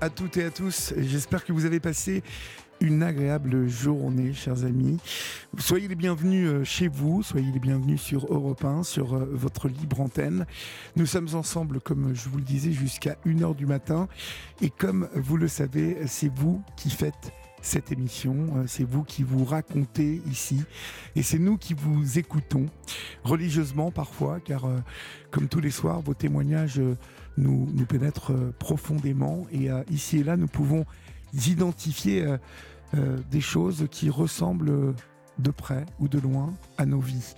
À 0.00 0.10
toutes 0.10 0.36
et 0.36 0.44
à 0.44 0.50
tous. 0.50 0.94
J'espère 0.96 1.44
que 1.44 1.52
vous 1.52 1.64
avez 1.64 1.80
passé 1.80 2.22
une 2.80 3.02
agréable 3.02 3.68
journée, 3.68 4.32
chers 4.32 4.64
amis. 4.64 4.98
Soyez 5.58 5.88
les 5.88 5.94
bienvenus 5.94 6.48
euh, 6.48 6.64
chez 6.64 6.88
vous, 6.88 7.22
soyez 7.22 7.52
les 7.52 7.58
bienvenus 7.58 8.00
sur 8.00 8.24
Europe 8.32 8.64
1, 8.64 8.82
sur 8.84 9.14
euh, 9.14 9.28
votre 9.30 9.68
libre 9.68 10.00
antenne. 10.00 10.46
Nous 10.96 11.04
sommes 11.04 11.28
ensemble, 11.34 11.80
comme 11.80 12.14
je 12.14 12.28
vous 12.30 12.38
le 12.38 12.44
disais, 12.44 12.72
jusqu'à 12.72 13.18
1h 13.26 13.54
du 13.54 13.66
matin. 13.66 14.08
Et 14.62 14.70
comme 14.70 15.08
vous 15.14 15.36
le 15.36 15.48
savez, 15.48 15.98
c'est 16.06 16.32
vous 16.34 16.62
qui 16.76 16.88
faites 16.88 17.32
cette 17.62 17.92
émission. 17.92 18.34
Euh, 18.56 18.64
c'est 18.66 18.84
vous 18.84 19.02
qui 19.02 19.22
vous 19.22 19.44
racontez 19.44 20.22
ici 20.30 20.62
et 21.16 21.22
c'est 21.22 21.38
nous 21.38 21.56
qui 21.56 21.74
vous 21.74 22.18
écoutons 22.18 22.66
religieusement 23.24 23.90
parfois, 23.90 24.40
car 24.40 24.66
comme 25.30 25.48
tous 25.48 25.60
les 25.60 25.70
soirs, 25.70 26.00
vos 26.00 26.14
témoignages 26.14 26.80
nous, 27.36 27.68
nous 27.72 27.86
pénètrent 27.86 28.32
profondément 28.58 29.46
et 29.52 29.68
ici 29.90 30.18
et 30.18 30.24
là, 30.24 30.36
nous 30.36 30.46
pouvons 30.46 30.84
identifier 31.32 32.36
des 32.94 33.40
choses 33.40 33.86
qui 33.90 34.10
ressemblent 34.10 34.94
de 35.38 35.50
près 35.50 35.86
ou 35.98 36.08
de 36.08 36.18
loin 36.18 36.54
à 36.78 36.86
nos 36.86 37.00
vies. 37.00 37.34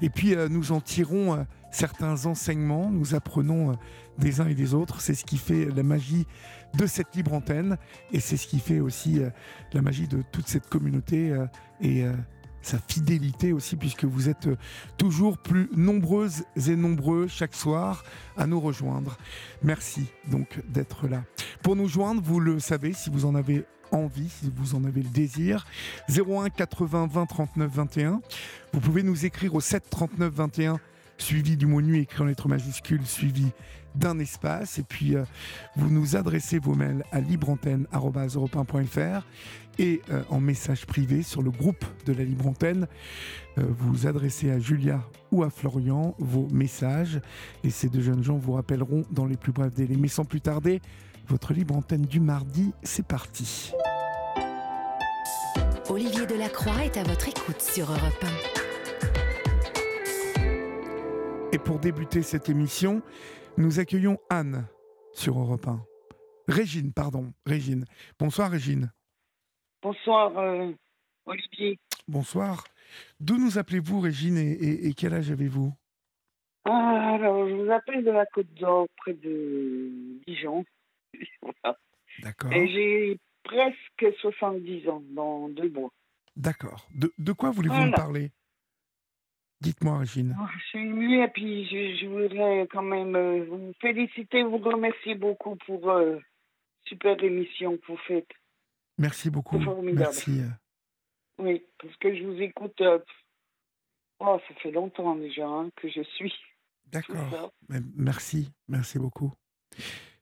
Et 0.00 0.10
puis 0.10 0.34
nous 0.50 0.72
en 0.72 0.80
tirons 0.80 1.46
certains 1.70 2.26
enseignements, 2.26 2.90
nous 2.90 3.14
apprenons 3.14 3.76
des 4.18 4.40
uns 4.40 4.48
et 4.48 4.54
des 4.54 4.74
autres. 4.74 5.00
C'est 5.00 5.14
ce 5.14 5.24
qui 5.24 5.38
fait 5.38 5.66
la 5.66 5.82
magie 5.82 6.26
de 6.76 6.86
cette 6.86 7.14
libre 7.14 7.32
antenne 7.32 7.76
et 8.12 8.20
c'est 8.20 8.36
ce 8.36 8.46
qui 8.46 8.58
fait 8.58 8.80
aussi 8.80 9.20
la 9.72 9.82
magie 9.82 10.08
de 10.08 10.22
toute 10.32 10.48
cette 10.48 10.68
communauté 10.68 11.34
et 11.80 12.04
sa 12.66 12.78
fidélité 12.78 13.52
aussi, 13.52 13.76
puisque 13.76 14.04
vous 14.04 14.28
êtes 14.28 14.48
toujours 14.98 15.38
plus 15.38 15.70
nombreuses 15.74 16.44
et 16.68 16.74
nombreux 16.74 17.28
chaque 17.28 17.54
soir 17.54 18.04
à 18.36 18.46
nous 18.46 18.60
rejoindre. 18.60 19.16
Merci 19.62 20.06
donc 20.28 20.60
d'être 20.68 21.06
là. 21.06 21.22
Pour 21.62 21.76
nous 21.76 21.88
joindre, 21.88 22.20
vous 22.22 22.40
le 22.40 22.58
savez, 22.58 22.92
si 22.92 23.08
vous 23.08 23.24
en 23.24 23.34
avez 23.34 23.64
envie, 23.92 24.28
si 24.28 24.52
vous 24.54 24.74
en 24.74 24.84
avez 24.84 25.02
le 25.02 25.08
désir, 25.08 25.64
01 26.08 26.50
80 26.50 27.06
20 27.06 27.26
39 27.26 27.70
21. 27.70 28.20
Vous 28.72 28.80
pouvez 28.80 29.04
nous 29.04 29.24
écrire 29.24 29.54
au 29.54 29.60
7 29.60 29.88
39 29.88 30.32
21 30.32 30.80
suivi 31.18 31.56
du 31.56 31.66
mot 31.66 31.80
nuit 31.80 32.00
écrit 32.00 32.22
en 32.22 32.26
lettres 32.26 32.48
majuscules, 32.48 33.06
suivi 33.06 33.46
d'un 33.94 34.18
espace. 34.18 34.78
Et 34.78 34.82
puis, 34.82 35.16
euh, 35.16 35.24
vous 35.76 35.90
nous 35.90 36.16
adressez 36.16 36.58
vos 36.58 36.74
mails 36.74 37.04
à 37.12 37.20
libreantenne.fr 37.20 39.26
et 39.78 40.00
euh, 40.10 40.22
en 40.30 40.40
message 40.40 40.86
privé 40.86 41.22
sur 41.22 41.42
le 41.42 41.50
groupe 41.50 41.84
de 42.06 42.12
la 42.12 42.24
Libre 42.24 42.46
Antenne. 42.46 42.86
Euh, 43.58 43.64
vous 43.78 44.06
adressez 44.06 44.50
à 44.50 44.58
Julia 44.58 45.02
ou 45.32 45.42
à 45.42 45.50
Florian 45.50 46.14
vos 46.18 46.48
messages 46.50 47.20
et 47.64 47.70
ces 47.70 47.88
deux 47.88 48.00
jeunes 48.00 48.22
gens 48.22 48.36
vous 48.36 48.52
rappelleront 48.52 49.04
dans 49.10 49.26
les 49.26 49.36
plus 49.36 49.52
brefs 49.52 49.74
délais. 49.74 49.96
Mais 49.96 50.08
sans 50.08 50.24
plus 50.24 50.40
tarder, 50.40 50.80
votre 51.28 51.52
Libre 51.52 51.76
Antenne 51.76 52.06
du 52.06 52.20
mardi, 52.20 52.72
c'est 52.82 53.06
parti. 53.06 53.72
Olivier 55.88 56.26
Delacroix 56.26 56.84
est 56.84 56.96
à 56.96 57.04
votre 57.04 57.28
écoute 57.28 57.60
sur 57.60 57.90
Europe 57.90 58.24
1. 58.56 58.65
Et 61.56 61.58
pour 61.58 61.78
débuter 61.78 62.20
cette 62.20 62.50
émission, 62.50 63.00
nous 63.56 63.80
accueillons 63.80 64.18
Anne 64.28 64.68
sur 65.14 65.38
Europe 65.38 65.66
1. 65.66 65.80
Régine, 66.48 66.92
pardon, 66.92 67.32
Régine. 67.46 67.86
Bonsoir 68.18 68.50
Régine. 68.50 68.92
Bonsoir, 69.80 70.36
euh, 70.36 70.70
Olivier. 71.24 71.78
Bonsoir. 72.08 72.64
D'où 73.20 73.38
nous 73.38 73.56
appelez-vous, 73.56 74.00
Régine, 74.00 74.36
et, 74.36 74.92
quel 74.92 75.14
âge 75.14 75.30
avez-vous? 75.30 75.72
Ah, 76.66 77.14
Alors, 77.14 77.48
je 77.48 77.54
vous 77.54 77.70
appelle 77.70 78.04
de 78.04 78.10
la 78.10 78.26
Côte 78.26 78.52
d'Or, 78.60 78.86
près 78.98 79.14
de 79.14 80.20
Dijon. 80.26 80.62
D'accord. 82.22 82.52
Et 82.52 82.68
j'ai 82.68 83.18
presque 83.44 84.14
70 84.20 84.90
ans 84.90 85.02
dans 85.08 85.48
deux 85.48 85.70
mois. 85.70 85.90
D'accord. 86.36 86.86
De, 86.94 87.32
quoi 87.32 87.50
voulez-vous 87.50 87.86
me 87.86 87.96
parler? 87.96 88.30
Dites-moi, 89.60 89.98
Régine. 89.98 90.36
Oh, 90.38 90.46
je 90.54 90.64
suis 90.66 90.78
émue 90.80 91.22
et 91.22 91.28
puis 91.28 91.66
je, 91.66 92.06
voudrais 92.06 92.66
quand 92.70 92.82
même 92.82 93.16
euh, 93.16 93.44
vous 93.44 93.72
féliciter, 93.80 94.42
vous 94.42 94.58
remercier 94.58 95.14
beaucoup 95.14 95.56
pour 95.66 95.88
euh, 95.90 96.18
super 96.84 97.22
émission 97.22 97.76
que 97.78 97.86
vous 97.86 97.98
faites. 98.06 98.30
Merci 98.98 99.30
beaucoup. 99.30 99.58
Merci. 99.82 100.40
Euh. 100.40 100.48
Oui, 101.38 101.64
parce 101.78 101.96
que 101.96 102.14
je 102.14 102.24
vous 102.24 102.40
écoute. 102.40 102.80
Euh, 102.82 102.98
oh, 104.20 104.38
ça 104.46 104.54
fait 104.56 104.70
longtemps 104.70 105.16
déjà 105.16 105.46
hein, 105.46 105.70
que 105.76 105.88
je 105.88 106.02
suis. 106.02 106.34
D'accord. 106.86 107.52
Merci, 107.96 108.52
merci 108.68 108.98
beaucoup. 108.98 109.32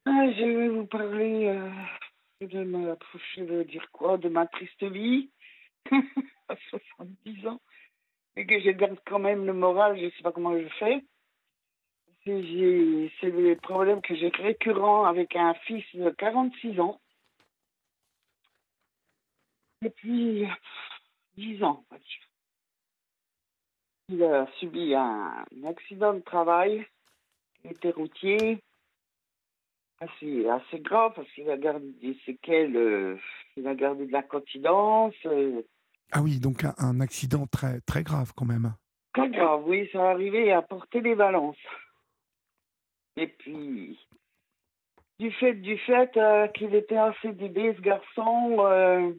Ah, 0.07 0.31
je 0.33 0.45
vais 0.45 0.69
vous 0.69 0.87
parler 0.87 1.61
de 2.41 2.65
ma, 2.65 2.97
je 3.37 3.43
veux 3.43 3.65
dire 3.65 3.87
quoi, 3.93 4.17
de 4.17 4.29
ma 4.29 4.47
triste 4.47 4.83
vie 4.85 5.31
à 6.49 6.57
70 6.71 7.47
ans, 7.47 7.61
et 8.37 8.47
que 8.47 8.61
je 8.61 8.71
garde 8.71 8.99
quand 9.07 9.19
même 9.19 9.47
le 9.47 9.53
moral. 9.53 9.99
Je 9.99 10.07
ne 10.07 10.11
sais 10.11 10.23
pas 10.23 10.33
comment 10.33 10.59
je 10.59 10.69
fais. 10.79 11.05
C'est 12.25 12.33
le 12.33 13.55
problème 13.57 14.01
que 14.01 14.15
j'ai 14.15 14.29
récurrent 14.29 15.05
avec 15.05 15.37
un 15.37 15.53
fils 15.67 15.85
de 15.95 16.09
46 16.11 16.81
ans 16.81 16.99
depuis 19.83 20.47
dix 21.37 21.63
ans. 21.63 21.85
Il 24.09 24.23
a 24.23 24.47
subi 24.59 24.95
un, 24.95 25.45
accident 25.67 26.15
de 26.15 26.21
travail, 26.21 26.87
il 27.65 27.73
était 27.73 27.91
routier, 27.91 28.59
assez, 30.01 30.49
assez 30.49 30.79
grave 30.81 31.13
parce 31.15 31.31
qu'il 31.33 31.51
a 31.51 31.57
gardé 31.57 31.91
des 32.01 32.19
séquelles, 32.25 32.77
euh, 32.77 33.17
il 33.57 33.67
a 33.67 33.75
gardé 33.75 34.07
de 34.07 34.13
la 34.13 34.23
continence. 34.23 35.15
Euh. 35.27 35.63
Ah 36.13 36.23
oui, 36.23 36.39
donc 36.39 36.65
un, 36.65 37.01
accident 37.01 37.47
très, 37.47 37.81
très 37.81 38.03
grave 38.03 38.33
quand 38.37 38.45
même. 38.45 38.75
Très 39.13 39.29
grave, 39.31 39.63
oui, 39.67 39.89
ça 39.93 40.11
arrivait 40.11 40.53
à 40.53 40.63
porter 40.63 41.01
les 41.01 41.15
balances. 41.15 41.57
Et 43.17 43.29
puis, 43.29 43.99
du 45.19 45.31
fait 45.33 45.55
du 45.55 45.79
fait 45.79 46.17
euh, 46.17 46.49
qu'il 46.49 46.75
était 46.75 46.97
assez 46.97 47.29
CDD, 47.29 47.75
ce 47.77 47.81
garçon, 47.81 48.57
euh, 48.61 49.13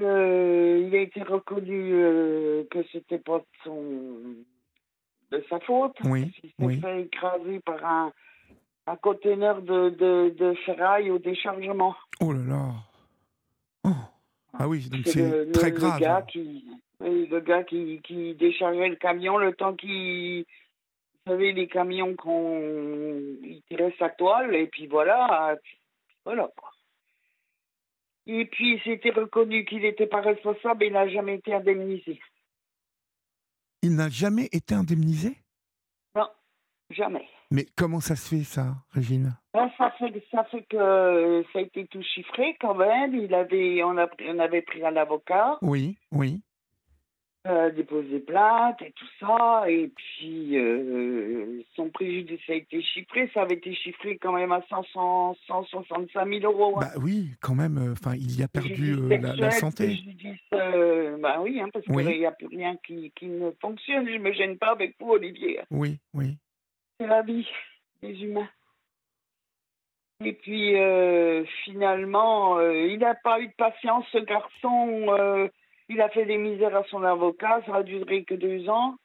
il 0.00 0.94
a 0.94 1.00
été 1.00 1.22
reconnu 1.22 1.92
euh, 1.94 2.64
que 2.70 2.82
c'était 2.92 3.18
pas 3.18 3.42
son, 3.64 4.36
de 5.30 5.44
sa 5.48 5.60
faute. 5.60 5.96
Oui. 6.04 6.32
Il 6.42 6.74
s'est 6.74 6.80
fait 6.80 7.02
écraser 7.02 7.60
par 7.60 7.84
un, 7.84 8.12
un 8.86 8.96
conteneur 8.96 9.62
de, 9.62 9.90
de, 9.90 10.34
de, 10.36 10.54
ferraille 10.66 11.10
au 11.10 11.18
déchargement. 11.18 11.94
Oh 12.20 12.32
là 12.32 12.42
là. 12.42 12.72
Ah 14.54 14.68
oui, 14.68 14.88
donc 14.88 15.06
c'est 15.06 15.52
très 15.52 15.72
grave. 15.72 15.98
Le 15.98 16.04
gars, 16.04 16.22
qui, 16.22 16.64
le 17.00 17.40
gars 17.40 17.64
qui, 17.64 18.00
qui 18.02 18.34
déchargeait 18.34 18.88
le 18.88 18.96
camion 18.96 19.36
le 19.38 19.52
temps 19.52 19.74
qu'il. 19.74 20.44
Vous 21.26 21.32
savez, 21.32 21.52
les 21.52 21.68
camions 21.68 22.14
qu'on. 22.16 22.60
Il 23.42 23.62
tirait 23.68 23.94
sa 23.98 24.08
toile 24.10 24.54
et 24.54 24.66
puis 24.66 24.86
voilà. 24.86 25.56
Voilà 26.24 26.50
quoi. 26.56 26.70
Et 28.30 28.44
puis, 28.44 28.78
c'était 28.84 29.10
reconnu 29.10 29.64
qu'il 29.64 29.80
n'était 29.80 30.06
pas 30.06 30.20
responsable 30.20 30.84
et 30.84 30.88
il 30.88 30.92
n'a 30.92 31.08
jamais 31.08 31.36
été 31.36 31.54
indemnisé. 31.54 32.20
Il 33.82 33.96
n'a 33.96 34.10
jamais 34.10 34.50
été 34.52 34.74
indemnisé? 34.74 35.38
Non, 36.14 36.28
jamais. 36.90 37.26
Mais 37.50 37.64
comment 37.74 38.00
ça 38.00 38.16
se 38.16 38.28
fait, 38.28 38.44
ça, 38.44 38.74
Régine? 38.90 39.34
Ça, 39.78 39.90
fait, 39.98 40.12
ça 40.30 40.44
fait 40.44 40.62
que 40.62 41.44
ça 41.52 41.58
a 41.58 41.62
été 41.62 41.86
tout 41.86 42.02
chiffré 42.02 42.56
quand 42.60 42.74
même. 42.74 43.14
Il 43.14 43.34
avait, 43.34 43.82
on, 43.82 43.96
a, 43.98 44.08
on 44.26 44.38
avait 44.38 44.62
pris 44.62 44.84
un 44.84 44.96
avocat. 44.96 45.58
Oui, 45.62 45.96
oui 46.12 46.40
euh, 47.48 47.70
déposé 47.70 48.18
plainte 48.20 48.82
et 48.82 48.92
tout 48.92 49.06
ça. 49.20 49.64
Et 49.68 49.88
puis, 49.88 50.58
euh, 50.58 51.62
son 51.76 51.88
préjudice 51.88 52.40
a 52.48 52.54
été 52.54 52.82
chiffré. 52.82 53.30
Ça 53.32 53.42
avait 53.42 53.54
été 53.54 53.74
chiffré 53.74 54.18
quand 54.18 54.32
même 54.32 54.52
à 54.52 54.62
500, 54.68 55.36
165 55.46 56.28
000 56.28 56.52
euros. 56.52 56.78
Hein. 56.78 56.88
Bah 56.94 57.00
oui, 57.00 57.30
quand 57.40 57.54
même. 57.54 57.78
Euh, 57.78 57.92
enfin, 57.92 58.14
il 58.16 58.38
y 58.38 58.42
a 58.42 58.48
perdu 58.48 58.94
euh, 58.94 59.18
la, 59.36 59.50
santé. 59.50 59.86
Préjudice, 59.86 60.40
bah 60.50 60.58
ben 61.18 61.40
oui, 61.40 61.60
hein, 61.60 61.68
parce 61.72 61.84
Oui. 61.88 62.04
qu'il 62.04 62.18
n'y 62.18 62.26
a 62.26 62.32
plus 62.32 62.48
rien 62.48 62.76
qui, 62.86 63.12
qui 63.16 63.26
ne 63.26 63.50
fonctionne. 63.60 64.08
Je 64.08 64.18
me 64.18 64.32
gêne 64.32 64.58
pas 64.58 64.72
avec 64.72 64.96
vous, 65.00 65.12
Olivier. 65.12 65.60
Oui, 65.70 65.98
oui. 66.14 66.36
C'est 67.00 67.06
la 67.06 67.22
vie 67.22 67.46
des 68.02 68.22
humains. 68.22 68.48
Et 70.24 70.32
puis, 70.32 70.76
euh, 70.76 71.44
finalement, 71.64 72.58
euh, 72.58 72.86
il 72.86 72.98
n'a 72.98 73.14
pas 73.14 73.40
eu 73.40 73.48
de 73.48 73.52
patience, 73.52 74.04
ce 74.10 74.18
garçon. 74.18 75.06
euh, 75.16 75.48
il 75.88 76.00
a 76.00 76.08
fait 76.08 76.26
des 76.26 76.38
misères 76.38 76.76
à 76.76 76.82
son 76.84 77.04
avocat. 77.04 77.62
Ça 77.66 77.76
a 77.76 77.82
duré 77.84 78.24
que 78.24 78.34
deux 78.34 78.68
ans. 78.68 78.96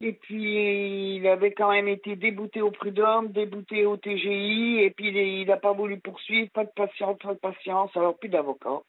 Et 0.00 0.12
puis, 0.12 1.16
il 1.16 1.26
avait 1.28 1.52
quand 1.52 1.70
même 1.70 1.88
été 1.88 2.16
débouté 2.16 2.62
au 2.62 2.70
prud'homme, 2.70 3.28
débouté 3.28 3.86
au 3.86 3.96
TGI. 3.96 4.80
Et 4.80 4.90
puis, 4.90 5.08
il 5.08 5.46
n'a 5.46 5.56
pas 5.56 5.72
voulu 5.72 6.00
poursuivre. 6.00 6.50
Pas 6.50 6.64
de 6.64 6.70
patience, 6.74 7.18
pas 7.18 7.34
de 7.34 7.38
patience. 7.38 7.96
Alors, 7.96 8.18
plus 8.18 8.28
d'avocat. 8.28 8.80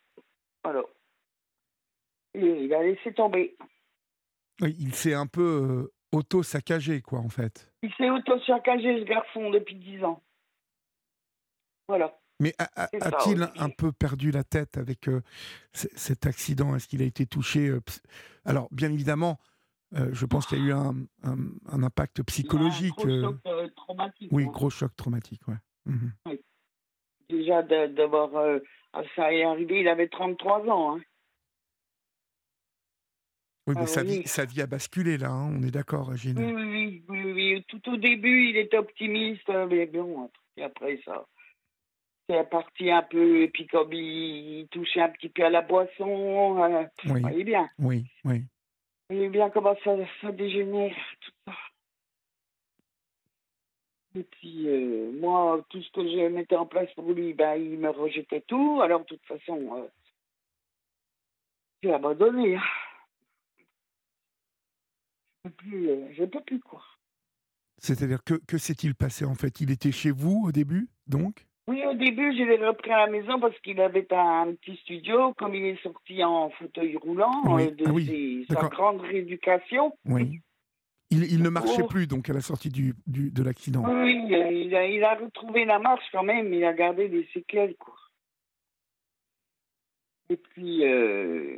Alors. 0.63 0.89
Et 2.33 2.65
il 2.65 2.73
a 2.73 2.83
laissé 2.83 3.13
tomber. 3.13 3.55
Oui, 4.61 4.75
il 4.79 4.93
s'est 4.93 5.13
un 5.13 5.27
peu 5.27 5.89
auto-saccagé, 6.11 7.01
quoi, 7.01 7.19
en 7.19 7.29
fait. 7.29 7.71
Il 7.83 7.93
s'est 7.93 8.09
auto-saccagé, 8.09 8.99
ce 8.99 9.05
garçon, 9.05 9.51
depuis 9.51 9.75
dix 9.75 10.03
ans. 10.03 10.21
Voilà. 11.89 12.15
Mais 12.39 12.53
a-t-il 12.57 13.49
un 13.57 13.69
peu 13.69 13.91
perdu 13.91 14.29
la 14.31 14.43
tête 14.45 14.77
avec 14.77 15.09
euh, 15.09 15.21
cet 15.73 16.25
accident? 16.27 16.75
Est-ce 16.75 16.87
qu'il 16.87 17.01
a 17.01 17.05
été 17.05 17.25
touché 17.25 17.67
euh, 17.67 17.81
Alors, 18.45 18.69
bien 18.71 18.91
évidemment, 18.91 19.39
euh, 19.95 20.09
je 20.13 20.25
pense 20.27 20.45
qu'il 20.45 20.59
y 20.59 20.61
a 20.61 20.65
eu 20.65 20.71
un, 20.71 20.95
un- 21.23 21.49
un 21.65 21.83
impact 21.83 22.21
psychologique. 22.23 22.93
Un 23.03 23.09
euh, 23.09 23.21
gros 23.21 23.31
choc, 23.65 23.75
traumatique. 23.75 24.29
oui, 24.31 24.43
hein. 24.45 24.51
gros 24.51 24.69
choc 24.69 24.95
traumatique, 24.95 25.41
ouais. 25.47 25.55
Mhm. 25.85 26.11
Déjà, 27.27 27.63
d'avoir. 27.63 28.29
ah, 28.93 29.01
ça 29.15 29.33
est 29.33 29.43
arrivé, 29.43 29.81
il 29.81 29.87
avait 29.87 30.07
33 30.07 30.61
ans. 30.69 30.95
hein. 30.97 31.01
Oui, 33.67 33.75
mais 33.75 33.83
Ah 33.83 33.87
sa, 33.87 34.01
oui. 34.03 34.21
vie, 34.21 34.27
sa 34.27 34.45
vie 34.45 34.61
a 34.61 34.67
basculé, 34.67 35.17
là, 35.17 35.29
hein, 35.31 35.51
on 35.55 35.61
est 35.63 35.71
d'accord, 35.71 36.15
Gilles 36.15 36.37
Oui, 36.37 36.53
oui, 36.53 37.03
oui, 37.09 37.21
oui, 37.23 37.33
oui. 37.33 37.65
Tout 37.67 37.89
au 37.91 37.97
début, 37.97 38.49
il 38.49 38.57
était 38.57 38.77
optimiste, 38.77 39.49
mais 39.69 39.85
bon, 39.87 40.29
et 40.57 40.63
après 40.63 40.99
ça. 41.03 41.25
C'est 42.29 42.47
parti 42.47 42.91
un 42.91 43.01
peu, 43.01 43.41
et 43.41 43.47
puis 43.47 43.65
comme 43.65 43.91
il, 43.91 44.67
touchait 44.69 45.01
un 45.01 45.09
petit 45.09 45.29
peu 45.29 45.43
à 45.45 45.49
la 45.49 45.63
boisson, 45.63 46.63
euh, 46.63 46.83
Oui, 47.05 47.13
vous 47.13 47.19
voyez 47.21 47.43
bien. 47.43 47.67
oui, 47.79 48.05
oui. 48.23 48.41
Vous 49.09 49.15
voyez 49.15 49.29
bien 49.29 49.49
comment 49.49 49.75
ça, 49.83 49.95
ça 50.21 50.31
dégénère, 50.31 50.95
tout 51.21 51.31
ça. 51.47 51.53
Et 54.13 54.23
puis, 54.23 54.67
euh, 54.67 55.11
moi, 55.19 55.65
tout 55.69 55.81
ce 55.81 55.91
que 55.91 56.03
je 56.03 56.27
mettais 56.27 56.55
en 56.55 56.67
place 56.67 56.91
pour 56.93 57.11
lui, 57.11 57.33
ben, 57.33 57.55
il 57.55 57.79
me 57.79 57.89
rejetait 57.89 58.41
tout. 58.41 58.79
Alors, 58.83 59.01
de 59.01 59.05
toute 59.05 59.25
façon, 59.25 59.77
euh, 59.77 59.87
j'ai 61.81 61.91
abandonné. 61.93 62.57
hein. 62.57 62.61
Je 65.45 65.49
peux 65.49 65.55
plus, 65.55 65.89
euh, 65.89 66.13
je 66.13 66.25
peux 66.25 66.41
plus, 66.41 66.59
quoi. 66.59 66.83
C'est-à-dire, 67.79 68.23
que, 68.23 68.35
que 68.45 68.59
s'est-il 68.59 68.93
passé, 68.93 69.25
en 69.25 69.35
fait? 69.35 69.61
Il 69.61 69.71
était 69.71 69.91
chez 69.91 70.11
vous, 70.11 70.43
au 70.45 70.51
début, 70.51 70.89
donc? 71.07 71.47
Oui, 71.69 71.85
au 71.85 71.93
début, 71.93 72.35
je 72.35 72.41
l'ai 72.43 72.57
repris 72.67 72.91
à 72.91 73.05
la 73.05 73.11
maison 73.11 73.39
parce 73.39 73.57
qu'il 73.59 73.79
avait 73.79 74.07
un 74.11 74.53
petit 74.55 74.75
studio. 74.77 75.33
Comme 75.35 75.53
il 75.53 75.65
est 75.65 75.81
sorti 75.83 76.23
en 76.23 76.49
fauteuil 76.49 76.97
roulant 76.97 77.43
Oui. 77.45 77.67
euh, 77.67 77.71
de 77.71 77.83
Ah 77.87 77.91
oui, 77.91 78.45
ses- 78.47 78.53
sa 78.53 78.67
grande 78.69 79.01
rééducation, 79.01 79.93
Oui. 80.05 80.39
Il, 81.11 81.23
il 81.31 81.41
ne 81.41 81.49
marchait 81.49 81.81
Oh. 81.83 81.87
plus, 81.87 82.07
donc, 82.07 82.29
à 82.29 82.33
la 82.33 82.41
sortie 82.41 82.69
du, 82.69 82.93
du- 83.07 83.31
de 83.31 83.43
l'accident. 83.43 83.83
oui, 83.87 84.19
il 84.29 84.75
a, 84.75 84.85
il 84.87 85.03
a 85.03 85.15
retrouvé 85.15 85.65
la 85.65 85.79
marche 85.79 86.05
quand 86.11 86.23
même. 86.23 86.53
Il 86.53 86.63
a 86.63 86.73
gardé 86.73 87.07
des 87.09 87.27
séquelles, 87.33 87.75
quoi. 87.77 87.95
Et 90.29 90.37
puis, 90.37 90.85
euh, 90.87 91.57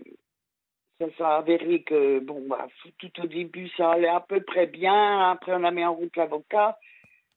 ça 1.00 1.08
s'est 1.18 1.24
avéré 1.24 1.84
que, 1.84 2.20
bon, 2.20 2.48
bah, 2.48 2.68
tout 2.98 3.12
au 3.22 3.28
début, 3.28 3.68
ça 3.76 3.92
allait 3.92 4.08
à 4.08 4.22
peu 4.22 4.40
près 4.42 4.68
bien. 4.68 5.32
Après, 5.32 5.54
on 5.54 5.64
a 5.66 5.72
mis 5.72 5.84
en 5.84 5.94
route 5.96 6.16
l'avocat. 6.16 6.78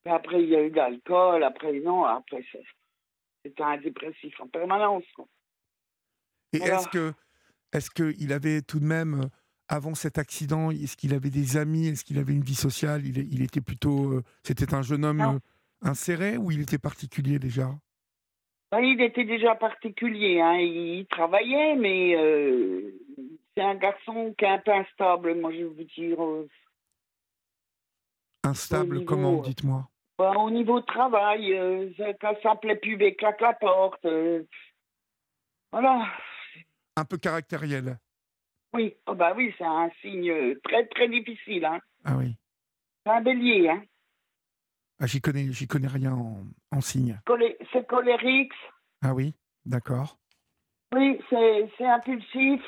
Puis 0.05 0.13
après, 0.13 0.43
il 0.43 0.51
y 0.51 0.57
a 0.57 0.63
eu 0.63 0.71
de 0.71 0.77
l'alcool. 0.77 1.43
Après, 1.45 1.73
non, 1.81 2.05
après, 2.05 2.45
c'était 3.45 3.63
un 3.63 3.79
dépressif 3.79 4.39
en 4.41 4.49
permanence. 4.49 5.05
Et 6.53 6.59
Voilà. 6.59 6.75
est-ce 6.79 6.89
que, 6.89 7.13
est-ce 7.73 7.91
qu'il 7.91 8.33
avait 8.33 8.61
tout 8.63 8.81
de 8.81 8.85
même, 8.85 9.23
euh, 9.23 9.27
avant 9.69 9.95
cet 9.95 10.19
accident, 10.19 10.71
est-ce 10.71 10.97
qu'il 10.97 11.15
avait 11.15 11.31
des 11.31 11.57
amis 11.57 11.89
Est-ce 11.89 12.05
qu'il 12.05 12.19
avait 12.19 12.35
une 12.35 12.45
vie 12.45 12.55
sociale 12.55 13.07
il, 13.07 13.17
il 13.33 13.43
était 13.43 13.63
plutôt, 13.63 14.13
euh, 14.13 14.23
c'était 14.43 14.75
un 14.75 14.83
jeune 14.83 15.05
homme 15.05 15.19
Non. 15.19 15.35
euh, 15.37 15.39
inséré 15.81 16.37
ou 16.37 16.51
il 16.51 16.61
était 16.61 16.79
particulier 16.79 17.39
déjà? 17.39 17.71
Ben, 18.73 18.81
il 18.81 19.01
était 19.01 19.25
déjà 19.25 19.55
particulier. 19.55 20.41
Hein. 20.41 20.59
Il 20.59 21.07
travaillait, 21.07 21.77
mais 21.77 22.15
euh, 22.17 22.93
c'est 23.57 23.63
un 23.63 23.75
garçon 23.77 24.35
qui 24.37 24.45
est 24.45 24.49
un 24.49 24.59
peu 24.59 24.73
instable, 24.73 25.35
moi, 25.41 25.51
je 25.53 25.59
veux 25.63 25.69
vous 25.69 25.85
dire. 25.85 26.23
euh, 26.23 26.49
Instable 28.45 28.99
niveau, 28.99 29.05
comment 29.07 29.41
Dites-moi? 29.41 29.89
Ben, 30.19 30.35
au 30.37 30.51
niveau 30.51 30.81
travail, 30.81 31.53
euh, 31.55 31.91
ça- 31.97 32.15
quand 32.21 32.35
ça 32.43 32.55
plaît 32.57 32.77
plus, 32.77 32.97
claque 33.17 33.41
la 33.41 33.53
porte. 33.55 34.05
euh, 34.05 34.43
voilà. 35.73 36.07
Un 36.97 37.05
peu 37.05 37.19
caractériel. 37.19 37.99
Oui, 38.73 38.95
oh, 39.07 39.15
ben 39.15 39.35
oui, 39.37 39.55
c'est 39.59 39.65
un 39.65 39.91
signe 40.01 40.31
euh, 40.31 40.61
très, 40.65 40.87
très 40.87 41.09
difficile. 41.09 41.65
Hein. 41.65 41.81
Ah 42.05 42.17
oui. 42.17 42.37
C'est 43.05 43.13
un 43.13 43.21
bélier. 43.21 43.69
Hein. 43.69 43.83
Ah, 45.01 45.07
j'y 45.07 45.21
connais, 45.21 45.53
j'y 45.53 45.67
connais 45.67 45.89
rien 45.89 46.13
en, 46.13 46.45
en 46.71 46.81
signe. 46.81 47.21
Colé- 47.27 47.57
c'est 47.73 47.87
colérique. 47.87 48.53
Ah 49.03 49.13
oui, 49.15 49.35
d'accord. 49.67 50.19
Oui, 50.95 51.21
c'est 51.29 51.69
c'est 51.77 51.87
impulsif. 51.87 52.63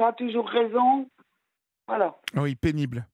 Ça 0.00 0.08
a 0.08 0.12
toujours 0.12 0.48
raison. 0.48 1.10
Voilà. 1.88 2.16
Ah 2.36 2.42
Oui, 2.42 2.54
pénible. 2.54 3.06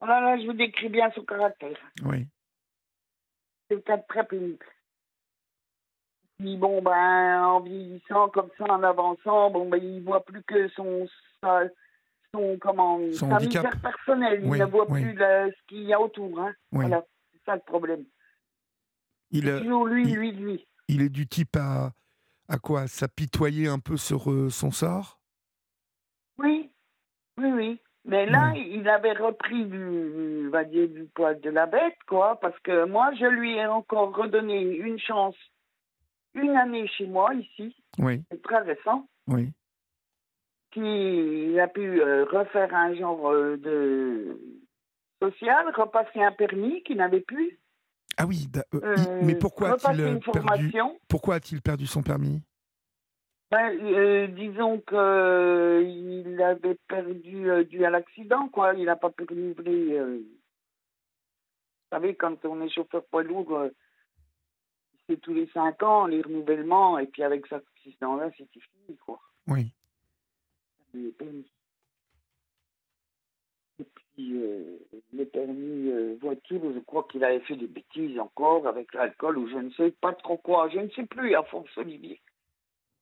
Voilà, 0.00 0.20
là, 0.20 0.40
je 0.40 0.46
vous 0.46 0.52
décris 0.52 0.88
bien 0.90 1.10
son 1.12 1.24
caractère. 1.24 1.78
Oui. 2.04 2.26
C'est 3.72 3.76
quelqu'un 3.82 3.96
de 3.96 4.02
très 4.08 4.26
pénible. 4.26 4.66
Puis 6.38 6.56
bon, 6.56 6.82
ben, 6.82 7.42
en 7.44 7.60
vieillissant 7.60 8.28
comme 8.28 8.50
ça, 8.58 8.64
en 8.64 8.82
avançant, 8.82 9.50
bon, 9.50 9.68
ben, 9.68 9.82
il 9.82 10.02
voit 10.02 10.24
plus 10.24 10.42
que 10.42 10.68
son, 10.70 11.08
sa- 11.42 11.68
son, 12.34 12.58
comment, 12.60 12.98
Son 13.12 13.30
sa 13.30 13.36
handicap. 13.36 13.64
misère 13.64 13.80
personnelle. 13.80 14.40
Il 14.42 14.50
Oui, 14.50 14.58
ne 14.58 14.64
voit 14.66 14.90
oui. 14.90 15.02
plus 15.02 15.14
le- 15.14 15.52
ce 15.56 15.66
qu'il 15.68 15.84
y 15.84 15.92
a 15.94 16.00
autour. 16.00 16.38
Hein. 16.40 16.52
Oui. 16.72 16.86
Voilà, 16.86 17.04
c'est 17.32 17.40
ça 17.46 17.54
le 17.54 17.62
problème. 17.62 18.04
Il, 19.30 19.48
euh, 19.48 19.60
Toujours 19.60 19.86
lui, 19.86 20.08
il- 20.08 20.16
lui, 20.16 20.32
lui. 20.32 20.68
il 20.88 21.00
est 21.02 21.08
du 21.08 21.26
type 21.26 21.56
à, 21.56 21.92
à 22.48 22.58
quoi? 22.58 22.86
S'apitoyer 22.88 23.68
un 23.68 23.78
peu 23.78 23.96
sur 23.96 24.30
euh, 24.30 24.50
son 24.50 24.70
sort? 24.70 25.18
Oui, 26.38 26.70
oui, 27.38 27.52
oui. 27.52 27.80
Mais 28.04 28.26
là, 28.26 28.52
il 28.56 28.88
avait 28.88 29.12
repris 29.12 29.64
du, 29.64 30.48
va 30.50 30.64
dire, 30.64 30.88
du 30.88 31.04
poil 31.14 31.40
de 31.40 31.50
la 31.50 31.66
bête, 31.66 31.96
quoi, 32.08 32.38
parce 32.40 32.58
que 32.60 32.84
moi, 32.86 33.12
je 33.18 33.26
lui 33.26 33.54
ai 33.56 33.66
encore 33.66 34.16
redonné 34.16 34.60
une 34.60 34.98
chance, 34.98 35.36
une 36.34 36.56
année 36.56 36.88
chez 36.88 37.06
moi, 37.06 37.32
ici, 37.34 37.76
Oui, 37.98 38.22
c'est 38.30 38.42
très 38.42 38.58
récent. 38.58 39.06
oui. 39.28 39.52
qui 40.72 41.58
a 41.60 41.68
pu 41.68 42.00
euh, 42.00 42.24
refaire 42.24 42.74
un 42.74 42.94
genre 42.94 43.30
euh, 43.30 43.56
de 43.58 44.40
social, 45.22 45.70
repasser 45.76 46.22
un 46.22 46.32
permis 46.32 46.82
qu'il 46.82 46.96
n'avait 46.96 47.20
plus. 47.20 47.58
Ah 48.16 48.26
oui, 48.26 48.46
da- 48.50 48.64
euh, 48.74 48.80
euh, 48.82 49.20
mais 49.22 49.34
pourquoi 49.34 49.72
a-t-il 49.74 50.18
perdu. 50.32 50.72
Pourquoi 51.08 51.34
a-t-il 51.36 51.60
perdu 51.62 51.86
son 51.86 52.02
permis? 52.02 52.42
Ben, 53.52 53.78
euh, 53.82 54.28
disons 54.28 54.80
que 54.80 54.94
euh, 54.96 55.82
il 55.82 56.40
avait 56.40 56.78
perdu 56.88 57.50
euh, 57.50 57.64
dû 57.64 57.84
à 57.84 57.90
l'accident, 57.90 58.48
quoi. 58.48 58.72
Il 58.72 58.86
n'a 58.86 58.96
pas 58.96 59.10
pu 59.10 59.24
renouveler. 59.24 59.92
euh. 59.92 60.16
Vous 60.16 61.88
savez, 61.90 62.14
quand 62.14 62.42
on 62.46 62.62
est 62.62 62.70
chauffeur 62.70 63.04
poids 63.04 63.22
lourd, 63.22 63.52
euh, 63.52 63.68
c'est 65.06 65.20
tous 65.20 65.34
les 65.34 65.48
cinq 65.48 65.82
ans 65.82 66.06
les 66.06 66.22
renouvellements, 66.22 66.98
et 66.98 67.06
puis 67.06 67.22
avec 67.22 67.46
cet 67.46 67.62
accident-là, 67.76 68.30
c'était 68.38 68.60
fini, 68.60 68.96
quoi. 68.96 69.20
Oui. 69.46 69.70
permis. 71.18 71.44
Et 73.80 73.84
puis, 73.84 74.40
les 75.12 75.26
permis 75.26 75.90
voiture, 76.22 76.72
je 76.72 76.78
crois 76.78 77.06
qu'il 77.10 77.22
avait 77.22 77.40
fait 77.40 77.56
des 77.56 77.66
bêtises 77.66 78.18
encore 78.18 78.66
avec 78.66 78.94
l'alcool 78.94 79.36
ou 79.36 79.48
je 79.48 79.58
ne 79.58 79.70
sais 79.72 79.90
pas 79.90 80.14
trop 80.14 80.38
quoi. 80.38 80.70
Je 80.70 80.78
ne 80.78 80.88
sais 80.90 81.04
plus, 81.04 81.34
à 81.34 81.42
force, 81.42 81.76
Olivier. 81.76 82.18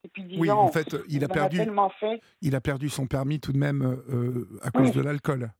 Depuis 0.04 0.22
10 0.24 0.38
Oui, 0.38 0.50
ans, 0.50 0.60
en 0.60 0.68
fait, 0.72 0.96
il 1.08 1.22
a 1.24 1.28
perdu- 1.28 1.58
fait, 1.98 2.20
Il 2.40 2.54
a 2.54 2.60
perdu 2.60 2.88
son 2.88 3.06
permis 3.06 3.38
tout 3.40 3.52
de 3.52 3.58
même 3.58 3.82
euh, 3.82 4.48
à 4.62 4.70
cause 4.70 4.88
Oui. 4.88 4.92
de 4.94 5.00
l'alcool. 5.02 5.50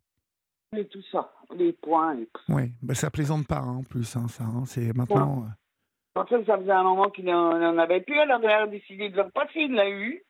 et 0.77 0.87
tout 0.87 1.03
ça, 1.13 1.33
les 1.55 1.73
points. 1.73 2.17
Et... 2.17 2.29
Oui, 2.49 2.73
bah, 2.83 2.95
ça 2.95 3.11
plaisante 3.11 3.47
pas 3.47 3.59
hein, 3.59 3.77
en 3.79 3.83
plus, 3.83 4.17
hein, 4.17 4.29
ça. 4.29 4.45
hein, 4.45 4.65
c'est 4.65 4.97
maintenant. 4.97 5.45
euh, 5.45 6.21
En 6.21 6.27
fait, 6.27 6.43
ça 6.47 6.57
faisait 6.59 6.71
un 6.71 6.85
moment 6.85 7.11
qu'il 7.11 7.27
n'en 7.27 7.77
avait 7.79 8.01
plus. 8.01 8.19
Alors, 8.19 8.41
il 8.43 8.49
a 8.49 8.67
décidé 8.67 9.11
de 9.11 9.17
le 9.17 9.23
repasser. 9.23 9.61
Il 9.61 9.75
l'a 9.75 9.91
eu. 9.91 10.23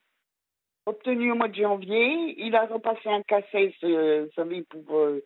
Obtenu 0.87 1.31
au 1.31 1.35
mois 1.37 1.49
de 1.49 1.55
janvier. 1.55 2.35
Il 2.45 2.57
a 2.57 2.67
repassé 2.67 3.09
un 3.11 3.23
cassette, 3.23 3.75
euh, 3.85 4.25
vous 4.27 4.33
savez, 4.35 4.63
pour 4.63 4.97
euh, 4.97 5.23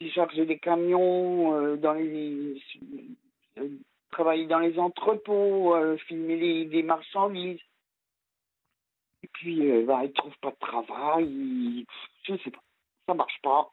décharger 0.00 0.46
des 0.46 0.58
camions, 0.58 1.54
euh, 1.54 1.76
dans 1.76 1.94
les, 1.94 2.62
euh, 3.58 3.68
travailler 4.12 4.46
dans 4.46 4.58
les 4.60 4.78
entrepôts, 4.78 5.74
euh, 5.74 5.96
filmer 6.06 6.36
les, 6.36 6.64
des 6.66 6.82
marchandises. 6.82 7.58
Puis, 9.38 9.70
euh, 9.70 9.84
bah, 9.86 10.00
il 10.04 10.12
trouve 10.12 10.36
pas 10.42 10.50
de 10.50 10.56
travail. 10.58 11.26
il- 11.26 11.86
Je 12.24 12.36
sais 12.38 12.50
pas. 12.50 12.62
Ça 13.06 13.14
marche 13.14 13.40
pas. 13.42 13.70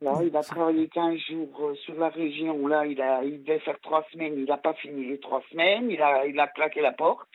Là, 0.00 0.22
il 0.24 0.36
a 0.36 0.42
travaillé 0.42 0.88
15 0.88 1.18
jours 1.20 1.60
euh, 1.60 1.74
sur 1.76 1.94
la 1.94 2.08
région. 2.08 2.66
Là, 2.66 2.84
il, 2.86 3.00
a, 3.00 3.22
il 3.24 3.42
devait 3.42 3.60
faire 3.60 3.78
trois 3.80 4.04
semaines. 4.12 4.34
Il 4.36 4.44
n'a 4.44 4.56
pas 4.58 4.74
fini 4.74 5.06
les 5.06 5.20
trois 5.20 5.42
semaines. 5.50 5.90
Il 5.90 6.00
a, 6.02 6.26
il 6.26 6.38
a 6.38 6.48
claqué 6.48 6.80
la 6.80 6.92
porte. 6.92 7.28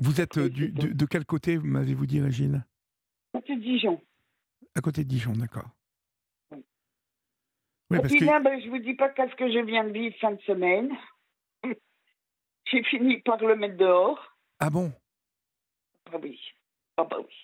Vous 0.00 0.20
êtes 0.20 0.38
euh, 0.38 0.48
du- 0.48 0.70
de, 0.70 0.88
de 0.92 1.06
quel 1.06 1.24
côté, 1.24 1.58
m'avez-vous 1.58 2.06
dit, 2.06 2.20
Régine? 2.20 2.64
Dijon. 3.48 4.00
À 4.74 4.80
côté 4.80 5.04
de 5.04 5.08
Dijon, 5.08 5.32
d'accord. 5.32 5.68
Oui. 6.50 6.58
Oui, 7.90 7.98
Et 7.98 8.00
parce 8.00 8.12
puis 8.12 8.20
que. 8.20 8.24
là, 8.24 8.40
ben, 8.40 8.60
je 8.60 8.68
vous 8.68 8.78
dis 8.78 8.94
pas 8.94 9.08
qu'est-ce 9.10 9.34
que 9.36 9.50
je 9.50 9.58
viens 9.64 9.84
de 9.84 9.92
vivre 9.92 10.14
fin 10.20 10.32
de 10.32 10.40
semaine. 10.42 10.90
J'ai 12.70 12.82
fini 12.84 13.18
par 13.18 13.38
le 13.38 13.56
mettre 13.56 13.76
dehors. 13.76 14.36
Ah 14.60 14.70
bon? 14.70 14.92
Ah 16.12 16.16
oui. 16.22 16.38
Ah 16.96 17.04
bah 17.04 17.16
oui. 17.20 17.34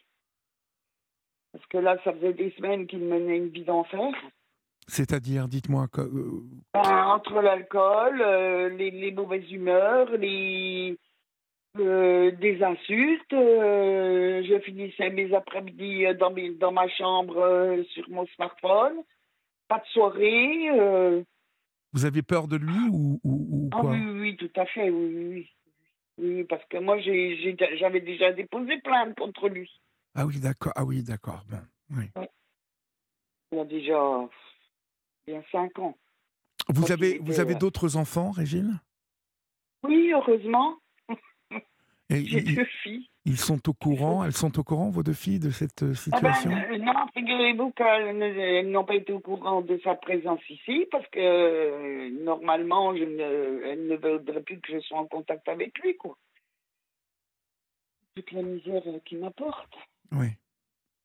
Parce 1.52 1.66
que 1.66 1.78
là, 1.78 1.96
ça 2.04 2.12
faisait 2.12 2.32
des 2.34 2.50
semaines 2.52 2.86
qu'il 2.86 3.00
menait 3.00 3.36
une 3.38 3.48
vie 3.48 3.64
d'enfer. 3.64 4.12
C'est-à-dire, 4.88 5.48
dites-moi. 5.48 5.86
que- 5.88 6.00
euh, 6.00 6.42
Ben, 6.74 7.06
entre 7.06 7.40
l'alcool, 7.40 8.20
euh, 8.20 8.68
les, 8.70 8.90
les 8.90 9.12
mauvaises 9.12 9.50
humeurs, 9.50 10.10
les 10.16 10.98
euh, 11.78 12.30
des 12.32 12.62
insultes. 12.62 13.32
euh, 13.32 14.42
je 14.44 14.60
finissais 14.60 15.10
mes 15.10 15.32
après-midi 15.34 16.04
dans, 16.18 16.30
mes- 16.30 16.54
dans 16.54 16.70
ma 16.72 16.88
chambre 16.88 17.82
sur 17.90 18.08
mon 18.10 18.26
smartphone. 18.34 19.02
Pas 19.68 19.78
de 19.78 19.86
soirée. 19.86 20.68
Vous 21.94 22.04
avez 22.04 22.22
peur 22.22 22.48
de 22.48 22.56
lui 22.56 22.88
ou, 22.90 23.20
ou- 23.24 23.48
ou 23.50 23.70
Ah 23.72 23.80
quoi 23.80 23.92
oui, 23.92 24.00
oui, 24.04 24.20
oui, 24.20 24.36
tout 24.36 24.50
à 24.60 24.66
fait, 24.66 24.90
oui, 24.90 25.48
oui, 26.18 26.44
parce 26.44 26.64
que 26.66 26.76
moi, 26.78 26.98
j'avais 27.00 28.00
déjà 28.00 28.32
déposé 28.32 28.78
plainte 28.82 29.16
contre 29.16 29.48
lui. 29.48 29.70
Ah 30.14 30.26
oui, 30.26 30.38
d'accord. 30.40 30.72
Ah 30.76 30.84
oui, 30.84 31.02
d'accord. 31.02 31.44
Bon, 31.48 31.60
oui. 31.96 32.10
Il 33.52 33.58
y 33.58 33.60
a 33.60 33.64
déjà 33.64 34.28
bien 35.26 35.42
cinq 35.50 35.78
ans. 35.78 35.96
Vous 36.68 36.90
avez, 36.92 37.10
était, 37.16 37.18
vous 37.24 37.40
avez 37.40 37.54
euh, 37.54 37.58
d'autres 37.58 37.96
enfants, 37.96 38.30
Régine? 38.30 38.80
Oui, 39.84 40.12
heureusement, 40.12 40.78
j'ai 42.10 42.40
deux 42.42 42.64
filles. 42.82 43.08
Ils 43.26 43.38
sont 43.38 43.68
au 43.68 43.72
courant, 43.72 44.24
elles 44.24 44.34
sont 44.34 44.58
au 44.58 44.62
courant, 44.62 44.90
vos 44.90 45.02
deux 45.02 45.14
filles, 45.14 45.38
de 45.38 45.50
cette 45.50 45.82
euh, 45.82 45.94
Ah 46.12 46.20
ben, 46.20 46.34
situation? 46.34 46.50
euh, 46.50 46.78
non, 46.78 47.06
figurez-vous 47.14 47.70
qu'elles 47.72 48.70
n'ont 48.70 48.84
pas 48.84 48.96
été 48.96 49.12
au 49.12 49.20
courant 49.20 49.62
de 49.62 49.80
sa 49.82 49.94
présence 49.94 50.40
ici 50.50 50.86
parce 50.90 51.06
que 51.08 51.18
euh, 51.20 52.10
normalement, 52.22 52.94
je 52.94 53.04
ne, 53.04 53.62
elles 53.64 53.86
ne 53.86 53.96
voudraient 53.96 54.42
plus 54.42 54.60
que 54.60 54.72
je 54.72 54.80
sois 54.80 54.98
en 54.98 55.06
contact 55.06 55.48
avec 55.48 55.78
lui, 55.78 55.96
quoi. 55.96 56.16
Toute 58.14 58.30
la 58.32 58.42
misère 58.42 58.82
qu'il 59.04 59.18
m'apporte. 59.20 59.74
Oui. 60.12 60.28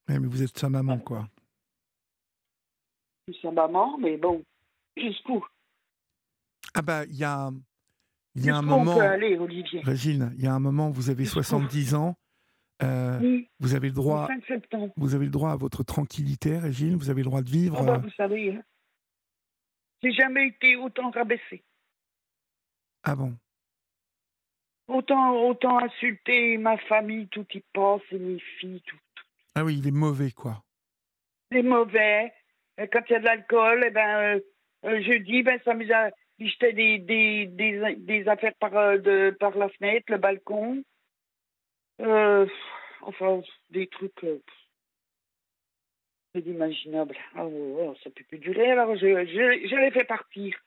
Mais 0.10 0.18
vous 0.18 0.44
êtes 0.44 0.58
sa 0.58 0.70
maman, 0.70 1.00
quoi. 1.00 1.28
Je 3.28 3.34
suis 3.34 3.42
sa 3.42 3.52
maman, 3.52 3.98
mais 3.98 4.18
bon, 4.18 4.44
jusqu'où? 4.98 5.46
Ah 6.74 6.82
bah, 6.82 7.06
il 7.06 7.16
y 7.16 7.24
a, 7.24 7.50
il 8.36 8.46
y 8.46 8.50
a 8.50 8.58
un 8.58 8.62
moment, 8.62 8.96
peut 8.96 9.02
aller, 9.02 9.38
Olivier? 9.38 9.82
Régine, 9.82 10.32
il 10.38 10.44
y 10.44 10.48
a 10.48 10.54
un 10.54 10.60
moment, 10.60 10.90
vous 10.90 11.10
avez 11.10 11.24
Jusqu'où 11.24 11.42
70 11.44 11.96
ans, 11.96 12.16
euh, 12.82 13.20
Oui, 13.22 13.50
vous 13.60 13.76
avez 13.76 13.88
le 13.88 13.94
droit, 13.94 14.28
5 14.28 14.46
septembre. 14.46 14.94
vous 14.98 15.16
avez 15.16 15.26
le 15.26 15.32
droit 15.32 15.52
à 15.52 15.56
votre 15.56 15.84
tranquillité, 15.84 16.58
Régine, 16.58 16.96
vous 16.96 17.10
avez 17.10 17.22
le 17.22 17.26
droit 17.26 17.42
de 17.42 17.50
vivre. 17.50 17.84
Bah, 17.84 17.94
euh, 17.94 17.98
vous 17.98 18.12
savez, 18.12 18.56
hein, 18.56 18.64
j'ai 20.02 20.12
jamais 20.12 20.48
été 20.48 20.76
autant 20.76 21.10
rabaissé. 21.12 21.64
Ah 23.04 23.16
bon? 23.16 23.36
Autant, 24.88 25.34
autant 25.36 25.80
insulter 25.80 26.58
ma 26.58 26.78
famille, 26.78 27.28
tout 27.28 27.46
y 27.54 27.62
passe, 27.74 28.02
et 28.12 28.18
mes 28.18 28.40
filles, 28.60 28.82
tout. 28.86 28.98
Ah 29.56 29.64
oui, 29.64 29.78
il 29.78 29.88
est 29.88 29.92
mauvais, 29.92 30.32
quoi. 30.32 30.64
C'est 31.52 31.62
mauvais. 31.64 32.34
Et 32.78 32.88
quand 32.88 33.02
il 33.10 33.14
y 33.14 33.16
a 33.16 33.20
de 33.20 33.26
l'alcool, 33.26 33.84
eh 33.86 33.90
ben, 33.92 34.18
euh, 34.18 34.40
euh, 34.86 35.02
je 35.02 35.22
dis, 35.24 35.44
ben, 35.44 35.60
ça 35.66 35.74
me 35.74 35.86
jetait 36.48 36.74
des, 36.74 37.00
des, 37.00 37.48
des, 37.48 37.96
des 37.98 38.28
affaires 38.28 38.56
par, 38.56 38.76
euh, 38.78 38.98
de, 38.98 39.36
par 39.40 39.58
la 39.58 39.70
fenêtre, 39.70 40.06
le 40.12 40.18
balcon. 40.18 40.84
Euh, 42.02 42.48
enfin, 43.02 43.42
des 43.70 43.88
trucs. 43.88 44.24
Euh, 44.24 44.42
c'est 46.34 46.42
inimaginable. 46.42 47.18
Ah 47.36 47.46
ouais, 47.46 47.88
ouais, 47.88 47.98
ça 48.04 48.10
peut 48.12 48.24
plus 48.24 48.40
durer. 48.40 48.72
Alors, 48.72 48.96
je, 48.96 49.26
je, 49.26 49.68
je 49.68 49.76
l'ai 49.76 49.92
fait 49.92 50.06
partir. 50.06 50.58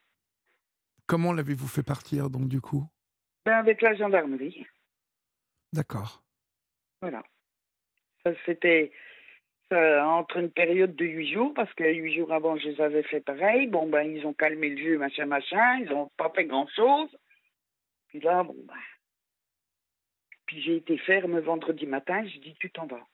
Comment 1.06 1.32
l'avez-vous 1.32 1.68
fait 1.68 1.82
partir, 1.82 2.30
donc, 2.30 2.48
du 2.48 2.60
coup? 2.60 2.84
Ben, 3.44 3.54
avec 3.54 3.80
la 3.80 3.94
gendarmerie. 3.94 4.66
D'accord. 5.72 6.22
Voilà. 7.00 7.22
Ça, 8.24 8.32
c'était 8.46 8.92
entre 9.70 10.36
une 10.38 10.50
période 10.50 10.94
de 10.96 11.04
huit 11.04 11.32
jours, 11.32 11.54
parce 11.54 11.72
que 11.74 11.84
huit 11.84 12.14
jours 12.14 12.32
avant, 12.32 12.56
je 12.58 12.68
les 12.68 12.80
avais 12.80 13.02
fait 13.04 13.20
pareil. 13.20 13.66
Bon, 13.68 13.88
ben, 13.88 14.02
ils 14.02 14.26
ont 14.26 14.34
calmé 14.34 14.70
le 14.70 14.82
jeu, 14.82 14.98
machin, 14.98 15.26
machin. 15.26 15.78
Ils 15.78 15.90
n'ont 15.90 16.10
pas 16.16 16.30
fait 16.34 16.44
grand-chose. 16.44 17.08
Puis 18.08 18.20
là, 18.20 18.42
bon, 18.42 18.56
ben. 18.64 18.74
Puis 20.46 20.60
j'ai 20.60 20.76
été 20.76 20.98
ferme 20.98 21.38
vendredi 21.38 21.86
matin. 21.86 22.26
Je 22.26 22.38
dis, 22.38 22.54
tu 22.60 22.70
t'en 22.70 22.86
vas. 22.86 23.06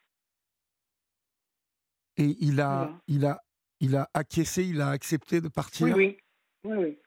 Et 2.16 2.34
il 2.40 2.60
a, 2.60 2.90
il 3.06 3.24
a, 3.24 3.40
il 3.78 3.94
a 3.94 4.08
acquiescé, 4.12 4.64
il 4.64 4.80
a 4.80 4.88
accepté 4.88 5.40
de 5.40 5.48
partir? 5.48 5.86
Oui, 5.86 5.92
oui. 5.92 6.18
Oui, 6.64 6.76
oui. 6.76 6.98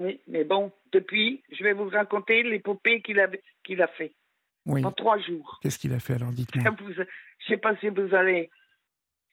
Oui, 0.00 0.20
mais 0.26 0.44
bon, 0.44 0.72
depuis, 0.92 1.42
je 1.50 1.62
vais 1.62 1.72
vous 1.72 1.88
raconter 1.88 2.42
l'épopée 2.42 3.02
qu'il 3.02 3.18
a, 3.18 3.28
qu'il 3.64 3.82
a 3.82 3.88
fait 3.88 4.14
Oui. 4.68 4.84
en 4.84 4.92
trois 4.92 5.18
jours. 5.18 5.58
Qu'est-ce 5.62 5.78
qu'il 5.78 5.92
a 5.94 5.98
fait, 5.98 6.14
alors, 6.14 6.30
dites-moi? 6.30 6.76
Je 6.88 7.46
sais 7.46 7.56
pas 7.56 7.74
si 7.78 7.88
vous 7.88 8.14
allez, 8.14 8.50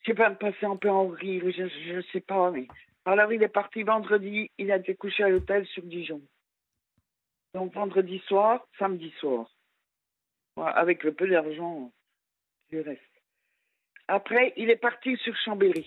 je 0.01 0.05
sais 0.11 0.13
pas 0.15 0.31
passer 0.31 0.65
un 0.65 0.77
peu 0.77 0.89
en 0.89 1.07
rire, 1.09 1.43
je, 1.51 1.67
je 1.67 2.01
sais 2.13 2.21
pas, 2.21 2.51
mais 2.51 2.67
alors 3.03 3.31
il 3.33 3.43
est 3.43 3.49
parti 3.49 3.83
vendredi, 3.83 4.49
il 4.57 4.71
a 4.71 4.77
été 4.77 4.95
couché 4.95 5.23
à 5.23 5.29
l'hôtel 5.29 5.65
sur 5.67 5.83
Dijon. 5.83 6.21
Donc 7.53 7.73
vendredi 7.73 8.19
soir, 8.27 8.65
samedi 8.79 9.11
soir, 9.19 9.49
avec 10.57 11.03
le 11.03 11.13
peu 11.13 11.27
d'argent 11.27 11.91
du 12.69 12.79
reste. 12.81 13.01
Après, 14.07 14.53
il 14.55 14.69
est 14.69 14.77
parti 14.77 15.17
sur 15.17 15.35
Chambéry, 15.35 15.85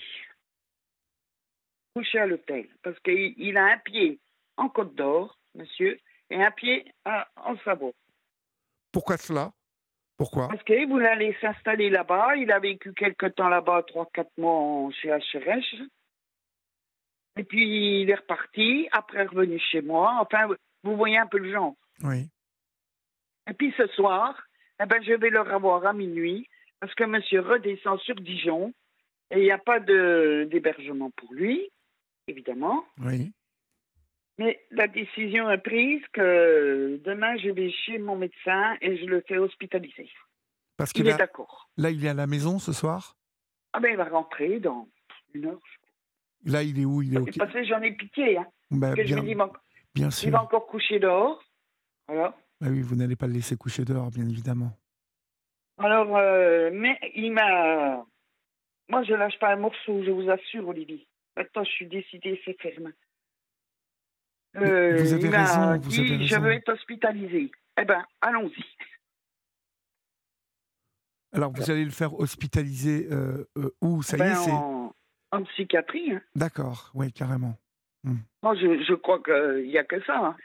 couché 1.95 2.19
à 2.19 2.27
l'hôtel, 2.27 2.69
parce 2.83 2.99
qu'il 3.01 3.35
il 3.39 3.57
a 3.57 3.65
un 3.65 3.79
pied 3.79 4.21
en 4.57 4.69
Côte 4.69 4.95
d'Or, 4.95 5.39
monsieur, 5.55 5.99
et 6.31 6.43
un 6.43 6.51
pied 6.51 6.93
à- 7.05 7.29
en 7.37 7.57
Savoie. 7.59 7.93
Pourquoi 8.93 9.17
cela? 9.17 9.51
Pourquoi? 10.17 10.49
Parce 10.49 10.63
qu'il 10.65 10.89
voulait 10.89 11.09
aller 11.09 11.37
s'installer 11.41 11.91
là-bas. 11.91 12.37
Il 12.37 12.51
a 12.51 12.59
vécu 12.59 12.93
quelque 12.93 13.27
temps 13.27 13.49
là-bas, 13.49 13.85
trois, 13.85 14.09
quatre 14.13 14.37
mois 14.37 14.53
en- 14.53 14.91
chez 14.91 15.09
HRH. 15.11 15.77
Et 17.37 17.45
puis 17.45 18.01
il 18.03 18.11
est 18.11 18.17
reparti, 18.17 18.89
après 18.91 19.25
revenu 19.25 19.59
chez 19.61 19.81
moi. 19.81 20.19
Enfin, 20.21 20.49
vous 20.83 20.97
voyez 20.97 21.19
un 21.19 21.27
peu 21.27 21.39
le 21.39 21.53
genre. 21.53 21.75
Oui. 22.03 22.29
Et 23.49 23.55
puis 23.55 23.73
ce 23.77 23.87
soir, 23.89 24.37
eh 24.83 24.87
ben, 24.87 25.01
je 25.05 25.13
vais 25.13 25.31
le 25.31 25.41
revoir 25.41 25.87
à 25.87 25.93
minuit, 25.93 26.49
parce 26.81 26.95
que 26.95 27.05
monsieur 27.05 27.41
redescend 27.41 27.99
sur 28.01 28.17
Dijon, 28.17 28.73
et 29.31 29.39
il 29.39 29.45
n'y 29.45 29.51
a 29.53 29.59
pas 29.59 29.79
d'hébergement 29.79 31.11
pour 31.13 31.33
lui, 31.33 31.71
évidemment. 32.27 32.85
Oui. 33.01 33.33
Mais 34.39 34.61
la 34.71 34.87
décision 34.87 35.51
est 35.51 35.59
prise 35.59 36.03
que 36.13 37.01
demain, 37.05 37.37
je 37.39 37.51
vais 37.51 37.71
chez 37.73 37.99
mon 37.99 38.17
médecin 38.17 38.77
et 38.81 38.97
je 38.97 39.05
le 39.07 39.21
fais 39.27 39.37
hospitaliser. 39.37 40.09
Parce 40.77 40.93
que 40.93 41.01
Il 41.01 41.09
est 41.09 41.11
là, 41.11 41.17
d'accord. 41.17 41.69
là, 41.77 41.91
il 41.91 42.05
est 42.05 42.09
à 42.09 42.15
la 42.15 42.29
maison 42.29 42.59
ce 42.61 42.73
soir? 42.73 43.17
Ah 43.73 43.81
ben, 43.81 43.91
il 43.91 43.97
va 43.97 44.05
rentrer 44.05 44.61
dans 44.61 44.89
une 45.35 45.47
heure. 45.47 45.61
Là, 46.45 46.63
il 46.63 46.81
est 46.81 46.85
où? 46.85 47.03
Il 47.03 47.17
est 47.17 47.37
Parce 47.37 47.53
que 47.53 47.65
j'en 47.65 47.83
ai 47.83 47.91
pitié. 47.93 48.39
Hein. 48.39 48.47
Bah, 48.71 48.95
je 48.97 49.03
bien, 49.03 49.17
me 49.17 49.23
dis, 49.27 49.35
bon, 49.35 49.51
bien 49.95 50.07
il 50.09 50.13
sûr. 50.13 50.31
va 50.31 50.43
encore 50.43 50.67
coucher 50.69 51.01
dehors. 51.01 51.43
Voilà. 52.07 52.37
Bah 52.61 52.69
oui, 52.71 52.81
vous 52.81 52.95
n'allez 52.95 53.17
pas 53.17 53.27
le 53.27 53.33
laisser 53.33 53.57
coucher 53.57 53.85
dehors, 53.85 54.11
bien 54.11 54.29
évidemment. 54.29 54.71
Alors, 55.79 56.17
euh, 56.17 56.71
mais 56.73 56.99
il 57.15 57.33
m'a. 57.33 58.05
Moi, 58.89 59.03
je 59.03 59.15
lâche 59.15 59.39
pas 59.39 59.53
un 59.53 59.57
morceau, 59.57 60.03
je 60.05 60.11
vous 60.11 60.31
assure, 60.31 60.67
Olivier. 60.69 61.07
Maintenant, 61.37 61.65
je 61.65 61.71
suis 61.71 61.87
décidée, 61.87 62.41
c'est 62.45 62.61
ferme. 62.61 62.93
Euh, 64.57 64.97
vous 64.99 65.13
avez 65.13 65.23
il 65.23 65.31
m'a 65.31 65.45
raison, 65.73 65.81
vous 65.83 65.91
dit, 65.91 66.01
avez 66.01 66.25
Je 66.27 66.37
veux 66.37 66.53
être 66.53 66.73
hospitalisé. 66.73 67.51
Eh 67.81 67.85
ben, 67.85 68.05
allons-y. 68.21 68.65
Alors, 71.33 71.53
vous 71.53 71.71
allez 71.71 71.85
le 71.85 71.91
faire 71.91 72.19
hospitaliser 72.19 73.09
euh, 73.13 73.45
euh, 73.59 73.71
où? 73.83 74.03
Ça 74.03 74.17
y 74.17 74.21
Ben, 74.21 74.33
est, 74.33 74.35
c'est... 74.37 74.51
en, 74.51 74.95
en 75.33 75.45
psychiatrie. 75.45 76.13
Hein. 76.13 76.23
D'accord, 76.35 76.91
oui, 76.95 77.13
carrément. 77.13 77.55
Moi, 78.43 78.55
je, 78.57 78.83
je 78.85 78.95
crois 78.95 79.23
qu'il 79.23 79.69
n'y 79.69 79.77
a 79.77 79.85
que 79.85 80.03
ça. 80.05 80.19
hein. 80.19 80.37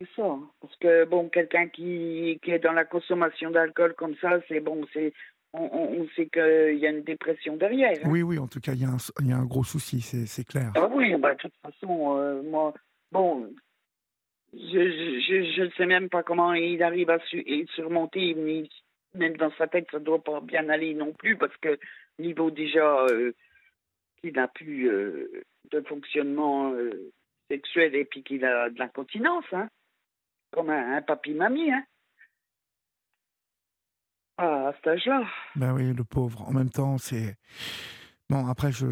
C'est 0.00 0.08
ça. 0.16 0.24
hein. 0.26 0.50
Parce 0.60 0.74
que, 0.76 1.04
bon, 1.04 1.28
quelqu'un 1.28 1.68
qui, 1.68 2.40
qui 2.42 2.50
est 2.50 2.58
dans 2.58 2.72
la 2.72 2.84
consommation 2.84 3.50
d'alcool 3.50 3.94
comme 3.94 4.16
ça, 4.16 4.40
c'est 4.48 4.60
bon, 4.60 4.84
c'est. 4.92 5.12
On, 5.54 6.06
sait 6.14 6.26
qu'il 6.28 6.78
y 6.78 6.86
a 6.86 6.90
une 6.90 7.02
dépression 7.02 7.56
derrière. 7.56 7.96
hein. 8.04 8.08
Oui, 8.10 8.22
oui, 8.22 8.38
en 8.38 8.46
tout 8.46 8.60
cas, 8.60 8.72
il 8.74 8.82
y, 8.82 8.84
a 8.84 8.88
un- 8.88 8.96
il 9.20 9.28
y 9.28 9.32
a 9.32 9.36
un 9.36 9.46
gros 9.46 9.64
souci, 9.64 10.00
c'est 10.02 10.44
clair. 10.46 10.72
Ah 10.76 10.88
oui, 10.92 11.14
bah, 11.16 11.34
de 11.34 11.38
toute 11.40 11.54
façon, 11.62 12.16
euh, 12.18 12.42
moi, 12.42 12.74
bon, 13.12 13.50
je 14.52 15.62
ne 15.64 15.70
sais 15.70 15.86
même 15.86 16.08
pas 16.08 16.22
comment 16.22 16.52
il 16.54 16.82
arrive 16.82 17.10
à 17.10 17.18
surmonter. 17.74 18.34
même 19.14 19.36
dans 19.38 19.50
sa 19.52 19.66
tête, 19.66 19.88
ça 19.90 19.98
ne 19.98 20.04
doit 20.04 20.22
pas 20.22 20.40
bien 20.40 20.68
aller 20.68 20.94
non 20.94 21.12
plus, 21.12 21.36
parce 21.36 21.56
que 21.56 21.78
niveau 22.18 22.50
déjà 22.50 23.04
euh, 23.06 23.32
qu'il 24.20 24.34
n'a 24.34 24.48
plus 24.48 24.88
euh, 24.90 25.42
de 25.70 25.80
fonctionnement 25.80 26.72
sexuel 27.50 27.94
et 27.94 28.04
puis 28.04 28.22
qu'il 28.22 28.44
a 28.44 28.68
de 28.68 28.78
l'incontinence, 28.78 29.46
hein, 29.52 29.68
comme 30.52 30.68
un, 30.70 30.96
un 30.98 31.02
papy-mamie. 31.02 31.70
Hein. 31.72 31.84
Ah, 34.38 34.68
à 34.68 34.72
cet 34.74 34.86
âge-là. 34.86 35.24
Ben 35.56 35.72
oui, 35.74 35.92
le 35.92 36.04
pauvre. 36.04 36.42
En 36.48 36.52
même 36.52 36.70
temps, 36.70 36.96
c'est. 36.98 37.36
Bon, 38.30 38.46
après, 38.46 38.72
je, 38.72 38.86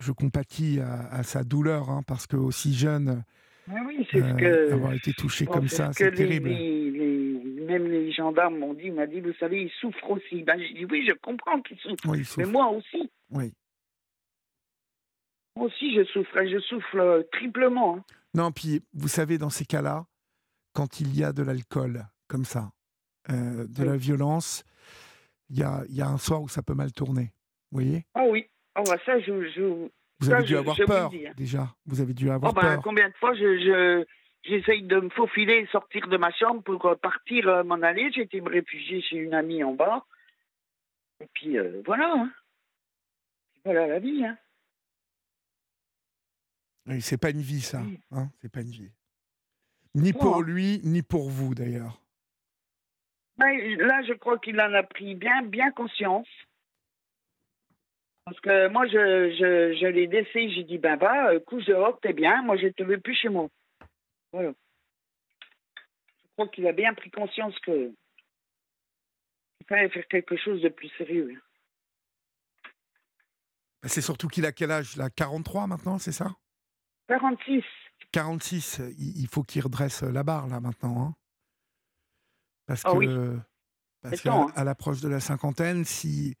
je 0.00 0.12
compatis 0.12 0.78
à, 0.80 1.22
sa 1.22 1.42
douleur, 1.42 1.90
hein, 1.90 2.02
parce 2.06 2.26
que 2.26 2.36
aussi 2.36 2.74
jeune, 2.74 3.24
oui, 3.68 4.06
c'est 4.10 4.20
ce 4.20 4.34
que, 4.34 4.72
avoir 4.72 4.92
été 4.94 5.12
touché 5.12 5.46
comme 5.46 5.68
ça, 5.68 5.92
c'est 5.92 6.12
terrible. 6.12 6.48
même 6.48 7.86
les 7.86 8.12
gendarmes 8.12 8.58
m'ont 8.58 8.74
dit, 8.74 8.90
m'a 8.90 9.06
dit, 9.06 9.20
vous 9.20 9.32
savez, 9.38 9.62
il 9.62 9.70
souffre 9.80 10.10
aussi. 10.10 10.42
Ben, 10.42 10.58
j'ai 10.58 10.74
dit, 10.74 10.84
oui, 10.84 11.06
je 11.06 11.14
comprends 11.14 11.60
qu'il 11.62 11.78
souffre, 11.78 12.36
mais 12.38 12.44
moi 12.44 12.68
aussi. 12.68 13.10
Oui. 13.30 13.52
Moi 15.56 15.66
aussi, 15.66 15.94
je 15.94 16.04
souffre, 16.04 16.44
je 16.44 16.58
souffre 16.60 16.96
euh, 16.96 17.22
triplement. 17.32 17.96
Hein. 17.98 18.04
Non, 18.34 18.50
puis 18.52 18.82
vous 18.94 19.08
savez, 19.08 19.38
dans 19.38 19.50
ces 19.50 19.64
cas-là, 19.64 20.06
quand 20.72 21.00
il 21.00 21.14
y 21.16 21.22
a 21.22 21.32
de 21.32 21.42
l'alcool 21.42 22.06
comme 22.26 22.44
ça, 22.44 22.70
euh, 23.30 23.66
de 23.68 23.84
la 23.84 23.96
violence, 23.96 24.64
il 25.50 25.58
y 25.58 25.62
a, 25.62 25.82
y 25.88 26.00
a, 26.00 26.08
un 26.08 26.18
soir 26.18 26.42
où 26.42 26.48
ça 26.48 26.62
peut 26.62 26.74
mal 26.74 26.92
tourner. 26.92 27.32
Vous 27.70 27.78
voyez? 27.78 28.06
Ah 28.14 28.24
oui. 28.28 28.46
Ah 28.74 28.82
ça, 29.04 29.20
je, 29.20 29.48
je, 29.50 29.88
vous 30.20 30.32
avez 30.32 30.44
dû 30.44 30.56
avoir 30.56 30.76
peur 30.86 31.10
hein. 31.12 31.32
déjà. 31.36 31.74
Vous 31.86 32.00
avez 32.00 32.14
dû 32.14 32.30
avoir 32.30 32.52
oh, 32.52 32.54
ben, 32.54 32.62
peur. 32.62 32.82
Combien 32.82 33.08
de 33.08 33.14
fois 33.14 33.34
je, 33.34 34.04
j'essaye 34.42 34.82
de 34.82 35.00
me 35.00 35.10
faufiler, 35.10 35.66
sortir 35.70 36.08
de 36.08 36.16
ma 36.16 36.32
chambre 36.32 36.62
pour 36.62 36.84
euh, 36.86 36.94
partir 36.96 37.48
euh, 37.48 37.64
m'en 37.64 37.82
aller. 37.82 38.10
J'ai 38.12 38.22
été 38.22 38.40
me 38.40 38.48
réfugier 38.48 39.02
chez 39.02 39.16
une 39.16 39.34
amie 39.34 39.62
en 39.62 39.74
bas. 39.74 40.06
Et 41.20 41.28
puis 41.34 41.56
voilà. 41.84 42.12
Hein. 42.16 42.32
Voilà 43.64 43.86
la 43.86 43.98
vie. 44.00 44.24
Hein. 44.24 44.36
c'est 47.00 47.20
pas 47.20 47.30
une 47.30 47.42
vie 47.42 47.60
ça. 47.60 47.82
Hein 48.10 48.28
c'est 48.40 48.50
pas 48.50 48.62
une 48.62 48.70
vie. 48.70 48.90
Ni 49.94 50.12
pour 50.12 50.42
lui, 50.42 50.80
ni 50.84 51.02
pour 51.02 51.28
vous 51.28 51.54
d'ailleurs. 51.54 52.01
Ben, 53.38 53.76
là, 53.78 54.02
je 54.02 54.12
crois 54.12 54.38
qu'il 54.38 54.60
en 54.60 54.72
a 54.74 54.82
pris 54.82 55.14
bien, 55.14 55.42
bien 55.42 55.70
conscience. 55.70 56.28
Parce 58.24 58.38
que 58.40 58.68
moi, 58.68 58.86
je, 58.86 58.92
je, 58.92 59.76
je 59.80 59.86
l'ai 59.86 60.06
laissé, 60.06 60.50
j'ai 60.50 60.64
dit, 60.64 60.78
ben 60.78 60.96
va, 60.96 61.38
couche 61.40 61.64
dehors, 61.64 61.98
t'es 62.00 62.12
bien, 62.12 62.42
moi 62.42 62.56
je 62.56 62.66
ne 62.66 62.70
te 62.70 62.82
veux 62.82 63.00
plus 63.00 63.16
chez 63.16 63.28
moi. 63.28 63.48
Voilà. 64.32 64.52
Je 66.22 66.28
crois 66.36 66.48
qu'il 66.48 66.66
a 66.66 66.72
bien 66.72 66.94
pris 66.94 67.10
conscience 67.10 67.58
que 67.60 67.92
il 69.60 69.66
fallait 69.66 69.88
faire 69.88 70.06
quelque 70.08 70.36
chose 70.36 70.60
de 70.62 70.68
plus 70.68 70.88
sérieux. 70.98 71.40
Ben, 73.82 73.88
c'est 73.88 74.00
surtout 74.00 74.28
qu'il 74.28 74.46
a 74.46 74.52
quel 74.52 74.70
âge 74.70 74.96
là? 74.96 75.10
43 75.10 75.66
maintenant, 75.66 75.98
c'est 75.98 76.12
ça? 76.12 76.30
46. 77.08 77.64
46, 78.12 78.82
il 78.98 79.28
faut 79.28 79.42
qu'il 79.42 79.62
redresse 79.62 80.02
la 80.02 80.22
barre 80.22 80.46
là 80.46 80.60
maintenant. 80.60 81.08
Hein 81.08 81.14
parce 82.72 82.82
que, 82.82 83.38
parce 84.02 84.20
qu'à 84.20 84.46
à, 84.56 84.64
l'approche 84.64 85.00
de 85.00 85.08
la 85.08 85.20
cinquantaine, 85.20 85.84
si 85.84 86.36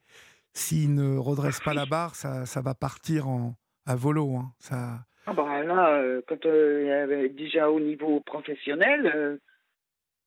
s'il 0.54 0.94
ne 0.94 1.16
redresse 1.16 1.60
pas 1.60 1.74
la 1.74 1.86
barre, 1.86 2.14
ça, 2.14 2.46
ça 2.46 2.60
va 2.60 2.74
partir 2.74 3.28
en, 3.28 3.54
à 3.86 3.96
volo. 3.96 4.36
Hein. 4.36 4.52
Ça... 4.58 5.04
Ah 5.26 5.32
bah 5.32 5.62
là, 5.62 5.94
euh, 5.98 6.20
quand 6.26 6.44
euh, 6.46 7.28
déjà 7.30 7.70
au 7.70 7.80
niveau 7.80 8.20
professionnel, 8.20 9.40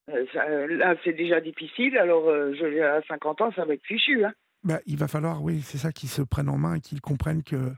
euh, 0.09 0.67
là 0.67 0.95
c'est 1.03 1.13
déjà 1.13 1.41
difficile. 1.41 1.97
Alors 1.97 2.25
je, 2.25 2.81
à 2.81 3.01
50 3.07 3.41
ans, 3.41 3.51
ça 3.55 3.65
va 3.65 3.73
être 3.73 3.85
fichu. 3.85 4.25
Hein. 4.25 4.33
Bah, 4.63 4.79
il 4.85 4.97
va 4.97 5.07
falloir, 5.07 5.43
oui, 5.43 5.61
c'est 5.61 5.77
ça, 5.77 5.91
qu'ils 5.91 6.09
se 6.09 6.21
prennent 6.21 6.49
en 6.49 6.57
main 6.57 6.75
et 6.75 6.81
qu'ils 6.81 7.01
comprennent 7.01 7.43
que. 7.43 7.71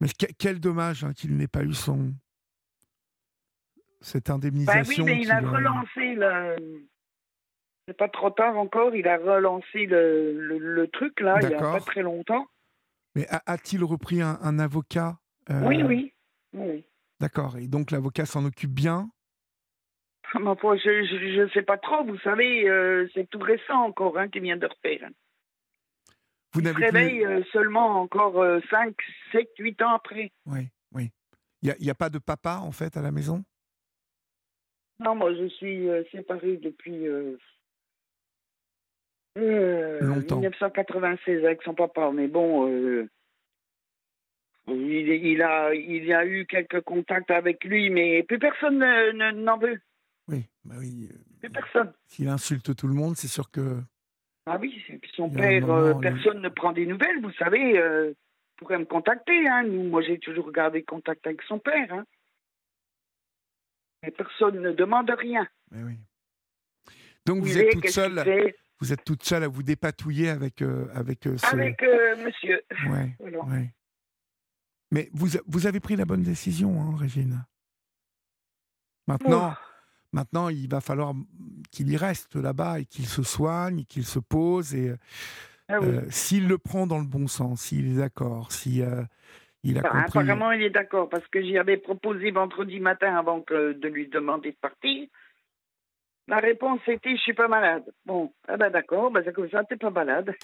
Mais 0.00 0.08
quel 0.38 0.60
dommage 0.60 1.04
hein, 1.04 1.12
qu'il 1.12 1.36
n'ait 1.36 1.48
pas 1.48 1.62
eu 1.62 1.74
son 1.74 2.12
cette 4.02 4.30
indemnisation. 4.30 5.04
Bah 5.04 5.10
oui, 5.10 5.16
mais 5.16 5.22
il 5.22 5.30
a 5.30 5.40
relancé 5.40 6.14
le 6.14 6.86
c'est 7.86 7.96
pas 7.96 8.08
trop 8.08 8.30
tard 8.30 8.56
encore, 8.56 8.94
il 8.94 9.08
a 9.08 9.16
relancé 9.16 9.86
le, 9.86 10.58
le, 10.58 10.88
truc 10.88 11.20
là, 11.20 11.38
il 11.42 11.48
n'y 11.48 11.54
a 11.54 11.58
pas 11.58 11.80
très 11.80 12.02
longtemps. 12.02 12.46
Mais 13.14 13.26
a-t-il 13.28 13.82
repris 13.82 14.22
un, 14.22 14.58
avocat 14.58 15.18
euh, 15.50 15.60
Oui, 15.66 15.82
oui. 15.82 16.14
oui. 16.52 16.84
D'accord, 17.20 17.58
et 17.58 17.66
donc 17.66 17.90
l'avocat 17.90 18.24
s'en 18.24 18.44
occupe 18.44 18.70
bien? 18.70 19.10
Ah, 20.34 20.38
Je 20.38 21.42
ne 21.42 21.48
sais 21.50 21.62
pas 21.62 21.76
trop, 21.76 22.04
vous 22.04 22.18
savez, 22.20 22.68
euh, 22.68 23.08
c'est 23.14 23.28
tout 23.28 23.40
récent 23.40 23.82
encore 23.82 24.16
hein, 24.16 24.28
qu'il 24.28 24.42
vient 24.42 24.56
de 24.56 24.66
refaire. 24.66 25.10
Vous 26.54 26.60
il 26.60 26.68
se 26.68 26.74
réveille 26.74 27.24
euh, 27.24 27.42
seulement 27.52 28.00
encore 28.00 28.44
5, 28.70 28.94
7, 29.32 29.48
8 29.58 29.82
ans 29.82 29.94
après. 29.94 30.30
Oui, 30.46 30.68
oui. 30.92 31.10
Il 31.62 31.74
n'y 31.80 31.88
a, 31.88 31.92
a, 31.92 31.94
pas 31.94 32.10
de 32.10 32.18
papa 32.18 32.58
en 32.62 32.72
fait 32.72 32.96
à 32.96 33.02
la 33.02 33.10
maison? 33.10 33.44
Non, 35.02 35.14
moi 35.14 35.34
je 35.34 35.48
suis 35.48 35.88
séparée 36.12 36.56
depuis 36.56 37.06
euh, 39.38 40.00
Longtemps. 40.00 40.36
1996 40.36 41.44
avec 41.44 41.62
son 41.62 41.74
papa, 41.74 42.10
mais 42.12 42.28
bon, 42.28 42.68
euh, 42.68 43.08
il, 44.68 45.08
il, 45.08 45.42
a, 45.42 45.74
il 45.74 46.12
a 46.12 46.26
eu 46.26 46.46
quelques 46.46 46.82
contacts 46.82 47.30
avec 47.30 47.64
lui, 47.64 47.90
mais 47.90 48.22
plus 48.22 48.38
personne 48.38 48.78
n'en 49.42 49.58
veut. 49.58 49.80
Oui, 50.28 50.44
bah 50.64 50.74
oui. 50.78 51.08
Euh, 51.10 51.16
plus 51.40 51.50
personne. 51.50 51.92
S'il 52.06 52.28
insulte 52.28 52.76
tout 52.76 52.86
le 52.86 52.94
monde, 52.94 53.16
c'est 53.16 53.28
sûr 53.28 53.50
que. 53.50 53.78
Ah 54.46 54.58
oui, 54.60 54.82
son 55.14 55.30
père, 55.30 55.98
personne 56.00 56.42
ne 56.42 56.48
prend 56.48 56.72
des 56.72 56.86
nouvelles, 56.86 57.20
vous 57.22 57.32
savez. 57.32 57.78
Euh, 57.78 58.12
pourrait 58.56 58.78
me 58.78 58.84
contacter, 58.84 59.48
hein. 59.48 59.64
Nous, 59.64 59.84
moi, 59.84 60.02
j'ai 60.02 60.18
toujours 60.18 60.52
gardé 60.52 60.82
contact 60.82 61.26
avec 61.26 61.42
son 61.42 61.58
père, 61.58 61.92
hein. 61.92 62.04
Mais 64.02 64.10
personne 64.10 64.60
ne 64.60 64.72
demande 64.72 65.10
rien. 65.10 65.46
Mais 65.70 65.82
oui. 65.82 65.98
Donc 67.24 67.42
vous 67.42 67.56
êtes 67.56 67.70
toute 67.70 67.88
seule 67.88 68.52
vous 68.82 68.92
êtes 68.92 69.04
toute 69.04 69.22
seule 69.22 69.44
à 69.44 69.48
vous 69.48 69.62
dépatouiller 69.62 70.28
avec 70.28 70.60
euh, 70.60 70.88
avec 70.92 71.28
euh, 71.28 71.36
avec 71.52 71.80
euh, 71.84 72.16
monsieur. 72.24 72.60
Ouais, 72.90 73.16
ouais. 73.20 73.72
Mais 74.90 75.08
vous 75.12 75.28
vous 75.46 75.68
avez 75.68 75.78
pris 75.78 75.94
la 75.94 76.04
bonne 76.04 76.24
décision, 76.24 76.82
hein, 76.82 76.96
Régine. 76.96 77.46
Maintenant, 79.06 79.54
maintenant, 80.10 80.48
il 80.48 80.68
va 80.68 80.80
falloir 80.80 81.14
qu'il 81.70 81.90
y 81.92 81.96
reste 81.96 82.34
là-bas 82.34 82.80
et 82.80 82.84
qu'il 82.84 83.06
se 83.06 83.22
soigne, 83.22 83.84
qu'il 83.84 84.04
se 84.04 84.18
pose 84.18 84.74
et 84.74 84.92
ah 85.68 85.78
s'il 86.10 86.48
le 86.48 86.58
prend 86.58 86.88
dans 86.88 86.98
le 86.98 87.06
bon 87.06 87.28
sens, 87.28 87.62
s'il 87.62 87.92
est 87.92 87.98
d'accord, 87.98 88.50
si 88.50 88.82
il 89.62 89.78
a 89.78 89.82
compris. 89.82 90.18
Apparemment, 90.20 90.52
il 90.52 90.62
est 90.62 90.70
d'accord 90.70 91.08
parce 91.08 91.26
que 91.28 91.40
j'y 91.42 91.58
avais 91.58 91.76
proposé 91.76 92.30
vendredi 92.30 92.80
matin 92.80 93.16
avant 93.16 93.44
de 93.48 93.88
lui 93.88 94.08
demander 94.08 94.52
de 94.52 94.56
partir. 94.56 95.08
La 96.28 96.38
réponse 96.38 96.80
était 96.86 97.16
je 97.16 97.20
suis 97.20 97.34
pas 97.34 97.48
malade. 97.48 97.84
Bon, 98.06 98.32
ah 98.48 98.56
ben 98.56 98.70
d'accord, 98.70 99.10
ben 99.10 99.22
c'est 99.24 99.32
comme 99.32 99.50
ça, 99.50 99.64
t'es 99.64 99.76
pas 99.76 99.90
malade. 99.90 100.34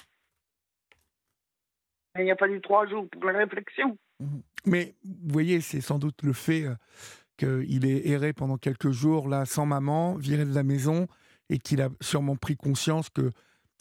il 2.17 2.29
a 2.29 2.35
fallu 2.35 2.59
trois 2.61 2.85
jours 2.87 3.07
pour 3.09 3.25
la 3.25 3.39
réflexion. 3.39 3.97
Mhm. 4.19 4.41
Mais 4.65 4.95
vous 5.03 5.33
voyez, 5.33 5.61
c'est 5.61 5.81
sans 5.81 5.99
doute 5.99 6.21
le 6.23 6.33
fait 6.33 6.65
euh, 6.65 6.75
qu'il 7.37 7.85
ait 7.85 8.09
erré 8.09 8.33
pendant 8.33 8.57
quelques 8.57 8.91
jours 8.91 9.29
là 9.29 9.45
sans 9.45 9.65
maman, 9.65 10.15
viré 10.15 10.43
de 10.43 10.53
la 10.53 10.63
maison, 10.63 11.07
et 11.49 11.59
qu'il 11.59 11.81
a 11.81 11.89
sûrement 12.01 12.35
pris 12.35 12.57
conscience 12.57 13.09
que 13.09 13.31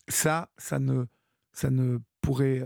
ça, 0.07 0.49
ça 0.57 0.79
ne, 0.79 1.05
ça 1.53 1.71
ne 1.71 1.99
pourrait 2.23 2.65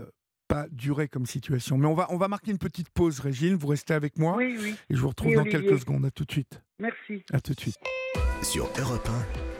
pas 0.53 0.67
durer 0.71 1.07
comme 1.07 1.25
situation. 1.25 1.77
Mais 1.77 1.87
on 1.87 1.95
va, 1.95 2.07
on 2.09 2.17
va 2.17 2.27
marquer 2.27 2.51
une 2.51 2.57
petite 2.59 2.89
pause, 2.89 3.19
Régine. 3.19 3.55
Vous 3.55 3.67
restez 3.67 3.93
avec 3.93 4.19
moi. 4.19 4.35
Oui, 4.37 4.55
oui. 4.59 4.75
Et 4.89 4.95
je 4.95 5.01
vous 5.01 5.09
retrouve 5.09 5.33
dans 5.33 5.43
quelques 5.43 5.79
secondes. 5.79 6.05
À 6.05 6.11
tout 6.11 6.25
de 6.25 6.31
suite. 6.31 6.61
Merci. 6.79 7.23
À 7.31 7.41
tout 7.41 7.53
de 7.53 7.59
suite. 7.59 7.77
Sur 8.43 8.69
Europe 8.77 9.09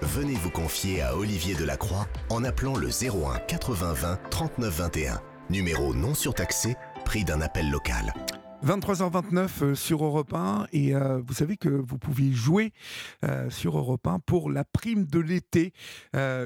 1, 0.02 0.06
venez 0.06 0.36
vous 0.36 0.52
confier 0.52 1.02
à 1.02 1.16
Olivier 1.16 1.56
Delacroix 1.56 2.08
en 2.30 2.44
appelant 2.44 2.76
le 2.76 2.90
01 2.90 3.40
80 3.48 3.94
20 3.94 4.20
39 4.30 4.78
21. 4.78 5.22
Numéro 5.50 5.94
non 5.96 6.14
surtaxé, 6.14 6.76
prix 7.06 7.24
d'un 7.24 7.42
appel 7.42 7.72
local. 7.72 8.14
23h29 8.66 9.50
euh, 9.62 9.76
sur 9.76 10.06
Europe 10.06 10.34
1 10.34 10.68
et 10.72 10.96
euh, 10.96 11.22
vous 11.28 11.34
savez 11.34 11.58
que 11.58 11.68
vous 11.68 11.98
pouvez 11.98 12.32
jouer 12.32 12.72
euh, 13.26 13.50
sur 13.50 13.78
Europe 13.78 14.08
1 14.08 14.20
pour 14.20 14.50
la 14.50 14.64
prime 14.64 15.06
de 15.06 15.20
l'été. 15.20 15.74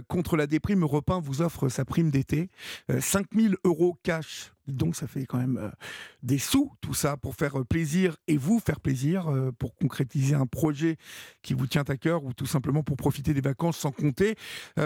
contre 0.08 0.36
la 0.36 0.48
déprime, 0.48 0.82
Europe 0.82 1.12
1 1.12 1.20
vous 1.20 1.42
offre 1.42 1.70
sa 1.70 1.86
prime 1.86 2.10
d'été. 2.10 2.50
5000 3.00 3.58
euros 3.64 3.98
cash. 4.02 4.52
Donc 4.68 4.96
ça 4.96 5.08
fait 5.08 5.26
quand 5.26 5.38
même 5.38 5.72
des 6.24 6.40
sous, 6.40 6.72
tout 6.82 6.94
ça, 6.94 7.18
pour 7.18 7.36
faire 7.36 7.66
plaisir 7.66 8.18
et 8.28 8.38
vous 8.38 8.60
faire 8.60 8.80
plaisir, 8.80 9.32
pour 9.60 9.76
concrétiser 9.76 10.36
un 10.36 10.46
projet 10.46 10.98
qui 11.42 11.54
vous 11.54 11.68
tient 11.68 11.86
à 11.88 11.98
cœur 11.98 12.24
ou 12.24 12.34
tout 12.34 12.46
simplement 12.46 12.84
pour 12.84 12.98
profiter 12.98 13.34
des 13.34 13.42
vacances 13.42 13.78
sans 13.78 13.92
compter. 13.92 14.36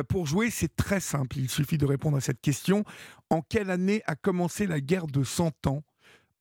pour 0.10 0.26
jouer, 0.26 0.50
c'est 0.50 0.76
très 0.76 1.00
simple. 1.00 1.38
Il 1.38 1.50
suffit 1.50 1.78
de 1.78 1.86
répondre 1.86 2.17
à 2.17 2.22
cette 2.22 2.41
question. 2.41 2.84
En 3.30 3.41
quelle 3.41 3.70
année 3.70 4.02
a 4.06 4.15
commencé 4.15 4.67
la 4.67 4.82
guerre 4.82 5.08
de 5.08 5.24
100 5.24 5.67
ans? 5.67 5.84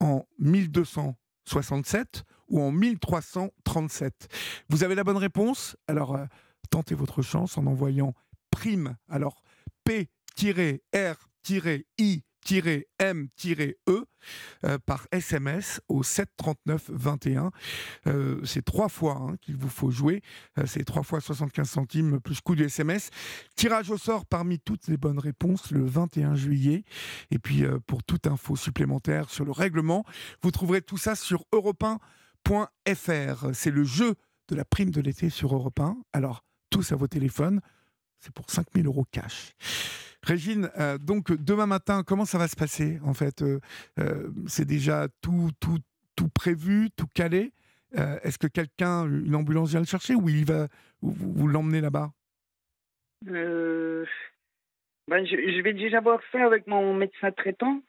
En 0.00 0.24
1267 0.38 2.24
ou 2.48 2.60
en 2.60 2.72
1337 2.72 4.28
Vous 4.68 4.84
avez 4.84 4.94
la 4.94 5.04
bonne 5.04 5.16
réponse 5.16 5.76
Alors, 5.86 6.16
euh, 6.16 6.24
tentez 6.70 6.94
votre 6.94 7.22
chance 7.22 7.56
en 7.58 7.66
envoyant 7.66 8.14
prime. 8.50 8.96
Alors, 9.08 9.42
P-R-I 9.84 10.14
m-e 12.98 14.04
euh, 14.64 14.78
par 14.84 15.06
SMS 15.12 15.80
au 15.88 16.02
739 16.02 16.90
21. 16.90 17.50
Euh, 18.06 18.40
c'est 18.44 18.64
trois 18.64 18.88
fois 18.88 19.14
hein, 19.14 19.36
qu'il 19.40 19.56
vous 19.56 19.68
faut 19.68 19.90
jouer. 19.90 20.22
Euh, 20.58 20.64
c'est 20.66 20.84
trois 20.84 21.02
fois 21.02 21.20
75 21.20 21.68
centimes 21.68 22.20
plus 22.20 22.40
coût 22.40 22.54
du 22.54 22.64
SMS. 22.64 23.10
Tirage 23.56 23.90
au 23.90 23.98
sort 23.98 24.26
parmi 24.26 24.58
toutes 24.58 24.88
les 24.88 24.96
bonnes 24.96 25.18
réponses 25.18 25.70
le 25.70 25.84
21 25.84 26.34
juillet. 26.34 26.84
Et 27.30 27.38
puis 27.38 27.64
pour 27.86 28.02
toute 28.02 28.26
info 28.26 28.56
supplémentaire 28.56 29.30
sur 29.30 29.44
le 29.44 29.52
règlement, 29.52 30.04
vous 30.42 30.50
trouverez 30.50 30.82
tout 30.82 30.98
ça 30.98 31.14
sur 31.14 31.44
europe 31.52 31.84
C'est 33.52 33.70
le 33.70 33.84
jeu 33.84 34.14
de 34.48 34.56
la 34.56 34.64
prime 34.64 34.90
de 34.90 35.00
l'été 35.00 35.30
sur 35.30 35.54
Europe 35.54 35.78
1. 35.78 35.96
Alors, 36.12 36.44
tous 36.70 36.92
à 36.92 36.96
vos 36.96 37.06
téléphones. 37.06 37.60
C'est 38.18 38.32
pour 38.32 38.50
5000 38.50 38.86
euros 38.86 39.06
cash. 39.10 39.54
Régine, 40.22 40.70
euh, 40.78 40.98
donc 40.98 41.32
demain 41.32 41.66
matin, 41.66 42.02
comment 42.06 42.24
ça 42.24 42.38
va 42.38 42.46
se 42.46 42.56
passer 42.56 42.98
en 43.04 43.14
fait 43.14 43.42
euh, 43.42 43.58
euh, 43.98 44.28
C'est 44.46 44.66
déjà 44.66 45.08
tout, 45.22 45.50
tout, 45.60 45.78
tout 46.14 46.28
prévu, 46.28 46.90
tout 46.96 47.06
calé 47.14 47.52
Est-ce 47.92 48.38
que 48.38 48.46
quelqu'un, 48.46 49.06
une 49.06 49.34
ambulance 49.34 49.70
vient 49.70 49.80
le 49.80 49.86
chercher 49.86 50.14
ou 50.14 50.28
il 50.28 50.44
va, 50.44 50.68
vous, 51.00 51.48
l'emmenez 51.48 51.80
là-bas? 51.80 52.10
Ben, 53.22 55.26
je, 55.26 55.62
vais 55.62 55.72
déjà 55.72 56.00
voir 56.00 56.20
ça 56.30 56.44
avec 56.44 56.66
mon 56.66 56.94
médecin 56.94 57.32
traitant. 57.32 57.82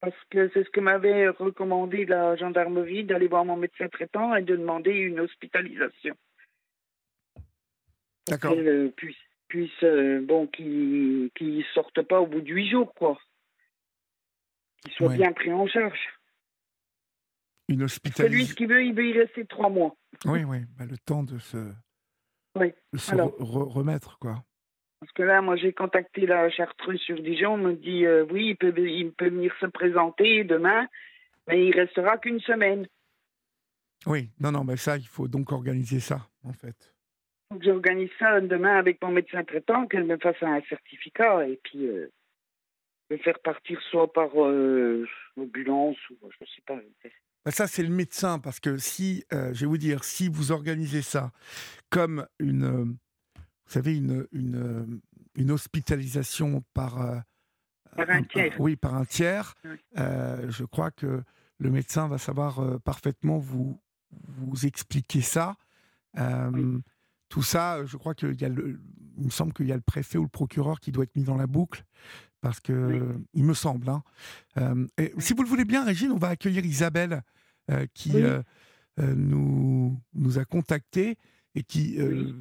Parce 0.00 0.14
que 0.30 0.50
c'est 0.52 0.64
ce 0.64 0.70
que 0.70 0.80
m'avait 0.80 1.28
recommandé 1.28 2.04
la 2.04 2.36
gendarmerie 2.36 3.04
d'aller 3.04 3.26
voir 3.26 3.46
mon 3.46 3.56
médecin 3.56 3.88
traitant 3.88 4.36
et 4.36 4.42
de 4.42 4.54
demander 4.54 4.92
une 4.92 5.20
hospitalisation. 5.20 6.14
D'accord 8.28 8.54
puissent, 9.54 9.84
euh, 9.84 10.20
bon, 10.20 10.48
qui 10.48 11.30
qui 11.36 11.64
sortent 11.74 12.02
pas 12.02 12.20
au 12.20 12.26
bout 12.26 12.40
de 12.40 12.52
huit 12.52 12.70
jours, 12.70 12.92
quoi. 12.94 13.16
Qu'ils 14.82 14.92
soient 14.94 15.14
bien 15.14 15.32
pris 15.32 15.52
en 15.52 15.66
charge. 15.68 16.00
Une 17.68 17.84
hospitalisation. 17.84 18.46
Celui 18.46 18.54
qui 18.56 18.66
veut, 18.66 18.84
il 18.84 18.94
veut 18.94 19.06
y 19.06 19.12
rester 19.12 19.46
trois 19.46 19.70
mois. 19.70 19.96
Oui, 20.24 20.42
oui, 20.42 20.58
bah, 20.76 20.86
le 20.86 20.98
temps 20.98 21.22
de 21.22 21.38
se, 21.38 21.72
se 22.94 23.14
remettre, 23.14 24.18
quoi. 24.18 24.42
Parce 24.98 25.12
que 25.12 25.22
là, 25.22 25.40
moi, 25.40 25.56
j'ai 25.56 25.72
contacté 25.72 26.26
la 26.26 26.50
chartreuse 26.50 27.00
sur 27.00 27.22
Dijon, 27.22 27.54
on 27.54 27.58
me 27.58 27.74
dit 27.74 28.04
euh, 28.04 28.26
oui, 28.30 28.48
il 28.48 28.56
peut, 28.56 28.74
il 28.76 29.12
peut 29.12 29.28
venir 29.28 29.54
se 29.60 29.66
présenter 29.66 30.42
demain, 30.42 30.88
mais 31.46 31.64
il 31.64 31.74
restera 31.74 32.18
qu'une 32.18 32.40
semaine. 32.40 32.88
Oui, 34.06 34.30
non, 34.40 34.50
non, 34.50 34.64
mais 34.64 34.76
ça, 34.76 34.96
il 34.96 35.06
faut 35.06 35.28
donc 35.28 35.52
organiser 35.52 36.00
ça, 36.00 36.28
en 36.42 36.52
fait 36.52 36.93
j'organise 37.62 38.10
ça 38.18 38.40
demain 38.40 38.76
avec 38.76 39.02
mon 39.02 39.10
médecin 39.10 39.44
traitant, 39.44 39.86
qu'elle 39.86 40.04
me 40.04 40.18
fasse 40.18 40.42
un 40.42 40.60
certificat 40.68 41.46
et 41.46 41.60
puis 41.62 41.86
euh, 41.86 42.10
le 43.10 43.18
faire 43.18 43.38
partir 43.40 43.80
soit 43.90 44.12
par 44.12 44.30
euh, 44.36 45.06
ambulance 45.36 45.96
ou 46.10 46.16
je 46.30 46.44
sais 46.46 46.62
pas. 46.66 46.78
Bah, 47.44 47.50
ça, 47.50 47.66
c'est 47.66 47.82
le 47.82 47.90
médecin, 47.90 48.38
parce 48.38 48.60
que 48.60 48.78
si, 48.78 49.24
euh, 49.32 49.52
je 49.52 49.60
vais 49.60 49.66
vous 49.66 49.78
dire, 49.78 50.04
si 50.04 50.28
vous 50.28 50.52
organisez 50.52 51.02
ça 51.02 51.30
comme 51.90 52.26
une, 52.38 52.96
vous 53.36 53.46
savez, 53.66 53.96
une, 53.96 54.26
une, 54.32 55.00
une 55.34 55.50
hospitalisation 55.50 56.62
par, 56.72 57.22
par 57.96 58.10
un, 58.10 58.22
tiers. 58.22 58.54
oui, 58.58 58.76
par 58.76 58.94
un 58.94 59.04
tiers, 59.04 59.54
je 59.94 60.64
crois 60.64 60.90
que 60.90 61.22
le 61.58 61.70
médecin 61.70 62.08
va 62.08 62.18
savoir 62.18 62.80
parfaitement 62.80 63.38
vous, 63.38 63.78
vous 64.10 64.66
expliquer 64.66 65.20
ça. 65.20 65.56
Tout 67.34 67.42
ça, 67.42 67.78
euh, 67.78 67.86
je 67.86 67.96
crois 67.96 68.14
qu'il 68.14 68.40
y 68.40 68.44
a 68.44 68.48
le, 68.48 68.80
il 69.18 69.24
me 69.24 69.30
semble 69.30 69.52
qu'il 69.52 69.66
y 69.66 69.72
a 69.72 69.74
le 69.74 69.80
préfet 69.80 70.18
ou 70.18 70.22
le 70.22 70.28
procureur 70.28 70.78
qui 70.78 70.92
doit 70.92 71.02
être 71.02 71.16
mis 71.16 71.24
dans 71.24 71.36
la 71.36 71.48
boucle, 71.48 71.84
parce 72.40 72.60
que 72.60 73.16
il 73.32 73.42
me 73.42 73.54
semble. 73.54 73.88
Hein. 73.88 74.04
Euh, 74.58 74.86
et 74.98 75.12
si 75.18 75.32
vous 75.32 75.42
le 75.42 75.48
voulez 75.48 75.64
bien, 75.64 75.84
Régine, 75.84 76.12
on 76.12 76.16
va 76.16 76.28
accueillir 76.28 76.64
Isabelle 76.64 77.24
euh, 77.72 77.86
qui 77.92 78.12
nous, 79.00 80.00
nous 80.12 80.38
a 80.38 80.44
contactés 80.44 81.18
et 81.56 81.64
qui 81.64 81.98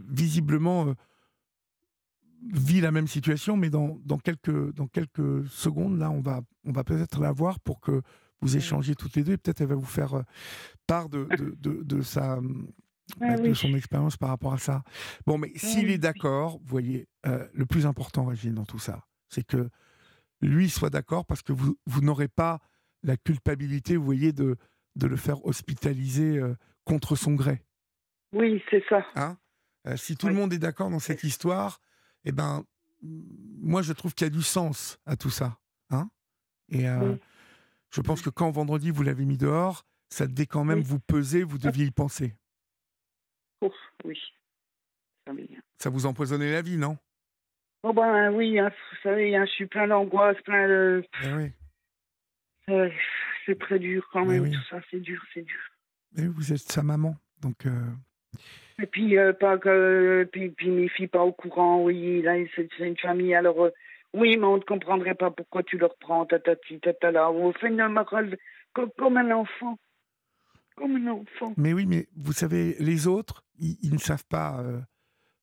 visiblement 0.07 0.93
vit 2.51 2.79
la 2.79 2.91
même 2.91 3.07
situation, 3.07 3.57
mais 3.57 3.71
dans, 3.71 3.97
dans, 4.05 4.19
quelques, 4.19 4.75
dans 4.75 4.85
quelques 4.85 5.47
secondes, 5.49 5.97
là, 5.97 6.11
on 6.11 6.21
va, 6.21 6.41
on 6.65 6.71
va 6.71 6.83
peut-être 6.83 7.19
la 7.19 7.31
voir 7.31 7.59
pour 7.61 7.79
que 7.79 8.03
vous 8.41 8.57
échangiez 8.57 8.93
toutes 8.93 9.15
les 9.15 9.23
deux 9.23 9.31
et 9.33 9.37
peut-être 9.37 9.61
elle 9.61 9.69
va 9.69 9.75
vous 9.75 9.85
faire 9.85 10.21
part 10.85 11.09
de, 11.09 11.27
de, 11.35 11.55
de, 11.59 11.81
de 11.81 12.01
sa 12.03 12.39
ah 13.21 13.37
de 13.37 13.53
son 13.53 13.73
expérience 13.73 14.17
par 14.17 14.29
rapport 14.29 14.53
à 14.53 14.57
ça. 14.57 14.83
Bon, 15.25 15.37
mais 15.37 15.51
s'il 15.55 15.89
est 15.89 15.97
d'accord, 15.97 16.59
vous 16.59 16.67
voyez, 16.67 17.07
euh, 17.25 17.47
le 17.53 17.65
plus 17.65 17.85
important, 17.85 18.25
Régine, 18.25 18.53
dans 18.53 18.65
tout 18.65 18.79
ça, 18.79 19.05
c'est 19.29 19.45
que 19.45 19.69
lui 20.41 20.69
soit 20.69 20.89
d'accord 20.89 21.25
parce 21.25 21.41
que 21.41 21.53
vous, 21.53 21.77
vous 21.85 22.01
n'aurez 22.01 22.27
pas 22.27 22.59
la 23.03 23.17
culpabilité, 23.17 23.97
vous 23.97 24.05
voyez, 24.05 24.31
de, 24.31 24.57
de 24.95 25.07
le 25.07 25.15
faire 25.15 25.45
hospitaliser 25.45 26.37
euh, 26.37 26.55
contre 26.85 27.15
son 27.15 27.33
gré. 27.33 27.63
Oui, 28.33 28.61
c'est 28.69 28.83
ça. 28.89 29.05
Hein 29.15 29.37
euh, 29.87 29.97
si 29.97 30.15
tout 30.15 30.27
le 30.27 30.33
monde 30.33 30.53
est 30.53 30.59
d'accord 30.59 30.89
dans 30.89 30.99
cette 30.99 31.23
histoire, 31.23 31.81
eh 32.25 32.31
ben, 32.31 32.63
moi, 33.01 33.81
je 33.81 33.91
trouve 33.93 34.13
qu'il 34.13 34.25
y 34.25 34.29
a 34.29 34.33
du 34.33 34.41
sens 34.41 34.97
à 35.05 35.17
tout 35.17 35.29
ça. 35.29 35.59
Hein 35.89 36.09
Et 36.69 36.85
je 37.89 38.01
pense 38.01 38.21
que 38.21 38.29
quand 38.29 38.49
vendredi, 38.49 38.91
vous 38.91 39.03
l'avez 39.03 39.25
mis 39.25 39.37
dehors, 39.37 39.85
ça 40.09 40.25
devait 40.25 40.45
quand 40.45 40.63
même 40.63 40.79
vous 40.79 40.99
peser, 40.99 41.43
vous 41.43 41.57
deviez 41.57 41.85
y 41.85 41.91
penser 41.91 42.37
oui. 44.03 44.19
Ça, 45.77 45.89
vous 45.89 46.05
empoisonnait 46.05 46.51
la 46.51 46.61
vie, 46.61 46.77
non? 46.77 46.97
Oh 47.83 47.93
ben 47.93 48.31
oui, 48.31 48.59
hein, 48.59 48.69
vous 48.69 48.97
savez, 49.03 49.35
hein, 49.35 49.45
je 49.45 49.51
suis 49.51 49.65
plein 49.65 49.87
d'angoisse, 49.87 50.37
plein 50.41 50.67
de... 50.67 51.03
Eh 51.23 51.33
oui. 51.33 51.51
Euh, 52.69 52.89
c'est 53.45 53.59
très 53.59 53.79
dur 53.79 54.07
quand 54.11 54.25
même, 54.25 54.49
tout 54.49 54.63
ça, 54.69 54.79
c'est 54.89 55.01
dur, 55.01 55.21
c'est 55.33 55.41
dur. 55.41 55.59
Mais 56.15 56.27
vous 56.27 56.53
êtes 56.53 56.59
sa 56.59 56.83
maman, 56.83 57.15
donc... 57.41 57.65
Euh, 57.65 57.91
Et 58.81 58.85
puis, 58.85 59.17
euh, 59.17 59.33
pas 59.33 59.57
que, 59.57 60.27
puis, 60.31 60.49
puis, 60.49 60.69
mes 60.69 60.87
filles 60.87 61.07
pas 61.07 61.23
au 61.23 61.33
courant, 61.33 61.83
oui, 61.83 62.21
là, 62.21 62.35
c'est 62.55 62.69
une 62.79 62.97
famille, 62.97 63.35
alors... 63.35 63.69
oui, 64.13 64.37
mais 64.37 64.45
on 64.45 64.57
ne 64.57 64.63
comprendrait 64.63 65.15
pas 65.15 65.31
pourquoi 65.31 65.63
tu 65.63 65.77
leur 65.77 65.95
prends, 65.97 66.25
tatati, 66.25 66.79
tatala, 66.79 67.31
au 67.31 67.51
fait, 67.51 67.75
comme, 68.73 68.91
comme 68.97 69.17
un 69.17 69.31
enfant. 69.31 69.77
Comme 70.75 70.95
un 70.95 71.07
enfant. 71.07 71.53
Mais 71.57 71.73
oui, 71.73 71.85
mais 71.85 72.07
vous 72.15 72.33
savez, 72.33 72.75
les 72.79 73.07
autres, 73.07 73.43
ils, 73.59 73.93
ne 73.93 73.97
savent 73.97 74.25
pas. 74.25 74.59
Euh, 74.59 74.79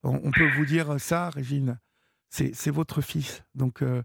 on, 0.03 0.31
peut 0.31 0.49
vous 0.57 0.67
dire 0.67 1.01
ça, 1.01 1.31
Régine. 1.31 1.79
C'est 2.29 2.71
votre 2.71 3.01
fils. 3.01 3.45
Donc, 3.55 3.83
euh, 3.83 4.03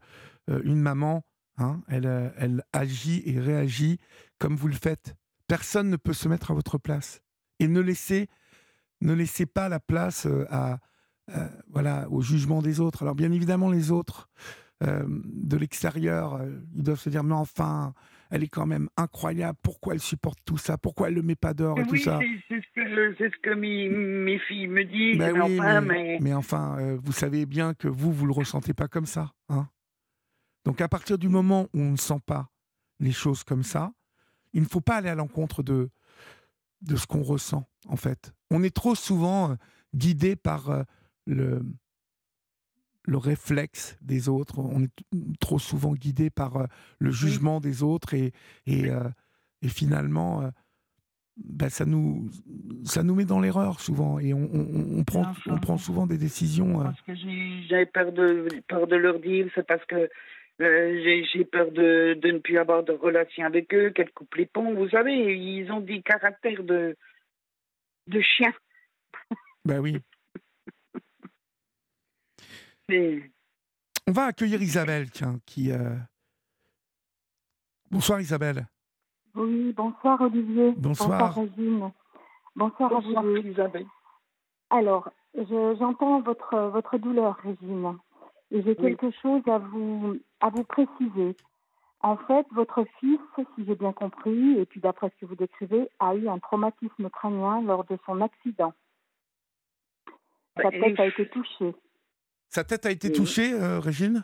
euh, 0.49 0.61
une 0.63 0.81
maman, 0.81 1.25
hein, 1.57 1.81
elle, 1.87 2.33
elle 2.37 2.63
agit 2.73 3.23
et 3.25 3.39
réagit 3.39 3.99
comme 4.39 4.55
vous 4.55 4.67
le 4.67 4.75
faites. 4.75 5.15
Personne 5.47 5.89
ne 5.89 5.97
peut 5.97 6.13
se 6.13 6.27
mettre 6.27 6.51
à 6.51 6.53
votre 6.53 6.77
place. 6.77 7.21
Et 7.59 7.67
ne 7.67 7.79
laissez, 7.79 8.27
ne 9.01 9.13
laissez 9.13 9.45
pas 9.45 9.69
la 9.69 9.79
place 9.79 10.27
à, 10.49 10.79
voilà, 11.69 12.07
au 12.09 12.21
jugement 12.21 12.61
des 12.61 12.79
autres. 12.79 13.03
Alors, 13.03 13.15
bien 13.15 13.31
évidemment, 13.31 13.69
les 13.69 13.91
autres, 13.91 14.29
de 14.81 15.57
l'extérieur, 15.57 16.41
ils 16.75 16.83
doivent 16.83 16.99
se 16.99 17.09
dire, 17.09 17.23
mais 17.23 17.33
enfin, 17.33 17.93
elle 18.29 18.43
est 18.43 18.47
quand 18.47 18.65
même 18.65 18.89
incroyable. 18.97 19.57
Pourquoi 19.61 19.93
elle 19.93 19.99
supporte 19.99 20.39
tout 20.45 20.57
ça? 20.57 20.77
Pourquoi 20.77 21.07
elle 21.07 21.15
le 21.15 21.21
met 21.21 21.35
pas 21.35 21.53
dehors 21.53 21.79
et 21.79 21.85
tout 21.85 21.97
ça? 21.97 22.19
C'est 22.47 22.61
ce 22.61 23.41
que, 23.41 23.53
mes, 23.53 24.39
filles 24.39 24.67
me 24.67 24.83
disent. 24.83 25.17
Ben 25.17 25.33
mais, 25.33 25.41
enfin, 25.41 25.81
mais... 25.81 26.33
enfin, 26.33 26.77
euh, 26.79 26.97
vous 27.01 27.11
savez 27.11 27.45
bien 27.45 27.73
que 27.73 27.87
vous, 27.87 28.11
vous 28.11 28.25
le 28.25 28.33
ressentez 28.33 28.73
pas 28.73 28.87
comme 28.87 29.05
ça. 29.05 29.33
Hein 29.49 29.67
Donc 30.65 30.81
à 30.81 30.87
partir 30.87 31.17
du 31.17 31.29
moment 31.29 31.67
où 31.73 31.79
on 31.79 31.91
ne 31.91 31.97
sent 31.97 32.19
pas 32.25 32.49
les 32.99 33.11
choses 33.11 33.43
comme 33.43 33.63
ça, 33.63 33.91
il 34.53 34.61
ne 34.61 34.67
faut 34.67 34.81
pas 34.81 34.95
aller 34.95 35.09
à 35.09 35.15
l'encontre 35.15 35.63
de, 35.63 35.89
de 36.81 36.95
ce 36.95 37.05
qu'on 37.05 37.23
ressent, 37.23 37.67
en 37.87 37.97
fait. 37.97 38.33
On 38.51 38.63
est 38.63 38.73
trop 38.73 38.95
souvent 38.95 39.51
euh, 39.51 39.55
guidé 39.93 40.35
par 40.35 40.69
euh, 40.69 40.83
le, 41.25 41.61
le 43.07 43.17
réflexe 43.17 43.97
des 44.01 44.29
autres. 44.29 44.59
On 44.59 44.83
est 44.83 45.39
trop 45.39 45.59
souvent 45.59 45.93
guidé 45.93 46.29
par 46.29 46.57
euh, 46.57 46.65
le 46.99 47.11
jugement 47.11 47.59
des 47.59 47.83
autres 47.83 48.13
et, 48.13 48.31
et, 48.65 48.89
euh, 48.89 49.09
et 49.61 49.67
finalement, 49.67 50.41
euh, 50.41 50.49
bah, 51.37 51.69
ça, 51.69 51.85
nous, 51.85 52.29
ça 52.83 53.03
nous 53.03 53.15
met 53.15 53.25
dans 53.25 53.39
l'erreur 53.39 53.79
souvent 53.79 54.19
et 54.19 54.33
on, 54.33 54.49
on, 54.53 55.03
prend, 55.03 55.33
on 55.47 55.57
prend 55.57 55.77
souvent 55.77 56.07
des 56.07 56.17
décisions. 56.17 56.79
Parce 56.79 57.01
que 57.01 57.15
j'avais 57.69 57.85
peur 57.85 58.11
de, 58.11 58.47
peur 58.67 58.87
de 58.87 58.95
leur 58.95 59.19
dire, 59.19 59.47
c'est 59.53 59.67
parce 59.67 59.83
que 59.85 60.09
j'ai 60.59 61.45
peur 61.45 61.71
de, 61.71 62.13
de, 62.13 62.31
ne 62.31 62.37
plus 62.39 62.57
avoir 62.57 62.83
de 62.83 62.93
relation 62.93 63.45
avec 63.45 63.73
eux, 63.73 63.89
qu'elles 63.89 64.11
coupent 64.11 64.35
les 64.35 64.45
ponts. 64.45 64.73
Vous 64.73 64.89
savez, 64.89 65.35
ils 65.37 65.69
ont 65.71 65.81
des 65.81 66.01
caractères 66.01 66.63
de, 66.63 66.95
de 68.07 68.21
chiens. 68.21 68.53
Ben 69.65 69.79
oui, 69.79 69.97
on 72.89 74.11
va 74.11 74.25
accueillir 74.25 74.61
Isabelle, 74.61 75.09
tiens, 75.11 75.39
qui. 75.45 75.71
Euh, 75.71 75.95
bonsoir 77.91 78.21
Isabelle. 78.21 78.67
Oui, 79.35 79.73
bonsoir 79.73 80.21
Olivier. 80.21 80.73
Bonsoir. 80.77 81.35
Régine. 81.35 81.91
Bonsoir, 82.55 82.95
à 82.95 82.99
vous. 82.99 83.35
Isabelle. 83.37 83.85
Alors, 84.69 85.09
je- 85.35 85.75
j'entends 85.77 86.21
votre, 86.21 86.55
votre 86.69 86.97
douleur, 86.97 87.35
Régine. 87.37 87.97
Et 88.51 88.61
j'ai 88.61 88.75
Oui. 88.79 88.95
quelque 88.95 89.11
chose 89.21 89.41
à 89.47 89.57
vous, 89.57 90.17
à 90.39 90.49
vous 90.49 90.63
préciser. 90.63 91.35
En 92.01 92.17
fait, 92.17 92.45
votre 92.51 92.85
fils, 92.99 93.19
si 93.55 93.65
j'ai 93.65 93.75
bien 93.75 93.91
compris, 93.91 94.59
et 94.59 94.65
puis 94.65 94.79
d'après 94.79 95.09
ce 95.09 95.15
que 95.21 95.25
vous 95.25 95.35
décrivez, 95.35 95.89
a 95.99 96.15
eu 96.15 96.29
un 96.29 96.37
traumatisme 96.39 97.09
crânien 97.09 97.61
lors 97.63 97.83
de 97.85 97.97
son 98.05 98.21
accident. 98.21 98.73
Sa 100.61 100.69
tête 100.69 100.99
a 100.99 101.07
été 101.07 101.27
touchée. 101.29 101.75
Sa 102.49 102.63
tête 102.63 102.85
a 102.85 102.91
été 102.91 103.09
Oui. 103.09 103.13
touchée, 103.13 103.53
euh, 103.53 103.79
Régine? 103.79 104.23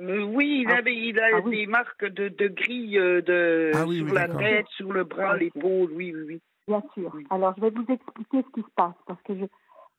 Euh, 0.00 0.22
oui, 0.24 0.62
il, 0.66 0.70
Ah. 0.70 0.76
avait, 0.78 0.94
il 0.94 1.18
a 1.18 1.28
Ah 1.36 1.40
oui. 1.44 1.56
des 1.58 1.66
marques 1.66 2.04
de, 2.04 2.28
de 2.28 2.48
grilles 2.48 2.98
euh, 2.98 3.22
de, 3.22 3.72
Ah 3.74 3.86
oui, 3.86 3.96
sur 3.98 4.06
oui, 4.06 4.12
la 4.12 4.28
tête, 4.28 4.66
sur 4.76 4.92
le 4.92 5.04
bras, 5.04 5.34
Ok. 5.34 5.40
l'épaule, 5.40 5.90
oui, 5.92 6.12
oui, 6.14 6.22
oui. 6.28 6.42
Bien 6.68 6.82
sûr. 6.94 7.10
Oui. 7.14 7.24
Alors, 7.30 7.54
je 7.56 7.62
vais 7.62 7.70
vous 7.70 7.86
expliquer 7.88 8.42
ce 8.46 8.52
qui 8.54 8.60
se 8.60 8.72
passe 8.76 8.94
parce 9.06 9.22
que 9.22 9.34
je, 9.38 9.44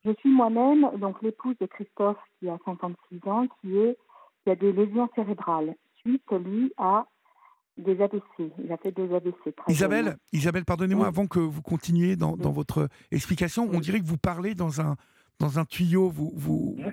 je 0.05 0.11
suis 0.19 0.29
moi-même 0.29 0.87
donc 0.99 1.21
l'épouse 1.23 1.55
de 1.59 1.65
Christophe 1.65 2.17
qui 2.39 2.47
a 2.49 2.57
56 2.65 3.27
ans, 3.27 3.47
qui 3.61 3.77
est 3.77 3.97
qui 4.43 4.51
a 4.51 4.55
des 4.55 4.71
lésions 4.71 5.09
cérébrales 5.15 5.75
suite 6.01 6.23
lui 6.31 6.71
à 6.77 7.05
des 7.77 7.99
AVC. 8.01 8.51
Il 8.63 8.71
a 8.71 8.77
fait 8.77 8.91
des 8.91 9.13
AVC. 9.13 9.33
Très 9.55 9.71
Isabelle. 9.73 10.17
Isabelle, 10.31 10.63
pardonnez-moi, 10.65 11.05
Oui. 11.05 11.09
avant 11.09 11.27
que 11.27 11.39
vous 11.39 11.61
continuiez 11.61 12.15
dans, 12.15 12.37
dans 12.37 12.51
votre 12.51 12.87
explication, 13.11 13.67
on 13.71 13.79
dirait 13.79 13.99
que 13.99 14.05
vous 14.05 14.17
parlez 14.17 14.55
dans 14.55 14.79
un, 14.81 14.95
dans 15.39 15.59
un 15.59 15.65
tuyau. 15.65 16.09
Vous, 16.09 16.31
vous, 16.35 16.77
Ah. 16.85 16.89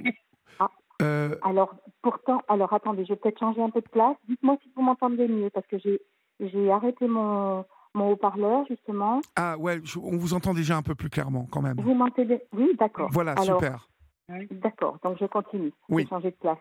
Euh, 1.03 1.35
Alors, 1.43 1.75
pourtant, 2.03 2.43
alors 2.49 2.73
attendez, 2.73 3.05
je 3.05 3.13
vais 3.13 3.17
peut-être 3.17 3.39
changer 3.41 3.63
un 3.63 3.71
peu 3.71 3.81
de 3.81 3.89
place. 3.89 4.17
Dites-moi 4.29 4.57
si 4.63 4.71
vous 4.77 4.83
m'entendez 4.83 5.27
mieux 5.29 5.51
parce 5.51 5.67
que 5.67 5.79
j'ai 5.79 6.01
j'ai 6.41 6.71
arrêté 6.71 7.07
mon 7.09 7.65
mon 7.95 8.11
haut-parleur 8.11 8.67
justement. 8.69 9.21
ah 9.37 9.57
ouais, 9.59 9.81
je- 9.85 9.99
on 10.01 10.17
vous 10.17 10.35
entend 10.35 10.53
déjà 10.55 10.77
un 10.77 10.83
peu 10.83 10.95
plus 10.97 11.09
clairement 11.11 11.47
quand 11.51 11.63
même. 11.63 11.77
Vous 11.81 11.95
m'entendez? 11.95 12.43
Oui, 12.53 12.75
d'accord. 12.79 13.09
Voilà, 13.13 13.33
Alors, 13.33 13.59
super. 13.61 13.89
D'accord, 14.51 14.99
donc 15.05 15.19
je 15.21 15.27
continue. 15.27 15.73
Oui. 15.89 16.03
Je 16.03 16.07
vais 16.07 16.11
changer 16.11 16.31
de 16.31 16.37
place. 16.37 16.59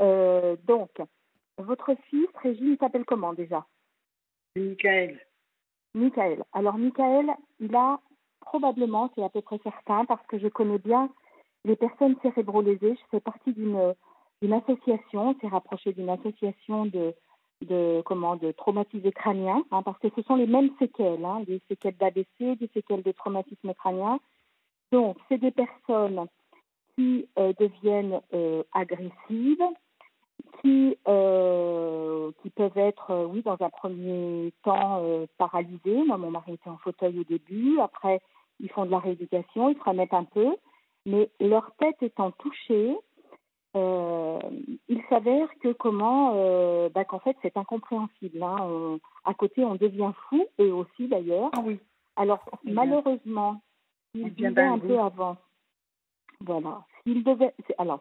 Euh, 0.00 0.56
donc, 0.66 0.90
votre 1.58 1.94
fils, 2.08 2.28
Régine, 2.42 2.76
s'appelle 2.78 3.04
comment 3.04 3.32
déjà? 3.34 3.66
Michael. 4.56 5.18
Michael. 5.94 6.44
Alors, 6.52 6.78
Michael, 6.78 7.30
il 7.60 7.74
a 7.74 8.00
probablement, 8.40 9.10
c'est 9.14 9.22
à 9.24 9.28
peu 9.28 9.40
près 9.42 9.58
certain, 9.62 10.04
parce 10.06 10.26
que 10.26 10.38
je 10.38 10.48
connais 10.48 10.78
bien 10.78 11.10
les 11.64 11.76
personnes 11.76 12.16
cérébro-lésées. 12.22 12.94
Je 12.94 13.06
fais 13.10 13.20
partie 13.20 13.52
d'une 13.52 14.52
association, 14.52 15.30
on 15.30 15.40
s'est 15.40 15.48
rapproché 15.48 15.92
d'une 15.92 16.10
association 16.10 16.86
de, 16.86 17.14
de, 17.62 18.02
comment, 18.04 18.36
de 18.36 18.52
traumatisés 18.52 19.12
crâniens, 19.12 19.64
hein, 19.70 19.82
parce 19.82 19.98
que 19.98 20.08
ce 20.16 20.22
sont 20.22 20.36
les 20.36 20.46
mêmes 20.46 20.70
séquelles, 20.78 21.24
hein, 21.24 21.42
des 21.46 21.60
séquelles 21.68 21.96
d'ABC, 21.96 22.56
des 22.56 22.70
séquelles 22.74 23.02
de 23.02 23.12
traumatisme 23.12 23.72
crânien. 23.74 24.18
Donc, 24.90 25.16
c'est 25.28 25.38
des 25.38 25.50
personnes 25.50 26.26
qui 26.96 27.26
euh, 27.38 27.52
deviennent 27.58 28.20
euh, 28.34 28.62
agressives, 28.72 29.64
qui, 30.60 30.96
euh, 31.08 32.30
qui 32.42 32.50
peuvent 32.50 32.76
être, 32.76 33.26
oui, 33.32 33.42
dans 33.42 33.56
un 33.60 33.70
premier 33.70 34.52
temps 34.62 35.02
paralysés. 35.38 36.04
Moi, 36.06 36.18
mon 36.18 36.30
mari 36.30 36.54
était 36.54 36.70
en 36.70 36.76
fauteuil 36.78 37.18
au 37.20 37.24
début. 37.24 37.80
Après, 37.80 38.20
ils 38.60 38.70
font 38.70 38.84
de 38.84 38.90
la 38.90 38.98
rééducation, 38.98 39.70
ils 39.70 39.78
se 39.78 39.82
remettent 39.82 40.14
un 40.14 40.24
peu. 40.24 40.56
Mais 41.06 41.30
leur 41.40 41.74
tête 41.76 42.00
étant 42.02 42.30
touchée, 42.32 42.96
euh, 43.74 44.38
il 44.88 45.02
s'avère 45.08 45.48
que 45.60 45.72
comment, 45.72 46.32
euh, 46.36 46.88
bah, 46.90 47.04
qu'en 47.04 47.18
fait, 47.18 47.36
c'est 47.42 47.56
incompréhensible. 47.56 48.42
hein. 48.42 48.56
On- 48.60 49.00
à 49.24 49.34
côté, 49.34 49.64
on 49.64 49.74
devient 49.76 50.12
fou, 50.28 50.44
et 50.58 50.70
aussi 50.70 51.08
d'ailleurs. 51.08 51.50
Ah 51.52 51.60
oui. 51.64 51.78
Alors, 52.16 52.44
bien. 52.62 52.74
malheureusement, 52.74 53.60
s'il 54.12 54.30
bien, 54.30 54.50
buvait 54.50 54.62
ben, 54.62 54.72
un 54.74 54.78
peu 54.78 54.98
avant, 54.98 55.36
voilà, 56.40 56.84
s'il 57.02 57.24
devait, 57.24 57.54
c'est- 57.66 57.74
alors, 57.78 58.00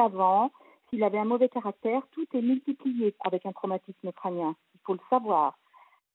avant, 0.00 0.50
s'il 0.88 1.04
avait 1.04 1.18
un 1.18 1.24
mauvais 1.24 1.48
caractère, 1.48 2.02
tout 2.12 2.26
est 2.34 2.42
multiplié 2.42 3.14
avec 3.20 3.44
un 3.46 3.52
traumatisme 3.52 4.12
crânien. 4.12 4.54
Il 4.74 4.80
faut 4.84 4.94
le 4.94 5.00
savoir. 5.10 5.58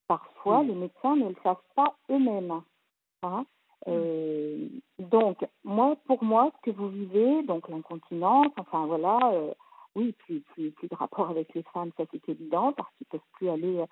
Parfois, 0.08 0.64
les 0.64 0.74
médecins 0.76 1.16
ne 1.16 1.30
le 1.30 1.36
savent 1.44 1.62
pas 1.76 1.96
eux-mêmes. 2.10 2.62
hein. 3.24 3.46
Euh, 3.88 4.68
donc, 5.00 5.46
moi, 5.64 5.96
pour 6.06 6.24
moi, 6.24 6.52
ce 6.58 6.72
que 6.72 6.76
vous 6.76 6.90
vivez, 6.90 7.44
donc 7.44 7.70
l'incontinence, 7.70 8.52
enfin 8.58 8.86
voilà, 8.86 9.20
euh, 9.34 9.54
oui, 9.96 10.14
plus, 10.14 10.42
plus, 10.42 10.72
plus 10.72 10.88
de 10.88 10.96
rapport 10.96 11.30
avec 11.30 11.54
les 11.54 11.64
femmes, 11.74 11.92
ça 11.98 12.04
c'est 12.12 12.30
évident, 12.30 12.74
parce 12.74 12.90
qu'ils 12.98 13.08
peuvent 13.08 13.22
plus 13.34 13.50
aller. 13.50 13.86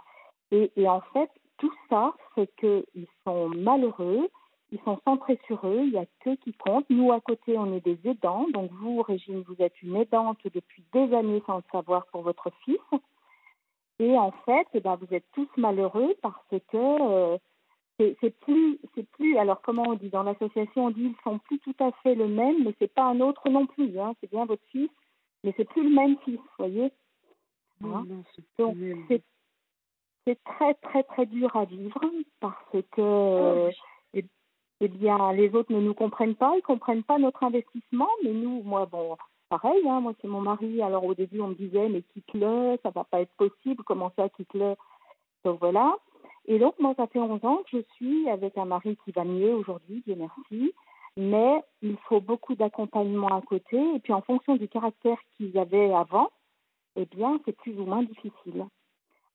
euh, 0.54 0.68
et, 0.76 0.88
en 0.88 1.02
fait, 1.02 1.30
tout 1.58 1.74
ça 1.90 2.14
fait 2.34 2.50
qu'ils 2.60 3.08
sont 3.26 3.50
malheureux, 3.50 4.30
ils 4.72 4.80
sont 4.82 5.00
centrés 5.06 5.40
sur 5.48 5.66
eux, 5.66 5.82
il 5.84 5.92
n'y 5.92 5.98
a 5.98 6.06
que 6.22 6.36
qui 6.36 6.54
compte. 6.54 6.86
Nous, 6.90 7.12
à 7.12 7.22
côté, 7.22 7.58
on 7.58 7.74
est 7.74 7.86
des 7.86 8.00
aidants. 8.06 8.48
Donc, 8.54 8.72
vous, 8.74 9.02
Régine, 9.02 9.44
vous 9.48 9.56
êtes 9.60 9.82
une 9.82 9.96
aidante 9.96 10.40
depuis 10.54 10.84
des 10.92 11.14
années 11.14 11.42
sans 11.46 11.58
le 11.58 11.64
savoir 11.72 12.06
pour 12.08 12.24
votre 12.24 12.52
fils. 12.64 12.80
Et 14.00 14.18
en 14.18 14.32
fait, 14.46 14.68
eh 14.74 14.82
ben, 14.82 14.96
vous 14.96 15.14
êtes 15.14 15.26
tous 15.34 15.48
malheureux 15.56 16.16
parce 16.22 16.44
que 16.70 17.38
c'est 18.00 18.40
plus, 18.42 18.80
c'est 18.94 19.08
plus. 19.12 19.38
Alors, 19.38 19.62
comment 19.62 19.84
on 19.88 19.94
dit 19.96 20.10
dans 20.10 20.24
l'association 20.24 20.86
On 20.86 20.92
dit 20.92 21.14
ils 21.16 21.24
sont 21.24 21.40
plus 21.40 21.60
tout 21.60 21.76
à 21.80 21.92
fait 22.04 22.16
le 22.16 22.28
même, 22.28 22.64
mais 22.64 22.74
c'est 22.80 22.94
pas 22.94 23.06
un 23.06 23.22
autre 23.22 23.50
non 23.50 23.66
plus. 23.68 23.98
Hein. 24.00 24.14
C'est 24.20 24.30
bien 24.30 24.46
votre 24.46 24.66
fils, 24.72 24.90
mais 25.44 25.54
c'est 25.58 25.66
plus 25.66 25.84
le 25.84 25.96
même 25.96 26.18
fils, 26.26 26.38
vous 26.38 26.66
voyez. 26.66 26.92
Hein 27.84 28.06
Non, 28.08 28.24
Donc, 28.58 28.76
c'est 29.08 29.22
c'est 30.28 30.44
très, 30.44 30.74
très, 30.76 31.04
très 31.04 31.26
dur 31.28 31.56
à 31.56 31.66
vivre 31.66 32.02
parce 32.40 32.84
que, 32.92 33.02
Oh, 33.02 33.70
eh, 34.14 34.26
eh 34.82 34.88
bien, 34.88 35.32
les 35.34 35.54
autres 35.54 35.72
ne 35.72 35.80
nous 35.80 35.94
comprennent 35.94 36.36
pas, 36.36 36.54
ils 36.58 36.64
comprennent 36.64 37.04
pas 37.04 37.20
notre 37.20 37.44
investissement, 37.44 38.10
mais 38.24 38.32
nous, 38.32 38.64
moi, 38.64 38.88
bon, 38.88 39.18
pareil, 39.50 39.88
hein, 39.88 40.02
moi, 40.02 40.14
c'est 40.22 40.28
mon 40.28 40.42
mari. 40.42 40.82
Alors, 40.82 41.04
au 41.06 41.14
début, 41.14 41.42
on 41.42 41.50
me 41.50 41.56
disait, 41.56 41.90
mais 41.90 42.02
quitte-le, 42.02 42.78
ça 42.82 42.90
va 42.90 43.04
pas 43.04 43.22
être 43.22 43.34
possible, 43.38 43.84
comment 43.84 44.12
ça, 44.16 44.30
quitte-le? 44.30 44.76
Donc, 45.44 45.60
voilà. 45.60 45.96
Et 46.48 46.60
donc, 46.60 46.76
moi, 46.80 46.94
ça 46.96 47.08
fait 47.08 47.20
11 47.20 47.44
ans 47.44 47.58
que 47.70 47.78
je 47.78 47.84
suis 47.96 48.30
avec 48.30 48.58
un 48.58 48.66
mari 48.66 48.98
qui 49.04 49.12
va 49.12 49.24
mieux 49.24 49.54
aujourd'hui, 49.54 50.04
Dieu 50.06 50.16
merci. 50.16 50.74
Mais 51.18 51.64
il 51.82 51.98
faut 52.08 52.22
beaucoup 52.22 52.56
d'accompagnement 52.56 53.30
à 53.30 53.42
côté. 53.42 53.78
Et 53.96 54.00
puis, 54.00 54.14
en 54.14 54.22
fonction 54.22 54.56
du 54.56 54.68
caractère 54.68 55.18
qu'ils 55.36 55.58
avaient 55.58 55.94
avant, 55.94 56.30
eh 56.96 57.06
bien, 57.06 57.40
c'est 57.46 57.56
plus 57.56 57.80
ou 57.80 57.86
moins 57.86 58.04
difficile. 58.04 58.68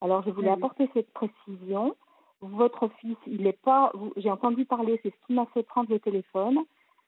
Alors, 0.00 0.22
je 0.22 0.30
voulais 0.30 0.48
Oui. 0.48 0.54
apporter 0.54 0.88
cette 0.94 1.12
précision. 1.12 1.96
Votre 2.40 2.88
fils, 3.00 3.16
il 3.26 3.42
n'est 3.42 3.52
pas. 3.52 3.92
J'ai 4.16 4.30
entendu 4.30 4.64
parler, 4.64 4.98
c'est 5.02 5.10
ce 5.10 5.26
qui 5.26 5.34
m'a 5.34 5.46
fait 5.46 5.62
prendre 5.62 5.90
le 5.90 5.98
téléphone 6.00 6.58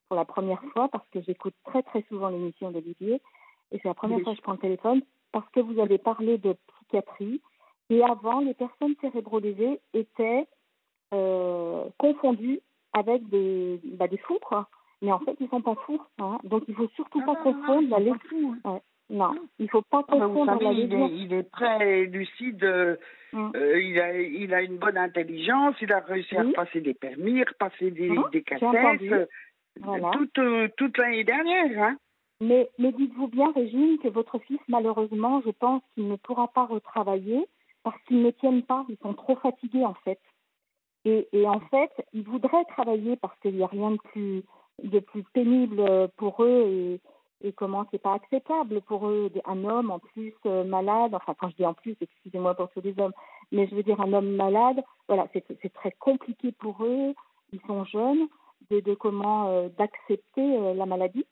pour 0.08 0.16
la 0.16 0.24
première 0.24 0.62
fois, 0.72 0.88
parce 0.88 1.08
que 1.10 1.22
j'écoute 1.22 1.54
très, 1.64 1.82
très 1.82 2.02
souvent 2.08 2.28
l'émission 2.28 2.70
d'Olivier. 2.70 3.22
Et 3.70 3.78
c'est 3.78 3.88
la 3.88 3.94
première 3.94 4.18
Oui. 4.18 4.24
fois 4.24 4.32
que 4.32 4.38
je 4.38 4.42
prends 4.42 4.52
le 4.52 4.58
téléphone, 4.58 5.02
parce 5.32 5.48
que 5.50 5.60
vous 5.60 5.78
avez 5.78 5.96
parlé 5.98 6.36
de 6.38 6.54
psychiatrie. 6.66 7.40
Et 7.92 8.02
avant, 8.02 8.40
les 8.40 8.54
personnes 8.54 8.94
cérébro-lésées 9.02 9.78
étaient 9.92 10.46
euh, 11.12 11.84
confondues 11.98 12.60
avec 12.92 13.28
des, 13.28 13.80
bah, 13.84 14.08
des 14.08 14.16
fous, 14.18 14.38
quoi. 14.40 14.68
Mais 15.02 15.12
en 15.12 15.18
fait, 15.18 15.36
ils 15.40 15.44
ne 15.44 15.48
sont 15.48 15.60
pas 15.60 15.74
fous. 15.86 16.00
hein. 16.18 16.38
Donc, 16.44 16.62
il 16.68 16.72
ne 16.72 16.76
faut 16.76 16.88
surtout 16.94 17.20
Ah, 17.22 17.26
pas 17.26 17.36
confondre 17.36 17.88
la 17.90 17.96
sont 17.98 18.02
lé- 18.04 18.10
pas 18.10 18.18
fous, 18.28 18.56
hein. 18.64 18.80
Non, 19.10 19.34
il 19.58 19.64
ne 19.64 19.68
faut 19.68 19.82
pas 19.82 20.04
Ah, 20.08 20.14
vous 20.14 20.20
confondre 20.20 20.52
savez, 20.52 20.64
la 20.64 20.72
il 20.72 20.94
est, 20.94 21.08
il 21.16 21.32
est 21.34 21.50
très 21.50 22.04
lucide. 22.06 22.64
euh, 22.64 22.96
Mm. 23.34 23.50
euh, 23.56 23.80
il, 23.80 23.98
a, 23.98 24.20
il 24.20 24.52
a 24.54 24.60
une 24.62 24.76
bonne 24.76 24.98
intelligence. 24.98 25.74
Il 25.80 25.90
a 25.92 26.00
réussi 26.00 26.36
à 26.36 26.44
Oui. 26.44 26.52
passer 26.52 26.80
des 26.82 26.92
permis, 26.94 27.42
repasser 27.42 27.90
des, 27.90 28.10
entendu. 28.10 28.42
cassettes. 28.42 29.28
Voilà. 29.80 30.10
Toute, 30.12 30.38
euh, 30.38 30.68
toute 30.76 30.96
l'année 30.98 31.24
dernière. 31.24 31.82
Hein. 31.82 31.96
Mais, 32.42 32.68
mais 32.78 32.92
dites-vous 32.92 33.28
bien, 33.28 33.50
Régine, 33.52 33.96
que 34.02 34.08
votre 34.08 34.38
fils, 34.40 34.60
malheureusement, 34.68 35.40
je 35.46 35.50
pense 35.50 35.82
qu'il 35.94 36.08
ne 36.08 36.16
pourra 36.16 36.48
pas 36.48 36.66
retravailler 36.66 37.46
parce 37.82 38.00
qu'ils 38.04 38.22
ne 38.22 38.30
tiennent 38.30 38.62
pas. 38.62 38.84
Ils 38.88 38.98
sont 39.02 39.14
trop 39.14 39.36
fatigués, 39.36 39.84
en 39.84 39.94
fait. 39.94 40.20
Et, 41.04 41.26
en 41.48 41.60
fait, 41.60 41.90
ils 42.12 42.22
voudraient 42.22 42.64
travailler 42.66 43.16
parce 43.16 43.36
qu'il 43.40 43.56
n'y 43.56 43.64
a 43.64 43.66
rien 43.66 43.90
de 43.90 43.96
plus, 43.96 44.44
de 44.82 45.00
plus 45.00 45.24
pénible 45.32 46.08
pour 46.16 46.44
eux 46.44 46.62
et, 46.68 47.00
et 47.42 47.52
comment 47.52 47.84
c'est 47.90 48.00
pas 48.00 48.14
acceptable 48.14 48.80
pour 48.82 49.08
eux. 49.08 49.30
Un 49.44 49.64
homme 49.64 49.90
en 49.90 49.98
plus 49.98 50.34
euh, 50.46 50.62
malade, 50.62 51.14
enfin, 51.14 51.34
quand 51.38 51.48
je 51.50 51.56
dis 51.56 51.66
en 51.66 51.74
plus, 51.74 51.96
excusez-moi 52.00 52.54
pour 52.54 52.70
tous 52.70 52.80
les 52.82 52.98
hommes, 53.00 53.12
mais 53.50 53.66
je 53.66 53.74
veux 53.74 53.82
dire 53.82 54.00
un 54.00 54.12
homme 54.12 54.36
malade, 54.36 54.82
voilà, 55.08 55.26
c'est 55.32 55.72
très 55.72 55.92
compliqué 55.92 56.52
pour 56.52 56.84
eux. 56.84 57.14
Ils 57.52 57.60
sont 57.66 57.84
jeunes, 57.84 58.28
de, 58.70 58.80
de 58.80 58.94
comment 58.94 59.48
euh, 59.48 59.68
d'accepter 59.76 60.56
euh, 60.56 60.74
la 60.74 60.86
maladie. 60.86 61.26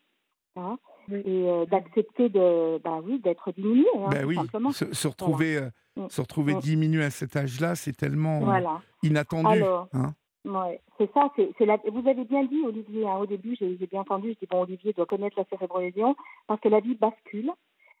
Hein, 0.57 0.77
et 1.09 1.23
euh, 1.49 1.65
d'accepter 1.65 2.27
de 2.29 2.77
bah 2.83 2.99
oui 3.03 3.19
d'être 3.19 3.51
diminué 3.53 3.85
hein, 3.97 4.09
Ben 4.11 4.25
oui, 4.25 4.35
simplement 4.35 4.71
se, 4.71 4.93
se 4.93 5.07
retrouver, 5.07 5.57
euh, 5.57 5.69
Mm. 5.97 6.07
se 6.09 6.21
retrouver 6.21 6.55
Mm. 6.55 6.59
diminué 6.59 7.03
à 7.03 7.09
cet 7.09 7.35
âge-là, 7.35 7.75
c'est 7.75 7.91
tellement 7.95 8.37
euh, 8.41 8.45
voilà 8.45 8.81
inattendu. 9.03 9.47
Alors, 9.47 9.87
hein. 9.93 10.13
ouais, 10.45 10.81
c'est 10.97 11.09
ça 11.13 11.31
c'est 11.37 11.65
la 11.65 11.77
vous 11.89 12.07
avez 12.07 12.23
bien 12.25 12.43
dit 12.45 12.61
Olivier 12.65 13.07
hein, 13.07 13.17
au 13.17 13.25
début 13.25 13.55
j'ai 13.59 13.75
bien 13.87 14.01
entendu 14.01 14.29
je 14.33 14.39
dis 14.39 14.47
bon 14.49 14.61
Olivier 14.63 14.91
doit 14.93 15.05
connaître 15.05 15.37
la 15.39 15.45
cérébrolésion 15.45 16.15
parce 16.47 16.59
que 16.61 16.69
la 16.69 16.79
vie 16.81 16.95
bascule 16.95 17.51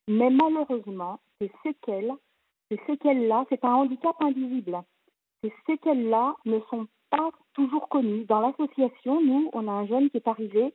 mais 0.07 0.29
malheureusement 0.29 1.19
ces 1.39 1.51
séquelles 1.63 2.11
ces 2.69 2.79
séquelles 2.87 3.27
là 3.27 3.45
c'est 3.49 3.63
un 3.65 3.73
handicap 3.75 4.15
invisible 4.21 4.81
ces 5.43 5.53
séquelles-là 5.67 6.35
ne 6.45 6.59
sont 6.69 6.87
pas 7.09 7.29
toujours 7.55 7.89
connues. 7.89 8.23
Dans 8.25 8.39
l'association, 8.39 9.21
nous, 9.21 9.49
on 9.53 9.67
a 9.67 9.71
un 9.71 9.85
jeune 9.87 10.09
qui 10.11 10.17
est 10.17 10.27
arrivé. 10.27 10.73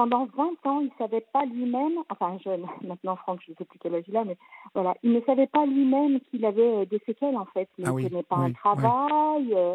Pendant 0.00 0.24
20 0.34 0.66
ans, 0.66 0.80
il 0.80 0.86
ne 0.86 0.96
savait 0.96 1.26
pas 1.30 1.44
lui-même, 1.44 1.92
enfin 2.08 2.28
un 2.28 2.38
jeune, 2.38 2.64
maintenant 2.82 3.16
Franck, 3.16 3.40
je 3.44 3.50
ne 3.50 3.56
sais 3.56 3.66
plus 3.66 3.78
quel 3.78 3.94
âge 3.94 4.04
il 4.08 4.16
a, 4.16 4.24
mais 4.24 4.38
voilà, 4.74 4.94
il 5.02 5.12
ne 5.12 5.20
savait 5.20 5.46
pas 5.46 5.66
lui-même 5.66 6.20
qu'il 6.20 6.46
avait 6.46 6.62
euh, 6.62 6.84
des 6.86 7.02
séquelles 7.04 7.36
en 7.36 7.44
fait. 7.44 7.68
Il 7.76 7.84
Ah 7.84 7.90
ne 7.90 7.94
oui, 7.96 8.08
tenait 8.08 8.22
pas 8.22 8.36
oui, 8.38 8.44
un 8.44 8.46
oui. 8.46 8.54
travail, 8.54 9.52
euh, 9.54 9.74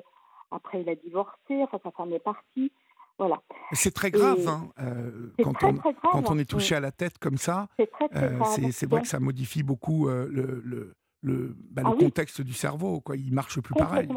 après 0.50 0.82
il 0.82 0.90
a 0.90 0.96
divorcé, 0.96 1.62
enfin 1.62 1.78
sa 1.84 1.92
femme 1.92 2.12
est 2.12 2.18
partie. 2.18 2.72
Voilà. 3.20 3.40
C'est 3.74 3.94
très 3.94 4.10
grave 4.10 4.40
Et 4.40 4.48
hein, 4.48 4.68
euh, 4.80 5.32
quand, 5.44 5.54
très, 5.54 5.68
on, 5.68 5.74
très 5.76 5.94
grave. 5.94 6.12
quand 6.12 6.32
on 6.32 6.40
est 6.40 6.50
touché 6.50 6.74
à 6.74 6.80
la 6.80 6.92
tête 6.92 7.20
comme 7.20 7.38
ça. 7.38 7.68
C'est 7.78 7.88
euh, 8.16 8.88
vrai 8.88 9.02
que 9.02 9.08
ça 9.08 9.20
modifie 9.20 9.62
beaucoup 9.62 10.08
le, 10.08 10.60
le, 10.66 10.96
le, 11.22 11.56
bah, 11.70 11.84
Ah 11.86 11.92
contexte 12.00 12.42
du 12.42 12.54
cerveau. 12.54 13.00
Quoi. 13.00 13.16
Il 13.16 13.32
marche 13.32 13.62
plus 13.62 13.76
pareil. 13.76 14.10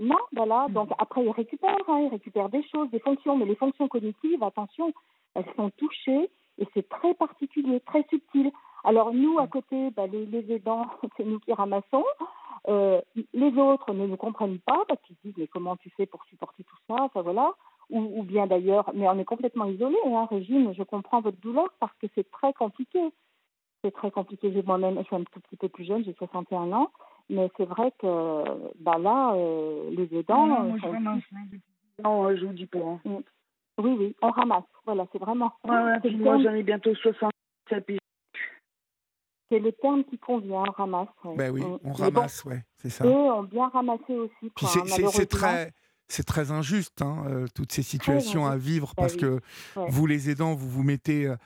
Non, 0.00 0.16
voilà. 0.34 0.66
Mm. 0.68 0.72
Donc 0.72 0.90
après, 0.98 1.22
il 1.22 1.30
récupère, 1.30 1.76
hein, 1.88 2.00
il 2.04 2.08
récupère 2.08 2.48
des 2.48 2.62
choses, 2.68 2.90
des 2.90 3.00
fonctions, 3.00 3.36
mais 3.36 3.44
les 3.44 3.54
fonctions 3.56 3.86
cognitives, 3.86 4.42
attention, 4.42 4.92
elles 5.34 5.52
sont 5.56 5.70
touchées 5.70 6.30
et 6.58 6.66
c'est 6.74 6.88
très 6.88 7.14
particulier, 7.14 7.80
très 7.80 8.04
subtil. 8.10 8.50
Alors 8.84 9.12
nous, 9.12 9.34
Mm. 9.36 9.38
à 9.40 9.46
côté, 9.46 9.90
bah, 9.90 10.06
les, 10.06 10.26
les 10.26 10.52
aidants, 10.52 10.86
c'est 11.16 11.24
nous 11.24 11.38
qui 11.40 11.52
ramassons. 11.52 12.04
Euh, 12.68 13.00
les 13.32 13.56
autres 13.58 13.92
ne 13.94 14.06
nous 14.06 14.16
comprennent 14.18 14.58
pas 14.58 14.84
parce 14.86 15.00
qu'ils 15.02 15.16
se 15.16 15.22
disent 15.28 15.34
mais 15.38 15.46
comment 15.48 15.76
tu 15.76 15.90
fais 15.96 16.06
pour 16.06 16.22
supporter 16.24 16.62
tout 16.64 16.76
ça, 16.88 16.96
enfin 17.00 17.22
voilà. 17.22 17.52
Ou, 17.88 18.20
ou 18.20 18.22
bien 18.22 18.46
d'ailleurs, 18.46 18.90
mais 18.94 19.08
on 19.08 19.18
est 19.18 19.24
complètement 19.24 19.64
isolé, 19.64 19.96
hein, 20.06 20.26
Régine. 20.30 20.72
Je 20.74 20.82
comprends 20.82 21.20
votre 21.20 21.38
douleur 21.40 21.68
parce 21.80 21.96
que 21.98 22.06
c'est 22.14 22.30
très 22.30 22.52
compliqué. 22.52 23.00
C'est 23.82 23.90
très 23.92 24.10
compliqué. 24.10 24.52
J'ai 24.52 24.62
moi-même, 24.62 24.98
je 24.98 25.04
suis 25.04 25.16
un 25.16 25.24
tout 25.24 25.40
petit 25.40 25.56
peu 25.56 25.68
plus 25.70 25.84
jeune, 25.84 26.04
j'ai 26.04 26.12
61 26.14 26.70
ans, 26.72 26.90
mais 27.30 27.50
c'est 27.56 27.64
vrai 27.64 27.92
que 27.98 28.44
bah 28.78 28.98
là, 28.98 29.32
euh, 29.34 29.90
les 29.90 30.14
aidants, 30.18 30.46
Non, 30.46 30.60
euh, 30.60 30.68
moi, 30.68 30.76
je 30.76 30.82
sont- 30.82 30.90
ramasse, 30.92 31.22
hein, 31.34 32.04
ans, 32.04 32.24
euh, 32.26 32.36
je 32.36 32.44
vous 32.44 32.52
dis 32.52 32.66
pas. 32.66 32.78
hein. 32.78 33.00
Oui, 33.80 33.96
oui, 33.98 34.16
on 34.22 34.30
ramasse. 34.30 34.64
Voilà, 34.84 35.06
c'est 35.12 35.18
vraiment. 35.18 35.52
Ouais, 35.64 35.70
ouais, 35.76 36.10
moi, 36.16 36.38
j'en 36.42 36.54
ai 36.54 36.62
bientôt 36.62 36.94
60. 36.94 37.30
et 37.72 37.80
puis 37.80 37.98
c'est 39.50 39.58
le 39.58 39.72
terme 39.72 40.04
qui 40.04 40.18
convient, 40.18 40.62
on 40.68 40.70
ramasse. 40.72 41.08
ouais. 41.24 41.36
Ben 41.36 41.50
oui, 41.52 41.62
on 41.64 41.70
Mais 41.72 41.80
bon, 42.10 42.20
ramasse, 42.20 42.44
ouais, 42.44 42.64
c'est 42.76 42.90
ça. 42.90 43.04
eux 43.04 43.10
ont 43.10 43.42
bien 43.42 43.68
ramassé 43.68 44.14
aussi. 44.16 44.32
Puis 44.40 44.50
quoi, 44.54 44.68
c'est- 44.68 44.80
hein, 45.24 45.26
très, 45.26 45.72
c'est 46.08 46.22
très 46.24 46.50
injuste, 46.52 47.02
hein, 47.02 47.24
euh, 47.26 47.46
toutes 47.54 47.72
ces 47.72 47.82
situations 47.82 48.46
à 48.46 48.56
vivre, 48.56 48.88
Bah 48.96 49.02
parce 49.02 49.16
que 49.16 49.40
Ouais. 49.76 49.86
vous, 49.88 50.06
les 50.06 50.30
aidants, 50.30 50.54
vous 50.54 50.68
vous 50.68 50.82
mettez 50.82 51.26
euh, 51.26 51.36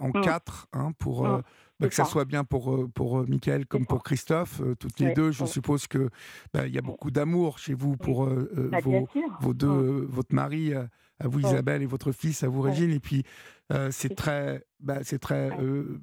en 0.00 0.08
Mm. 0.08 0.20
quatre 0.22 0.66
hein, 0.72 0.92
pour 0.98 1.26
euh, 1.26 1.38
Mm. 1.38 1.40
bah, 1.40 1.42
C'est 1.42 1.71
que 1.88 1.94
ça 1.94 2.04
ça. 2.04 2.10
soit 2.10 2.24
bien 2.24 2.44
pour, 2.44 2.74
euh, 2.74 2.88
pour 2.94 3.18
euh, 3.20 3.26
Michael 3.28 3.66
comme 3.66 3.86
pour. 3.86 4.02
Christophe. 4.02 4.60
euh, 4.60 4.74
toutes 4.74 4.98
les 5.00 5.12
deux, 5.14 5.30
je 5.32 5.44
suppose 5.44 5.86
que 5.86 6.08
bah, 6.52 6.66
il 6.66 6.74
y 6.74 6.78
a 6.78 6.82
beaucoup 6.82 7.10
d'amour 7.10 7.58
chez 7.58 7.74
vous 7.74 7.96
pour 7.96 8.24
euh, 8.24 8.68
Bah, 8.70 8.78
vos, 8.82 9.08
vos 9.40 9.54
deux, 9.54 10.06
votre 10.08 10.34
mari, 10.34 10.72
à 10.74 11.28
vous. 11.28 11.40
Isabelle, 11.40 11.82
et 11.82 11.86
votre 11.86 12.10
fils, 12.12 12.42
à 12.42 12.48
vous. 12.48 12.60
Régine. 12.62 12.90
Et 12.90 12.98
puis, 13.00 13.22
euh, 13.72 13.88
c'est 13.92 14.14
très, 14.14 14.64
bah, 14.80 14.98
c'est 15.02 15.18
très 15.20 15.50
euh, 15.60 16.00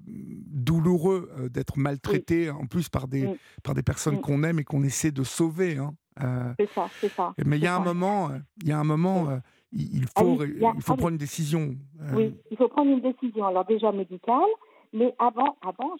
douloureux 0.48 1.30
d'être 1.52 1.78
maltraité, 1.78 2.50
en 2.50 2.66
plus 2.66 2.90
par 2.90 3.08
des, 3.08 3.28
Mm. 3.28 3.36
par 3.64 3.74
des 3.76 3.84
personnes 3.84 4.16
Mm. 4.18 4.22
qu'on 4.22 4.44
aime 4.44 4.60
et 4.60 4.64
qu'on 4.64 4.84
essaie 4.84 5.12
de 5.12 5.24
sauver. 5.24 5.78
hein. 5.78 5.94
C'est 6.60 6.70
ça, 6.76 6.90
c'est 7.00 7.12
ça. 7.14 7.34
mais 7.46 7.58
il 7.58 7.64
y 7.64 7.68
a 7.68 7.76
un 7.76 7.80
moment, 7.84 8.32
il 8.62 8.68
y 8.68 8.72
a 8.74 8.80
un 8.80 8.84
moment, 8.84 9.40
il 9.72 10.06
Ah 10.16 10.22
faut, 10.22 10.36
oui, 10.42 10.52
il 10.56 10.62
y 10.62 10.66
a- 10.66 10.74
il 10.76 10.82
faut 10.82 10.92
ah 10.92 10.96
oui. 10.96 10.98
prendre 10.98 11.10
une 11.10 11.18
décision. 11.18 11.76
euh, 12.02 12.12
Oui, 12.14 12.36
il 12.52 12.58
faut 12.58 12.68
prendre 12.68 12.92
une 12.92 13.02
décision. 13.02 13.46
Alors 13.46 13.64
déjà 13.66 13.92
médicale, 13.94 14.42
mais 14.94 15.14
avant, 15.20 15.58
avant, 15.62 15.96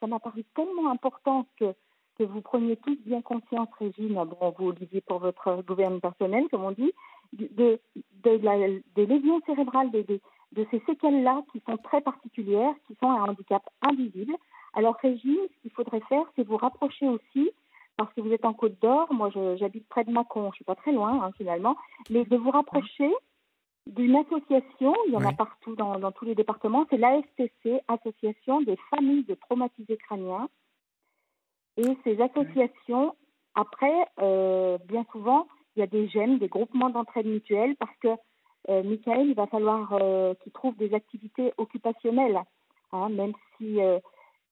ça 0.00 0.06
m'a 0.06 0.18
paru 0.18 0.44
tellement 0.54 0.90
important 0.90 1.46
que 1.58 1.74
que 2.16 2.22
vous 2.22 2.42
preniez 2.42 2.76
tous 2.76 2.96
bien 3.04 3.22
conscience, 3.22 3.68
Régine, 3.76 4.14
bon, 4.14 4.54
vous 4.56 4.68
Olivier 4.68 5.00
pour 5.00 5.18
votre 5.18 5.62
gouvernement 5.62 5.98
personnel, 5.98 6.46
comme 6.48 6.62
on 6.62 6.70
dit, 6.70 6.92
de, 7.32 7.80
de 8.22 8.30
la, 8.40 8.68
des 8.94 9.06
lésions 9.06 9.40
cérébrales, 9.46 9.90
des- 9.90 10.04
de 10.04 10.66
ces 10.70 10.80
séquelles-là 10.86 11.42
qui 11.50 11.60
sont 11.68 11.76
très 11.76 12.00
particulières, 12.00 12.74
qui 12.86 12.94
sont 13.02 13.10
un 13.10 13.24
handicap 13.24 13.68
invisible. 13.82 14.34
Alors 14.74 14.94
Régine, 15.02 15.40
ce 15.56 15.62
qu'il 15.62 15.72
faudrait 15.72 16.02
faire, 16.08 16.24
c'est 16.36 16.46
vous 16.46 16.56
rapprocher 16.56 17.08
aussi, 17.08 17.50
parce 17.96 18.12
que 18.14 18.20
vous 18.20 18.30
êtes 18.32 18.44
en 18.44 18.52
Côte 18.52 18.80
d'Or, 18.80 19.12
moi 19.12 19.30
j'habite 19.56 19.88
près 19.88 20.04
de 20.04 20.12
Mâcon, 20.12 20.50
je 20.52 20.56
suis 20.56 20.64
pas 20.64 20.76
très 20.76 20.92
loin 20.92 21.20
hein, 21.20 21.32
finalement, 21.36 21.76
mais 22.10 22.24
de 22.24 22.36
vous 22.36 22.50
rapprocher 22.50 23.12
d'une 23.86 24.16
association, 24.16 24.94
il 25.06 25.12
y 25.12 25.16
en 25.16 25.24
a 25.24 25.32
partout 25.32 25.76
dans, 25.76 25.98
dans 25.98 26.12
tous 26.12 26.24
les 26.24 26.34
départements, 26.34 26.86
c'est 26.90 26.96
l'AFTC, 26.96 27.80
Association 27.88 28.62
des 28.62 28.76
familles 28.90 29.24
de 29.24 29.34
traumatisés 29.34 29.96
crâniens. 29.98 30.48
Et 31.76 31.96
ces 32.04 32.20
associations, 32.20 33.14
après, 33.54 34.06
euh, 34.20 34.78
bien 34.88 35.04
souvent, 35.12 35.46
il 35.76 35.80
y 35.80 35.82
a 35.82 35.86
des 35.86 36.08
GEM, 36.08 36.38
des 36.38 36.48
groupements 36.48 36.88
d'entraide 36.90 37.26
mutuelle, 37.26 37.76
parce 37.76 37.94
que 38.00 38.08
euh, 38.70 38.82
Michael, 38.82 39.28
il 39.28 39.34
va 39.34 39.46
falloir 39.48 39.92
euh, 39.92 40.34
qu'il 40.42 40.52
trouve 40.52 40.76
des 40.76 40.94
activités 40.94 41.52
occupationnelles, 41.58 42.40
hein, 42.92 43.08
même 43.10 43.32
si, 43.58 43.78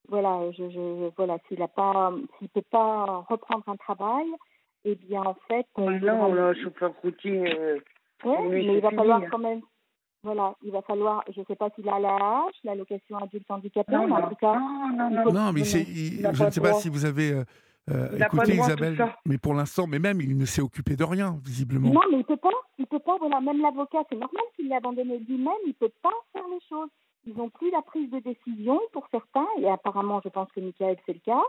voilà, 0.08 0.50
je, 0.52 0.68
je, 0.68 1.10
voilà, 1.16 1.38
s'il 1.48 1.60
ne 1.60 1.66
pas, 1.66 2.12
s'il 2.38 2.48
peut 2.50 2.60
pas 2.70 3.24
reprendre 3.28 3.64
un 3.68 3.76
travail, 3.76 4.26
eh 4.84 4.96
bien, 4.96 5.22
en 5.22 5.36
fait, 5.48 5.66
Maintenant, 5.78 6.28
faudra- 6.28 6.52
le 6.52 6.54
chauffeur 6.62 6.92
routier, 7.02 7.44
lui, 8.24 8.66
mais 8.66 8.74
il 8.76 8.80
va 8.80 8.90
falloir 8.90 9.20
hein. 9.22 9.26
quand 9.30 9.38
même. 9.38 9.60
Voilà, 10.24 10.54
il 10.62 10.70
va 10.70 10.82
falloir, 10.82 11.24
je 11.34 11.40
ne 11.40 11.44
sais 11.46 11.56
pas 11.56 11.68
s'il 11.74 11.88
a 11.88 11.98
la 11.98 12.14
hache, 12.14 12.54
l'allocation 12.62 13.16
adulte 13.18 13.50
handicapé, 13.50 13.92
non, 13.92 14.06
mais 14.06 14.12
en 14.12 14.20
non, 14.20 14.28
tout 14.28 14.36
cas, 14.36 14.54
non, 14.56 14.92
non, 14.92 15.10
non. 15.10 15.32
Non, 15.32 15.52
mais 15.52 15.62
il- 15.62 16.28
je 16.32 16.44
ne 16.44 16.50
sais 16.50 16.60
pas 16.60 16.74
si 16.74 16.88
vous 16.88 17.04
avez 17.04 17.32
euh, 17.32 17.44
euh, 17.90 18.08
droit 18.30 18.44
tout 18.44 18.50
Isabelle, 18.52 19.04
mais 19.26 19.38
pour 19.38 19.54
l'instant, 19.54 19.88
mais 19.88 19.98
même, 19.98 20.20
il 20.20 20.36
ne 20.38 20.44
s'est 20.44 20.62
occupé 20.62 20.94
de 20.94 21.02
rien, 21.02 21.36
visiblement. 21.44 21.90
Non, 21.90 22.02
mais 22.12 22.18
il 22.18 22.24
peut 22.24 22.36
pas. 22.36 22.50
Il 22.78 22.86
peut 22.86 23.00
pas. 23.00 23.16
Voilà, 23.18 23.40
même 23.40 23.60
l'avocat, 23.60 24.04
c'est 24.08 24.16
normal 24.16 24.44
qu'il 24.54 24.68
l'ait 24.68 24.76
abandonné 24.76 25.18
lui-même. 25.18 25.52
Il 25.66 25.74
peut 25.74 25.90
pas 26.02 26.14
faire 26.32 26.44
les 26.52 26.60
choses. 26.68 26.88
Ils 27.26 27.34
n'ont 27.36 27.50
plus 27.50 27.72
la 27.72 27.82
prise 27.82 28.08
de 28.10 28.20
décision 28.20 28.78
pour 28.92 29.08
certains, 29.10 29.46
et 29.60 29.68
apparemment, 29.68 30.20
je 30.24 30.28
pense 30.28 30.50
que 30.52 30.60
Michael, 30.60 30.96
c'est 31.04 31.14
le 31.14 31.20
cas. 31.20 31.42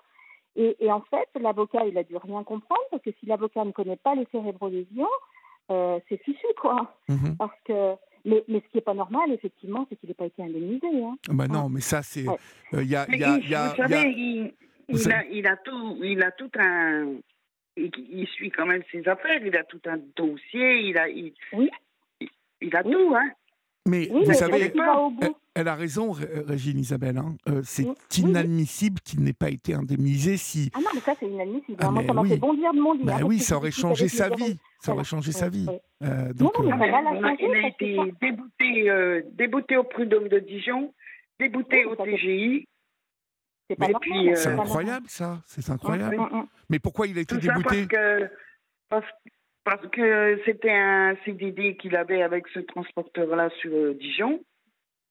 Et, 0.55 0.75
et 0.83 0.91
en 0.91 1.01
fait, 1.01 1.29
l'avocat, 1.39 1.85
il 1.85 1.97
a 1.97 2.03
dû 2.03 2.17
rien 2.17 2.43
comprendre 2.43 2.81
parce 2.89 3.03
que 3.03 3.09
si 3.19 3.25
l'avocat 3.27 3.65
ne 3.65 3.71
connaît 3.71 3.95
pas 3.97 4.13
les 4.15 4.27
cérébrolésions, 4.31 5.07
euh, 5.71 5.99
c'est 6.09 6.17
fichu, 6.23 6.45
quoi. 6.59 6.95
Mhm. 7.09 7.35
Parce 7.37 7.57
que, 7.65 7.93
mais, 8.25 8.43
mais 8.47 8.61
ce 8.65 8.71
qui 8.71 8.77
est 8.77 8.81
pas 8.81 8.93
normal, 8.93 9.31
effectivement, 9.31 9.85
c'est 9.89 9.95
qu'il 9.97 10.09
n'ait 10.09 10.15
pas 10.15 10.25
été 10.25 10.43
indemnisé. 10.43 10.87
Hein. 11.03 11.15
Bah 11.29 11.47
non, 11.47 11.69
mais 11.69 11.81
ça, 11.81 12.01
c'est. 12.03 12.25
Il 12.73 12.95
a, 12.95 13.05
il 13.09 13.23
a- 13.23 13.37
tout, 15.57 15.97
il 16.03 16.21
a 16.23 16.31
tout 16.31 16.49
un, 16.59 17.05
il, 17.77 17.91
il 18.09 18.27
suit 18.27 18.51
quand 18.51 18.65
même 18.65 18.83
ses 18.91 19.07
affaires. 19.07 19.41
Il 19.45 19.55
a 19.57 19.63
tout 19.63 19.81
un 19.85 19.97
dossier. 20.15 20.81
Il 20.81 20.97
a, 20.97 21.07
il, 21.09 21.33
Oui. 21.53 21.69
il, 22.19 22.29
il 22.61 22.75
a 22.75 22.81
Oui. 22.85 22.91
tout, 22.93 23.15
hein. 23.15 23.29
mais 23.87 24.07
Oui, 24.11 24.21
vous 24.23 24.27
mais 24.27 24.33
savez, 24.33 24.69
va 24.69 24.99
au 24.99 25.09
bout 25.09 25.35
Elle, 25.55 25.67
a 25.67 25.75
raison, 25.75 26.11
Ré- 26.11 26.27
Régine 26.47 26.79
Isabelle. 26.79 27.17
hein. 27.17 27.35
Euh, 27.47 27.61
c'est 27.63 27.83
Oui, 27.83 27.89
oui, 27.89 28.23
oui. 28.23 28.29
inadmissible 28.31 28.99
qu'il 29.01 29.21
n'ait 29.23 29.33
pas 29.33 29.49
été 29.49 29.73
indemnisé 29.75 30.37
si. 30.37 30.71
Ah 30.73 30.79
non, 30.79 30.87
mais 30.95 30.99
ça, 31.01 31.13
c'est 31.19 31.27
inadmissible. 31.27 31.77
Ah, 31.79 31.91
Moi, 31.91 32.01
mais 32.01 32.07
ça 32.07 32.13
m'a 32.13 32.21
oui. 32.21 32.29
fait 32.29 32.37
bondir 32.37 32.73
de 32.73 32.79
mon. 32.79 32.95
Bah 33.03 33.17
oui, 33.23 33.39
ça 33.39 33.57
aurait 33.57 33.71
changé 33.71 34.07
sa 34.07 34.29
vie. 34.29 34.57
Ça 34.79 34.93
aurait 34.93 35.03
changé 35.03 35.31
sa 35.31 35.49
vie. 35.49 35.67
Euh, 36.03 36.33
donc, 36.33 36.59
euh, 36.59 36.63
il 36.65 36.71
a 36.73 37.35
que 37.37 37.67
été 37.67 37.97
débouté, 38.21 38.89
euh, 38.89 39.21
débouté 39.33 39.77
au 39.77 39.83
prud'homme 39.83 40.27
de 40.27 40.39
Dijon, 40.39 40.93
débouté 41.39 41.85
Oui, 41.85 41.91
au 41.91 41.95
TGI. 42.03 42.67
c'est 43.69 43.79
euh, 44.49 44.57
incroyable, 44.59 45.05
ça. 45.07 45.41
C'est 45.45 45.67
normal. 45.69 46.01
incroyable. 46.01 46.19
Hum, 46.33 46.39
hum. 46.41 46.47
Mais 46.69 46.79
pourquoi 46.79 47.07
il 47.07 47.17
a 47.17 47.21
été 47.21 47.35
Tout 47.35 47.41
ça 47.41 47.53
parce 47.53 47.63
débouté 47.75 47.87
que, 47.95 48.29
parce, 48.89 49.05
parce 49.63 49.87
que 49.87 50.41
c'était 50.45 50.71
un 50.71 51.15
CDD 51.25 51.77
qu'il 51.77 51.95
avait 51.95 52.21
avec 52.23 52.47
ce 52.53 52.59
transporteur-là 52.59 53.49
sur 53.61 53.71
euh, 53.71 53.93
Dijon. 53.99 54.43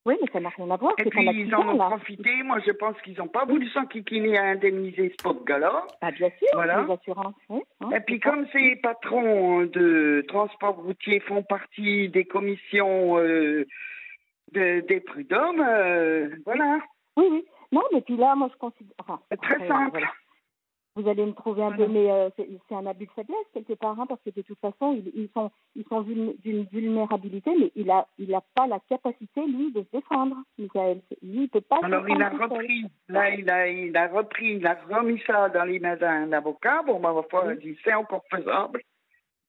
Oui, 0.05 0.17
mais 0.21 0.27
ça 0.33 0.41
n'a 0.41 0.49
rien 0.49 0.69
à 0.71 0.77
voir. 0.77 0.95
Et 0.99 1.05
puis 1.05 1.25
ils 1.25 1.55
en 1.55 1.69
ont 1.69 1.77
là. 1.79 1.87
profité. 1.87 2.43
Moi, 2.43 2.59
je 2.67 2.73
pense 2.73 3.01
qu'ils 3.03 3.17
n'ont 3.19 3.29
pas 3.29 3.45
voulu 3.45 3.69
s'enquiquiner 3.69 4.37
à 4.37 4.45
indemniser 4.47 5.15
ce 5.17 5.23
pauvre 5.23 5.45
gars-là. 5.45 5.87
Bah, 6.01 6.11
bien 6.11 6.29
sûr, 6.31 6.49
Voilà. 6.55 6.83
les 6.87 6.93
assurances. 6.93 7.35
Oui, 7.49 7.61
hein, 7.81 7.91
Et 7.95 8.01
puis 8.01 8.21
ça. 8.23 8.31
comme 8.31 8.47
ces 8.53 8.77
patrons 8.77 9.63
de 9.65 10.25
transport 10.27 10.75
routier 10.77 11.21
font 11.21 11.45
partie 11.45 12.09
des 12.09 12.25
commissions 12.25 13.17
euh, 13.19 13.65
de- 14.53 14.81
des 14.81 15.01
prud'hommes, 15.01 15.65
euh, 15.65 16.31
voilà. 16.47 16.79
Oui, 17.17 17.27
oui. 17.31 17.45
Non, 17.71 17.83
mais 17.93 18.01
puis 18.01 18.17
là, 18.17 18.35
moi, 18.35 18.51
je 18.53 18.59
considère. 18.59 18.93
Enfin, 18.99 19.21
très 19.41 19.55
après, 19.55 19.69
simple. 19.69 19.91
voilà. 19.93 20.09
Vous 20.95 21.09
allez 21.09 21.25
me 21.25 21.33
trouver 21.33 21.63
un 21.63 21.73
peu, 21.73 21.87
mais 21.89 22.11
euh, 22.11 22.29
c'est 22.37 22.75
un 22.75 22.85
abus 22.85 23.07
de 23.07 23.13
faiblesse 23.13 23.47
quelque 23.55 23.73
part, 23.73 23.99
hein, 23.99 24.05
parce 24.07 24.21
que 24.23 24.31
de 24.31 24.43
toute 24.43 24.59
façon, 24.59 24.93
ils, 24.93 25.11
ils 25.15 25.31
sont, 25.33 25.51
ils 25.75 25.87
sont 25.89 26.03
d'une 26.03 26.65
vulnérabilité, 26.71 27.51
mais 27.59 27.73
il 27.77 27.91
a, 27.91 28.07
il 28.19 28.35
a 28.35 28.43
pas 28.55 28.67
la 28.67 28.79
capacité 28.81 29.47
lui 29.47 29.73
de 29.73 29.83
se 29.83 29.91
défendre, 29.91 30.37
Michael. 30.59 31.01
Lui, 31.23 31.45
il 31.45 31.49
peut 31.49 31.63
pas. 31.63 31.79
Alors 31.83 32.07
il 32.07 32.23
a 32.23 32.29
repris, 32.29 32.85
là 33.09 33.31
il 33.31 33.49
a, 33.49 33.69
il 33.69 33.97
a 33.97 34.09
repris, 34.09 34.57
il 34.57 34.67
a 34.67 34.77
remis 34.91 35.21
ça 35.27 35.49
dans 35.49 35.65
les 35.65 35.79
mains 35.79 35.97
d'un 35.97 36.31
avocat. 36.33 36.83
Bon, 36.83 37.01
ben, 37.01 37.15
ma 37.15 37.23
foi, 37.23 37.45
Oui. 37.47 37.55
il 37.63 37.73
dit 37.73 37.81
c'est 37.83 37.95
encore 37.95 38.25
faisable. 38.31 38.83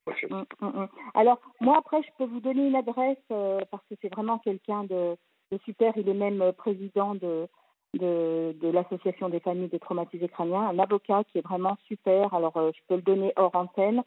Mm, 0.05 0.43
mm, 0.61 0.67
mm. 0.67 0.87
Alors, 1.13 1.39
moi, 1.61 1.77
après, 1.77 2.01
je 2.03 2.09
peux 2.17 2.25
vous 2.25 2.39
donner 2.39 2.67
une 2.67 2.75
adresse 2.75 3.17
euh, 3.31 3.61
parce 3.71 3.83
que 3.89 3.95
c'est 4.01 4.13
vraiment 4.13 4.37
quelqu'un 4.39 4.83
de, 4.83 5.15
de 5.51 5.57
super. 5.65 5.93
Il 5.97 6.09
est 6.09 6.13
même 6.13 6.41
euh, 6.41 6.51
président 6.51 7.15
de, 7.15 7.47
de, 7.93 8.55
de 8.59 8.67
l'association 8.69 9.29
des 9.29 9.39
familles 9.39 9.69
des 9.69 9.79
traumatisés 9.79 10.27
crâniens, 10.27 10.67
un 10.69 10.79
avocat 10.79 11.23
qui 11.31 11.37
est 11.37 11.47
vraiment 11.47 11.77
super. 11.87 12.33
Alors, 12.33 12.57
euh, 12.57 12.71
je 12.75 12.81
peux 12.87 12.95
le 12.95 13.01
donner 13.01 13.33
hors 13.35 13.55
antenne. 13.55 14.03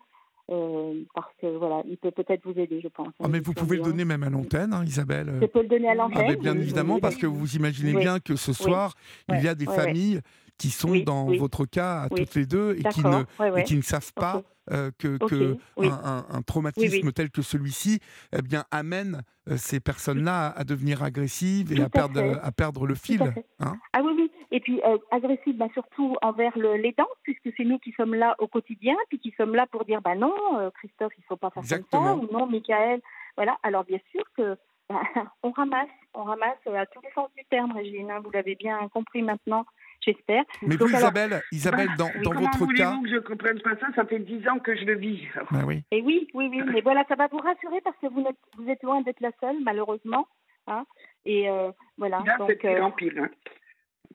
Euh, 0.50 1.02
parce 1.14 1.32
que 1.40 1.56
voilà, 1.58 1.82
il 1.88 1.96
peut 1.96 2.10
peut-être 2.10 2.42
vous 2.44 2.58
aider, 2.58 2.80
je 2.82 2.88
pense. 2.88 3.08
Ah, 3.22 3.28
mais 3.28 3.40
vous 3.40 3.52
pouvez 3.52 3.76
le 3.76 3.82
donner 3.82 4.04
même 4.04 4.22
à 4.22 4.30
l'antenne, 4.30 4.72
hein, 4.72 4.84
Isabelle. 4.84 5.32
Je 5.40 5.46
peux 5.46 5.62
le 5.62 5.68
donner 5.68 5.88
à 5.88 5.94
l'antenne. 5.94 6.26
Ah, 6.30 6.36
bien 6.36 6.54
oui, 6.54 6.60
évidemment, 6.62 6.94
oui, 6.94 7.00
parce 7.00 7.16
que 7.16 7.26
vous 7.26 7.56
imaginez 7.56 7.94
Oui. 7.94 8.00
bien 8.02 8.20
que 8.20 8.36
ce 8.36 8.52
soir, 8.52 8.94
il 9.28 9.42
y 9.42 9.48
a 9.48 9.54
des 9.54 9.66
familles 9.66 10.20
qui 10.58 10.70
sont 10.70 10.96
dans 11.04 11.26
votre 11.36 11.66
cas 11.66 12.08
toutes 12.14 12.34
les 12.34 12.46
deux 12.46 12.76
et 12.78 12.82
qui 12.88 13.02
ne, 13.04 13.08
ouais, 13.40 13.48
et 13.48 13.50
ouais. 13.50 13.62
qui 13.64 13.76
ne 13.76 13.82
savent 13.82 14.12
pas 14.14 14.42
euh, 14.72 14.90
que, 14.98 15.16
Ok, 15.20 15.28
que 15.30 15.56
oui. 15.76 15.88
un, 15.88 16.42
traumatisme 16.42 16.96
Oui, 16.96 17.00
oui. 17.04 17.12
tel 17.12 17.30
que 17.30 17.42
celui-ci 17.42 18.00
eh 18.36 18.42
bien, 18.42 18.64
amène 18.70 19.22
euh, 19.48 19.56
ces 19.58 19.78
personnes-là 19.80 20.46
à, 20.48 20.60
à 20.60 20.64
devenir 20.64 21.02
agressives 21.04 21.72
et 21.72 21.80
à 21.82 21.84
à 21.84 21.88
perdre, 21.88 22.20
fait. 22.20 22.38
à 22.42 22.52
perdre 22.52 22.86
le 22.86 22.94
fil. 22.96 23.32
hein. 23.60 23.76
Ah 23.92 24.00
oui, 24.02 24.12
oui. 24.16 24.30
Et 24.50 24.60
puis 24.60 24.80
euh, 24.84 24.98
agressif, 25.10 25.56
bah, 25.56 25.68
surtout 25.74 26.16
envers 26.22 26.56
le, 26.56 26.74
les 26.76 26.92
dents, 26.92 27.08
puisque 27.22 27.48
c'est 27.56 27.64
nous 27.64 27.78
qui 27.78 27.92
sommes 27.92 28.14
là 28.14 28.34
au 28.38 28.46
quotidien, 28.46 28.94
puis 29.08 29.18
qui 29.18 29.32
sommes 29.36 29.54
là 29.54 29.66
pour 29.66 29.84
dire, 29.84 30.00
bah 30.02 30.14
non, 30.14 30.34
euh, 30.58 30.70
Christophe, 30.70 31.12
il 31.18 31.24
faut 31.24 31.36
pas 31.36 31.50
faire 31.50 31.62
Exactement. 31.62 32.16
comme 32.18 32.28
ça, 32.28 32.34
ou 32.34 32.38
non, 32.38 32.46
Michael. 32.46 33.00
Voilà. 33.36 33.56
Alors 33.62 33.84
bien 33.84 33.98
sûr 34.12 34.22
que 34.36 34.56
bah, 34.88 35.00
on 35.42 35.50
ramasse, 35.50 35.88
on 36.14 36.22
ramasse 36.22 36.58
euh, 36.68 36.76
à 36.76 36.86
tous 36.86 37.00
les 37.02 37.10
sens 37.10 37.28
du 37.36 37.44
terme, 37.46 37.72
Régine. 37.72 38.10
hein. 38.10 38.20
vous 38.22 38.30
l'avez 38.30 38.54
bien 38.54 38.88
compris 38.94 39.22
maintenant, 39.22 39.66
j'espère. 40.00 40.44
Mais 40.62 40.76
Donc 40.76 40.88
vous, 40.88 40.96
alors- 40.96 41.10
Isabelle, 41.10 41.42
Isabelle 41.50 41.88
dans, 41.98 42.06
oui, 42.06 42.22
dans 42.22 42.30
Comment 42.30 42.50
votre 42.50 42.72
cas. 42.74 42.94
que 43.02 43.08
je 43.10 43.16
comprenne 43.18 43.60
pas 43.62 43.76
ça? 43.80 43.88
Ça 43.96 44.04
fait 44.06 44.20
dix 44.20 44.46
ans 44.48 44.60
que 44.60 44.76
je 44.76 44.84
le 44.84 44.94
vis. 44.96 45.26
Bah 45.50 45.62
oui. 45.66 45.82
Et 45.90 46.00
oui, 46.02 46.28
oui, 46.34 46.48
oui, 46.52 46.62
mais 46.72 46.80
voilà, 46.82 47.04
ça 47.08 47.16
va 47.16 47.26
vous 47.26 47.38
rassurer 47.38 47.80
parce 47.82 47.96
que 47.98 48.06
vous, 48.06 48.20
n'êtes, 48.22 48.36
vous 48.56 48.68
êtes 48.70 48.82
loin 48.84 49.00
d'être 49.02 49.20
la 49.20 49.32
seule, 49.40 49.56
malheureusement. 49.62 50.28
Hein. 50.68 50.84
Et 51.24 51.50
euh, 51.50 51.70
voilà, 51.98 52.18
Là, 52.24 52.36
c'est 52.36 52.38
donc, 52.38 52.48
de 52.48 52.68
euh, 52.68 52.74
pire 52.74 52.84
en 52.84 52.90
pire. 52.92 53.12
hein. 53.18 53.28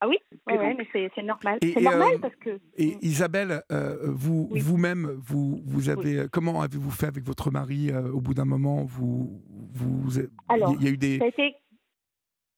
Ah 0.02 0.08
oui, 0.08 0.18
ouais, 0.48 0.74
mais 0.76 0.88
c'est, 0.92 1.10
c'est 1.16 1.22
normal. 1.24 1.60
Et- 1.62 1.74
c'est 1.74 1.82
normal 1.82 2.16
euh, 2.16 2.20
parce 2.20 2.36
que. 2.38 2.60
Et 2.76 2.98
Isabelle, 3.02 3.62
euh, 3.72 3.98
vous, 4.04 4.50
Oui. 4.52 4.60
vous-même, 4.60 5.06
vous, 5.22 5.62
vous 5.66 5.90
avez, 5.90 6.26
comment 6.32 6.62
avez-vous 6.62 6.90
fait 6.92 7.06
avec 7.08 7.24
votre 7.24 7.52
mari 7.52 7.92
euh, 7.92 8.12
au 8.12 8.20
bout 8.20 8.34
d'un 8.34 8.46
moment 8.46 8.84
Vous, 8.84 9.42
vous, 9.74 10.20
Alors, 10.50 10.74
il 10.80 10.84
y 10.86 10.90
a 10.90 10.92
eu 10.92 10.98
des, 10.98 11.20
Ça 11.20 11.26
a 11.26 11.28
été 11.28 11.56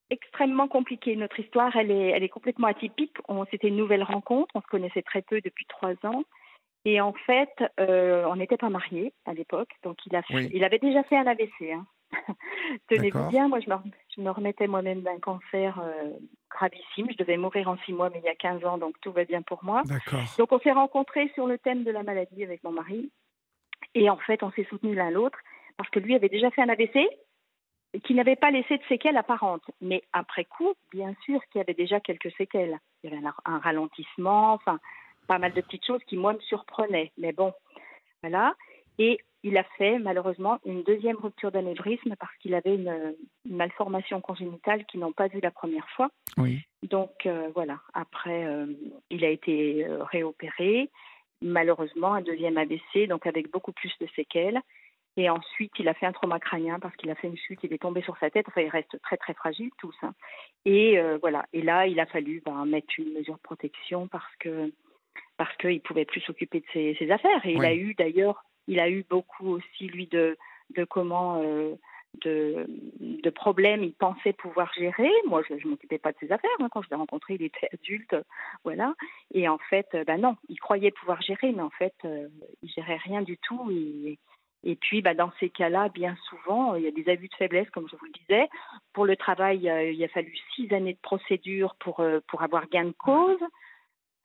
extrêmement 0.09 0.67
compliqué. 0.67 1.15
Notre 1.15 1.39
histoire, 1.39 1.75
elle 1.75 1.91
est, 1.91 2.09
elle 2.09 2.23
est 2.23 2.29
complètement 2.29 2.67
atypique. 2.67 3.15
On, 3.27 3.45
c'était 3.51 3.67
une 3.67 3.77
nouvelle 3.77 4.03
rencontre. 4.03 4.49
On 4.55 4.61
se 4.61 4.67
connaissait 4.67 5.01
très 5.01 5.21
peu 5.21 5.41
depuis 5.41 5.65
trois 5.67 5.93
ans. 6.03 6.23
Et 6.85 6.99
en 7.01 7.13
fait, 7.25 7.49
on 7.77 8.35
n'était 8.35 8.57
pas 8.57 8.69
mariés 8.69 9.13
à 9.25 9.33
l'époque. 9.33 9.69
Donc, 9.83 9.97
il, 10.05 10.15
a 10.15 10.21
fait- 10.23 10.35
Oui. 10.35 10.49
il 10.53 10.63
avait 10.63 10.79
déjà 10.79 11.03
fait 11.03 11.17
un 11.17 11.25
AVC. 11.25 11.71
hein. 11.73 11.85
Tenez-vous 12.89 13.17
bien, 13.29 13.47
moi, 13.47 13.59
je 13.59 13.69
me, 13.69 13.75
rem- 13.75 13.91
je 14.15 14.21
me 14.21 14.29
remettais 14.31 14.67
moi-même 14.67 15.01
d'un 15.01 15.19
cancer 15.19 15.79
euh, 15.79 16.11
gravissime. 16.49 17.07
Je 17.11 17.17
devais 17.17 17.37
mourir 17.37 17.67
en 17.69 17.77
six 17.79 17.93
mois, 17.93 18.09
mais 18.09 18.19
il 18.19 18.25
y 18.25 18.29
a 18.29 18.35
15 18.35 18.63
ans, 18.65 18.77
donc 18.77 18.99
tout 19.01 19.11
va 19.11 19.25
bien 19.25 19.41
pour 19.41 19.63
moi. 19.63 19.81
Donc 20.37 20.51
on 20.51 20.59
s'est 20.59 20.71
rencontrés 20.71 21.29
sur 21.33 21.47
le 21.47 21.57
thème 21.57 21.83
de 21.83 21.91
la 21.91 22.03
maladie 22.03 22.43
avec 22.43 22.63
mon 22.63 22.71
mari. 22.71 23.11
Et 23.95 24.09
en 24.09 24.17
fait, 24.17 24.43
on 24.43 24.51
s'est 24.51 24.65
soutenus 24.69 24.95
l'un 24.95 25.11
l'autre 25.11 25.39
parce 25.77 25.89
que 25.89 25.99
lui 25.99 26.15
avait 26.15 26.29
déjà 26.29 26.49
fait 26.51 26.61
un 26.61 26.69
AVC 26.69 27.07
et 27.95 27.99
qui 27.99 28.13
n'avait 28.15 28.35
pas 28.35 28.49
laissé 28.51 28.77
de 28.77 28.83
séquelles 28.89 29.17
apparentes. 29.17 29.69
Mais 29.81 30.03
après 30.13 30.45
coup, 30.45 30.73
bien 30.91 31.13
sûr 31.25 31.39
qu'il 31.51 31.59
y 31.59 31.61
avait 31.61 31.73
déjà 31.73 31.99
quelques 31.99 32.31
séquelles. 32.37 32.79
Il 33.03 33.09
y 33.09 33.13
avait 33.15 33.25
un, 33.25 33.33
un 33.45 33.59
ralentissement, 33.59 34.53
enfin, 34.53 34.79
pas 35.27 35.37
mal 35.37 35.53
de 35.53 35.61
petites 35.61 35.85
choses 35.85 36.03
qui, 36.05 36.17
moi, 36.17 36.33
me 36.33 36.39
surprenaient. 36.39 37.11
Mais 37.17 37.33
bon, 37.33 37.53
voilà. 38.21 38.55
Et 38.99 39.19
il 39.43 39.57
a 39.57 39.63
fait, 39.77 39.99
malheureusement, 39.99 40.59
une 40.65 40.83
deuxième 40.83 41.17
rupture 41.17 41.51
d'anévrisme 41.51 42.15
parce 42.17 42.35
qu'il 42.37 42.55
avait 42.55 42.75
une, 42.75 43.13
une 43.45 43.55
malformation 43.57 44.21
congénitale 44.21 44.85
qu'ils 44.85 45.01
n'ont 45.01 45.11
pas 45.11 45.27
vue 45.27 45.41
la 45.41 45.51
première 45.51 45.89
fois. 45.89 46.09
Oui. 46.37 46.61
Donc 46.83 47.25
euh, 47.25 47.49
voilà, 47.53 47.79
après, 47.93 48.45
euh, 48.45 48.67
il 49.09 49.25
a 49.25 49.29
été 49.29 49.85
euh, 49.85 50.03
réopéré. 50.03 50.89
Malheureusement, 51.41 52.13
un 52.13 52.21
deuxième 52.21 52.57
AVC, 52.57 53.07
donc 53.09 53.27
avec 53.27 53.51
beaucoup 53.51 53.73
plus 53.73 53.91
de 53.99 54.07
séquelles. 54.15 54.61
Et 55.15 55.29
ensuite, 55.29 55.73
il 55.77 55.87
a 55.87 55.93
fait 55.93 56.05
un 56.07 56.11
trauma 56.11 56.39
crânien 56.39 56.79
parce 56.79 56.95
qu'il 56.95 57.09
a 57.11 57.15
fait 57.15 57.27
une 57.27 57.37
chute, 57.37 57.59
il 57.63 57.73
est 57.73 57.81
tombé 57.81 58.01
sur 58.01 58.17
sa 58.17 58.29
tête. 58.31 58.47
Enfin, 58.47 58.61
il 58.61 58.69
reste 58.69 58.99
très 59.03 59.17
très 59.17 59.33
fragile 59.33 59.69
tous. 59.77 59.95
hein. 60.01 60.13
Et 60.65 60.97
euh, 60.97 61.17
voilà. 61.21 61.45
Et 61.53 61.61
là, 61.61 61.85
il 61.85 61.99
a 61.99 62.05
fallu 62.05 62.41
ben, 62.45 62.65
mettre 62.65 62.87
une 62.97 63.13
mesure 63.13 63.35
de 63.35 63.41
protection 63.41 64.07
parce 64.07 64.35
que 64.39 64.71
parce 65.37 65.55
qu'il 65.57 65.81
pouvait 65.81 66.05
plus 66.05 66.21
s'occuper 66.21 66.61
de 66.61 66.65
ses, 66.73 66.95
ses 66.97 67.11
affaires. 67.11 67.45
Et 67.45 67.53
il 67.53 67.63
a 67.65 67.75
eu 67.75 67.93
d'ailleurs, 67.93 68.43
il 68.67 68.79
a 68.79 68.89
eu 68.89 69.05
beaucoup 69.09 69.49
aussi 69.49 69.87
lui 69.87 70.07
de 70.07 70.37
comment 70.89 71.41
euh, 71.41 71.75
de, 72.21 73.29
problèmes 73.29 73.83
il 73.83 73.93
pensait 73.93 74.33
pouvoir 74.33 74.71
gérer. 74.73 75.09
Moi, 75.27 75.41
je 75.47 75.53
ne 75.53 75.71
m'occupais 75.71 75.97
pas 75.97 76.11
de 76.11 76.17
ses 76.19 76.31
affaires. 76.31 76.49
hein. 76.59 76.69
Quand 76.71 76.81
je 76.81 76.89
l'ai 76.89 76.95
rencontré, 76.95 77.35
il 77.35 77.43
était 77.43 77.67
adulte, 77.73 78.15
voilà. 78.63 78.93
Et 79.33 79.47
en 79.49 79.57
fait, 79.57 79.87
euh, 79.95 80.03
ben 80.03 80.21
non, 80.21 80.37
il 80.49 80.59
croyait 80.59 80.91
pouvoir 80.91 81.21
gérer, 81.21 81.51
mais 81.51 81.61
en 81.61 81.69
fait, 81.71 81.95
euh, 82.05 82.27
il 82.61 82.69
gérait 82.69 82.97
rien 82.97 83.21
du 83.21 83.37
tout. 83.37 83.71
Et, 84.65 84.75
puis, 84.75 85.01
bah, 85.01 85.13
dans 85.13 85.31
ces 85.39 85.49
cas-là, 85.49 85.89
bien 85.89 86.15
souvent, 86.29 86.75
il 86.75 86.83
y 86.83 86.87
a 86.87 86.91
des 86.91 87.09
abus 87.09 87.27
de 87.27 87.35
faiblesse, 87.35 87.69
comme 87.71 87.87
je 87.89 87.95
vous 87.95 88.05
le 88.05 88.11
disais. 88.11 88.47
Pour 88.93 89.05
le 89.05 89.17
travail, 89.17 89.69
euh, 89.69 89.91
il 89.91 90.01
a 90.03 90.07
fallu 90.07 90.33
six 90.55 90.71
années 90.73 90.93
de 90.93 90.99
procédure 91.01 91.75
euh, 91.99 92.21
pour 92.27 92.43
avoir 92.43 92.69
gain 92.69 92.85
de 92.85 92.91
cause. 92.91 93.41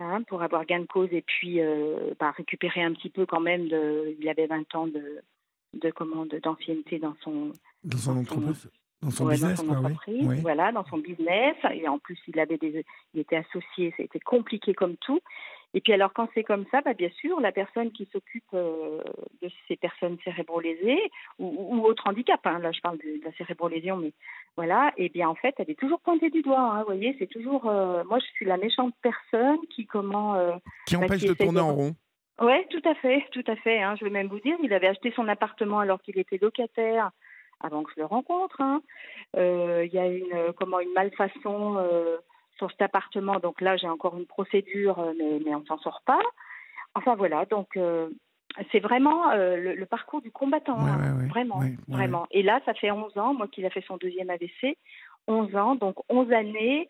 Hein, 0.01 0.23
pour 0.23 0.43
avoir 0.43 0.65
gain 0.67 0.81
de 0.81 0.87
cause 0.87 1.09
et 1.13 1.23
puis 1.23 1.61
euh, 1.61 2.15
bah, 2.19 2.31
récupérer 2.37 2.83
un 2.83 2.93
petit 2.93 3.11
peu 3.11 3.27
quand 3.27 3.41
même. 3.41 3.69
De, 3.69 4.17
il 4.21 4.29
avait 4.29 4.47
20 4.47 4.75
ans 4.75 4.87
de, 4.87 5.21
de 5.75 5.91
commande 5.91 6.29
d'ancienneté 6.43 6.99
dans 6.99 7.15
son, 7.23 7.53
Dans 7.85 7.97
son 7.99 8.15
dans 8.15 8.25
son- 8.25 8.37
entreprise, 8.37 8.71
dans 9.03 9.11
son 9.11 9.27
Ouais, 9.27 9.35
business, 9.35 9.59
dans 9.63 9.75
son 9.75 9.85
entreprise, 9.85 10.27
Oui. 10.27 10.41
voilà, 10.41 10.73
dans 10.73 10.85
son 10.87 10.99
business. 10.99 11.57
Et 11.73 11.87
en 11.89 11.99
plus, 11.99 12.19
il 12.29 12.39
avait 12.41 12.59
des, 12.59 12.85
il 13.15 13.21
était 13.21 13.37
associé, 13.37 13.93
c'était 13.97 14.21
compliqué 14.21 14.75
comme 14.75 14.97
tout. 14.97 15.21
Et 15.75 15.81
puis 15.83 15.93
alors, 15.93 16.13
quand 16.15 16.29
c'est 16.35 16.45
comme 16.45 16.65
ça, 16.71 16.81
bah, 16.81 16.95
bien 16.95 17.11
sûr, 17.11 17.41
la 17.41 17.53
personne 17.53 17.93
qui 17.93 18.07
s'occupe 18.11 18.43
euh, 18.55 19.03
de 19.43 19.51
ces 19.69 19.77
personnes 19.77 20.17
cérébro-lésées 20.25 21.11
ou, 21.39 21.77
ou 21.77 21.85
autres 21.85 22.07
handicaps, 22.07 22.41
hein, 22.47 22.59
là 22.61 22.73
je 22.73 22.81
parle 22.81 22.97
de, 22.99 23.19
de 23.21 23.25
la 23.25 23.33
cérébro-lésion, 23.33 23.97
mais 23.99 24.13
voilà, 24.57 24.93
et 24.97 25.11
bien 25.11 25.29
en 25.29 25.35
fait, 25.35 25.55
elle 25.59 25.71
est 25.71 25.79
toujours 25.79 26.01
pointée 26.01 26.31
du 26.31 26.41
doigt. 26.43 26.59
Hein, 26.59 26.79
vous 26.81 26.87
voyez, 26.87 27.15
c'est 27.19 27.27
toujours, 27.27 27.69
euh, 27.69 28.03
moi 28.05 28.19
je 28.19 28.25
suis 28.33 28.47
la 28.47 28.57
méchante 28.57 28.95
personne 29.03 29.59
qui 29.69 29.85
comment 29.87 30.37
euh, 30.37 30.53
Qui 30.87 30.97
bah, 30.97 31.05
empêche 31.05 31.21
qui 31.21 31.29
de 31.29 31.35
tourner 31.35 31.59
de- 31.61 31.65
en 31.65 31.75
rond. 31.75 31.95
Oui, 32.41 32.67
tout 32.71 32.83
à 32.89 32.95
fait, 32.95 33.27
tout 33.33 33.45
à 33.47 33.57
fait. 33.57 33.83
hein. 33.83 33.95
Je 33.99 34.05
vais 34.05 34.11
même 34.11 34.29
vous 34.29 34.41
dire, 34.41 34.57
il 34.63 34.73
avait 34.73 34.87
acheté 34.87 35.13
son 35.17 35.29
appartement 35.29 35.81
alors 35.81 36.01
qu'il 36.01 36.19
était 36.19 36.39
locataire 36.41 37.11
avant 37.61 37.83
que 37.83 37.91
je 37.95 38.01
le 38.01 38.07
rencontre. 38.07 38.61
hein. 38.61 38.81
Il 39.37 39.91
y 39.93 39.99
a 39.99 40.07
une 40.07 40.53
comment 40.57 40.79
une 40.81 40.93
malfaçon 40.93 41.77
sur 42.59 42.71
cet 42.71 42.83
appartement, 42.83 43.39
donc 43.41 43.61
là 43.61 43.77
j'ai 43.77 43.89
encore 43.89 44.17
une 44.17 44.27
procédure, 44.27 44.99
euh, 44.99 45.13
mais, 45.19 45.41
mais 45.45 45.55
on 45.55 45.65
s'en 45.65 45.79
sort 45.79 46.03
pas. 46.05 46.21
Enfin 46.95 47.15
voilà, 47.15 47.45
donc 47.47 47.77
euh, 47.77 48.09
c'est 48.73 48.81
vraiment 48.81 49.31
euh, 49.31 49.57
le, 49.57 49.75
le 49.75 49.87
parcours 49.87 50.21
du 50.21 50.31
combattant, 50.31 50.83
Ouais, 50.83 50.91
hein. 50.91 51.15
ouais, 51.17 51.23
ouais. 51.23 51.29
vraiment, 51.29 51.61
vraiment. 51.89 52.27
Et 52.31 52.43
là, 52.43 52.61
ça 52.65 52.75
fait 52.75 52.91
11 52.91 53.17
ans, 53.19 53.35
moi 53.35 53.47
qu'il 53.49 53.65
a 53.67 53.71
fait 53.71 53.85
son 53.87 53.97
deuxième 53.97 54.31
AVC, 54.31 54.77
11 55.27 55.57
ans, 55.57 55.75
donc 55.75 55.97
11 56.09 56.33
années. 56.33 56.89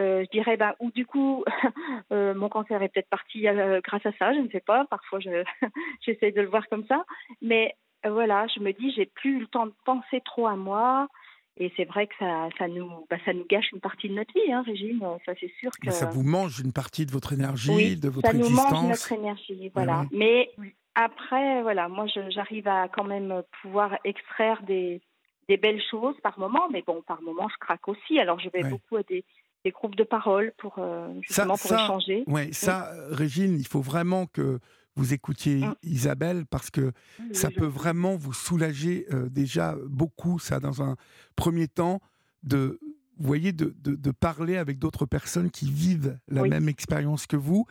Euh, 0.00 0.24
je 0.24 0.30
dirais, 0.30 0.56
ben, 0.56 0.74
ou 0.80 0.90
du 0.90 1.06
coup, 1.06 1.44
euh, 2.12 2.34
mon 2.34 2.48
cancer 2.48 2.82
est 2.82 2.88
peut-être 2.88 3.08
parti 3.08 3.46
euh, 3.46 3.80
grâce 3.80 4.04
à 4.04 4.12
ça, 4.18 4.34
je 4.34 4.40
ne 4.40 4.48
sais 4.48 4.60
pas. 4.60 4.86
Parfois, 4.86 5.20
je 5.20 5.44
j'essaie 6.04 6.32
de 6.32 6.40
le 6.40 6.48
voir 6.48 6.66
comme 6.68 6.84
ça. 6.86 7.04
Mais 7.42 7.76
voilà, 8.04 8.46
je 8.48 8.60
me 8.60 8.72
dis, 8.72 8.90
j'ai 8.92 9.06
plus 9.06 9.36
eu 9.36 9.40
le 9.40 9.46
temps 9.46 9.66
de 9.66 9.74
penser 9.84 10.20
trop 10.24 10.48
à 10.48 10.56
moi. 10.56 11.08
Et 11.56 11.72
c'est 11.76 11.84
vrai 11.84 12.08
que 12.08 12.14
ça, 12.18 12.48
ça, 12.58 12.66
nous, 12.66 12.88
bah, 13.08 13.16
ça 13.24 13.32
nous 13.32 13.44
gâche 13.48 13.70
une 13.72 13.80
partie 13.80 14.08
de 14.08 14.14
notre 14.14 14.32
vie, 14.34 14.52
hein, 14.52 14.62
Régine. 14.66 15.00
Ça, 15.24 15.32
c'est 15.40 15.52
sûr 15.60 15.70
que. 15.70 15.86
Mais 15.86 15.92
ça 15.92 16.06
vous 16.06 16.24
mange 16.24 16.58
une 16.58 16.72
partie 16.72 17.06
de 17.06 17.12
votre 17.12 17.32
énergie, 17.32 17.70
Oui, 17.70 17.96
de 17.96 18.08
votre 18.08 18.26
ça 18.26 18.32
nous 18.32 18.44
existence. 18.46 18.72
mange 18.72 18.88
notre 18.88 19.12
énergie, 19.12 19.70
voilà. 19.74 20.00
oui. 20.10 20.18
Mais 20.18 20.50
après, 20.94 21.62
voilà, 21.62 21.88
moi, 21.88 22.06
j'arrive 22.30 22.68
à 22.68 22.88
quand 22.88 23.04
même 23.04 23.42
pouvoir 23.62 23.96
extraire 24.04 24.62
des, 24.64 25.00
des 25.48 25.56
belles 25.56 25.82
choses 25.90 26.16
par 26.22 26.38
moment, 26.38 26.68
mais 26.72 26.82
bon, 26.86 27.02
par 27.06 27.22
moment, 27.22 27.48
je 27.48 27.56
craque 27.58 27.86
aussi. 27.88 28.18
Alors, 28.18 28.38
je 28.40 28.48
vais 28.50 28.64
Ouais. 28.64 28.70
beaucoup 28.70 28.96
à 28.96 29.02
des, 29.02 29.24
des 29.64 29.70
groupes 29.70 29.96
de 29.96 30.04
parole 30.04 30.52
pour 30.58 30.74
euh, 30.78 31.08
justement 31.22 31.56
pour 31.56 31.68
ça- 31.68 31.84
échanger. 31.84 32.24
Ouais, 32.26 32.52
ça, 32.52 32.90
Régine, 33.10 33.56
il 33.58 33.66
faut 33.66 33.80
vraiment 33.80 34.26
que 34.26 34.58
vous 34.96 35.12
écoutiez 35.14 35.56
Mm. 35.66 35.74
Isabelle 35.82 36.46
parce 36.46 36.70
que 36.70 36.92
ça 37.32 37.50
peut 37.50 37.66
vraiment 37.66 38.16
vous 38.16 38.32
soulager 38.32 39.06
euh, 39.12 39.28
déjà 39.28 39.76
beaucoup, 39.86 40.38
ça, 40.38 40.60
dans 40.60 40.82
un 40.82 40.96
premier 41.36 41.68
temps, 41.68 42.00
de, 42.42 42.78
vous 43.16 43.26
voyez, 43.26 43.52
de, 43.52 43.74
de, 43.82 43.94
de 43.94 44.10
parler 44.10 44.56
avec 44.56 44.78
d'autres 44.78 45.06
personnes 45.06 45.50
qui 45.50 45.70
vivent 45.70 46.18
la 46.28 46.42
Oui. 46.42 46.48
même 46.50 46.68
expérience 46.68 47.26
que 47.26 47.36
vous. 47.36 47.66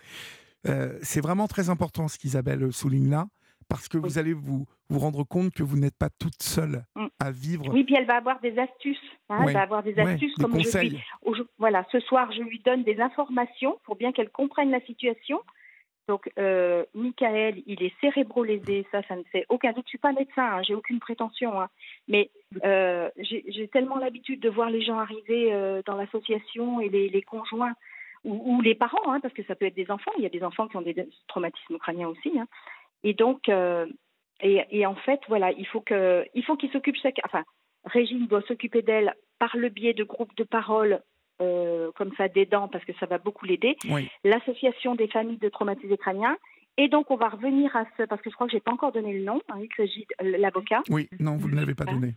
Euh, 0.68 0.98
c'est 1.02 1.22
vraiment 1.22 1.48
très 1.48 1.70
important 1.70 2.08
ce 2.08 2.18
qu'Isabelle 2.18 2.72
souligne 2.72 3.10
là, 3.10 3.28
parce 3.70 3.88
que 3.88 3.98
vous 3.98 4.18
allez 4.18 4.34
vous, 4.34 4.66
vous 4.90 5.00
rendre 5.00 5.24
compte 5.24 5.54
que 5.54 5.64
vous 5.64 5.78
n'êtes 5.78 5.96
pas 5.98 6.10
toute 6.10 6.42
seule 6.42 6.86
Mm. 6.96 7.06
à 7.20 7.32
vivre. 7.32 7.66
Oui, 7.74 7.84
puis 7.86 7.96
elle 7.96 8.06
va 8.06 8.16
avoir 8.18 8.40
des 8.42 8.58
astuces. 8.58 8.98
hein, 9.30 9.40
Ouais, 9.40 9.48
Elle 9.48 9.54
va 9.54 9.62
avoir 9.62 9.84
des 9.84 9.94
Ouais, 9.94 10.14
astuces 10.14 10.36
des 10.38 10.44
comme 10.44 10.52
je 10.54 10.58
lui, 10.58 10.64
conseils. 10.66 11.02
au- 11.24 11.36
voilà, 11.58 11.86
ce 11.92 12.00
soir, 12.02 12.32
je 12.32 12.42
lui 12.42 12.60
donne 12.66 12.84
des 12.84 13.00
informations 13.00 13.78
pour 13.86 13.96
bien 13.96 14.12
qu'elle 14.12 14.30
comprenne 14.30 14.72
la 14.72 14.82
situation. 14.86 15.40
Donc, 16.10 16.30
euh, 16.38 16.86
Michael, 16.94 17.64
il 17.66 17.82
est 17.82 17.94
cérébro-lésé, 18.02 18.86
ça, 18.92 19.02
ça 19.04 19.16
ne 19.16 19.24
fait 19.24 19.46
aucun 19.50 19.72
doute. 19.72 19.86
Je 19.86 19.90
suis 19.90 19.98
pas 19.98 20.12
médecin, 20.12 20.44
hein, 20.44 20.62
j'ai 20.62 20.76
aucune 20.76 21.00
prétention, 21.00 21.62
hein. 21.62 21.70
mais 22.10 22.30
euh, 22.66 23.10
j'ai 23.18 23.68
tellement 23.70 23.98
l'habitude 23.98 24.42
de 24.42 24.50
voir 24.50 24.70
les 24.70 24.82
gens 24.82 25.00
arriver 25.00 25.54
euh, 25.54 25.82
dans 25.86 25.96
l'association 25.96 26.82
et 26.82 26.90
les, 26.90 27.22
conjoints 27.22 27.74
ou, 28.26 28.62
les 28.62 28.76
parents, 28.76 29.14
hein, 29.14 29.22
parce 29.22 29.34
que 29.34 29.44
ça 29.44 29.56
peut 29.56 29.66
être 29.66 29.76
des 29.76 29.92
enfants. 29.92 30.12
Il 30.18 30.24
y 30.24 30.28
a 30.28 30.30
des 30.30 30.44
enfants 30.44 30.68
qui 30.68 30.76
ont 30.76 30.82
des 30.82 31.08
traumatismes 31.28 31.78
crâniens 31.78 32.10
aussi. 32.10 32.34
Et 33.04 33.14
donc, 33.14 33.48
euh, 33.48 33.86
et, 34.42 34.86
en 34.86 34.96
fait, 34.96 35.22
voilà, 35.30 35.52
il 35.52 35.66
faut 35.68 35.82
que, 35.82 36.26
faut 36.46 36.58
qu'il 36.58 36.72
s'occupe 36.72 36.98
chaque. 37.02 37.20
Enfin, 37.24 37.44
Régine 37.86 38.28
doit 38.28 38.42
s'occuper 38.42 38.82
d'elle 38.82 39.14
par 39.40 39.56
le 39.56 39.70
biais 39.70 39.94
de 39.94 40.04
groupes 40.04 40.36
de 40.36 40.44
parole. 40.44 41.02
Euh, 41.42 41.92
comme 41.96 42.12
ça 42.16 42.28
d'aidants 42.28 42.68
parce 42.68 42.86
que 42.86 42.94
ça 43.00 43.06
va 43.06 43.18
beaucoup 43.18 43.46
l'aider 43.46 43.76
Oui. 43.90 44.10
l'association 44.24 44.96
des 44.96 45.08
familles 45.08 45.38
de 45.40 45.50
traumatisés 45.50 45.98
crâniens. 45.98 46.38
Et 46.78 46.88
donc, 46.88 47.12
on 47.12 47.16
va 47.18 47.30
revenir 47.30 47.76
à 47.76 47.86
ce, 47.98 48.04
parce 48.04 48.22
que 48.22 48.30
je 48.32 48.36
crois 48.36 48.48
que 48.48 48.54
j'ai 48.54 48.60
pas 48.60 48.72
encore 48.72 48.92
donné 48.92 49.14
le 49.14 49.24
nom, 49.24 49.40
hein, 49.50 49.60
il 49.62 49.70
s'agit 49.78 50.08
de 50.22 50.28
l'avocat. 50.38 50.82
Oui, 50.90 51.08
non, 51.20 51.38
vous 51.38 51.48
ne 51.50 51.56
l'avez 51.56 51.76
pas 51.76 51.86
donné. 51.86 52.16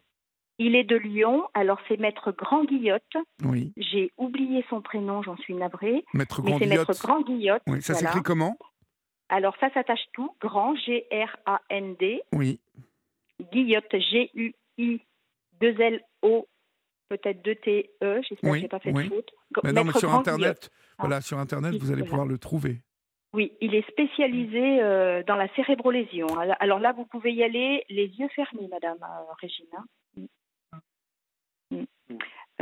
Il 0.59 0.75
est 0.75 0.85
de 0.85 0.97
Lyon, 0.97 1.47
alors 1.53 1.79
c'est 1.87 1.99
Maître 2.01 2.33
Grand 2.33 2.64
Guillotte. 2.64 3.17
Oui. 3.45 3.75
J'ai 3.77 4.11
oublié 4.17 4.64
son 4.71 4.81
prénom, 4.81 5.23
j'en 5.23 5.37
suis 5.37 5.53
navrée. 5.55 6.03
Maître 6.14 6.41
Mais 6.43 6.53
c'est 6.53 6.59
Grandillotte. 6.59 6.89
Maître 6.89 7.03
Grand 7.07 7.21
Guillotte. 7.21 7.62
Oui, 7.67 7.83
ça 7.83 7.93
voilà. 7.93 8.09
s'écrit 8.09 8.23
comment? 8.23 8.57
Alors, 9.29 9.55
ça 9.61 9.69
s'attache 9.75 10.07
tout. 10.14 10.35
Grand, 10.41 10.75
G-R-A-N-D. 10.77 12.23
Oui. 12.33 12.59
Guillotte, 13.53 13.95
G-U-I-2-L-O, 15.61 16.49
peut-être 17.09 17.42
2-T-E. 17.44 18.20
J'espère 18.28 18.50
Oui, 18.50 18.59
que 18.59 18.62
j'ai 18.62 18.68
pas 18.68 18.78
fait 18.78 18.92
oui. 18.92 19.04
de 19.04 19.09
faute. 19.14 19.30
Mais 19.64 19.72
non, 19.72 19.84
mais 19.84 19.92
sur 19.92 20.12
Internet, 20.14 20.40
Guillotte. 20.40 20.70
voilà, 20.98 21.20
sur 21.20 21.38
Internet, 21.38 21.74
vous 21.74 21.90
allez 21.90 22.02
voilà. 22.02 22.04
pouvoir 22.11 22.26
le 22.26 22.38
trouver. 22.38 22.82
Oui, 23.32 23.52
il 23.61 23.74
est 23.74 23.86
spécialisé 23.90 24.80
euh, 24.82 25.22
dans 25.24 25.36
la 25.36 25.48
cérébrolésion. 25.54 26.26
Alors 26.59 26.78
là, 26.78 26.92
vous 26.92 27.04
pouvez 27.04 27.32
y 27.32 27.42
aller 27.42 27.84
les 27.90 28.07
yeux 28.07 28.28
fermés, 28.34 28.68
Madame 28.70 28.98
euh, 29.02 29.32
Régine. 29.40 29.66
hein. 29.76 29.84
Mm. 31.70 31.76
Mm. 31.76 31.84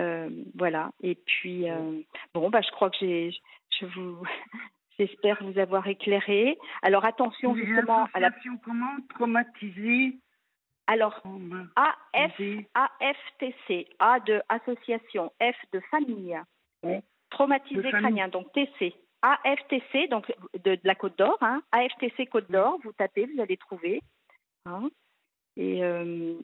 Euh, 0.00 0.30
voilà. 0.56 0.90
Et 1.02 1.14
puis, 1.14 1.70
euh, 1.70 2.00
bon, 2.34 2.50
bah, 2.50 2.60
je 2.62 2.70
crois 2.72 2.90
que 2.90 2.96
j'ai, 3.00 3.30
je 3.78 3.86
vous, 3.86 4.18
j'espère 4.98 5.42
vous 5.44 5.58
avoir 5.58 5.86
éclairé. 5.86 6.58
Alors 6.82 7.04
attention 7.04 7.54
justement 7.54 8.08
à 8.12 8.20
la. 8.20 8.30
Comment 8.64 8.96
Traumatisée 9.10 10.18
Alors 10.86 11.22
AF, 12.12 12.40
AFTC, 12.74 13.86
A 13.98 14.20
de 14.20 14.40
association, 14.48 15.32
F 15.40 15.56
de 15.72 15.80
famille, 15.90 16.38
Oui. 16.82 16.96
traumatisé 17.30 17.76
De 17.76 17.82
famille. 17.90 18.00
crânien, 18.02 18.28
donc 18.28 18.52
TC. 18.52 18.94
AFTC, 19.22 20.08
donc 20.10 20.30
de, 20.64 20.74
de 20.74 20.80
la 20.84 20.94
Côte 20.94 21.16
d'Or, 21.16 21.38
hein, 21.40 21.62
AFTC 21.72 22.26
Côte 22.26 22.50
d'Or, 22.50 22.78
vous 22.84 22.92
tapez, 22.92 23.26
vous 23.26 23.40
allez 23.40 23.56
trouver. 23.56 24.02
hein. 24.66 24.90
et, 25.56 25.82
euh, 25.82 26.34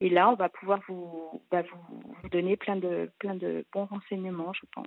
et 0.00 0.10
là, 0.10 0.28
on 0.30 0.34
va 0.34 0.48
pouvoir 0.48 0.80
vous, 0.88 1.42
bah, 1.50 1.62
vous, 1.62 2.00
vous 2.22 2.28
donner 2.28 2.56
plein 2.56 2.76
de, 2.76 3.10
plein 3.20 3.34
de 3.36 3.64
bons 3.72 3.84
renseignements, 3.86 4.52
je 4.52 4.66
pense. 4.74 4.86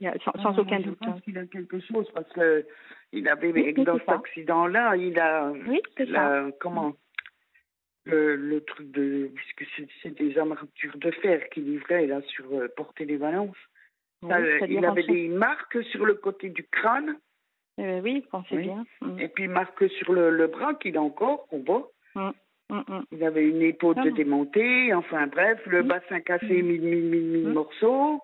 Il 0.00 0.06
a- 0.08 0.18
sans, 0.24 0.32
sans 0.42 0.52
Non, 0.52 0.58
aucun 0.58 0.80
doute. 0.80 0.98
Je 1.00 1.08
hein. 1.08 1.12
pense 1.12 1.20
qu'il 1.22 1.38
a 1.38 1.46
quelque 1.46 1.78
chose 1.80 2.10
parce 2.12 2.28
que 2.32 2.66
il 3.12 3.28
avait 3.28 3.52
Oui, 3.52 3.72
dans 3.84 3.98
cet 3.98 4.08
accident-là, 4.10 4.96
il 4.96 5.18
a 5.18 5.50
Oui, 5.68 5.80
c'est 5.96 6.10
ça. 6.10 6.46
comment 6.60 6.92
le, 8.04 8.36
le 8.36 8.60
truc 8.64 8.90
de 8.90 9.30
puisque 9.34 9.64
c'est- 9.76 9.88
c'est 10.02 10.10
des 10.18 10.36
armatures 10.38 10.96
de 10.96 11.10
fer 11.10 11.48
qu'il 11.50 11.64
livrait 11.64 12.06
là 12.06 12.20
sur 12.22 12.44
euh, 12.52 12.68
Portée 12.76 13.04
des. 13.06 13.54
Oui, 14.22 14.28
Ça, 14.28 14.38
euh, 14.38 14.58
il 14.68 14.84
avait 14.84 15.02
des 15.02 15.28
marques 15.28 15.82
sur 15.84 16.04
le 16.06 16.14
côté 16.14 16.48
du 16.50 16.64
crâne 16.64 17.16
Euh, 17.80 18.00
oui, 18.02 18.24
pensez 18.30 18.56
Oui. 18.56 18.62
bien. 18.64 18.84
Mm, 19.00 19.18
et 19.18 19.28
puis 19.28 19.48
marques 19.48 19.88
sur 19.98 20.12
le, 20.12 20.30
le 20.30 20.46
bras 20.46 20.74
qu'il 20.74 20.96
a 20.96 21.02
encore 21.02 21.46
qu'on 21.48 21.62
voit. 21.62 21.90
mm, 22.14 22.30
mm. 22.70 23.04
Il 23.12 23.24
avait 23.24 23.48
une 23.48 23.62
épaule 23.62 23.94
Ah 23.98 24.04
de 24.04 24.10
démontée, 24.10 24.92
enfin 24.94 25.26
bref, 25.26 25.58
le 25.66 25.82
bassin 25.82 26.20
cassé, 26.20 26.62
mille, 26.62 26.82
mille, 26.82 27.04
mille, 27.04 27.28
mille 27.28 27.48
morceaux. 27.48 28.20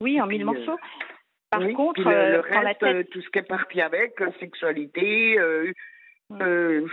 Oui, 0.00 0.20
en 0.20 0.26
puis, 0.26 0.38
mille 0.38 0.48
euh, 0.48 0.52
morceaux. 0.52 0.78
Par 1.50 1.60
Oui, 1.62 1.72
contre, 1.74 2.02
le, 2.02 2.08
euh, 2.10 2.42
le 2.42 2.48
la 2.50 2.60
reste, 2.60 2.80
tête... 2.80 2.94
euh, 2.96 3.02
tout 3.10 3.20
ce 3.22 3.28
qui 3.30 3.38
est 3.38 3.42
parti 3.42 3.80
avec, 3.80 4.20
euh, 4.20 4.30
sexualité, 4.40 5.38
euh, 5.38 5.72
euh, 6.32 6.86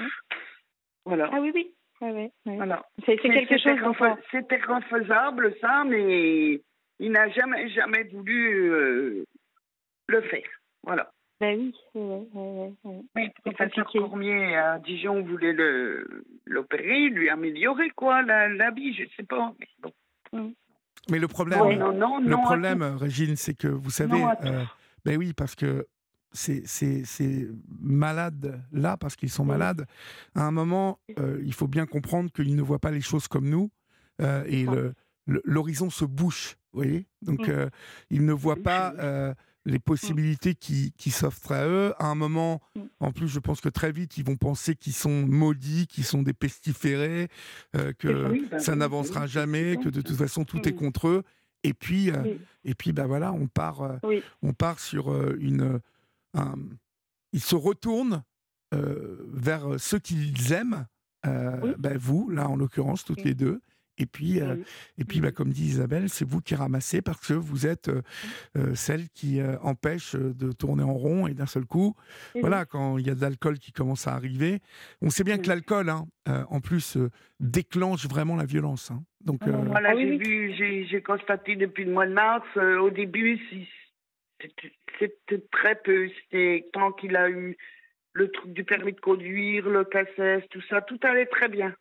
voilà. 1.05 1.29
Ah 1.33 1.39
oui, 1.41 1.51
oui. 1.53 1.73
Ouais, 2.01 2.11
ouais, 2.11 2.31
ouais. 2.45 2.55
voilà. 2.57 2.85
C'est 3.05 3.17
quelque 3.17 3.57
c'était 3.57 3.77
chose 3.77 4.15
C'était 4.31 4.61
refaisable, 4.61 5.55
ça, 5.61 5.83
mais 5.85 6.61
il 6.99 7.11
n'a 7.11 7.29
jamais, 7.29 7.69
jamais 7.69 8.03
voulu 8.03 8.69
euh, 8.69 9.25
le 10.07 10.21
faire. 10.21 10.47
Voilà. 10.83 11.11
Ben 11.41 11.59
oui, 11.59 11.75
ouais, 11.95 12.71
ouais. 12.83 13.01
Mais 13.15 13.25
le 13.25 13.41
professeur 13.51 13.85
compliqué. 13.85 13.99
Cormier 13.99 14.55
à 14.55 14.79
Dijon 14.79 15.21
voulait 15.23 15.55
l'opérer, 16.45 17.09
lui 17.09 17.29
améliorer, 17.29 17.89
quoi, 17.89 18.21
la, 18.21 18.47
la 18.47 18.71
vie, 18.71 18.93
je 18.93 19.03
sais 19.17 19.23
pas. 19.23 19.53
Mais 19.59 19.67
bon. 20.31 20.53
Mais 21.09 21.19
le 21.19 21.27
problème, 21.27 21.59
Non, 21.59 21.91
non, 21.91 22.19
non, 22.21 22.29
le 22.29 22.37
problème, 22.37 22.81
Régine, 22.81 23.35
c'est 23.35 23.53
que 23.53 23.67
vous 23.67 23.89
savez, 23.89 24.23
euh, 24.45 24.63
ben 25.03 25.17
oui, 25.17 25.33
parce 25.33 25.55
que 25.55 25.85
ces, 26.35 26.63
ces, 26.65 27.03
ces 27.05 27.49
malades-là, 27.81 28.97
parce 28.97 29.15
qu'ils 29.15 29.29
sont 29.31 29.43
Oui. 29.43 29.49
malades, 29.49 29.85
à 30.35 30.43
un 30.45 30.51
moment, 30.51 30.99
euh, 31.19 31.41
il 31.43 31.53
faut 31.53 31.67
bien 31.67 31.85
comprendre 31.85 32.31
qu'ils 32.31 32.55
ne 32.55 32.61
voient 32.61 32.79
pas 32.79 32.91
les 32.91 33.01
choses 33.01 33.27
comme 33.27 33.49
nous, 33.49 33.71
euh, 34.21 34.43
et 34.47 34.65
le- 34.65 34.93
l'horizon 35.45 35.89
se 35.89 36.05
bouche, 36.05 36.55
vous 36.71 36.81
voyez. 36.81 37.07
Donc, 37.21 37.49
euh, 37.49 37.69
ils 38.11 38.25
ne 38.25 38.33
voient 38.33 38.61
pas 38.61 38.93
les 39.67 39.79
possibilités 39.79 40.53
qui, 40.53 40.91
qui 40.95 41.09
s'offrent 41.09 41.51
à 41.53 41.65
eux. 41.67 41.93
À 41.97 42.05
un 42.05 42.13
moment, 42.13 42.61
en 42.99 43.11
plus, 43.11 43.27
je 43.27 43.39
pense 43.39 43.61
que 43.61 43.69
très 43.69 43.91
vite, 43.91 44.15
ils 44.19 44.23
vont 44.23 44.35
penser 44.35 44.75
qu'ils 44.75 44.93
sont 44.93 45.25
maudits, 45.25 45.87
qu'ils 45.87 46.03
sont 46.03 46.21
des 46.21 46.33
pestiférés, 46.33 47.29
que 47.97 48.29
Oui, 48.31 48.47
bah 48.51 48.59
ça 48.59 48.73
oui, 48.73 48.77
n'avancera 48.77 49.21
oui, 49.23 49.27
jamais, 49.27 49.77
que 49.77 49.89
de 49.89 50.01
toute 50.01 50.17
façon, 50.17 50.43
tout 50.45 50.67
est 50.69 50.73
contre 50.75 51.07
eux. 51.07 51.23
Et 51.63 51.73
puis, 51.73 52.11
et 52.63 52.75
puis, 52.75 52.93
bah 52.93 53.07
voilà, 53.07 53.33
on 53.33 53.47
part, 53.47 53.81
on 54.43 54.53
part 54.53 54.79
sur 54.79 55.09
une, 55.39 55.79
un- 56.35 56.55
ils 57.33 57.41
se 57.41 57.55
retournent 57.55 58.23
euh, 58.73 59.17
vers 59.33 59.79
ceux 59.79 59.99
qu'ils 59.99 60.51
aiment, 60.51 60.85
euh, 61.25 61.59
Oui. 61.63 61.71
bah, 61.77 61.91
vous, 61.97 62.29
là 62.29 62.49
en 62.49 62.55
l'occurrence, 62.55 63.03
toutes 63.05 63.17
Oui. 63.19 63.23
les 63.25 63.33
deux. 63.35 63.61
Et 63.97 64.05
puis, 64.07 64.41
euh, 64.41 64.55
Oui. 64.55 64.63
et 64.97 65.05
puis, 65.05 65.21
bah, 65.21 65.31
comme 65.31 65.51
dit 65.53 65.63
Isabelle, 65.67 66.09
c'est 66.09 66.27
vous 66.27 66.41
qui 66.41 66.53
ramassez 66.55 67.01
parce 67.01 67.25
que 67.25 67.33
vous 67.33 67.65
êtes 67.65 67.87
euh, 67.87 68.01
euh, 68.57 68.75
celle 68.75 69.07
qui 69.09 69.39
euh, 69.39 69.57
empêche 69.61 70.15
euh, 70.15 70.33
de 70.33 70.51
tourner 70.51 70.83
en 70.83 70.93
rond 70.93 71.27
et 71.27 71.33
d'un 71.33 71.45
seul 71.45 71.65
coup, 71.65 71.95
Oui, 72.33 72.41
voilà, 72.41 72.65
quand 72.65 72.97
il 72.97 73.07
y 73.07 73.09
a 73.09 73.15
de 73.15 73.21
l'alcool 73.21 73.57
qui 73.59 73.71
commence 73.71 74.05
à 74.07 74.13
arriver, 74.13 74.59
on 75.01 75.09
sait 75.09 75.23
bien 75.23 75.37
que 75.37 75.47
l'alcool, 75.47 75.87
hein, 75.89 76.07
euh, 76.27 76.43
en 76.49 76.59
plus, 76.59 76.97
euh, 76.97 77.09
déclenche 77.39 78.05
vraiment 78.09 78.35
la 78.35 78.45
violence. 78.45 78.91
hein. 78.91 79.01
Donc, 79.23 79.39
Ah, 79.43 79.49
euh. 79.49 79.63
Voilà, 79.67 79.89
Ah 79.91 79.95
oui, 79.95 80.03
j'ai 80.03 80.11
oui. 80.11 80.17
vu, 80.17 80.53
j'ai 80.57 80.85
j'ai 80.87 81.01
constaté 81.01 81.55
depuis 81.55 81.85
le 81.85 81.93
mois 81.93 82.05
de 82.07 82.13
mars, 82.13 82.45
euh, 82.57 82.79
au 82.79 82.89
début, 82.89 83.39
si- 83.49 83.67
c'était 84.41 85.45
très 85.51 85.75
peu. 85.75 86.09
C'était 86.23 86.67
tant 86.73 86.91
qu'il 86.91 87.15
a 87.15 87.29
eu 87.29 87.57
le 88.13 88.31
truc 88.31 88.53
du 88.53 88.63
permis 88.63 88.93
de 88.93 88.99
conduire, 88.99 89.67
le 89.67 89.83
cassesse, 89.83 90.43
tout 90.49 90.61
ça, 90.69 90.81
tout 90.81 90.99
allait 91.03 91.25
très 91.25 91.49
bien. 91.49 91.75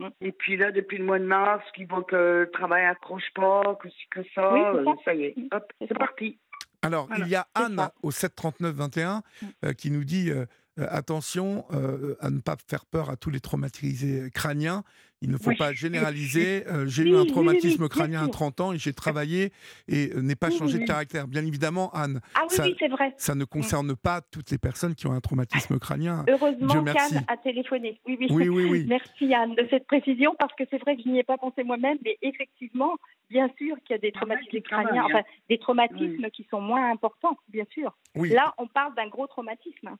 Mm. 0.00 0.08
Et 0.22 0.32
puis 0.32 0.56
là, 0.56 0.72
depuis 0.72 0.96
le 0.98 1.04
mois 1.04 1.18
de 1.18 1.24
mars, 1.24 1.64
qu'il 1.74 1.86
voit 1.86 2.04
que 2.04 2.16
le 2.46 2.50
travail 2.52 2.84
accroche 2.86 3.30
pas, 3.34 3.76
que 3.82 3.88
ci, 3.90 4.06
que 4.10 4.20
ça, 4.34 4.52
Oui, 4.52 4.60
c'est 4.72 4.78
euh, 4.78 4.84
ça. 4.84 4.92
ça 5.04 5.14
y 5.14 5.24
est, 5.24 5.36
Mm. 5.36 5.48
hop, 5.52 5.72
C'est 5.86 5.98
parti. 5.98 6.38
Alors, 6.82 7.06
Voilà, 7.08 7.24
il 7.26 7.30
y 7.30 7.34
a 7.34 7.46
Anne 7.54 7.76
ça. 7.76 7.92
au 8.02 8.10
739 8.10 8.74
21 8.74 9.22
euh, 9.64 9.72
qui 9.72 9.90
nous 9.90 10.04
dit 10.04 10.30
euh, 10.30 10.46
euh, 10.78 10.86
attention 10.90 11.64
euh, 11.72 12.14
à 12.20 12.30
ne 12.30 12.40
pas 12.40 12.56
faire 12.68 12.86
peur 12.86 13.10
à 13.10 13.16
tous 13.16 13.30
les 13.30 13.40
traumatisés 13.40 14.30
crâniens. 14.32 14.84
Il 15.20 15.30
ne 15.32 15.36
faut 15.36 15.50
Oui. 15.50 15.56
pas 15.56 15.72
généraliser. 15.72 16.64
Euh, 16.68 16.86
j'ai 16.86 17.02
Oui, 17.02 17.10
eu 17.10 17.14
un 17.14 17.18
oui, 17.18 17.22
oui, 17.26 17.32
traumatisme 17.32 17.88
crânien 17.88 18.20
à 18.20 18.24
sûr. 18.24 18.30
30 18.32 18.60
ans 18.60 18.72
et 18.72 18.78
j'ai 18.78 18.92
travaillé 18.92 19.52
et 19.88 20.10
euh, 20.14 20.20
n'ai 20.22 20.36
pas 20.36 20.48
Oui, 20.48 20.56
changé 20.58 20.74
oui, 20.76 20.82
de 20.82 20.86
caractère. 20.86 21.26
Bien 21.26 21.44
évidemment, 21.44 21.90
Anne, 21.92 22.20
Ah 22.36 22.42
oui, 22.48 22.54
ça- 22.56 22.64
oui, 22.64 22.76
c'est 22.78 22.86
vrai. 22.88 23.12
ça 23.16 23.34
ne 23.34 23.44
concerne 23.44 23.96
pas 23.96 24.20
toutes 24.20 24.50
les 24.52 24.58
personnes 24.58 24.94
qui 24.94 25.08
ont 25.08 25.12
un 25.12 25.20
traumatisme 25.20 25.78
crânien. 25.80 26.24
Heureusement 26.28 26.84
qu'Anne 26.84 27.24
a 27.26 27.36
téléphoné. 27.36 28.00
Oui, 28.06 28.16
oui. 28.20 28.26
Oui, 28.30 28.48
oui, 28.48 28.64
oui. 28.70 28.86
Merci 28.88 29.34
Anne 29.34 29.56
de 29.56 29.66
cette 29.70 29.86
précision 29.88 30.36
parce 30.38 30.54
que 30.54 30.62
c'est 30.70 30.78
vrai 30.78 30.96
que 30.96 31.02
je 31.02 31.08
n'y 31.08 31.18
ai 31.18 31.24
pas 31.24 31.36
pensé 31.36 31.64
moi-même, 31.64 31.98
mais 32.04 32.16
effectivement, 32.22 32.94
bien 33.28 33.48
sûr 33.58 33.76
qu'il 33.84 33.90
y 33.90 33.94
a 33.94 33.98
des 33.98 34.12
Ah 34.14 34.18
traumatismes 34.18 34.60
crâniens, 34.60 35.04
enfin 35.06 35.22
des 35.48 35.58
traumatismes 35.58 36.30
qui 36.32 36.46
sont 36.48 36.60
moins 36.60 36.92
importants, 36.92 37.36
bien 37.48 37.64
sûr. 37.72 37.96
Oui. 38.14 38.28
Là, 38.30 38.54
on 38.58 38.68
parle 38.68 38.94
d'un 38.94 39.08
gros 39.08 39.26
traumatisme. 39.26 39.96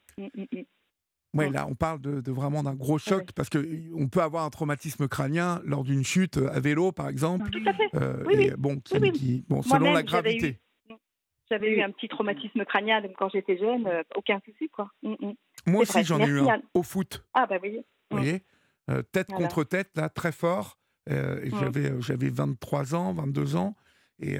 Ouais, 1.34 1.50
là, 1.50 1.66
on 1.68 1.74
parle 1.74 2.00
de, 2.00 2.20
de 2.22 2.32
vraiment 2.32 2.62
d'un 2.62 2.74
gros 2.74 2.98
choc 2.98 3.18
Ouais. 3.20 3.26
parce 3.36 3.48
que 3.50 3.58
on 3.94 4.08
peut 4.08 4.22
avoir 4.22 4.44
un 4.44 4.50
traumatisme 4.50 5.08
crânien 5.08 5.60
lors 5.64 5.84
d'une 5.84 6.02
chute 6.04 6.38
euh, 6.38 6.50
à 6.52 6.58
vélo, 6.60 6.90
par 6.92 7.08
exemple. 7.08 7.50
Tout 7.50 7.60
à 7.66 7.74
fait. 7.74 7.88
euh, 7.94 8.24
Oui, 8.26 8.34
et 8.34 8.38
oui. 8.50 8.54
bon, 8.56 8.80
qui, 8.80 8.94
Oui, 8.94 9.00
oui. 9.02 9.12
qui- 9.12 9.44
bon, 9.48 9.62
selon 9.62 9.92
la 9.92 10.02
gravité. 10.02 10.58
J'avais 11.50 11.68
Oui. 11.68 11.76
eu 11.76 11.82
un 11.82 11.90
petit 11.90 12.08
traumatisme 12.08 12.64
crânien 12.64 13.02
quand 13.18 13.28
j'étais 13.30 13.56
jeune, 13.58 13.86
euh, 13.86 14.02
aucun 14.16 14.40
souci 14.44 14.68
quoi. 14.70 14.90
Mm, 15.02 15.14
mm. 15.20 15.32
Moi 15.66 15.82
aussi, 15.82 16.02
j'en 16.04 16.18
ai 16.20 16.26
eu 16.28 16.40
un 16.40 16.60
au 16.74 16.82
foot. 16.82 17.24
Ah 17.34 17.46
bah 17.46 17.56
oui. 17.62 17.78
Vous 18.10 18.16
Mm. 18.16 18.20
voyez 18.20 18.42
Euh, 18.90 19.02
Tête 19.12 19.26
Voilà. 19.28 19.44
contre 19.46 19.64
tête, 19.64 19.90
là, 19.96 20.08
très 20.08 20.32
fort. 20.32 20.78
J'avais, 21.06 22.00
j'avais 22.00 22.30
23 22.30 22.94
ans, 22.94 23.12
22 23.12 23.54
ans. 23.56 23.74
Et 24.20 24.38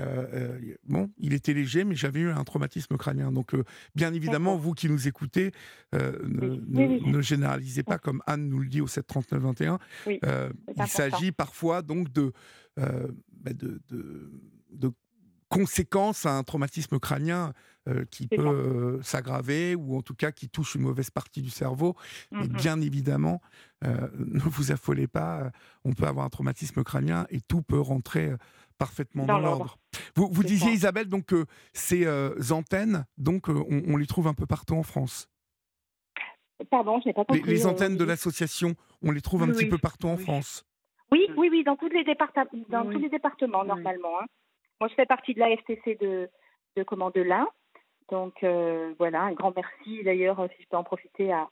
bon, 0.88 1.10
il 1.18 1.34
était 1.34 1.54
léger, 1.54 1.84
mais 1.84 1.94
j'avais 1.94 2.20
eu 2.20 2.30
un 2.30 2.44
traumatisme 2.44 2.96
crânien. 2.96 3.30
Donc, 3.30 3.54
bien 3.94 4.12
évidemment, 4.12 4.56
vous 4.56 4.72
qui 4.72 4.88
nous 4.88 5.06
écoutez, 5.06 5.52
ne, 5.92 7.20
généralisez 7.20 7.82
pas 7.82 7.98
comme 7.98 8.22
Anne 8.26 8.48
nous 8.48 8.58
le 8.58 8.66
dit 8.66 8.80
au 8.80 8.86
739-21. 8.86 9.78
il 10.06 10.86
s'agit 10.88 11.32
parfois 11.32 11.82
donc 11.82 12.12
de, 12.12 12.32
bah, 12.76 13.52
de, 13.52 13.80
de 14.72 14.92
conséquence 15.48 16.26
à 16.26 16.36
un 16.36 16.42
traumatisme 16.42 16.98
crânien 16.98 17.52
euh, 17.88 18.04
qui 18.10 18.26
peut 18.26 18.46
euh, 18.46 19.02
s'aggraver 19.02 19.74
ou 19.74 19.96
en 19.96 20.02
tout 20.02 20.14
cas 20.14 20.30
qui 20.30 20.48
touche 20.48 20.74
une 20.74 20.82
mauvaise 20.82 21.10
partie 21.10 21.42
du 21.42 21.50
cerveau. 21.50 21.96
Mais 22.30 22.40
mm-hmm. 22.40 22.56
bien 22.56 22.80
évidemment, 22.80 23.40
euh, 23.84 24.08
ne 24.18 24.40
vous 24.40 24.72
affolez 24.72 25.06
pas, 25.06 25.50
on 25.84 25.92
peut 25.92 26.06
avoir 26.06 26.26
un 26.26 26.28
traumatisme 26.30 26.84
crânien 26.84 27.26
et 27.30 27.40
tout 27.40 27.62
peut 27.62 27.80
rentrer 27.80 28.32
parfaitement 28.78 29.24
dans, 29.26 29.38
l'ordre. 29.38 29.76
Vous, 30.14 30.28
vous 30.30 30.42
disiez 30.42 30.72
Isabelle 30.72 31.08
donc 31.08 31.26
que 31.26 31.44
ces 31.72 32.06
antennes, 32.52 33.04
donc 33.16 33.48
on, 33.48 33.96
les 33.96 34.06
trouve 34.06 34.26
un 34.26 34.34
peu 34.34 34.46
partout 34.46 34.74
en 34.74 34.82
France. 34.82 35.28
Pardon, 36.70 37.00
je 37.00 37.08
n'ai 37.08 37.12
pas 37.12 37.24
compris. 37.24 37.42
Les, 37.42 37.66
antennes 37.66 37.96
de 37.96 38.04
l'association, 38.04 38.74
on 39.02 39.12
les 39.12 39.20
trouve 39.20 39.42
un 39.42 39.48
petit 39.48 39.68
peu 39.68 39.78
partout 39.78 40.08
en 40.08 40.16
France. 40.16 40.64
Oui, 41.12 41.28
oui, 41.36 41.48
oui, 41.50 41.64
dans 41.64 41.76
tous 41.76 41.88
les 41.88 42.04
départements, 42.04 42.50
dans 42.68 42.84
tous 42.84 42.98
les 42.98 43.08
départements 43.08 43.64
normalement. 43.64 44.20
Hein. 44.20 44.26
Moi, 44.80 44.88
je 44.88 44.94
fais 44.94 45.06
partie 45.06 45.34
de 45.34 45.40
la 45.40 45.56
FTC 45.56 45.96
de, 46.00 46.28
de, 46.76 46.82
comment, 46.82 47.10
de 47.10 47.20
l'Ain. 47.20 47.48
Donc, 48.10 48.42
euh, 48.42 48.94
voilà, 48.98 49.22
un 49.22 49.32
grand 49.32 49.52
merci 49.54 50.02
d'ailleurs, 50.02 50.48
si 50.56 50.62
je 50.62 50.68
peux 50.68 50.76
en 50.76 50.84
profiter, 50.84 51.32
à, 51.32 51.48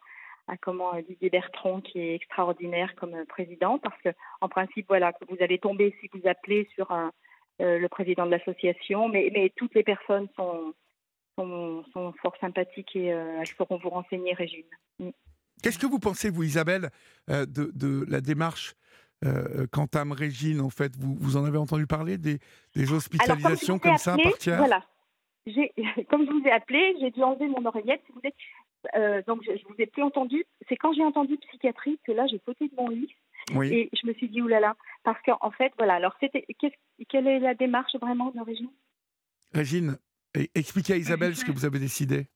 à 0.49 0.57
comment 0.57 0.93
Didier 1.01 1.31
Bertrand, 1.31 1.81
qui 1.81 1.99
est 1.99 2.15
extraordinaire 2.15 2.95
comme 2.97 3.15
président, 3.27 3.79
parce 3.79 4.01
que 4.03 4.11
en 4.41 4.49
principe, 4.49 4.87
voilà, 4.89 5.13
vous 5.29 5.37
allez 5.41 5.59
tomber 5.59 5.95
si 6.01 6.09
vous 6.13 6.29
appelez 6.29 6.69
sur 6.75 6.91
un, 6.91 7.13
euh, 7.61 7.79
le 7.79 7.89
président 7.89 8.27
de 8.27 8.31
l'association, 8.31 9.09
mais, 9.09 9.31
mais 9.33 9.53
toutes 9.57 9.75
les 9.75 9.83
personnes 9.83 10.29
sont, 10.37 10.75
sont, 11.39 11.85
sont 11.93 12.13
fort 12.23 12.37
sympathiques 12.41 12.95
et 12.95 13.13
euh, 13.13 13.39
elles 13.41 13.47
sauront 13.49 13.79
vous 13.79 13.91
renseigner, 13.91 14.35
Régine. 14.35 14.65
Mm. 14.99 15.11
Qu'est-ce 15.63 15.79
que 15.79 15.87
vous 15.87 15.99
pensez, 15.99 16.31
vous, 16.31 16.43
Isabelle, 16.43 16.91
de, 17.29 17.47
de 17.47 18.05
la 18.11 18.21
démarche 18.21 18.75
euh, 19.25 19.67
quant 19.73 19.87
à 19.95 20.05
Régine, 20.15 20.61
en 20.61 20.71
fait, 20.71 20.95
vous, 20.97 21.17
vous 21.19 21.37
en 21.37 21.45
avez 21.45 21.57
entendu 21.57 21.87
parler 21.87 22.19
des, 22.19 22.39
des 22.75 22.93
hospitalisations 22.93 23.79
comme 23.79 23.97
ça 23.97 24.17
par 24.23 24.37
tiers 24.39 24.59
Voilà. 24.59 24.85
Comme 26.11 26.27
je 26.27 26.33
vous 26.33 26.43
ai 26.45 26.51
appelé, 26.51 26.97
j'ai 27.01 27.13
dû 27.13 27.23
enlever 27.23 27.47
mon 27.47 27.65
oreillette. 27.65 28.03
Si 28.07 28.13
vous 28.13 28.21
êtes, 28.25 28.35
euh, 28.95 29.23
donc, 29.27 29.43
je, 29.45 29.53
ne 29.53 29.69
vous 29.69 29.75
ai 29.79 29.87
plus 29.87 30.03
entendu. 30.03 30.45
C'est 30.69 30.77
quand 30.77 30.93
j'ai 30.93 31.05
entendu 31.05 31.37
psychiatrie 31.49 31.99
que 32.07 32.13
là, 32.13 32.27
j'ai 32.27 32.41
sauté 32.45 32.69
de 32.69 32.75
mon 32.77 32.89
lit. 32.89 33.13
Et 33.63 33.91
je 33.93 34.07
me 34.07 34.13
suis 34.15 34.29
dit, 34.29 34.43
oulala. 34.43 34.75
Parce 35.05 35.21
qu'en 35.23 35.51
fait, 35.53 35.73
voilà. 35.79 35.95
Alors, 35.95 36.17
c'était, 36.21 36.45
quelle 37.09 37.27
est 37.29 37.39
la 37.39 37.55
démarche 37.55 37.95
vraiment 38.01 38.31
de 38.31 38.41
Régine? 38.41 38.71
Régine, 39.53 39.99
expliquez 40.55 40.95
à 40.95 40.97
Isabelle 40.97 41.37
ce 41.37 41.45
que 41.45 41.53
vous 41.53 41.65
avez 41.65 41.79
décidé. 41.79 42.27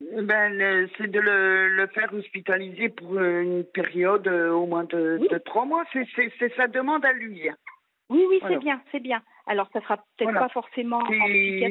Ben, 0.00 0.88
c'est 0.96 1.10
de 1.10 1.20
le, 1.20 1.86
faire 1.94 2.12
hospitaliser 2.12 2.88
pour 2.88 3.18
une 3.18 3.64
période 3.64 4.26
euh, 4.26 4.50
au 4.50 4.66
moins 4.66 4.84
de, 4.84 5.20
trois 5.44 5.66
mois. 5.66 5.84
C'est 5.92 6.54
sa 6.56 6.68
demande 6.68 7.04
à 7.04 7.12
lui. 7.12 7.48
Oui, 8.08 8.24
oui, 8.28 8.40
c'est 8.46 8.58
bien, 8.58 8.82
c'est 8.92 9.00
bien. 9.00 9.22
Alors, 9.46 9.68
ça 9.72 9.80
sera 9.82 9.98
peut-être 10.16 10.32
pas 10.32 10.48
forcément. 10.48 11.02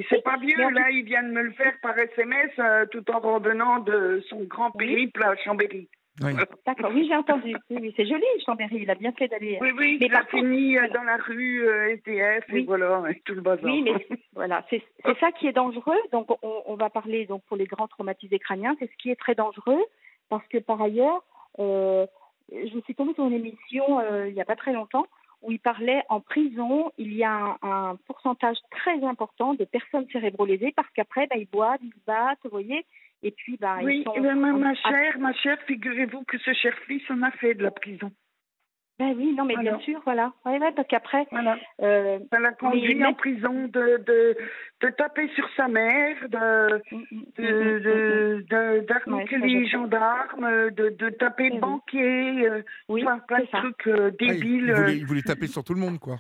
C'est 0.10 0.24
pas 0.24 0.38
vieux, 0.38 0.70
là, 0.70 0.90
il 0.92 1.04
vient 1.04 1.24
de 1.24 1.32
me 1.32 1.42
le 1.42 1.52
faire 1.52 1.74
par 1.82 1.98
SMS 1.98 2.52
euh, 2.60 2.86
tout 2.88 3.04
en 3.12 3.20
revenant 3.20 3.80
de 3.80 4.24
son 4.30 4.44
grand 4.44 4.72
périple 4.72 5.24
à 5.24 5.36
Chambéry. 5.38 5.90
Oui. 6.22 6.34
D'accord, 6.68 6.92
oui, 6.94 7.08
j'ai 7.08 7.16
entendu. 7.16 7.56
Oui, 7.72 7.94
c'est 7.98 8.06
joli, 8.06 8.24
Chambéry, 8.46 8.80
il 8.82 8.92
a 8.92 8.96
bien 8.96 9.12
fait 9.14 9.28
d'aller. 9.28 9.58
Oui, 9.60 9.72
oui, 9.76 9.98
mais 10.00 10.06
il 10.06 10.16
a 10.16 10.24
fini 10.26 10.78
euh, 10.78 10.88
dans 10.94 11.02
la 11.02 11.18
rue 11.18 11.68
euh, 11.68 11.96
SDF 11.96 12.46
et 12.54 12.64
voilà, 12.64 13.02
tout 13.26 13.34
le 13.34 13.42
bazar. 13.42 13.66
Oui, 13.66 13.82
mais 13.82 14.06
voilà, 14.36 14.64
c'est 14.70 14.84
ça 15.20 15.32
qui 15.32 15.48
est 15.48 15.54
dangereux. 15.54 15.98
Donc, 16.12 16.30
on, 16.44 16.64
on, 16.68 16.76
va 16.76 16.92
parler 16.92 17.26
donc 17.26 17.44
pour 17.46 17.58
les 17.58 17.66
grands 17.66 17.88
traumatisés 17.88 18.38
crâniens, 18.38 18.76
c'est 18.78 18.92
ce 18.92 18.98
qui 18.98 19.10
est 19.10 19.20
très 19.20 19.34
dangereux 19.34 19.84
parce 20.30 20.48
que 20.48 20.58
par 20.58 20.82
ailleurs, 20.82 21.24
euh, 21.60 22.06
je 22.52 22.80
suis 22.82 22.96
tombée 22.96 23.14
sur 23.14 23.26
une 23.26 23.34
émission 23.34 24.00
euh, 24.00 24.28
il 24.28 24.34
n'y 24.34 24.42
a 24.42 24.46
pas 24.46 24.56
très 24.56 24.74
longtemps 24.74 25.06
où 25.44 25.52
il 25.52 25.60
parlait 25.60 26.04
en 26.10 26.20
prison, 26.20 26.92
il 26.98 27.14
y 27.14 27.24
a 27.24 27.58
un, 27.62 27.98
pourcentage 28.08 28.58
très 28.72 29.04
important 29.04 29.54
de 29.54 29.66
personnes 29.66 30.08
cérébrolésées 30.12 30.74
parce 30.76 30.90
qu'après, 30.96 31.28
bah, 31.28 31.36
ils 31.38 31.48
boivent, 31.48 31.80
ils 31.82 31.92
se 31.92 32.06
battent, 32.06 32.40
vous 32.44 32.50
voyez, 32.50 32.86
et 33.22 33.32
puis, 33.32 33.58
bah, 33.58 33.78
oui, 33.82 34.00
ils 34.00 34.04
sont... 34.04 34.36
ma, 34.36 34.76
chère, 34.76 35.18
ma 35.20 35.34
chère, 35.34 35.58
figurez-vous 35.68 36.24
que 36.24 36.38
ce 36.40 36.54
cher 36.54 36.74
fils 36.88 37.04
en 37.10 37.22
a 37.22 37.32
fait 37.32 37.54
de 37.54 37.64
la 37.64 37.72
prison. 37.72 38.12
Ben 39.00 39.16
oui, 39.18 39.34
non, 39.36 39.46
mais 39.46 39.58
bien 39.58 39.80
sûr, 39.80 40.00
voilà. 40.06 40.32
Ouais, 40.46 40.60
ouais, 40.60 40.72
parce 40.72 40.88
qu'après. 40.88 41.26
Voilà. 41.32 41.58
Euh, 41.82 42.20
ça 42.32 42.40
l'a 42.40 42.52
conduit 42.52 43.04
en 43.04 43.16
prison 43.16 43.68
de, 43.68 43.98
de, 44.06 44.38
de, 44.82 44.90
taper 44.90 45.28
sur 45.30 45.50
sa 45.58 45.68
mère, 45.68 46.16
de, 46.30 46.80
de, 47.38 49.46
les 49.46 49.68
gendarmes, 49.68 50.70
de, 50.72 50.90
de 50.90 51.10
taper 51.10 51.50
le 51.50 51.60
banquier, 51.60 52.48
euh, 52.48 52.62
oui, 52.88 53.04
plein 53.28 53.40
de 53.40 53.48
trucs 53.48 53.88
euh, 53.88 54.12
débiles. 54.12 54.68
il, 54.68 54.74
voulait, 54.74 54.98
il, 54.98 55.06
voulait, 55.08 55.22
taper 55.24 55.48
sur 55.48 55.64
tout 55.64 55.74
le 55.74 55.80
monde, 55.80 56.00
quoi. 56.00 56.18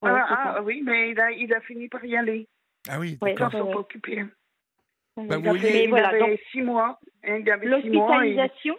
Ah, 0.00 0.54
ah 0.56 0.62
oui, 0.62 0.80
mais 0.82 1.10
il 1.10 1.20
a, 1.20 1.30
il 1.32 1.52
a 1.52 1.60
fini 1.60 1.88
par 1.88 2.02
y 2.04 2.16
aller. 2.16 2.48
Ah 2.88 2.98
oui, 2.98 3.18
d'accord. 3.20 3.50
Ils 3.52 3.58
s'en 3.58 3.72
sont 3.72 3.76
occupés. 3.76 4.24
Ben, 5.16 5.36
vous 5.36 5.42
voyez, 5.42 5.84
il 5.84 5.90
voilà, 5.90 6.08
avait 6.08 6.20
donc, 6.20 6.38
six 6.52 6.62
mois. 6.62 6.98
L'hospitalisation, 7.24 8.76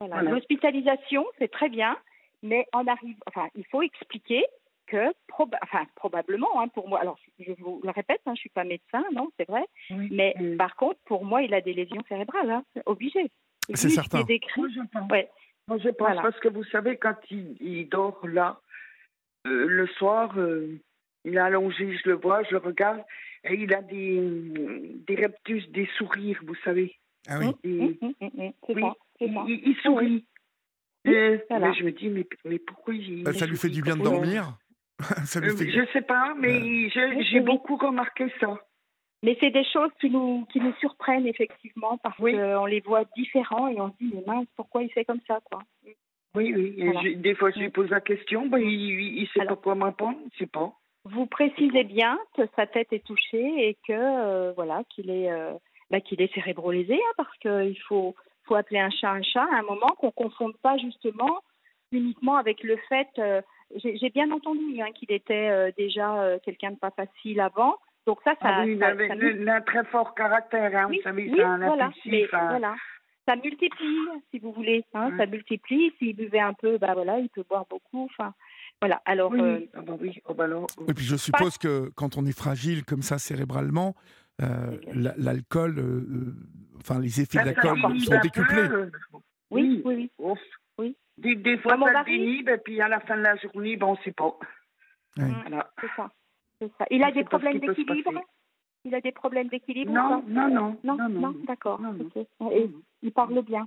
voilà, 0.00 0.30
l'hospitalisation, 0.30 1.26
c'est 1.38 1.50
très 1.50 1.68
bien, 1.68 1.96
mais 2.42 2.66
on 2.74 2.86
arrive, 2.86 3.16
enfin, 3.26 3.48
il 3.54 3.64
faut 3.66 3.82
expliquer 3.82 4.44
que, 4.86 5.12
enfin, 5.62 5.86
probablement, 5.94 6.60
hein, 6.60 6.68
pour 6.68 6.88
moi, 6.88 7.00
alors 7.00 7.18
je 7.38 7.52
vous 7.58 7.80
le 7.84 7.90
répète, 7.90 8.20
hein, 8.26 8.32
je 8.34 8.40
suis 8.40 8.50
pas 8.50 8.64
médecin, 8.64 9.04
non, 9.12 9.30
c'est 9.38 9.48
vrai, 9.48 9.64
mais 10.10 10.34
par 10.58 10.76
contre, 10.76 10.98
pour 11.06 11.24
moi, 11.24 11.42
il 11.42 11.54
a 11.54 11.60
des 11.60 11.72
lésions 11.72 12.02
cérébrales, 12.08 12.50
hein, 12.50 12.64
obligé. 12.86 13.30
C'est 13.74 13.88
certain. 13.88 14.22
Décrit, 14.24 14.60
moi, 14.60 14.68
je 14.74 14.80
pense. 14.92 15.10
Ouais. 15.10 15.30
Moi, 15.68 15.78
je 15.78 15.88
pense 15.90 16.16
parce 16.16 16.40
que 16.40 16.48
vous 16.48 16.64
savez, 16.64 16.96
quand 16.96 17.14
il, 17.30 17.56
il 17.60 17.88
dort 17.88 18.26
là, 18.26 18.60
euh, 19.46 19.66
le 19.68 19.86
soir, 19.86 20.36
euh, 20.36 20.80
il 21.24 21.34
est 21.36 21.38
allongé, 21.38 21.96
je 21.96 22.08
le 22.08 22.16
vois, 22.16 22.42
je 22.44 22.52
le 22.52 22.58
regarde, 22.58 23.02
et 23.44 23.54
il 23.54 23.72
a 23.72 23.82
des, 23.82 24.20
des 25.06 25.16
reptus, 25.16 25.68
des 25.70 25.88
sourires, 25.96 26.40
vous 26.44 26.56
savez. 26.64 26.96
Ah 27.28 27.38
oui. 27.38 27.54
Et, 27.64 27.68
mmh, 27.68 27.96
mmh, 28.02 28.26
mmh, 28.34 28.50
oui. 28.70 28.82
il, 29.20 29.62
il, 29.66 29.76
sourit. 29.82 30.24
Et, 31.04 31.40
mais 31.50 31.74
je 31.74 31.84
me 31.84 31.92
dis, 31.92 32.08
mais, 32.08 32.26
mais 32.44 32.58
pourquoi 32.58 32.94
il. 32.94 33.24
Bah, 33.24 33.32
ça 33.32 33.46
lui 33.46 33.56
fait 33.56 33.70
du 33.70 33.82
bien 33.82 33.96
de 33.96 34.02
dormir 34.02 34.58
ça 35.24 35.40
lui 35.40 35.56
fait... 35.56 35.70
Je 35.70 35.86
sais 35.92 36.02
pas, 36.02 36.34
mais 36.38 36.90
j'ai 36.90 37.40
beaucoup 37.40 37.76
remarqué 37.76 38.26
ça. 38.38 38.58
Mais 39.22 39.36
c'est 39.40 39.50
des 39.50 39.64
choses 39.64 39.90
qui 40.00 40.10
nous, 40.10 40.46
qui 40.52 40.60
nous 40.60 40.72
surprennent 40.80 41.26
effectivement 41.26 41.98
parce 41.98 42.16
qu'on 42.16 42.66
les 42.66 42.80
voit 42.80 43.04
différents 43.16 43.68
et 43.68 43.80
on 43.80 43.90
se 43.90 43.96
dit, 44.00 44.10
mais 44.14 44.22
mince, 44.26 44.46
pourquoi 44.56 44.82
il 44.82 44.90
fait 44.90 45.04
comme 45.04 45.20
ça 45.26 45.40
quoi? 45.44 45.60
Oui, 46.34 46.54
oui. 46.54 47.16
des 47.16 47.34
fois, 47.34 47.50
je 47.50 47.58
lui 47.58 47.70
pose 47.70 47.90
la 47.90 48.00
question, 48.00 48.46
bah, 48.46 48.60
il 48.60 49.20
ne 49.20 49.26
sait 49.26 49.44
pas 49.44 49.56
quoi 49.56 49.74
m'apprendre, 49.74 50.18
il 50.20 50.26
ne 50.26 50.38
sait 50.38 50.46
pas. 50.46 50.72
Vous 51.04 51.26
précisez 51.26 51.84
bien 51.84 52.18
que 52.36 52.42
sa 52.56 52.66
tête 52.66 52.92
est 52.92 53.04
touchée 53.04 53.68
et 53.68 53.76
que 53.86 53.92
euh, 53.92 54.52
voilà 54.52 54.82
qu'il 54.90 55.10
est 55.10 55.30
euh, 55.30 55.54
bah, 55.90 56.00
qu'il 56.00 56.20
est 56.20 56.32
cérébro-lésé 56.34 56.94
hein, 56.94 57.12
parce 57.16 57.36
qu'il 57.38 57.78
faut 57.88 58.14
faut 58.50 58.56
appeler 58.56 58.80
un 58.80 58.90
chat 58.90 59.12
un 59.12 59.22
chat 59.22 59.46
à 59.52 59.58
un 59.58 59.62
moment 59.62 59.94
qu'on 59.98 60.10
confonde 60.10 60.56
pas 60.62 60.76
justement 60.78 61.40
uniquement 61.92 62.36
avec 62.36 62.62
le 62.62 62.76
fait 62.88 63.08
euh, 63.18 63.40
j'ai 63.76 64.10
bien 64.10 64.30
entendu 64.32 64.80
hein, 64.80 64.90
qu'il 64.92 65.12
était 65.12 65.72
déjà 65.78 66.38
quelqu'un 66.42 66.72
de 66.72 66.76
pas 66.76 66.90
facile 66.90 67.40
avant. 67.40 67.76
Donc 68.04 68.18
ça 68.24 68.32
ça, 68.42 68.48
ah 68.48 68.62
oui, 68.64 68.72
il 68.72 68.82
avait 68.82 69.48
un 69.48 69.60
très 69.60 69.84
fort 69.84 70.12
caractère 70.16 70.74
hein, 70.74 70.88
vous 70.88 71.00
savez 71.02 71.30
oui, 71.30 71.40
un 71.40 71.58
voilà, 71.58 71.92
mais, 72.04 72.26
voilà. 72.32 72.74
Ça 73.28 73.36
multiplie 73.36 74.08
si 74.32 74.40
vous 74.40 74.50
voulez 74.50 74.84
hein, 74.92 75.12
ça 75.16 75.26
multiplie. 75.26 75.92
S'il 75.98 76.16
buvait 76.16 76.40
un 76.40 76.54
peu 76.54 76.78
bah 76.78 76.94
voilà 76.94 77.20
il 77.20 77.28
peut 77.28 77.44
boire 77.48 77.66
beaucoup 77.70 78.08
enfin 78.12 78.34
voilà, 78.80 79.02
alors. 79.04 79.30
Oui, 79.32 79.40
euh, 79.40 79.60
ah 79.74 79.82
bah 79.82 79.92
oui. 80.00 80.22
Oh 80.26 80.34
bah 80.34 80.46
Et 80.88 80.94
puis 80.94 81.04
je 81.04 81.16
suppose 81.16 81.58
que 81.58 81.90
quand 81.96 82.16
on 82.16 82.24
est 82.24 82.36
fragile 82.36 82.84
comme 82.84 83.02
ça 83.02 83.18
cérébralement, 83.18 83.94
euh, 84.42 84.76
l'alcool, 85.16 85.78
euh, 85.78 86.34
enfin 86.78 87.00
les 87.00 87.20
effets 87.20 87.40
de 87.40 87.46
l'alcool 87.46 88.00
sont 88.00 88.20
décuplés. 88.20 88.68
Oui, 89.50 89.82
oui, 89.84 90.10
oui. 90.18 90.34
oui. 90.78 90.96
Des, 91.18 91.34
des 91.34 91.58
fois, 91.58 91.76
ça 91.92 92.04
dénibe, 92.04 92.48
et 92.48 92.58
puis 92.58 92.80
à 92.80 92.88
la 92.88 93.00
fin 93.00 93.16
de 93.16 93.22
la 93.22 93.36
journée, 93.36 93.76
ben, 93.76 93.88
on 93.88 93.92
ne 93.92 93.98
sait 93.98 94.12
pas. 94.12 94.38
Voilà. 95.16 95.70
C'est 95.80 95.88
ça. 95.96 96.10
ça. 96.78 96.86
Il 96.90 97.02
a 97.02 97.10
des 97.10 97.24
problèmes 97.24 97.58
d'équilibre 97.58 98.22
Il 98.84 98.94
a 98.94 99.00
des 99.00 99.12
problèmes 99.12 99.48
d'équilibre 99.48 99.92
non, 99.92 100.22
non, 100.26 100.48
non, 100.48 100.78
non, 100.84 100.96
non, 100.96 101.08
non, 101.08 101.34
d'accord. 101.46 101.80
Et 102.52 102.70
il 103.02 103.12
parle 103.12 103.42
bien 103.42 103.66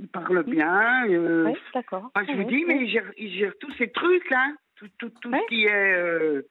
il 0.00 0.08
parle 0.08 0.42
bien. 0.44 1.06
Euh, 1.08 1.44
oui, 1.46 1.58
d'accord. 1.74 2.10
je 2.16 2.32
vous 2.32 2.44
dis, 2.44 2.64
mais 2.66 2.78
il 2.82 2.88
gère, 2.88 3.12
il 3.18 3.30
gère, 3.38 3.52
tous 3.60 3.72
ces 3.74 3.90
trucs, 3.90 4.28
là. 4.30 4.52
Tout, 4.76 4.88
tout, 4.98 5.10
tout 5.20 5.30
ce 5.30 5.48
qui 5.48 5.66
est. 5.66 6.42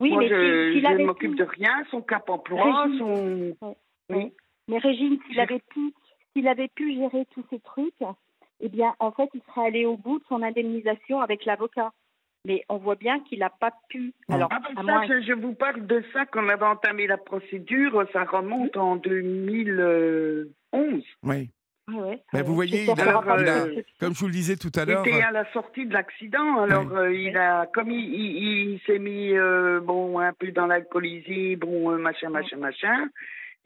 Euh, 0.00 0.04
oui, 0.04 0.10
moi, 0.12 0.22
mais 0.22 0.28
je, 0.28 0.78
je 0.80 0.98
ne 1.00 1.06
m'occupe 1.06 1.34
de 1.34 1.44
rien, 1.44 1.84
son 1.90 2.02
cap 2.02 2.28
emploi, 2.30 2.86
son. 2.98 3.52
Oui. 4.10 4.32
Mais 4.68 4.78
Régine, 4.78 5.18
s'il 5.26 5.40
avait, 5.40 5.60
pu, 5.70 5.92
s'il 6.32 6.46
avait 6.48 6.68
pu 6.68 6.94
gérer 6.94 7.26
tous 7.34 7.44
ces 7.50 7.58
trucs, 7.60 7.94
eh 8.60 8.68
bien, 8.68 8.94
en 9.00 9.10
fait, 9.12 9.28
il 9.34 9.40
serait 9.48 9.66
allé 9.68 9.86
au 9.86 9.96
bout 9.96 10.18
de 10.18 10.24
son 10.28 10.42
indemnisation 10.42 11.20
avec 11.20 11.44
l'avocat. 11.44 11.92
mais 12.44 12.64
on 12.68 12.76
voit 12.78 12.94
bien 12.94 13.20
qu'il 13.20 13.40
n'a 13.40 13.50
pas 13.50 13.72
pu. 13.90 14.12
Alors, 14.30 14.48
Ah, 14.52 14.60
ben 14.60 14.70
à 14.72 14.74
ça, 14.76 14.82
moins- 14.82 15.06
je, 15.08 15.20
je 15.22 15.32
vous 15.32 15.54
parle 15.54 15.86
de 15.86 16.02
ça 16.12 16.24
qu'on 16.26 16.48
avait 16.48 16.64
entamé 16.64 17.06
la 17.06 17.18
procédure, 17.18 18.06
ça 18.12 18.24
remonte 18.24 18.76
en 18.76 18.96
2011. 18.96 21.04
Oui. 21.24 21.50
Ouais, 21.88 21.94
ouais. 22.00 22.20
Mais 22.32 22.42
vous 22.42 22.54
voyez, 22.54 22.84
il 22.84 22.90
a- 22.90 22.94
il 23.40 23.48
a- 23.48 23.66
Comme 24.00 24.14
je 24.14 24.20
vous 24.20 24.26
le 24.26 24.32
disais 24.32 24.56
tout 24.56 24.70
à 24.74 24.82
Il 24.82 24.88
l'heure. 24.88 25.06
était 25.06 25.22
à 25.22 25.30
la 25.30 25.50
sortie 25.52 25.86
de 25.86 25.94
l'accident, 25.94 26.60
alors 26.62 26.84
Oui. 26.90 26.96
euh, 26.98 27.14
il 27.14 27.36
a, 27.36 27.66
comme 27.72 27.90
il, 27.90 27.98
il- 27.98 28.72
il 28.74 28.80
s'est 28.86 28.98
mis 28.98 29.32
euh, 29.36 29.80
bon 29.80 30.18
un 30.18 30.32
peu 30.32 30.50
dans 30.52 30.66
l'alcoolisé, 30.66 31.56
bon 31.56 31.90
euh, 31.92 31.96
machin, 31.98 32.28
machin, 32.30 32.58
machin. 32.58 33.08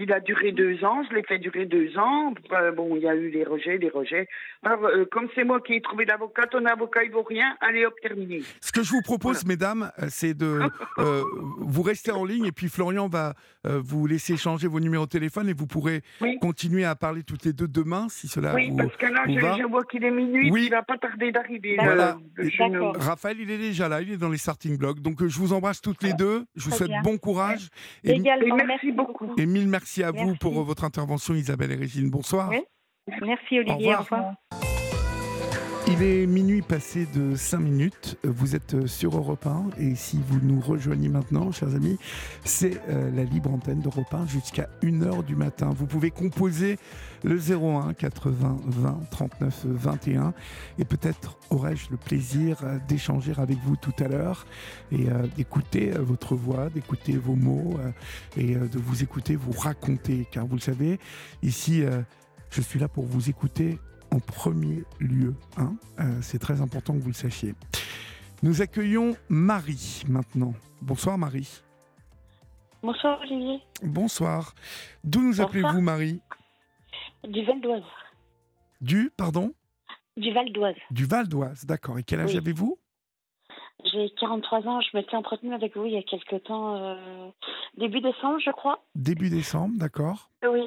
Il 0.02 0.12
a 0.12 0.20
duré 0.20 0.52
deux 0.52 0.84
ans, 0.84 1.02
je 1.08 1.14
l'ai 1.14 1.22
fait 1.22 1.38
durer 1.38 1.64
deux 1.66 1.96
ans. 1.96 2.34
Euh, 2.52 2.72
bon, 2.72 2.96
il 2.96 3.02
y 3.02 3.08
a 3.08 3.14
eu 3.14 3.30
des 3.30 3.44
rejets, 3.44 3.78
des 3.78 3.88
rejets. 3.88 4.26
Alors, 4.64 4.84
euh, 4.86 5.04
comme 5.10 5.28
c'est 5.34 5.44
moi 5.44 5.60
qui 5.60 5.74
ai 5.74 5.80
trouvé 5.80 6.04
l'avocat, 6.04 6.46
ton 6.46 6.64
avocat 6.66 7.04
il 7.04 7.10
vaut 7.12 7.22
rien, 7.22 7.54
allez 7.60 7.86
hop, 7.86 7.94
terminé. 8.02 8.42
Ce 8.60 8.72
que 8.72 8.82
je 8.82 8.90
vous 8.90 9.02
propose, 9.02 9.44
mesdames, 9.46 9.90
euh, 10.00 10.06
c'est 10.08 10.34
de 10.34 10.60
euh, 10.98 11.22
vous 11.58 11.82
rester 11.82 12.10
en 12.10 12.24
ligne 12.24 12.46
et 12.46 12.52
puis 12.52 12.68
Florian 12.68 13.08
va 13.08 13.34
euh, 13.66 13.80
vous 13.84 14.06
laisser 14.06 14.36
changer 14.36 14.66
vos 14.66 14.80
numéros 14.80 15.04
de 15.04 15.10
téléphone 15.10 15.48
et 15.48 15.52
vous 15.52 15.66
pourrez 15.68 16.00
Oui. 16.20 16.38
continuer 16.40 16.84
à 16.84 16.94
parler 16.96 17.22
toutes 17.22 17.44
les 17.44 17.52
deux 17.52 17.68
demain 17.68 18.06
si 18.08 18.26
cela 18.28 18.54
oui, 18.54 18.70
vous. 18.70 18.76
parce 18.78 18.96
que 18.96 19.06
là, 19.06 19.22
je, 19.28 19.66
vois 19.66 19.84
qu'il 19.84 20.04
est 20.04 20.10
minuit, 20.10 20.50
Oui. 20.50 20.64
il 20.66 20.70
va 20.70 20.82
pas 20.82 20.98
tarder 20.98 21.30
d'arriver. 21.32 21.76
Voilà. 21.80 22.16
Raphaël, 22.98 23.36
il 23.40 23.50
est 23.50 23.58
déjà 23.58 23.88
là, 23.88 24.00
il 24.00 24.10
est 24.12 24.16
dans 24.16 24.30
les 24.30 24.38
starting 24.38 24.76
blocks. 24.76 25.00
Donc 25.00 25.22
euh, 25.22 25.28
je 25.28 25.38
vous 25.38 25.52
embrasse 25.52 25.80
toutes 25.80 26.02
les 26.02 26.12
deux. 26.14 26.44
Je 26.56 26.64
vous 26.64 26.70
Très 26.70 26.78
souhaite 26.78 26.88
bien. 26.90 27.02
bon 27.02 27.18
courage 27.18 27.68
et, 28.04 28.12
Également, 28.12 28.58
Et 28.58 28.64
merci 28.64 28.92
beaucoup. 28.92 29.34
et 29.36 29.46
mille 29.46 29.68
merci 29.68 29.91
à 30.00 30.10
vous 30.10 30.24
Merci. 30.24 30.38
pour 30.38 30.58
euh, 30.58 30.62
votre 30.62 30.84
intervention, 30.84 31.34
Isabelle 31.34 31.72
et 31.72 31.76
Régine. 31.76 32.08
Bonsoir. 32.10 32.48
Oui. 32.50 32.62
Merci 33.20 33.58
Olivier, 33.58 33.94
Au 33.94 33.98
au 33.98 34.02
revoir. 34.02 34.34
Il 35.92 36.02
est 36.02 36.26
minuit 36.26 36.62
passé 36.62 37.06
de 37.14 37.36
5 37.36 37.58
minutes. 37.58 38.16
Vous 38.24 38.56
êtes 38.56 38.86
sur 38.86 39.14
Europe 39.14 39.46
1 39.46 39.78
et 39.78 39.94
si 39.94 40.18
vous 40.26 40.40
nous 40.42 40.58
rejoignez 40.58 41.10
maintenant, 41.10 41.52
chers 41.52 41.74
amis, 41.74 41.98
c'est 42.44 42.80
euh, 42.88 43.10
la 43.10 43.24
libre 43.24 43.52
antenne 43.52 43.80
d'Europe 43.80 44.06
1 44.10 44.26
jusqu'à 44.26 44.70
1h 44.82 45.22
du 45.22 45.36
matin. 45.36 45.68
Vous 45.76 45.84
pouvez 45.84 46.10
composer 46.10 46.78
le 47.24 47.36
01 47.36 47.92
80 47.92 48.60
20 48.64 49.00
39 49.10 49.66
21 49.66 50.32
et 50.78 50.86
peut-être 50.86 51.36
aurais-je 51.50 51.90
le 51.90 51.98
plaisir 51.98 52.56
euh, 52.64 52.78
d'échanger 52.88 53.34
avec 53.36 53.58
vous 53.58 53.76
tout 53.76 53.92
à 54.02 54.08
l'heure 54.08 54.46
et 54.92 55.10
euh, 55.10 55.26
d'écouter 55.36 55.92
euh, 55.92 56.00
votre 56.00 56.36
voix, 56.36 56.70
d'écouter 56.70 57.18
vos 57.18 57.36
mots 57.36 57.76
euh, 57.80 57.90
et 58.40 58.56
euh, 58.56 58.66
de 58.66 58.78
vous 58.78 59.02
écouter 59.02 59.36
vous 59.36 59.52
raconter. 59.52 60.26
Car 60.30 60.46
vous 60.46 60.54
le 60.54 60.62
savez, 60.62 60.98
ici, 61.42 61.82
euh, 61.84 62.00
je 62.48 62.62
suis 62.62 62.78
là 62.78 62.88
pour 62.88 63.04
vous 63.04 63.28
écouter 63.28 63.78
en 64.12 64.20
premier 64.20 64.84
lieu. 65.00 65.34
hein. 65.56 65.74
Euh, 65.98 66.20
c'est 66.20 66.38
très 66.38 66.60
important 66.60 66.92
que 66.94 66.98
vous 67.00 67.08
le 67.08 67.14
sachiez. 67.14 67.54
Nous 68.42 68.60
accueillons 68.60 69.16
Marie 69.28 70.02
maintenant. 70.08 70.52
Bonsoir 70.80 71.16
Marie. 71.18 71.62
Bonsoir 72.82 73.20
Olivier, 73.20 73.60
Bonsoir. 73.82 74.54
D'où 75.04 75.22
nous 75.22 75.40
appelez-vous 75.40 75.80
Marie? 75.80 76.20
Du 77.26 77.44
Val 77.44 77.60
d'Oise. 77.60 77.82
Du, 78.80 79.10
pardon? 79.16 79.54
Du 80.16 80.32
Val 80.32 80.50
d'Oise. 80.52 80.74
Du 80.90 81.04
Val 81.06 81.28
d'Oise, 81.28 81.64
d'accord. 81.64 81.98
Et 82.00 82.02
quel 82.02 82.18
âge 82.20 82.32
Oui. 82.32 82.36
avez-vous? 82.38 82.76
J'ai 83.92 84.10
43 84.20 84.66
ans, 84.66 84.80
je 84.80 84.96
m'étais 84.96 85.16
entretenue 85.16 85.54
avec 85.54 85.76
vous 85.76 85.86
il 85.86 85.92
y 85.92 85.96
a 85.96 86.02
quelque 86.02 86.36
temps, 86.36 86.76
euh, 86.76 87.28
début 87.78 88.00
décembre 88.00 88.38
je 88.44 88.50
crois. 88.50 88.84
Début 88.94 89.30
décembre, 89.30 89.74
d'accord. 89.78 90.30
Oui. 90.48 90.62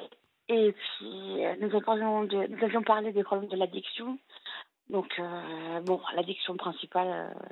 Et 0.48 0.74
puis 0.74 1.46
euh, 1.46 1.56
nous, 1.60 1.76
avions 1.76 2.24
nous 2.24 2.64
avions 2.64 2.84
parlé 2.84 3.12
des 3.12 3.24
problèmes 3.24 3.50
de 3.50 3.58
l'addiction. 3.58 4.20
Donc 4.90 5.18
euh, 5.20 5.82
bon, 5.82 6.00
l'addiction 6.16 6.56
principale, 6.58 7.08
euh, 7.08 7.50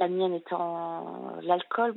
la 0.00 0.08
mienne 0.08 0.34
étant 0.34 1.04
l'alcool, 1.42 1.94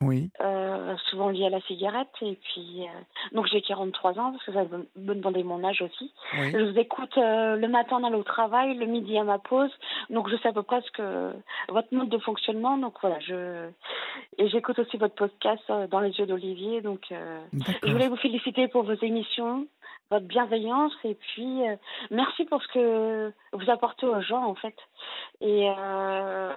Oui, 0.00 0.30
euh, 0.40 0.96
souvent 1.10 1.28
liée 1.28 1.46
à 1.46 1.50
la 1.50 1.60
cigarette. 1.62 2.08
Et 2.22 2.36
puis 2.36 2.82
euh, 2.84 3.34
donc 3.36 3.46
j'ai 3.52 3.60
43 3.60 4.18
ans 4.18 4.32
parce 4.32 4.44
que 4.44 4.52
ça 4.52 4.64
me 4.96 5.14
demandait 5.14 5.42
mon 5.42 5.62
âge 5.64 5.82
aussi. 5.82 6.12
oui. 6.38 6.52
Je 6.52 6.58
vous 6.58 6.78
écoute 6.78 7.18
euh, 7.18 7.56
le 7.56 7.68
matin 7.68 7.96
en 7.96 8.04
allant 8.04 8.18
au 8.18 8.22
travail, 8.22 8.74
le 8.76 8.86
midi 8.86 9.18
à 9.18 9.24
ma 9.24 9.38
pause. 9.38 9.70
Donc 10.08 10.30
je 10.30 10.36
sais 10.36 10.48
à 10.48 10.52
peu 10.52 10.62
près 10.62 10.80
ce 10.80 10.90
que 10.92 11.32
votre 11.68 11.92
mode 11.92 12.08
de 12.08 12.18
fonctionnement. 12.18 12.78
Donc 12.78 12.94
voilà, 13.02 13.18
je 13.20 13.68
et 14.38 14.48
j'écoute 14.48 14.78
aussi 14.78 14.96
votre 14.96 15.14
podcast 15.14 15.62
dans 15.90 16.00
les 16.00 16.10
yeux 16.12 16.26
d'Olivier. 16.26 16.80
Donc 16.80 17.02
je 17.10 17.90
voulais 17.90 18.08
vous 18.08 18.16
féliciter 18.16 18.68
pour 18.68 18.84
vos 18.84 18.94
émissions, 19.02 19.66
votre 20.10 20.26
bienveillance 20.26 20.92
et 21.04 21.14
puis 21.14 21.68
euh, 21.68 21.76
merci 22.10 22.44
pour 22.44 22.62
ce 22.62 22.68
que 22.68 23.32
vous 23.52 23.70
apportez 23.70 24.06
aux 24.06 24.20
gens 24.20 24.44
en 24.44 24.54
fait. 24.54 24.74
Et 25.40 25.70
euh, 25.78 26.52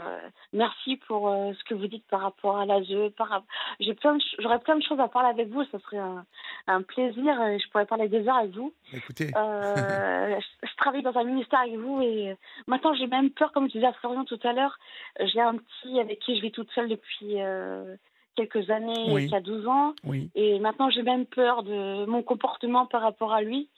merci 0.54 0.98
pour 1.08 1.30
euh, 1.30 1.54
ce 1.54 1.64
que 1.66 1.76
vous 1.76 1.88
dites 1.88 2.06
par 2.08 2.22
rapport 2.22 2.58
à 2.58 2.66
l'ASE. 2.66 3.12
Par 3.16 3.44
j'ai 3.80 3.94
plein 3.94 4.16
de 4.16 4.24
j'aurais 4.40 4.60
plein 4.60 4.76
de 4.76 4.84
choses 4.84 5.00
à 5.00 5.08
parler 5.08 5.30
avec 5.30 5.50
vous. 5.50 5.64
Ça 5.66 5.80
serait 5.80 6.00
un, 6.00 6.26
un 6.68 6.82
plaisir. 6.82 7.42
et 7.44 7.60
Je 7.60 7.70
pourrais 7.70 7.86
parler 7.86 8.10
des 8.10 8.28
heures 8.28 8.38
avec 8.38 8.52
vous. 8.52 8.74
Écoutez, 8.92 9.32
Euh, 9.36 10.40
je, 10.40 10.68
je 10.68 10.76
travaille 10.78 11.04
dans 11.04 11.16
un 11.18 11.24
ministère 11.24 11.60
avec 11.60 11.76
vous 11.76 12.02
et 12.02 12.36
maintenant 12.68 12.94
j'ai 12.96 13.08
même 13.08 13.30
peur, 13.30 13.52
comme 13.52 13.68
je 13.68 13.74
disais 13.74 13.86
à 13.86 13.94
Florian 13.94 14.26
tout 14.26 14.40
à 14.44 14.54
l'heure, 14.54 14.78
j'ai 15.20 15.42
un 15.42 15.56
petit 15.58 16.00
avec 16.00 16.20
qui 16.20 16.36
je 16.36 16.42
vis 16.42 16.52
toute 16.52 16.72
seule 16.72 16.90
depuis 16.90 17.36
quelques 18.36 18.70
années, 18.70 19.12
Oui. 19.14 19.28
qui 19.28 19.36
a 19.36 19.42
12 19.42 19.68
ans, 19.68 19.94
oui. 20.06 20.30
et 20.36 20.60
maintenant 20.60 20.90
j'ai 20.90 21.04
même 21.04 21.26
peur 21.26 21.64
de 21.64 22.06
mon 22.06 22.24
comportement 22.24 22.86
par 22.86 23.02
rapport 23.02 23.34
à 23.34 23.42
lui. 23.42 23.70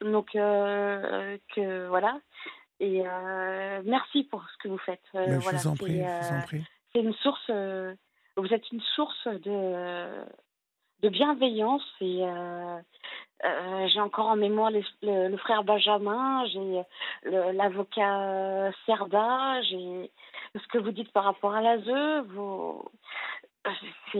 Donc 0.00 0.34
euh, 0.36 1.36
que 1.54 1.86
voilà. 1.88 2.18
Et 2.80 3.02
euh, 3.06 3.80
merci 3.84 4.24
pour 4.24 4.42
ce 4.50 4.56
que 4.58 4.68
vous 4.68 4.78
faites. 4.78 5.00
Euh, 5.14 5.26
Ben, 5.26 5.34
je 5.38 5.42
voilà, 5.44 5.58
vous 5.58 5.68
en 5.68 5.76
prie, 5.76 5.98
je 5.98 6.02
vous 6.02 6.34
en 6.34 6.38
euh, 6.38 6.42
prie. 6.46 6.62
c'est 6.92 7.00
une 7.00 7.14
source. 7.14 7.46
euh, 7.50 7.94
vous 8.36 8.52
êtes 8.52 8.70
une 8.72 8.80
source 8.96 9.26
de 9.28 10.24
de 11.02 11.08
bienveillance 11.08 11.84
et 12.00 12.20
euh, 12.22 12.78
euh, 13.44 13.86
j'ai 13.88 14.00
encore 14.00 14.28
en 14.28 14.36
mémoire 14.36 14.70
les- 14.70 14.84
le, 15.02 15.28
le 15.28 15.36
frère 15.36 15.64
Benjamin, 15.64 16.44
j'ai 16.46 16.82
l'avocat 17.52 18.20
euh, 18.22 18.70
Serda, 18.86 19.60
j'ai 19.62 20.10
ce 20.54 20.66
que 20.68 20.78
vous 20.78 20.92
dites 20.92 21.12
par 21.12 21.24
rapport 21.24 21.54
à 21.54 21.60
l'ASE, 21.60 22.24
vous 22.28 22.84
c'est 24.12 24.18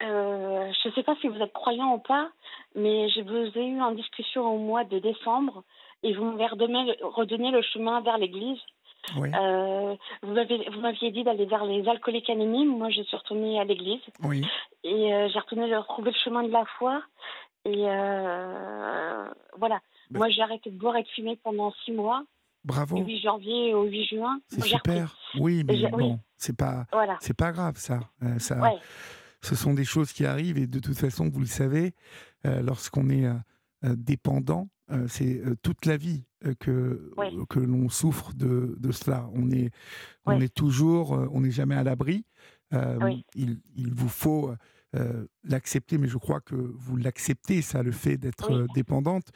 euh, 0.00 0.72
je 0.82 0.88
ne 0.88 0.94
sais 0.94 1.02
pas 1.02 1.16
si 1.16 1.26
vous 1.28 1.40
êtes 1.40 1.52
croyant 1.52 1.94
ou 1.94 1.98
pas, 1.98 2.30
mais 2.76 3.08
je 3.10 3.20
vous 3.22 3.58
ai 3.58 3.66
eu 3.66 3.80
en 3.80 3.90
discussion 3.92 4.46
au 4.54 4.58
mois 4.58 4.84
de 4.84 4.98
décembre 5.00 5.64
et 6.04 6.12
vous 6.14 6.24
m'avez 6.24 6.46
redonné, 6.46 7.50
le 7.50 7.62
chemin 7.62 8.00
vers 8.02 8.16
l'église. 8.18 8.60
Oui, 9.16 9.30
Euh, 9.34 9.96
vous 10.22 10.80
m'aviez 10.80 11.10
dit 11.10 11.24
d'aller 11.24 11.46
vers 11.46 11.64
les 11.64 11.88
alcooliques 11.88 12.30
anonymes. 12.30 12.76
Moi, 12.76 12.90
je 12.90 13.02
suis 13.02 13.16
retournée 13.16 13.58
à 13.58 13.64
l'église 13.64 14.02
oui. 14.22 14.44
et 14.84 15.14
euh, 15.14 15.28
j'ai 15.32 15.38
retourné 15.38 15.66
le- 15.66 15.78
retrouver 15.78 16.10
le 16.10 16.16
chemin 16.18 16.42
de 16.42 16.50
la 16.52 16.64
foi. 16.78 17.02
Et 17.64 17.82
voilà. 19.56 19.80
Ben- 20.10 20.18
Moi, 20.18 20.28
j'ai 20.30 20.42
arrêté 20.42 20.70
de 20.70 20.78
boire 20.78 20.96
et 20.96 21.02
de 21.02 21.08
fumer 21.08 21.36
pendant 21.36 21.72
six 21.84 21.92
mois, 21.92 22.22
Bravo. 22.64 22.96
du 22.96 23.04
8 23.04 23.20
janvier 23.22 23.74
au 23.74 23.84
8 23.84 24.04
juin. 24.06 24.40
C'est 24.48 24.62
super. 24.64 25.16
Oui, 25.38 25.64
mais 25.66 25.76
J'ai- 25.76 25.86
oui. 25.86 25.90
bon, 25.92 26.20
c'est 26.36 26.56
pas, 26.56 26.86
Voilà. 26.92 27.16
c'est 27.20 27.36
pas 27.36 27.52
grave 27.52 27.76
ça. 27.78 28.00
Euh, 28.22 28.38
ça, 28.38 28.60
Ouais. 28.60 28.76
ce 29.42 29.54
sont 29.54 29.74
des 29.74 29.84
choses 29.84 30.12
qui 30.12 30.26
arrivent 30.26 30.58
et 30.58 30.66
de 30.66 30.78
toute 30.78 30.96
façon, 30.98 31.28
vous 31.28 31.40
le 31.40 31.46
savez, 31.46 31.94
euh, 32.46 32.60
lorsqu'on 32.62 33.08
est 33.10 33.26
euh, 33.26 33.34
dépendant, 33.96 34.68
c'est 35.06 35.42
toute 35.62 35.84
la 35.84 35.98
vie 35.98 36.24
que, 36.60 37.12
que 37.50 37.58
l'on 37.60 37.90
souffre 37.90 38.32
de, 38.34 38.74
de 38.80 38.90
cela. 38.90 39.28
On 39.34 39.50
est, 39.50 39.70
on 40.24 40.40
est 40.40 40.52
toujours, 40.52 41.10
on 41.30 41.42
n'est 41.42 41.50
jamais 41.50 41.74
à 41.74 41.84
l'abri. 41.84 42.24
Il, 42.72 43.60
il 43.76 43.92
vous 43.92 44.08
faut 44.08 44.54
euh, 44.96 45.26
l'accepter, 45.44 45.98
mais 45.98 46.08
je 46.08 46.16
crois 46.16 46.40
que 46.40 46.54
vous 46.54 46.96
l'acceptez, 46.96 47.60
ça, 47.60 47.82
le 47.82 47.92
fait 47.92 48.16
d'être 48.16 48.50
Oui. 48.62 48.66
dépendante. 48.74 49.26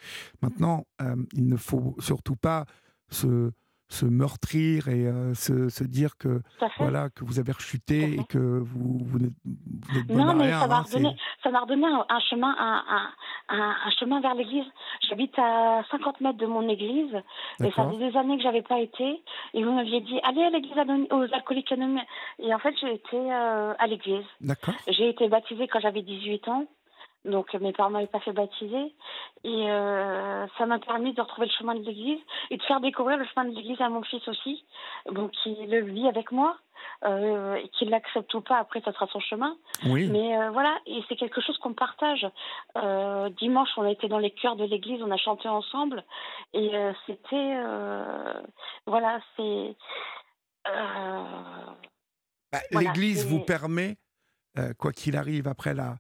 Maintenant, 0.41 0.87
euh, 1.03 1.15
il 1.35 1.47
ne 1.47 1.57
faut 1.57 1.95
surtout 1.99 2.37
pas 2.37 2.65
se, 3.13 3.53
se 3.93 4.07
meurtrir 4.07 4.89
et 4.89 5.07
euh, 5.07 5.35
se, 5.35 5.69
se 5.69 5.85
dire 5.85 6.17
que 6.19 6.41
voilà 6.79 7.11
que 7.11 7.25
vous 7.25 7.39
avez 7.39 7.53
rechuté 7.53 8.15
et 8.15 8.25
que 8.25 8.39
vous, 8.39 8.99
vous 9.05 9.19
n'êtes 9.19 10.09
Non, 10.09 10.35
mais 10.35 10.47
rien, 10.47 10.61
ça 10.61 10.67
m'a 10.67 10.77
hein, 10.79 10.83
redonné, 10.83 11.17
ça 11.43 11.51
m'a 11.51 11.61
redonné 11.61 11.87
un, 11.87 12.07
un 12.09 12.21
chemin, 12.21 12.55
un, 12.59 13.11
un, 13.51 13.91
chemin 13.99 14.21
vers 14.21 14.35
l'église. 14.35 14.65
J'habite 15.09 15.39
à 15.39 15.83
50 15.91 16.21
mètres 16.23 16.39
de 16.39 16.47
mon 16.47 16.69
église 16.69 17.15
et 17.61 17.71
ça 17.73 17.89
faisait 17.91 18.11
des 18.11 18.17
années 18.17 18.39
que 18.39 18.43
j'avais 18.43 18.63
pas 18.63 18.81
été. 18.81 19.23
Et 19.53 19.63
vous 19.63 19.73
m'aviez 19.73 20.01
dit, 20.01 20.19
allez 20.25 20.43
à 20.43 20.51
l'église 20.51 20.73
aux 21.11 21.35
alcooliques 21.35 21.71
anonymes. 21.73 22.01
Et 22.39 22.55
en 22.55 22.59
fait, 22.59 22.75
j'ai 22.81 22.95
été 22.95 23.17
euh, 23.17 23.75
à 23.79 23.87
l'église. 23.87 24.25
D'accord. 24.41 24.75
J'ai 24.89 25.11
été 25.11 25.29
baptisée 25.29 25.69
quand 25.69 25.81
j'avais 25.81 26.03
18 26.03 26.49
ans. 26.49 26.67
Donc 27.25 27.55
mes 27.55 27.73
parents 27.73 27.91
m'avaient 27.91 28.07
pas 28.07 28.21
fait 28.21 28.33
baptiser. 28.33 28.95
Et 29.45 29.71
euh, 29.71 30.47
ça 30.59 30.67
m'a 30.67 30.79
permis 30.79 31.15
de 31.15 31.21
retrouver 31.21 31.47
le 31.47 31.53
chemin 31.53 31.75
de 31.75 31.85
l'église 31.85 32.21
et 32.51 32.57
de 32.57 32.63
faire 32.63 32.81
découvrir 32.81 33.17
le 33.19 33.25
chemin 33.27 33.49
de 33.49 33.55
l'église 33.55 33.81
à 33.81 33.89
mon 33.89 34.03
fils 34.03 34.27
aussi. 34.29 34.65
Donc 35.11 35.31
qui 35.31 35.55
le 35.67 35.85
vit 35.85 36.09
avec 36.09 36.33
moi. 36.33 36.57
Euh, 37.05 37.55
et 37.57 37.69
qu'il 37.69 37.91
l'accepte 37.91 38.33
ou 38.35 38.41
pas, 38.41 38.59
après 38.59 38.81
ça 38.81 38.93
sera 38.93 39.07
son 39.09 39.21
chemin. 39.21 39.57
Oui. 39.87 40.09
Mais 40.09 40.37
euh, 40.37 40.51
voilà, 40.51 40.77
et 40.87 41.03
c'est 41.09 41.17
quelque 41.17 41.41
chose 41.41 41.57
qu'on 41.59 41.75
partage. 41.75 42.27
Euh, 42.77 43.29
dimanche, 43.31 43.69
on 43.77 43.83
a 43.83 43.91
été 43.91 44.09
dans 44.09 44.19
les 44.19 44.33
chœurs 44.33 44.57
de 44.57 44.65
l'église, 44.65 45.01
on 45.03 45.11
a 45.11 45.17
chanté 45.17 45.49
ensemble, 45.49 46.05
et 46.53 46.75
euh, 46.75 46.93
c'était, 47.07 47.55
euh, 47.57 48.35
voilà, 48.87 49.21
c'est, 49.37 49.77
Euh, 50.69 51.25
Bah, 52.53 52.59
Voilà, 52.71 52.89
L'Église 52.93 53.27
vous 53.27 53.41
permet, 53.41 53.97
euh, 54.59 54.73
quoi 54.79 54.93
qu'il 54.93 55.17
arrive, 55.17 55.49
après 55.49 55.75
la, 55.75 55.97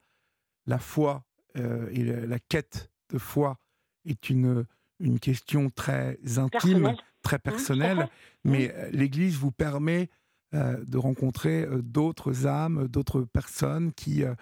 la 0.66 0.78
foi 0.78 1.24
euh, 1.56 1.88
et 1.92 2.04
la, 2.04 2.26
la 2.26 2.38
quête 2.38 2.90
de 3.10 3.18
foi 3.18 3.58
est 4.04 4.30
une, 4.30 4.66
une 5.00 5.18
question 5.18 5.70
très 5.70 6.18
intime, 6.38 6.50
personnel. 6.50 6.96
très 7.22 7.36
à 7.36 7.38
personnelle, 7.38 8.08
mais 8.44 8.72
euh, 8.74 8.90
l'Église 8.92 9.36
vous 9.36 9.52
permet 9.52 10.08
euh, 10.54 10.82
de 10.84 10.98
rencontrer 10.98 11.66
d'autres 11.82 12.46
âmes, 12.46 12.88
d'autres 12.88 13.22
personnes 13.22 13.92
qui 13.92 14.24
euh, 14.24 14.34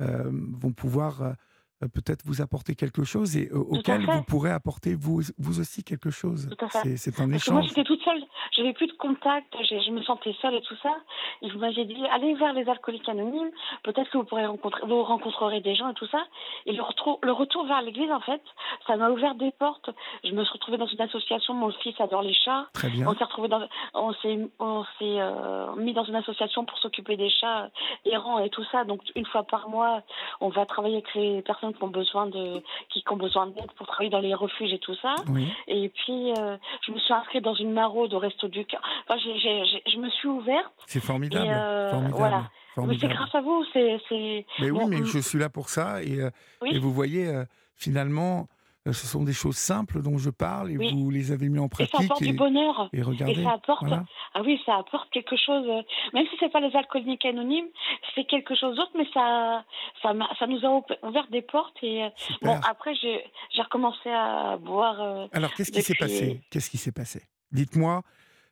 vont 0.00 0.72
pouvoir 0.72 1.34
peut-être 1.80 2.22
vous 2.24 2.40
apporter 2.40 2.74
quelque 2.74 3.04
chose 3.04 3.36
et 3.36 3.48
euh, 3.52 3.58
auquel 3.58 4.04
vous 4.06 4.22
pourrez 4.22 4.50
apporter 4.50 4.94
vous, 4.94 5.20
vous 5.38 5.60
aussi 5.60 5.84
quelque 5.84 6.10
chose. 6.10 6.48
C'est- 6.70 7.20
un 7.20 7.28
Parce 7.30 7.44
que 7.44 7.50
moi, 7.52 7.60
échange. 7.60 7.68
j'étais 7.68 7.84
toute 7.84 8.02
seule. 8.02 8.22
J'avais 8.52 8.72
plus 8.72 8.86
de 8.86 8.92
contact. 8.94 9.54
Je 9.60 9.90
me 9.90 10.02
sentais 10.02 10.34
seule 10.40 10.54
et 10.54 10.62
tout 10.62 10.76
ça. 10.82 10.94
Et 11.42 11.50
vous 11.50 11.58
m'aviez 11.58 11.84
dit, 11.84 11.96
allez 12.12 12.34
vers 12.34 12.52
les 12.54 12.68
alcooliques 12.68 13.08
anonymes. 13.08 13.50
Peut-être 13.82 14.10
que 14.10 14.18
vous 14.18 14.24
pourrez 14.24 14.46
rencontrer, 14.46 14.80
vous 14.86 15.02
rencontrerez 15.02 15.60
des 15.60 15.74
gens 15.74 15.90
et 15.90 15.94
tout 15.94 16.06
ça. 16.06 16.22
Et 16.64 16.72
le 16.72 16.82
retour, 16.82 17.18
le 17.22 17.32
retour 17.32 17.66
vers 17.66 17.82
l'église, 17.82 18.10
en 18.10 18.20
fait, 18.20 18.42
ça 18.86 18.96
m'a 18.96 19.10
ouvert 19.10 19.34
des 19.34 19.50
portes. 19.52 19.90
Je 20.24 20.30
me 20.32 20.42
suis 20.44 20.52
retrouvée 20.54 20.78
dans 20.78 20.86
une 20.86 21.00
association. 21.00 21.52
Mon 21.54 21.70
fils 21.72 22.00
adore 22.00 22.22
les 22.22 22.34
chats. 22.34 22.66
Très 22.72 22.88
bien. 22.88 23.06
On 23.06 23.14
s'est 23.14 23.24
retrouvé 23.24 23.48
dans, 23.48 23.60
on 23.94 24.12
s'est, 24.14 24.48
on 24.58 24.84
s'est 24.98 25.20
euh, 25.20 25.74
mis 25.76 25.92
dans 25.92 26.04
une 26.04 26.16
association 26.16 26.64
pour 26.64 26.78
s'occuper 26.78 27.16
des 27.16 27.30
chats 27.30 27.70
errants 28.06 28.38
et 28.38 28.48
tout 28.50 28.64
ça. 28.72 28.84
Donc 28.84 29.02
une 29.14 29.26
fois 29.26 29.42
par 29.44 29.68
mois, 29.68 30.02
on 30.40 30.48
va 30.48 30.64
travailler 30.66 30.96
avec 30.96 31.14
les 31.14 31.42
personnes 31.42 31.65
qui 31.72 31.82
ont 31.82 31.88
besoin 31.88 32.26
de, 32.26 32.62
qui 32.90 33.04
ont 33.10 33.16
besoin 33.16 33.46
d'aide 33.46 33.70
pour 33.76 33.86
travailler 33.86 34.10
dans 34.10 34.20
les 34.20 34.34
refuges 34.34 34.72
et 34.72 34.78
tout 34.78 34.94
ça. 34.96 35.14
Oui. 35.28 35.48
Et 35.68 35.88
puis 35.90 36.32
euh, 36.38 36.56
je 36.86 36.92
me 36.92 36.98
suis 36.98 37.12
inscrite 37.14 37.42
dans 37.44 37.54
une 37.54 37.72
maraude 37.72 38.12
au 38.14 38.18
resto 38.18 38.48
du 38.48 38.64
cœur. 38.64 38.80
Enfin, 39.08 39.18
je 39.20 39.98
me 39.98 40.10
suis 40.10 40.28
ouverte. 40.28 40.72
C'est 40.86 41.00
formidable. 41.00 41.48
Euh, 41.48 41.90
formidable. 41.90 42.16
voilà. 42.18 42.42
Mais 42.78 42.98
c'est 42.98 43.08
grâce 43.08 43.34
à 43.34 43.40
vous. 43.40 43.64
C'est, 43.72 43.98
c'est. 44.08 44.44
Mais 44.60 44.70
oui, 44.70 44.78
Bon, 44.80 44.86
mais 44.86 45.04
je 45.04 45.18
suis 45.18 45.38
là 45.38 45.48
pour 45.48 45.68
ça. 45.70 46.02
Et, 46.02 46.20
euh, 46.20 46.30
Oui. 46.60 46.70
et 46.74 46.78
vous 46.78 46.92
voyez, 46.92 47.26
euh, 47.26 47.44
finalement, 47.74 48.48
ce 48.92 49.06
sont 49.06 49.22
des 49.24 49.32
choses 49.32 49.56
simples 49.56 50.00
dont 50.02 50.18
je 50.18 50.30
parle 50.30 50.70
et 50.70 50.76
Oui. 50.78 50.92
vous 50.92 51.10
les 51.10 51.32
avez 51.32 51.48
mis 51.48 51.58
en 51.58 51.66
Et 51.66 51.68
ça 51.70 51.86
pratique. 51.86 51.94
apporte 52.04 52.22
Et, 52.22 52.26
du 52.26 52.32
bonheur. 52.34 52.88
et 52.92 53.02
regardez. 53.02 53.40
Et 53.40 53.44
ça 53.44 53.52
apporte, 53.52 53.82
voilà. 53.86 54.04
ah 54.34 54.42
oui, 54.42 54.60
ça 54.64 54.76
apporte 54.76 55.10
quelque 55.10 55.36
chose. 55.36 55.66
euh, 55.68 55.82
Même 56.14 56.26
si 56.30 56.36
c'est 56.38 56.50
pas 56.52 56.60
les 56.60 56.74
alcooliques 56.76 57.24
anonymes, 57.24 57.66
c'est 58.14 58.24
quelque 58.24 58.54
chose 58.54 58.76
d'autre, 58.76 58.92
mais 58.96 59.06
ça, 59.12 59.64
ça, 60.02 60.12
nous 60.46 60.64
a 60.64 60.82
ouvert 61.06 61.26
des 61.30 61.42
portes. 61.42 61.76
Et 61.82 62.04
euh, 62.04 62.08
Super. 62.16 62.54
bon, 62.54 62.60
après, 62.68 62.94
j'ai, 62.94 63.22
recommencé 63.62 64.08
à 64.10 64.56
boire. 64.58 65.00
euh, 65.00 65.26
Alors, 65.32 65.52
qu'est-ce 65.54 65.72
qui 65.72 65.82
s'est 65.82 65.94
passé? 65.94 66.40
Qu'est-ce 66.50 66.70
qui 66.70 66.78
s'est 66.78 66.92
passé? 66.92 67.22
Dites-moi, 67.52 68.02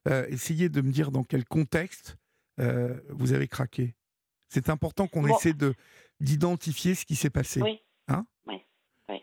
euh, 0.08 0.26
essayez 0.28 0.68
de 0.68 0.80
me 0.80 0.90
dire 0.90 1.10
dans 1.10 1.24
quel 1.24 1.44
contexte 1.44 2.16
euh, 2.60 2.94
vous 3.10 3.32
avez 3.32 3.48
craqué. 3.48 3.94
C'est 4.48 4.68
important 4.68 5.06
qu'on 5.06 5.22
Bon. 5.22 5.34
essaie 5.36 5.52
de 5.54 5.74
d'identifier 6.20 6.94
ce 6.94 7.04
qui 7.04 7.16
s'est 7.16 7.30
passé. 7.30 7.60
Oui. 7.60 7.80
Oui. 9.08 9.22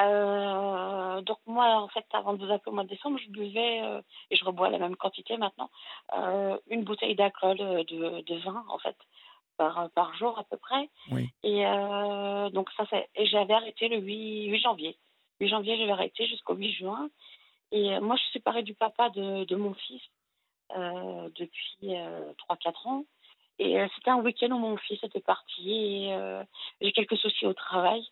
Euh, 0.00 1.22
donc 1.22 1.38
moi, 1.46 1.80
en 1.80 1.88
fait, 1.88 2.04
avant 2.12 2.34
de 2.34 2.44
vous 2.44 2.52
appeler 2.52 2.70
au 2.70 2.74
mois 2.74 2.84
de 2.84 2.88
décembre, 2.88 3.18
je 3.18 3.30
buvais, 3.30 3.82
euh, 3.82 4.02
et 4.30 4.36
je 4.36 4.44
rebois 4.44 4.68
la 4.68 4.78
même 4.78 4.96
quantité 4.96 5.36
maintenant, 5.36 5.70
euh, 6.16 6.58
une 6.68 6.84
bouteille 6.84 7.14
d'alcool 7.14 7.56
de, 7.56 8.20
de 8.20 8.34
vin, 8.40 8.64
en 8.68 8.78
fait, 8.78 8.96
par, 9.56 9.88
par 9.94 10.14
jour 10.16 10.38
à 10.38 10.44
peu 10.44 10.56
près. 10.58 10.90
Oui. 11.10 11.30
Et 11.42 11.64
donc 12.52 12.70
ça, 12.76 12.84
et 13.14 13.26
j'avais 13.26 13.54
arrêté 13.54 13.88
le 13.88 13.98
8, 13.98 14.48
8 14.48 14.60
janvier. 14.60 14.98
8 15.40 15.48
janvier, 15.48 15.78
j'avais 15.78 15.92
arrêté 15.92 16.26
jusqu'au 16.26 16.54
8 16.54 16.72
juin. 16.72 17.08
Et 17.70 17.98
moi, 18.00 18.16
je 18.16 18.22
suis 18.22 18.32
séparée 18.32 18.62
du 18.62 18.74
papa 18.74 19.08
de, 19.10 19.44
de 19.44 19.56
mon 19.56 19.72
fils 19.74 20.02
depuis 20.74 21.96
euh, 21.96 22.32
3-4 22.50 22.88
ans. 22.88 23.04
Et 23.58 23.78
c'était 23.94 24.10
un 24.10 24.20
week-end 24.20 24.50
où 24.50 24.58
mon 24.58 24.76
fils 24.76 25.02
était 25.04 25.20
parti 25.20 25.70
et 25.70 26.42
j'ai 26.80 26.92
quelques 26.92 27.16
soucis 27.16 27.46
au 27.46 27.52
travail 27.52 28.02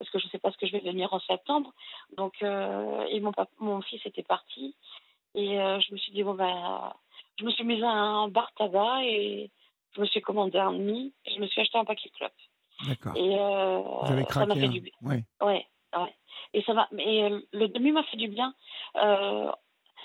parce 0.00 0.10
que 0.10 0.18
je 0.18 0.24
ne 0.26 0.30
sais 0.30 0.38
pas 0.38 0.50
ce 0.50 0.56
que 0.56 0.66
je 0.66 0.72
vais 0.72 0.80
devenir 0.80 1.12
en 1.12 1.20
septembre. 1.20 1.72
Donc, 2.16 2.34
euh, 2.42 3.04
et 3.10 3.20
mon, 3.20 3.30
papa, 3.32 3.50
mon 3.60 3.80
fils 3.82 4.04
était 4.06 4.22
parti. 4.24 4.74
Et 5.36 5.60
euh, 5.60 5.78
je 5.80 5.92
me 5.92 5.98
suis 5.98 6.10
dit, 6.12 6.24
bon, 6.24 6.34
ben, 6.34 6.92
je 7.38 7.44
me 7.44 7.50
suis 7.50 7.62
mise 7.64 7.84
à 7.84 7.90
un 7.90 8.28
bar 8.28 8.50
tabac 8.56 9.04
et 9.04 9.50
je 9.94 10.00
me 10.00 10.06
suis 10.06 10.20
commandé 10.22 10.58
un 10.58 10.72
demi 10.72 11.12
et 11.26 11.34
je 11.34 11.40
me 11.40 11.46
suis 11.46 11.60
acheté 11.60 11.78
un 11.78 11.84
paquet 11.84 12.08
de 12.08 12.14
clopes. 12.16 12.32
D'accord. 12.88 13.12
Et 13.14 13.36
euh, 13.38 13.78
Vous 13.78 14.12
avez 14.12 14.24
ça 14.24 14.40
m'a 14.40 14.46
craqué. 14.46 14.60
fait 14.60 14.66
hein. 14.66 14.70
du 14.70 14.80
bien. 14.80 14.92
Ouais. 15.02 15.24
Ouais, 15.42 15.66
ouais. 15.96 16.14
Et 16.54 16.62
ça 16.62 16.72
euh, 16.92 17.40
le 17.52 17.68
demi 17.68 17.92
m'a 17.92 18.02
fait 18.04 18.16
du 18.16 18.28
bien. 18.28 18.54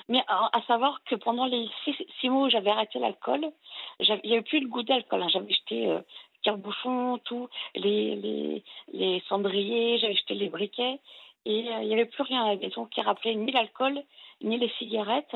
Mais 0.09 0.21
à, 0.27 0.49
à 0.55 0.61
savoir 0.63 1.01
que 1.05 1.15
pendant 1.15 1.45
les 1.45 1.67
six, 1.83 1.95
six 2.19 2.29
mois 2.29 2.43
où 2.45 2.49
j'avais 2.49 2.69
arrêté 2.69 2.99
l'alcool, 2.99 3.49
il 4.01 4.19
n'y 4.25 4.33
avait 4.33 4.41
plus 4.43 4.59
de 4.59 4.67
goût 4.67 4.83
d'alcool. 4.83 5.23
hein. 5.23 5.29
J'avais 5.29 5.51
jeté 5.51 5.97
euh, 6.47 6.51
tire-bouchon, 6.51 7.19
tout, 7.25 7.49
les, 7.75 8.15
les, 8.15 8.63
les 8.93 9.23
cendriers, 9.27 9.97
j'avais 9.99 10.15
jeté 10.15 10.33
les 10.35 10.49
briquets. 10.49 10.99
Et 11.45 11.69
euh, 11.69 11.81
il 11.83 11.87
n'y 11.87 11.93
avait 11.93 12.05
plus 12.05 12.23
rien 12.23 12.43
à 12.43 12.55
la 12.55 12.59
maison 12.59 12.85
qui 12.85 13.01
rappelait 13.01 13.35
ni 13.35 13.51
l'alcool, 13.51 14.01
ni 14.41 14.57
les 14.57 14.69
cigarettes. 14.79 15.35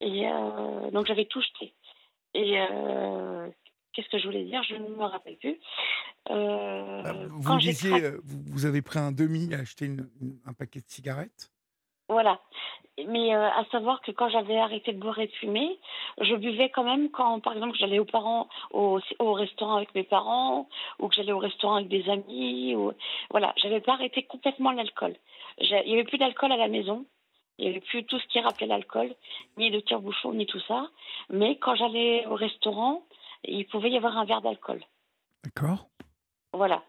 Et 0.00 0.28
euh, 0.28 0.90
donc 0.90 1.06
j'avais 1.06 1.24
tout 1.24 1.40
jeté. 1.40 1.74
Et 2.34 2.60
euh, 2.60 3.48
qu'est-ce 3.92 4.08
que 4.08 4.18
je 4.18 4.26
voulais 4.26 4.44
dire? 4.44 4.62
Je 4.62 4.76
ne 4.76 4.88
me 4.88 5.04
rappelle 5.04 5.36
plus. 5.36 5.58
Bah, 6.28 7.12
vous 7.28 7.58
disiez, 7.58 8.10
vous, 8.22 8.66
avez 8.66 8.82
pris 8.82 8.98
un 9.00 9.10
demi, 9.10 9.48
une- 9.80 10.08
une- 10.20 10.38
un 10.46 10.52
paquet 10.52 10.80
de 10.80 10.88
cigarettes? 10.88 11.50
Voilà. 12.10 12.40
Mais 13.06 13.34
euh, 13.34 13.48
à 13.48 13.64
savoir 13.66 14.00
que 14.02 14.10
quand 14.10 14.28
j'avais 14.28 14.58
arrêté 14.58 14.92
de 14.92 14.98
boire 14.98 15.18
et 15.20 15.28
de 15.28 15.32
fumer, 15.32 15.78
je 16.20 16.34
buvais 16.34 16.68
quand 16.68 16.82
même 16.82 17.08
quand, 17.10 17.38
par 17.40 17.54
exemple, 17.54 17.76
j'allais 17.78 18.00
aux 18.00 18.04
parents, 18.04 18.48
au, 18.72 18.98
au 19.20 19.32
restaurant 19.32 19.76
avec 19.76 19.94
mes 19.94 20.02
parents, 20.02 20.68
ou 20.98 21.08
que 21.08 21.14
j'allais 21.14 21.32
au 21.32 21.38
restaurant 21.38 21.76
avec 21.76 21.88
des 21.88 22.10
amis. 22.10 22.74
Ou... 22.74 22.92
Voilà, 23.30 23.54
j'avais 23.56 23.80
pas 23.80 23.92
arrêté 23.92 24.24
complètement 24.24 24.72
l'alcool. 24.72 25.14
Il 25.58 25.68
y 25.68 25.92
avait 25.92 26.04
plus 26.04 26.18
d'alcool 26.18 26.52
à 26.52 26.56
la 26.56 26.68
maison. 26.68 27.06
Il 27.58 27.64
n'y 27.64 27.70
avait 27.70 27.80
plus 27.80 28.04
tout 28.04 28.18
ce 28.18 28.26
qui 28.26 28.40
rappelait 28.40 28.66
l'alcool, 28.66 29.14
ni 29.56 29.70
de 29.70 29.80
tire-bouchon, 29.80 30.32
ni 30.32 30.46
tout 30.46 30.60
ça. 30.66 30.88
Mais 31.28 31.56
quand 31.58 31.76
j'allais 31.76 32.26
au 32.26 32.34
restaurant, 32.34 33.02
il 33.44 33.66
pouvait 33.66 33.90
y 33.90 33.96
avoir 33.96 34.18
un 34.18 34.24
verre 34.24 34.40
d'alcool. 34.40 34.82
D'accord. 35.44 35.86
Voilà. 36.52 36.82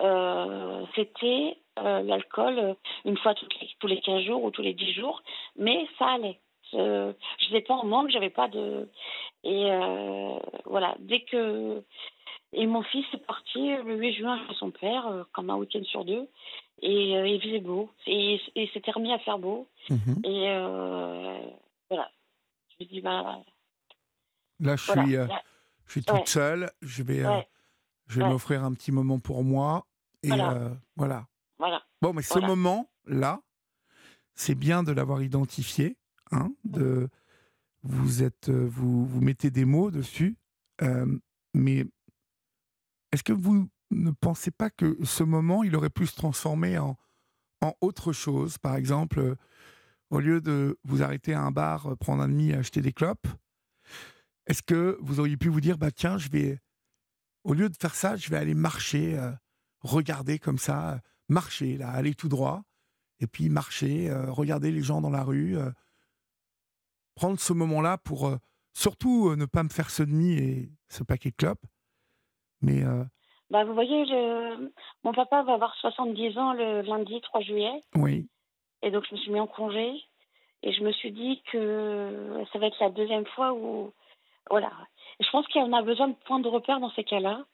Euh, 0.00 0.84
C'était 0.94 1.56
euh, 1.78 2.02
l'alcool 2.02 2.58
euh, 2.58 2.74
une 3.04 3.16
fois 3.18 3.34
toutes 3.34 3.58
les- 3.60 3.70
tous 3.78 3.86
les 3.86 4.00
15 4.00 4.22
jours 4.24 4.42
ou 4.44 4.50
tous 4.50 4.62
les 4.62 4.74
10 4.74 4.92
jours, 4.92 5.22
mais 5.56 5.86
ça 5.98 6.06
allait. 6.12 6.40
Euh, 6.74 7.12
je 7.38 7.46
n'étais 7.52 7.66
pas 7.66 7.74
en 7.74 7.84
manque, 7.86 8.10
j'avais 8.10 8.30
pas 8.30 8.48
de. 8.48 8.88
Et 9.44 9.70
euh, 9.70 10.38
voilà, 10.64 10.94
dès 10.98 11.20
que. 11.20 11.82
Et 12.52 12.66
mon 12.66 12.82
fils 12.82 13.04
est 13.12 13.26
parti 13.26 13.60
le 13.84 13.96
8 13.96 14.14
juin 14.14 14.40
chez 14.48 14.54
son 14.54 14.70
père, 14.70 15.06
euh, 15.08 15.24
comme 15.32 15.50
un 15.50 15.56
week-end 15.56 15.82
sur 15.84 16.04
deux, 16.04 16.26
et 16.82 17.10
il 17.32 17.40
faisait 17.40 17.60
beau. 17.60 17.90
Et 18.06 18.34
et 18.54 18.62
il 18.64 18.68
s'était 18.70 18.90
remis 18.92 19.12
à 19.12 19.18
faire 19.20 19.38
beau. 19.38 19.66
Mhm. 19.90 20.22
Et 20.24 20.46
voilà. 21.88 22.10
Je 22.78 22.84
me 22.84 22.88
dis, 22.90 23.00
bah. 23.00 23.40
Là, 24.60 24.76
je 24.76 24.86
Voilà. 24.86 25.02
suis, 25.04 25.12
Là, 25.16 25.42
je 25.86 25.92
suis 25.92 26.02
toute 26.04 26.16
Ouais. 26.16 26.26
seule. 26.26 26.70
Je 26.82 27.02
vais, 27.02 27.24
Ouais. 27.26 27.46
je 28.08 28.18
vais 28.18 28.24
Ouais. 28.24 28.30
m'offrir 28.30 28.64
un 28.64 28.72
petit 28.74 28.90
moment 28.92 29.18
pour 29.18 29.44
moi. 29.44 29.84
Et 30.22 30.28
Voilà. 30.28 30.70
voilà. 30.96 31.26
Voilà. 31.58 31.82
Bon, 32.02 32.12
mais 32.12 32.22
ce 32.22 32.34
Voilà. 32.34 32.48
moment-là, 32.48 33.40
c'est 34.34 34.54
bien 34.54 34.82
de 34.82 34.92
l'avoir 34.92 35.22
identifié. 35.22 35.96
Hein, 36.32 36.50
de, 36.64 37.08
vous, 37.82 38.22
êtes, 38.22 38.48
euh, 38.48 38.66
vous, 38.66 39.06
vous 39.06 39.20
mettez 39.20 39.50
des 39.50 39.64
mots 39.64 39.90
dessus. 39.90 40.36
euh, 40.82 41.18
mais 41.54 41.86
est-ce 43.12 43.22
que 43.22 43.32
vous 43.32 43.68
ne 43.90 44.10
pensez 44.10 44.50
pas 44.50 44.68
que 44.68 44.98
ce 45.04 45.22
moment, 45.22 45.62
il 45.62 45.74
aurait 45.76 45.90
pu 45.90 46.06
se 46.06 46.16
transformer 46.16 46.76
en, 46.78 46.96
en 47.62 47.72
autre 47.80 48.12
chose? 48.12 48.58
Par 48.58 48.74
exemple, 48.76 49.20
euh, 49.20 49.36
au 50.10 50.20
lieu 50.20 50.40
de 50.40 50.78
vous 50.84 51.02
arrêter 51.02 51.32
à 51.32 51.40
un 51.40 51.50
bar, 51.50 51.96
prendre 51.98 52.22
un 52.22 52.28
demi 52.28 52.50
et 52.50 52.54
acheter 52.54 52.80
des 52.82 52.92
clopes, 52.92 53.26
est-ce 54.46 54.62
que 54.62 54.98
vous 55.00 55.18
auriez 55.20 55.36
pu 55.36 55.48
vous 55.48 55.60
dire, 55.60 55.78
bah 55.78 55.90
tiens, 55.90 56.18
je 56.18 56.28
vais, 56.28 56.60
au 57.44 57.54
lieu 57.54 57.68
de 57.68 57.76
faire 57.76 57.94
ça, 57.94 58.16
je 58.16 58.28
vais 58.28 58.36
aller 58.36 58.54
marcher, 58.54 59.18
euh, 59.18 59.32
regarder 59.80 60.38
comme 60.38 60.58
ça, 60.58 61.00
marcher, 61.28 61.76
là, 61.76 61.90
aller 61.90 62.14
tout 62.14 62.28
droit, 62.28 62.62
et 63.20 63.26
puis 63.26 63.48
marcher, 63.48 64.10
euh, 64.10 64.30
regarder 64.30 64.70
les 64.70 64.82
gens 64.82 65.00
dans 65.00 65.10
la 65.10 65.24
rue, 65.24 65.56
euh, 65.56 65.70
prendre 67.14 67.38
ce 67.38 67.52
moment-là 67.52 67.98
pour 67.98 68.26
euh, 68.26 68.36
surtout 68.74 69.34
ne 69.36 69.46
pas 69.46 69.62
me 69.62 69.68
faire 69.68 69.90
ce 69.90 70.02
demi 70.02 70.34
et 70.34 70.68
ce 70.88 71.02
paquet 71.02 71.30
de 71.30 71.36
clopes. 71.36 71.64
Mais 72.60 72.82
Bah, 73.50 73.64
vous 73.64 73.74
voyez, 73.74 74.06
je... 74.06 74.70
mon 75.04 75.12
papa 75.12 75.42
va 75.42 75.54
avoir 75.54 75.74
70 75.76 76.38
ans 76.38 76.52
le 76.52 76.82
lundi 76.82 77.20
3 77.20 77.40
juillet. 77.42 77.82
oui, 77.94 78.28
Et 78.82 78.90
donc, 78.90 79.04
je 79.08 79.14
me 79.14 79.20
suis 79.20 79.30
mis 79.30 79.40
en 79.40 79.46
congé. 79.46 80.02
Et 80.62 80.72
je 80.72 80.82
me 80.82 80.90
suis 80.92 81.12
dit 81.12 81.42
que 81.52 82.42
ça 82.52 82.58
va 82.58 82.66
être 82.66 82.80
la 82.80 82.90
deuxième 82.90 83.26
fois 83.26 83.52
où. 83.52 83.92
Voilà. 84.50 84.72
Je 85.20 85.28
pense 85.30 85.46
qu'on 85.48 85.72
a 85.72 85.82
besoin 85.82 86.08
de 86.08 86.14
points 86.26 86.40
de 86.40 86.48
repère 86.48 86.80
dans 86.80 86.90
ces 86.92 87.04
cas-là. 87.04 87.44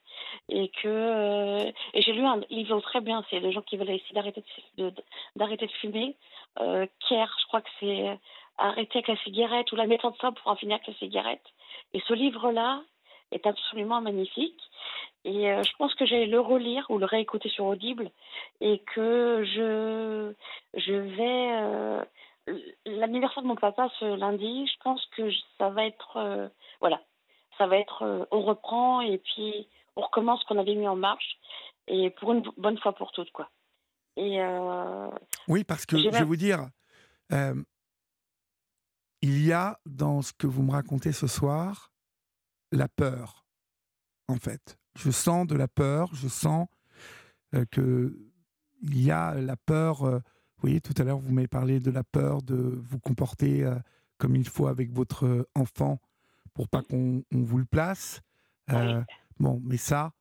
Et 0.49 0.69
que. 0.69 0.87
euh, 0.87 1.71
Et 1.93 2.01
j'ai 2.01 2.13
lu 2.13 2.25
un 2.25 2.41
livre 2.49 2.79
très 2.81 3.01
bien. 3.01 3.23
C'est 3.29 3.39
les 3.39 3.51
gens 3.51 3.61
qui 3.61 3.77
veulent 3.77 3.89
essayer 3.89 4.13
d'arrêter 4.13 4.43
de, 4.77 4.93
d'arrêter 5.35 5.67
de 5.67 5.71
fumer. 5.73 6.15
Euh, 6.59 6.85
je 7.09 7.47
crois 7.47 7.61
que 7.61 7.69
c'est 7.79 8.19
arrêter 8.57 8.99
avec 8.99 9.07
la 9.07 9.17
cigarette 9.23 9.71
ou 9.71 9.75
la 9.75 9.87
méthode 9.87 10.15
simple 10.21 10.39
pour 10.41 10.51
en 10.51 10.55
finir 10.55 10.75
avec 10.75 10.87
la 10.87 10.93
cigarette. 10.95 11.45
Et 11.93 12.01
ce 12.07 12.13
livre-là 12.13 12.81
est 13.31 13.45
absolument 13.47 14.01
magnifique. 14.01 14.59
Et 15.25 15.51
euh, 15.51 15.63
je 15.63 15.71
pense 15.77 15.93
que 15.95 16.05
j'allais 16.05 16.25
le 16.27 16.39
relire 16.39 16.85
ou 16.89 16.97
le 16.97 17.05
réécouter 17.05 17.49
sur 17.49 17.65
Audible 17.65 18.11
et 18.61 18.79
que 18.93 19.43
je, 19.45 20.33
je 20.79 20.93
vais. 20.93 21.51
euh, 21.53 22.03
L'anniversaire 22.85 23.41
de 23.41 23.47
mon 23.47 23.55
papa 23.55 23.89
ce 23.99 24.05
lundi, 24.17 24.67
je 24.67 24.77
pense 24.83 25.05
que 25.15 25.31
ça 25.57 25.69
va 25.69 25.85
être. 25.85 26.17
euh, 26.17 26.47
voilà. 26.81 26.99
Ça 27.57 27.67
va 27.67 27.77
être. 27.77 28.03
euh, 28.03 28.25
on 28.31 28.41
reprend 28.41 28.99
et 29.01 29.17
puis 29.17 29.67
on 29.95 30.01
recommence 30.01 30.41
ce 30.41 30.45
qu'on 30.47 30.59
avait 30.59 30.75
mis 30.75 30.87
en 30.87 30.95
marche. 30.95 31.37
Et 31.87 32.09
pour 32.11 32.31
une 32.33 32.43
bonne 32.57 32.77
fois 32.79 32.93
pour 32.93 33.11
toutes, 33.11 33.31
quoi. 33.31 33.49
Et. 34.15 34.39
euh, 34.41 35.09
Oui, 35.47 35.63
parce 35.63 35.85
que 35.85 35.97
je 35.97 36.09
vais 36.09 36.23
vous 36.23 36.35
dire, 36.35 36.69
euh, 37.31 37.61
il 39.21 39.43
y 39.45 39.51
a 39.51 39.79
dans 39.85 40.21
ce 40.21 40.33
que 40.33 40.47
vous 40.47 40.63
me 40.63 40.71
racontez 40.71 41.11
ce 41.11 41.27
soir 41.27 41.91
la 42.71 42.87
peur, 42.87 43.45
en 44.27 44.35
fait. 44.37 44.77
Je 44.95 45.11
sens 45.11 45.45
de 45.47 45.55
la 45.55 45.67
peur, 45.67 46.09
je 46.13 46.27
sens 46.27 46.67
euh, 47.55 47.65
que 47.71 48.15
il 48.83 49.01
y 49.01 49.11
a 49.11 49.33
la 49.35 49.55
peur. 49.55 50.03
euh, 50.03 50.17
vous 50.17 50.69
voyez, 50.69 50.81
tout 50.81 50.93
à 50.97 51.03
l'heure, 51.03 51.17
vous 51.17 51.31
m'avez 51.33 51.47
parlé 51.47 51.79
de 51.79 51.91
la 51.91 52.03
peur 52.03 52.41
de 52.41 52.55
vous 52.55 52.99
comporter 52.99 53.69
comme 54.17 54.35
il 54.37 54.47
faut 54.47 54.67
avec 54.67 54.91
votre 54.93 55.45
enfant 55.55 55.99
pour 56.53 56.69
pas 56.69 56.81
qu'on 56.81 57.23
on 57.33 57.41
vous 57.43 57.57
le 57.57 57.65
place. 57.65 58.21
Euh, 58.71 59.01
Bon, 59.39 59.61
mais 59.63 59.77
ça, 59.77 60.11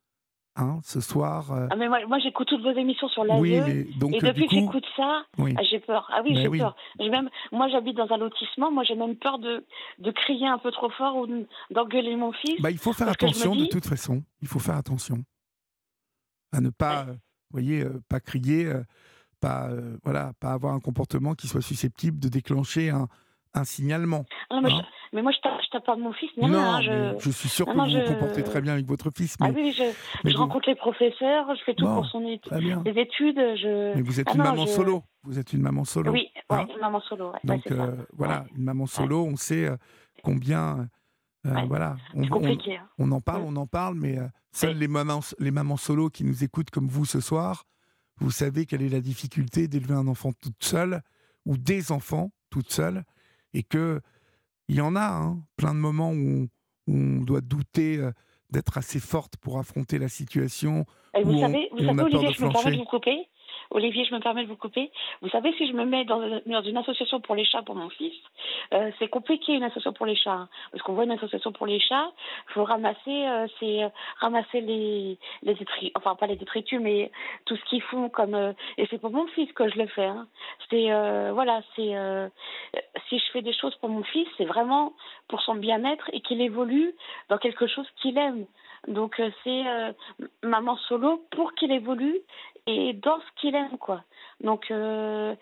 hein, 0.57 0.81
ce 0.83 1.01
soir. 1.01 1.53
euh, 1.53 1.69
Ah, 1.71 1.77
mais 1.77 1.89
moi, 1.89 2.05
moi 2.07 2.19
j'écoute 2.19 2.49
toutes 2.49 2.63
vos 2.63 2.73
émissions 2.73 3.09
sur 3.09 3.25
l'ASE. 3.25 3.41
oui, 3.41 3.61
mais 3.61 3.85
donc 3.99 4.13
et 4.15 4.17
euh, 4.19 4.21
depuis 4.33 4.47
que 4.47 4.55
j'écoute 4.55 4.85
ça, 4.97 5.25
oui. 5.39 5.55
ah, 5.59 5.63
j'ai 5.65 5.81
peur. 5.81 6.09
Ah 6.13 6.23
oui, 6.25 6.37
j'ai 6.41 6.49
oui. 6.49 6.59
peur. 6.59 6.75
Même, 6.99 7.29
moi, 7.53 7.69
j'habite 7.69 7.97
dans 7.97 8.11
un 8.13 8.17
lotissement. 8.19 8.71
Moi, 8.71 8.85
j'ai 8.85 8.95
même 8.95 9.17
peur 9.17 9.39
de, 9.39 9.65
de 9.99 10.11
crier 10.11 10.47
un 10.49 10.59
peu 10.59 10.71
trop 10.71 10.91
fort 10.91 11.17
ou 11.17 11.27
de- 11.27 11.47
d'engueuler 11.71 12.17
mon 12.17 12.33
fils. 12.33 12.61
Bah, 12.61 12.71
il 12.71 12.79
faut 12.79 12.93
faire 12.93 13.09
attention 13.09 13.55
de 13.57 13.65
toute 13.67 13.87
façon. 13.87 14.23
Il 14.41 14.49
faut 14.49 14.59
faire 14.59 14.77
attention 14.77 15.25
à 16.53 16.61
ne 16.61 16.71
pas, 16.71 17.07
euh, 17.09 17.13
vous 17.13 17.19
voyez, 17.53 17.83
euh, 17.83 18.01
pas 18.09 18.21
crier, 18.21 18.67
euh, 18.67 18.83
pas, 19.41 19.71
euh, 19.71 19.97
voilà, 20.05 20.33
pas 20.41 20.53
avoir 20.53 20.75
un 20.75 20.81
comportement 20.81 21.35
qui 21.35 21.49
soit 21.49 21.63
susceptible 21.63 22.19
de 22.21 22.29
déclencher 22.29 22.91
un, 22.91 23.09
un 23.55 23.65
signalement. 23.65 24.25
Ah 24.51 24.61
non, 24.61 24.69
Hein 24.79 24.83
mais 25.13 25.23
moi, 25.23 25.33
je 25.33 25.41
tape, 25.41 25.61
je 25.65 25.71
tape 25.71 25.85
pas 25.87 25.97
mon 25.97 26.13
fils. 26.13 26.31
Non, 26.37 26.49
non, 26.49 26.59
hein, 26.59 26.81
je... 26.81 27.19
je 27.19 27.31
suis 27.31 27.49
sûr 27.49 27.67
que 27.67 27.73
vous 27.73 27.79
vous 27.81 27.91
je- 27.91 28.13
comportez 28.13 28.43
très 28.43 28.61
bien 28.61 28.73
avec 28.75 28.87
votre 28.87 29.11
fils, 29.11 29.37
mais, 29.41 29.49
Ah 29.49 29.53
oui, 29.55 29.73
je, 29.77 29.83
mais 30.25 30.33
vous- 30.33 30.39
rencontre 30.39 30.69
les 30.69 30.75
professeurs, 30.75 31.47
je 31.55 31.63
fais 31.65 31.75
tout 31.75 31.85
Bon, 31.85 31.97
pour 31.97 32.07
son 32.07 32.27
étude. 32.27 32.53
Les 32.85 33.01
études, 33.01 33.37
je. 33.57 33.95
Mais 33.95 34.03
vous 34.03 34.21
êtes 34.21 34.29
Ah 34.29 34.33
une 34.33 34.39
non, 34.39 34.45
maman 34.45 34.67
solo. 34.67 35.03
Vous 35.25 35.39
êtes 35.39 35.53
une 35.53 35.63
maman 35.63 35.85
solo. 35.85 36.11
Oui, 36.13 36.29
hein 36.51 36.57
ouais, 36.57 36.67
une 36.75 36.81
maman 36.81 37.01
solo. 37.01 37.31
Ouais, 37.33 37.39
Donc 37.45 37.71
euh, 37.71 37.95
voilà, 38.15 38.45
une 38.57 38.65
maman 38.65 38.87
solo, 38.87 39.25
on 39.25 39.37
sait 39.37 39.67
euh, 39.67 39.77
combien, 40.23 40.89
euh, 41.47 41.51
voilà, 41.69 41.97
on, 42.15 42.27
compliqué. 42.27 42.77
hein. 42.77 42.89
On 42.99 43.11
en 43.13 43.21
parle, 43.21 43.43
Mm. 43.43 43.47
on 43.47 43.57
en 43.57 43.67
parle, 43.67 43.95
mais 43.97 44.19
euh, 44.19 44.27
seules 44.53 44.77
les 44.79 44.89
mamans, 44.89 45.21
les 45.39 45.51
mamans 45.51 45.77
solo 45.77 46.09
qui 46.11 46.25
nous 46.25 46.43
écoutent 46.45 46.71
comme 46.71 46.89
vous 46.89 47.05
ce 47.05 47.21
soir, 47.21 47.65
vous 48.19 48.31
savez 48.31 48.67
quelle 48.67 48.83
est 48.83 48.89
la 48.89 49.01
difficulté 49.01 49.69
d'élever 49.69 49.95
un 49.95 50.07
enfant 50.09 50.33
toute 50.33 50.63
seule 50.63 51.03
ou 51.47 51.57
des 51.57 51.91
enfants 51.93 52.31
toute 52.51 52.71
seule, 52.71 53.03
et 53.55 53.63
que 53.63 54.01
il 54.69 54.77
y 54.77 54.81
en 54.81 54.97
a 54.97 55.07
hein, 55.07 55.43
plein 55.57 55.75
de 55.75 55.79
moments 55.79 56.11
où 56.11 56.49
on, 56.87 56.93
où 56.93 56.97
on 56.97 57.21
doit 57.23 57.41
douter 57.41 57.99
euh, 57.99 58.13
d'être 58.51 58.79
assez 58.79 59.01
forte 59.01 59.37
pour 59.39 59.59
affronter 59.59 59.99
la 59.99 60.09
situation. 60.09 60.85
Et 61.17 61.25
vous 61.25 61.39
savez, 61.39 61.69
vous 61.73 61.85
savez 61.85 62.03
Olivier, 62.03 62.29
de 62.29 62.35
je 62.35 62.45
me 62.45 62.53
permets 62.53 62.73
de 62.73 62.77
vous 62.77 62.85
couper. 62.85 63.29
Olivier, 63.73 64.05
je 64.05 64.15
me 64.15 64.21
permets 64.21 64.43
de 64.45 64.49
vous 64.49 64.57
couper. 64.57 64.91
Vous 65.23 65.29
savez, 65.31 65.53
si 65.55 65.67
je 65.67 65.73
me 65.73 65.85
mets 65.85 66.05
dans, 66.05 66.23
une 66.63 66.77
association 66.77 67.21
pour 67.21 67.35
les 67.35 67.45
chats 67.45 67.63
pour 67.63 67.75
mon 67.75 67.89
fils, 67.91 68.15
euh, 68.73 68.91
c'est 68.99 69.09
compliqué 69.09 69.53
une 69.55 69.63
association 69.65 69.93
pour 69.93 70.07
les 70.07 70.15
chats. 70.17 70.33
hein. 70.33 70.49
parce 70.71 70.83
qu'on 70.83 70.95
voit 70.95 71.05
une 71.05 71.13
association 71.13 71.53
pour 71.53 71.67
les 71.67 71.81
chats, 71.81 72.13
il 72.49 72.53
faut 72.53 72.65
ramasser, 72.65 72.99
euh, 73.09 73.47
euh, 73.63 74.61
les, 74.61 75.19
les 75.43 75.55
détritus, 75.55 75.91
enfin 75.97 76.15
pas 76.15 76.27
les 76.27 76.37
détritus, 76.37 76.81
mais 76.81 77.11
tout 77.47 77.57
ce 77.57 77.65
qu'ils 77.65 77.83
font 77.83 78.11
et 78.79 78.87
c'est 78.91 78.99
pour 79.01 79.11
mon 79.11 79.27
fils 79.29 79.51
que 79.53 79.69
je 79.69 79.79
le 79.79 79.87
fais. 79.87 80.05
hein. 80.07 80.27
C'est 80.71 80.91
voilà, 81.33 81.63
c'est 81.77 81.93
si 83.09 83.19
je 83.19 83.25
fais 83.33 83.43
des 83.43 83.53
choses 83.53 83.75
pour 83.77 83.89
mon 83.89 84.03
fils, 84.05 84.29
c'est 84.37 84.45
vraiment 84.45 84.93
pour 85.29 85.41
son 85.43 85.55
bien-être 85.55 86.09
et 86.13 86.21
qu'il 86.21 86.41
évolue 86.41 86.95
dans 87.29 87.39
quelque 87.39 87.67
chose 87.67 87.87
qu'il 87.97 88.19
aime. 88.19 88.47
Donc 88.89 89.21
c'est 89.45 89.63
maman 90.43 90.77
solo 90.89 91.25
pour 91.31 91.55
qu'il 91.55 91.73
évolue 91.73 92.19
et 92.67 92.93
dans 92.93 93.19
ce 93.21 93.41
qu'il 93.41 93.55
aime 93.55 93.79
quoi. 93.79 94.03
Donc 94.41 94.71
euh, 94.71 95.35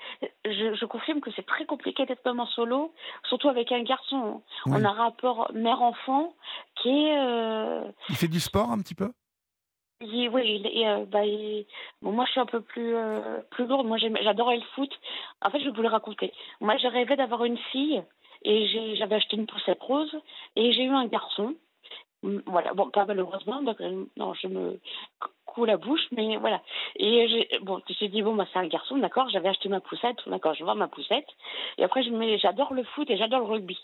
je, 0.44 0.74
je 0.74 0.84
confirme 0.86 1.20
que 1.20 1.30
c'est 1.36 1.46
très 1.46 1.66
compliqué 1.66 2.06
d'être 2.06 2.24
maman 2.24 2.46
solo, 2.46 2.92
surtout 3.28 3.48
avec 3.48 3.72
un 3.72 3.82
garçon. 3.82 4.42
Ouais. 4.66 4.72
On 4.80 4.84
a 4.84 4.88
un 4.88 4.92
rapport 4.92 5.50
mère-enfant 5.52 6.34
qui 6.76 6.88
est 6.88 7.18
euh, 7.18 7.82
Il 8.08 8.16
fait 8.16 8.28
du 8.28 8.40
sport 8.40 8.70
un 8.70 8.78
petit 8.78 8.94
peu? 8.94 9.12
Il- 10.02 10.30
oui, 10.30 10.62
il, 10.64 10.86
euh, 10.86 11.04
bah, 11.04 11.26
il- 11.26 11.66
bon, 12.00 12.12
moi 12.12 12.24
je 12.24 12.30
suis 12.32 12.40
un 12.40 12.46
peu 12.46 12.62
plus 12.62 12.94
plus 13.50 13.66
lourde. 13.66 13.86
Moi 13.86 13.98
j'adorais 13.98 14.56
le 14.56 14.62
foot. 14.74 14.90
En 15.42 15.50
fait, 15.50 15.60
je 15.60 15.66
vais 15.66 15.76
vous 15.76 15.82
le 15.82 15.88
raconter. 15.88 16.32
Moi, 16.60 16.76
j'ai 16.78 16.88
rêvé 16.88 17.16
d'avoir 17.16 17.44
une 17.44 17.58
fille 17.70 18.02
et 18.42 18.96
j'avais 18.96 19.16
acheté 19.16 19.36
une 19.36 19.46
poussette 19.46 19.82
rose 19.82 20.14
et 20.56 20.72
j'ai 20.72 20.84
eu 20.84 20.90
un 20.90 21.06
garçon. 21.06 21.54
Mm, 22.22 22.40
Voilà, 22.46 22.74
bon, 22.74 22.90
pas 22.90 23.04
malheureusement, 23.06 23.62
donc, 23.62 23.80
non, 24.16 24.34
je 24.34 24.46
me 24.48 24.78
cou- 25.20 25.30
coule 25.46 25.68
la 25.68 25.76
bouche, 25.76 26.06
mais 26.12 26.36
voilà. 26.36 26.60
Et 26.96 27.28
j'ai 27.28 27.58
bon, 27.60 27.80
j'ai 27.88 28.08
dit 28.08 28.22
bon, 28.22 28.34
bah, 28.34 28.46
c'est 28.52 28.58
un 28.58 28.66
garçon, 28.66 28.98
d'accord. 28.98 29.28
J'avais 29.30 29.48
acheté 29.48 29.68
ma 29.68 29.80
poussette, 29.80 30.18
d'accord, 30.26 30.54
je 30.54 30.62
voir 30.64 30.76
ma 30.76 30.88
poussette. 30.88 31.26
Et 31.78 31.84
après, 31.84 32.02
je 32.02 32.38
j'adore 32.42 32.74
le 32.74 32.84
foot 32.84 33.08
et 33.10 33.16
j'adore 33.16 33.40
le 33.40 33.46
rugby. 33.46 33.78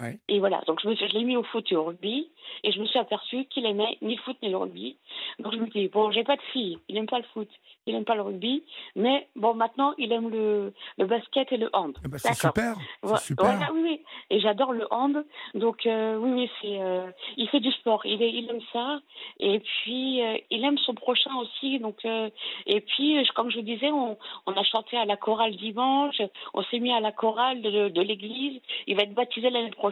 Ouais. 0.00 0.18
Et 0.28 0.38
voilà, 0.38 0.60
donc 0.66 0.80
je, 0.82 0.88
me 0.88 0.94
suis, 0.94 1.08
je 1.08 1.14
l'ai 1.14 1.24
mis 1.24 1.36
au 1.36 1.42
foot 1.42 1.66
et 1.72 1.76
au 1.76 1.84
rugby, 1.84 2.28
et 2.62 2.72
je 2.72 2.80
me 2.80 2.86
suis 2.86 2.98
aperçue 2.98 3.44
qu'il 3.46 3.66
aimait 3.66 3.98
ni 4.02 4.14
le 4.16 4.22
foot 4.22 4.36
ni 4.42 4.48
le 4.50 4.56
rugby. 4.56 4.96
Donc 5.38 5.52
je 5.52 5.58
me 5.58 5.66
dis, 5.66 5.88
bon, 5.88 6.10
j'ai 6.12 6.24
pas 6.24 6.36
de 6.36 6.42
fille, 6.52 6.78
il 6.88 6.96
aime 6.96 7.06
pas 7.06 7.18
le 7.18 7.24
foot, 7.34 7.48
il 7.86 7.94
aime 7.94 8.04
pas 8.04 8.14
le 8.14 8.22
rugby, 8.22 8.62
mais 8.96 9.26
bon, 9.36 9.54
maintenant 9.54 9.94
il 9.98 10.12
aime 10.12 10.30
le, 10.30 10.72
le 10.98 11.06
basket 11.06 11.50
et 11.52 11.56
le 11.56 11.68
hand. 11.72 11.96
Ben, 12.08 12.18
C'est 12.18 12.28
super, 12.48 12.76
super. 13.18 13.44
Voilà, 13.44 13.72
oui, 13.72 13.80
oui. 13.82 14.00
Et 14.30 14.40
j'adore 14.40 14.72
le 14.72 14.86
hand. 14.92 15.24
Donc, 15.54 15.84
euh, 15.86 16.16
oui, 16.16 16.30
oui, 16.32 16.50
c'est. 16.62 16.80
euh, 16.80 17.10
il 17.36 17.48
fait 17.48 17.60
du 17.60 17.72
sport. 17.72 18.04
Il, 18.06 18.22
est- 18.22 18.30
il 18.32 18.48
aime 18.50 18.60
ça. 18.72 19.00
Et 19.40 19.58
puis, 19.60 20.22
euh, 20.22 20.36
il 20.50 20.64
aime 20.64 20.78
son 20.78 20.94
prochain 20.94 21.30
aussi. 21.36 21.78
Donc, 21.80 22.04
et 22.04 22.80
puis, 22.82 23.26
comme 23.34 23.50
je 23.50 23.56
vous 23.56 23.62
disais, 23.64 23.90
on, 23.90 24.16
on 24.46 24.52
a 24.52 24.62
chanté 24.64 24.96
à 24.96 25.04
la 25.04 25.16
chorale 25.16 25.56
dimanche. 25.56 26.20
On 26.54 26.62
s'est 26.64 26.78
mis 26.78 26.92
à 26.92 27.00
la 27.00 27.10
chorale 27.12 27.62
de, 27.62 27.88
de 27.88 28.00
l'église. 28.00 28.60
Il 28.86 28.96
va 28.96 29.02
être 29.02 29.14
baptisé 29.14 29.50
l'année 29.50 29.70
prochaine. 29.70 29.87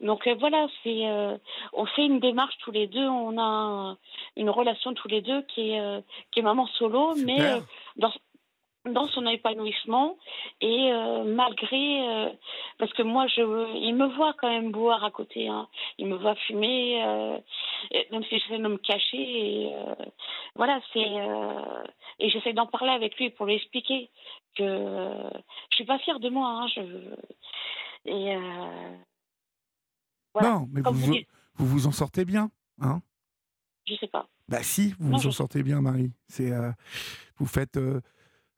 Donc, 0.00 0.26
euh, 0.26 0.34
voilà, 0.38 0.66
c'est. 0.82 1.06
euh, 1.08 1.36
on 1.72 1.86
fait 1.86 2.04
une 2.06 2.20
démarche 2.20 2.56
tous 2.58 2.70
les 2.72 2.86
deux. 2.86 3.06
On 3.08 3.36
a 3.38 3.42
un- 3.42 3.98
une 4.36 4.50
relation 4.50 4.94
tous 4.94 5.08
les 5.08 5.20
deux 5.22 5.42
qui 5.42 5.70
est, 5.70 5.80
euh, 5.80 6.00
qui 6.32 6.40
est 6.40 6.42
maman 6.42 6.66
solo, 6.78 7.14
mais 7.16 7.36
Super. 7.36 7.62
dans, 7.96 8.12
dans 8.86 9.08
son 9.08 9.26
épanouissement 9.26 10.16
et 10.60 10.92
euh, 10.92 11.24
malgré 11.24 12.06
euh, 12.06 12.28
parce 12.78 12.92
que 12.92 13.02
moi 13.02 13.26
je 13.28 13.40
il 13.78 13.94
me 13.94 14.06
voit 14.08 14.34
quand 14.34 14.50
même 14.50 14.72
boire 14.72 15.02
à 15.04 15.10
côté 15.10 15.48
hein. 15.48 15.68
il 15.96 16.06
me 16.06 16.16
voit 16.16 16.34
fumer 16.34 17.02
euh, 17.02 17.38
et 17.92 18.06
même 18.10 18.22
si 18.24 18.38
j'essaie 18.38 18.58
de 18.58 18.68
me 18.68 18.76
cacher 18.76 19.16
et 19.16 19.72
voilà 20.54 20.80
c'est 20.92 21.10
et 22.18 22.28
j'essaie 22.28 22.52
d'en 22.52 22.66
parler 22.66 22.90
avec 22.92 23.16
lui 23.16 23.30
pour 23.30 23.46
lui 23.46 23.54
expliquer 23.54 24.10
que 24.54 24.64
je 25.70 25.74
suis 25.76 25.86
pas 25.86 25.98
fière 26.00 26.20
de 26.20 26.28
moi 26.28 26.46
hein, 26.48 26.66
je 26.66 26.82
et 28.04 28.36
voilà. 30.34 30.50
Non, 30.50 30.68
mais 30.72 30.80
vous, 30.82 30.92
vous 30.92 31.12
dites. 31.12 31.28
vous 31.56 31.66
vous 31.66 31.86
en 31.86 31.92
sortez 31.92 32.24
bien, 32.24 32.50
hein? 32.80 33.00
Je 33.86 33.94
sais 33.96 34.08
pas 34.08 34.28
Bah 34.48 34.62
si, 34.62 34.94
vous 34.98 35.10
Non, 35.10 35.18
vous 35.18 35.26
en 35.28 35.32
sortez 35.32 35.62
bien, 35.62 35.80
Marie. 35.80 36.12
C'est, 36.28 36.50
euh, 36.52 36.72
vous 37.36 37.46
faites 37.46 37.76
euh, 37.76 38.00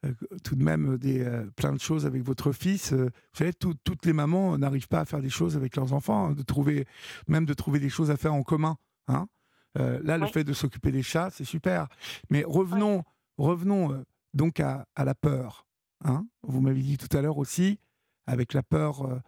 euh, 0.04 0.12
tout 0.44 0.54
de 0.56 0.62
même 0.62 0.96
des, 0.98 1.24
plein 1.56 1.72
de 1.72 1.80
choses 1.80 2.06
avec 2.06 2.22
votre 2.22 2.52
fils. 2.52 2.92
Vous 2.92 3.08
savez, 3.32 3.52
tout- 3.52 3.74
toutes 3.84 4.06
les 4.06 4.12
mamans 4.12 4.56
n'arrivent 4.56 4.88
pas 4.88 5.00
à 5.00 5.04
faire 5.04 5.20
des 5.20 5.30
choses 5.30 5.56
avec 5.56 5.74
leurs 5.76 5.92
enfants, 5.92 6.28
hein, 6.28 6.32
de 6.32 6.42
trouver, 6.42 6.86
même 7.28 7.44
de 7.44 7.54
trouver 7.54 7.80
des 7.80 7.88
choses 7.88 8.10
à 8.10 8.16
faire 8.16 8.34
en 8.34 8.42
commun. 8.42 8.76
Hein? 9.08 9.26
Là, 9.74 10.16
le 10.16 10.26
fait 10.26 10.42
de 10.44 10.52
s'occuper 10.54 10.90
des 10.90 11.02
chats, 11.02 11.28
c'est 11.30 11.44
super. 11.44 11.88
Mais 12.30 12.44
revenons, 12.46 13.02
revenons 13.36 14.02
donc 14.32 14.58
à, 14.60 14.86
à 14.94 15.04
la 15.04 15.14
peur. 15.14 15.66
Hein? 16.04 16.26
Vous 16.42 16.60
m'avez 16.62 16.80
dit 16.82 16.96
tout 16.96 17.14
à 17.14 17.20
l'heure 17.20 17.36
aussi, 17.38 17.78
avec 18.26 18.54
la 18.54 18.62
peur 18.62 19.20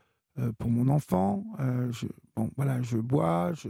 pour 0.58 0.70
mon 0.70 0.88
enfant, 0.88 1.42
euh, 1.60 1.90
je, 1.92 2.06
bon, 2.36 2.50
voilà, 2.56 2.80
je 2.82 2.98
bois, 2.98 3.52
je, 3.54 3.68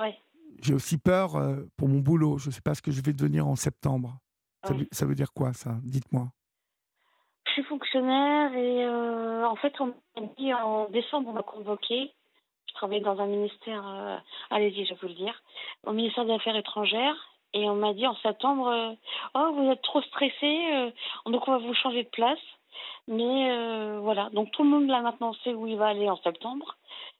Ouais. 0.00 0.16
j'ai 0.62 0.74
aussi 0.74 0.98
peur 0.98 1.36
euh, 1.36 1.56
pour 1.76 1.88
mon 1.88 2.00
boulot. 2.00 2.38
Je 2.38 2.48
ne 2.48 2.52
sais 2.52 2.60
pas 2.62 2.74
ce 2.74 2.82
que 2.82 2.90
je 2.90 3.02
vais 3.02 3.12
devenir 3.12 3.46
en 3.46 3.56
septembre. 3.56 4.18
Ça, 4.64 4.72
Ouais. 4.72 4.80
veut, 4.80 4.88
ça 4.92 5.06
veut 5.06 5.14
dire 5.14 5.32
quoi, 5.32 5.52
ça? 5.52 5.76
Dites-moi. 5.82 6.28
Je 7.46 7.52
suis 7.52 7.62
fonctionnaire 7.64 8.54
et 8.54 8.84
euh, 8.84 9.46
en 9.46 9.56
fait, 9.56 9.72
on 9.80 9.86
m'a 9.86 10.26
dit 10.38 10.52
en 10.54 10.88
décembre, 10.90 11.28
on 11.30 11.32
m'a 11.32 11.42
convoqué. 11.42 12.12
Je 12.68 12.74
travaillais 12.74 13.00
dans 13.02 13.18
un 13.20 13.26
ministère, 13.26 13.82
euh, 13.86 14.16
allez-y, 14.50 14.84
je 14.86 14.94
vais 14.94 14.98
vous 15.02 15.08
le 15.08 15.14
dire, 15.14 15.42
au 15.84 15.92
ministère 15.92 16.24
des 16.24 16.32
Affaires 16.32 16.56
étrangères. 16.56 17.16
Et 17.52 17.68
on 17.68 17.74
m'a 17.74 17.92
dit 17.94 18.06
en 18.06 18.14
septembre, 18.16 18.68
euh, 18.68 18.92
oh, 19.34 19.52
vous 19.56 19.70
êtes 19.70 19.82
trop 19.82 20.00
stressé, 20.02 20.68
euh, 20.72 20.90
donc 21.26 21.48
on 21.48 21.52
va 21.52 21.58
vous 21.58 21.74
changer 21.74 22.04
de 22.04 22.08
place. 22.10 22.38
Mais 23.08 23.50
euh, 23.50 23.98
voilà, 24.00 24.30
donc 24.30 24.50
tout 24.52 24.62
le 24.62 24.68
monde 24.68 24.86
là 24.88 25.00
maintenant 25.00 25.32
sait 25.44 25.54
où 25.54 25.66
il 25.66 25.76
va 25.76 25.88
aller 25.88 26.08
en 26.08 26.16
septembre. 26.18 26.76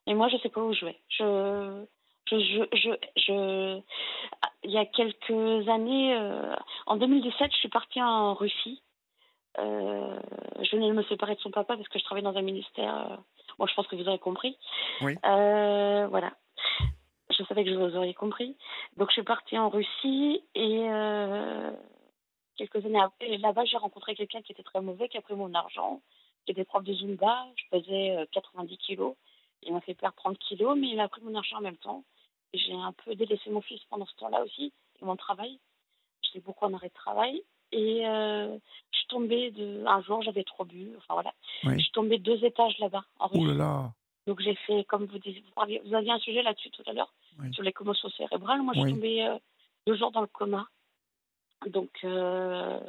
Et 0.07 0.15
moi, 0.15 0.29
je 0.29 0.37
sais 0.39 0.49
pas 0.49 0.61
où 0.63 0.73
je 0.73 0.85
vais. 0.87 0.99
Je, 1.09 1.85
je, 2.31 2.37
je, 2.39 2.63
je, 2.73 2.91
je- 3.17 3.81
il 4.65 4.71
y 4.71 4.79
a 4.79 4.85
quelques 4.87 5.69
années, 5.69 6.15
euh, 6.17 6.55
en 6.87 6.97
2017, 6.97 7.51
je 7.53 7.57
suis 7.57 7.69
partie 7.69 8.03
en 8.03 8.35
Russie. 8.35 8.83
Euh, 9.59 10.17
je 10.63 10.77
venais 10.77 10.89
de 10.89 10.93
me 10.95 11.03
séparer 11.05 11.35
de 11.35 11.41
son 11.41 11.51
papa 11.51 11.77
parce 11.77 11.89
que 11.89 11.99
je 11.99 12.05
travaillais 12.05 12.25
dans 12.25 12.37
un 12.39 12.43
ministère. 12.43 13.19
bon, 13.59 13.67
je 13.67 13.75
pense 13.75 13.87
que 13.89 13.97
vous 13.97 14.09
aurez 14.09 14.19
compris. 14.19 14.57
Oui. 15.03 15.17
Voilà. 15.25 16.33
Je 17.31 17.45
savais 17.45 17.65
que 17.65 17.71
vous 17.71 17.97
auriez 17.97 18.15
compris. 18.15 18.57
Donc, 18.97 19.09
je 19.09 19.15
suis 19.15 19.23
partie 19.23 19.59
en 19.59 19.69
Russie 19.71 20.43
et 20.55 20.89
quelques 22.67 22.85
années 22.85 23.01
après, 23.01 23.37
là-bas, 23.39 23.65
j'ai 23.65 23.77
rencontré 23.77 24.15
quelqu'un 24.15 24.43
qui 24.43 24.53
était 24.53 24.63
très 24.63 24.81
mauvais, 24.81 25.09
qui 25.09 25.17
a 25.17 25.23
pris 25.23 25.35
mon 25.35 25.53
argent, 25.55 26.01
qui 26.45 26.53
était 26.53 26.65
prof 26.65 26.83
de 26.85 26.93
Zumba. 26.95 27.47
Je 27.57 27.65
pesais 27.71 28.11
euh, 28.17 28.27
90 28.33 28.77
kilos. 28.79 29.15
Il 29.63 29.73
m'a 29.73 29.81
fait 29.81 29.95
perdre 29.95 30.17
30 30.17 30.39
kilos, 30.39 30.77
mais 30.79 30.89
il 30.89 31.01
a 31.01 31.09
pris 31.09 31.23
mon 31.23 31.35
argent 31.35 31.59
en 31.59 31.61
même 31.63 31.77
temps. 31.77 32.05
J'ai 32.55 32.73
un 32.73 32.93
peu 32.93 33.15
délaissé 33.15 33.51
mon 33.51 33.61
fils 33.61 33.81
pendant 33.91 34.07
ce 34.07 34.15
temps-là 34.17 34.43
aussi, 34.43 34.73
et 35.01 35.05
mon 35.05 35.17
travail. 35.17 35.59
J'étais 36.23 36.41
beaucoup 36.41 36.65
en 36.65 36.75
arrêt 36.75 36.89
de 36.89 36.95
travail. 36.95 37.43
Et 37.73 38.07
euh, 38.07 38.59
je 38.93 38.99
suis 38.99 39.07
tombée 39.07 39.51
de... 39.53 39.85
un 39.87 40.03
jour, 40.03 40.23
j'avais 40.23 40.43
trop 40.45 40.65
bu. 40.65 40.93
Enfin 40.99 41.15
voilà. 41.15 41.33
Oui. 41.65 41.75
Je 41.77 41.83
suis 41.85 41.93
tombée 41.93 42.19
deux 42.19 42.45
étages 42.45 42.77
là-bas, 42.79 43.05
là 43.21 43.55
là. 43.55 43.93
Donc 44.27 44.41
j'ai 44.41 44.55
fait, 44.67 44.85
comme 44.85 45.07
vous 45.07 45.19
disiez, 45.19 45.41
vous, 45.41 45.53
parliez- 45.53 45.81
vous 45.85 45.95
aviez 45.95 46.11
un 46.13 46.19
sujet 46.19 46.43
là-dessus 46.43 46.71
tout 46.71 46.83
à 46.87 46.93
l'heure, 46.93 47.13
Oui. 47.39 47.53
sur 47.55 47.63
les 47.63 47.73
commotions 47.73 48.11
cérébrales. 48.11 48.61
Moi, 48.63 48.75
je 48.75 48.81
suis 48.81 48.89
Oui. 48.89 48.95
tombée 48.95 49.23
euh, 49.27 49.39
deux 49.87 49.97
jours 49.97 50.11
dans 50.11 50.21
le 50.21 50.27
coma. 50.27 50.67
Donc, 51.67 51.91
euh, 52.05 52.81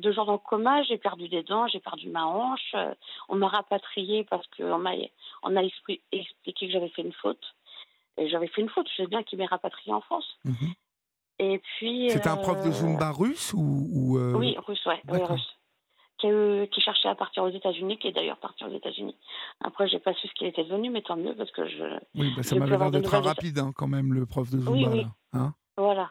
deux 0.00 0.12
jours 0.12 0.26
dans 0.26 0.32
le 0.32 0.38
coma, 0.38 0.82
j'ai 0.82 0.98
perdu 0.98 1.28
des 1.28 1.42
dents, 1.42 1.66
j'ai 1.68 1.80
perdu 1.80 2.08
ma 2.08 2.26
hanche. 2.26 2.74
euh, 2.74 2.94
on 3.28 3.36
m'a 3.36 3.48
rapatriée 3.48 4.24
parce 4.24 4.46
qu'on 4.56 4.78
m'a 4.78 4.92
on 5.42 5.56
a 5.56 5.62
expli- 5.62 6.00
expliqué 6.12 6.66
que 6.66 6.72
j'avais 6.72 6.90
fait 6.90 7.02
une 7.02 7.12
faute. 7.12 7.54
Et 8.18 8.28
j'avais 8.28 8.48
fait 8.48 8.60
une 8.60 8.68
faute, 8.68 8.88
je 8.90 9.02
sais 9.02 9.06
bien 9.06 9.22
qu'il 9.22 9.38
m'est 9.38 9.46
rapatrié 9.46 9.92
en 9.92 10.00
France. 10.00 10.26
Mhm. 10.44 10.74
Et 11.38 11.58
puis. 11.58 12.10
C'était 12.10 12.28
un 12.28 12.36
prof 12.36 12.60
de 12.62 12.68
euh, 12.68 12.72
Zumba 12.72 13.12
russe 13.12 13.54
ou, 13.54 13.88
ou, 13.92 14.18
euh, 14.18 14.34
Oui, 14.34 14.56
russe, 14.66 14.84
ouais, 14.86 15.02
oui, 15.08 15.22
russe. 15.22 15.54
Qui, 16.18 16.80
cherchait 16.80 17.08
à 17.08 17.14
partir 17.14 17.44
aux 17.44 17.48
États-Unis, 17.48 17.96
qui 17.98 18.08
est 18.08 18.12
d'ailleurs 18.12 18.38
parti 18.38 18.64
aux 18.64 18.72
États-Unis. 18.74 19.14
Après, 19.60 19.88
j'ai 19.88 20.00
pas 20.00 20.12
su 20.14 20.26
ce 20.26 20.32
qu'il 20.34 20.48
était 20.48 20.64
devenu, 20.64 20.90
mais 20.90 21.02
tant 21.02 21.16
mieux 21.16 21.34
parce 21.36 21.52
que 21.52 21.68
je. 21.68 21.84
Oui, 22.16 22.32
bah, 22.36 22.42
ça 22.42 22.56
m'avait 22.56 22.76
l'air 22.76 22.90
d'être 22.90 23.18
rapide 23.18 23.58
hein, 23.60 23.72
quand 23.74 23.86
même, 23.86 24.12
le 24.12 24.26
prof 24.26 24.50
de 24.50 24.58
Zumba. 24.58 24.72
Oui, 24.72 24.86
oui. 24.90 25.02
là, 25.02 25.40
hein. 25.40 25.54
Voilà. 25.76 26.10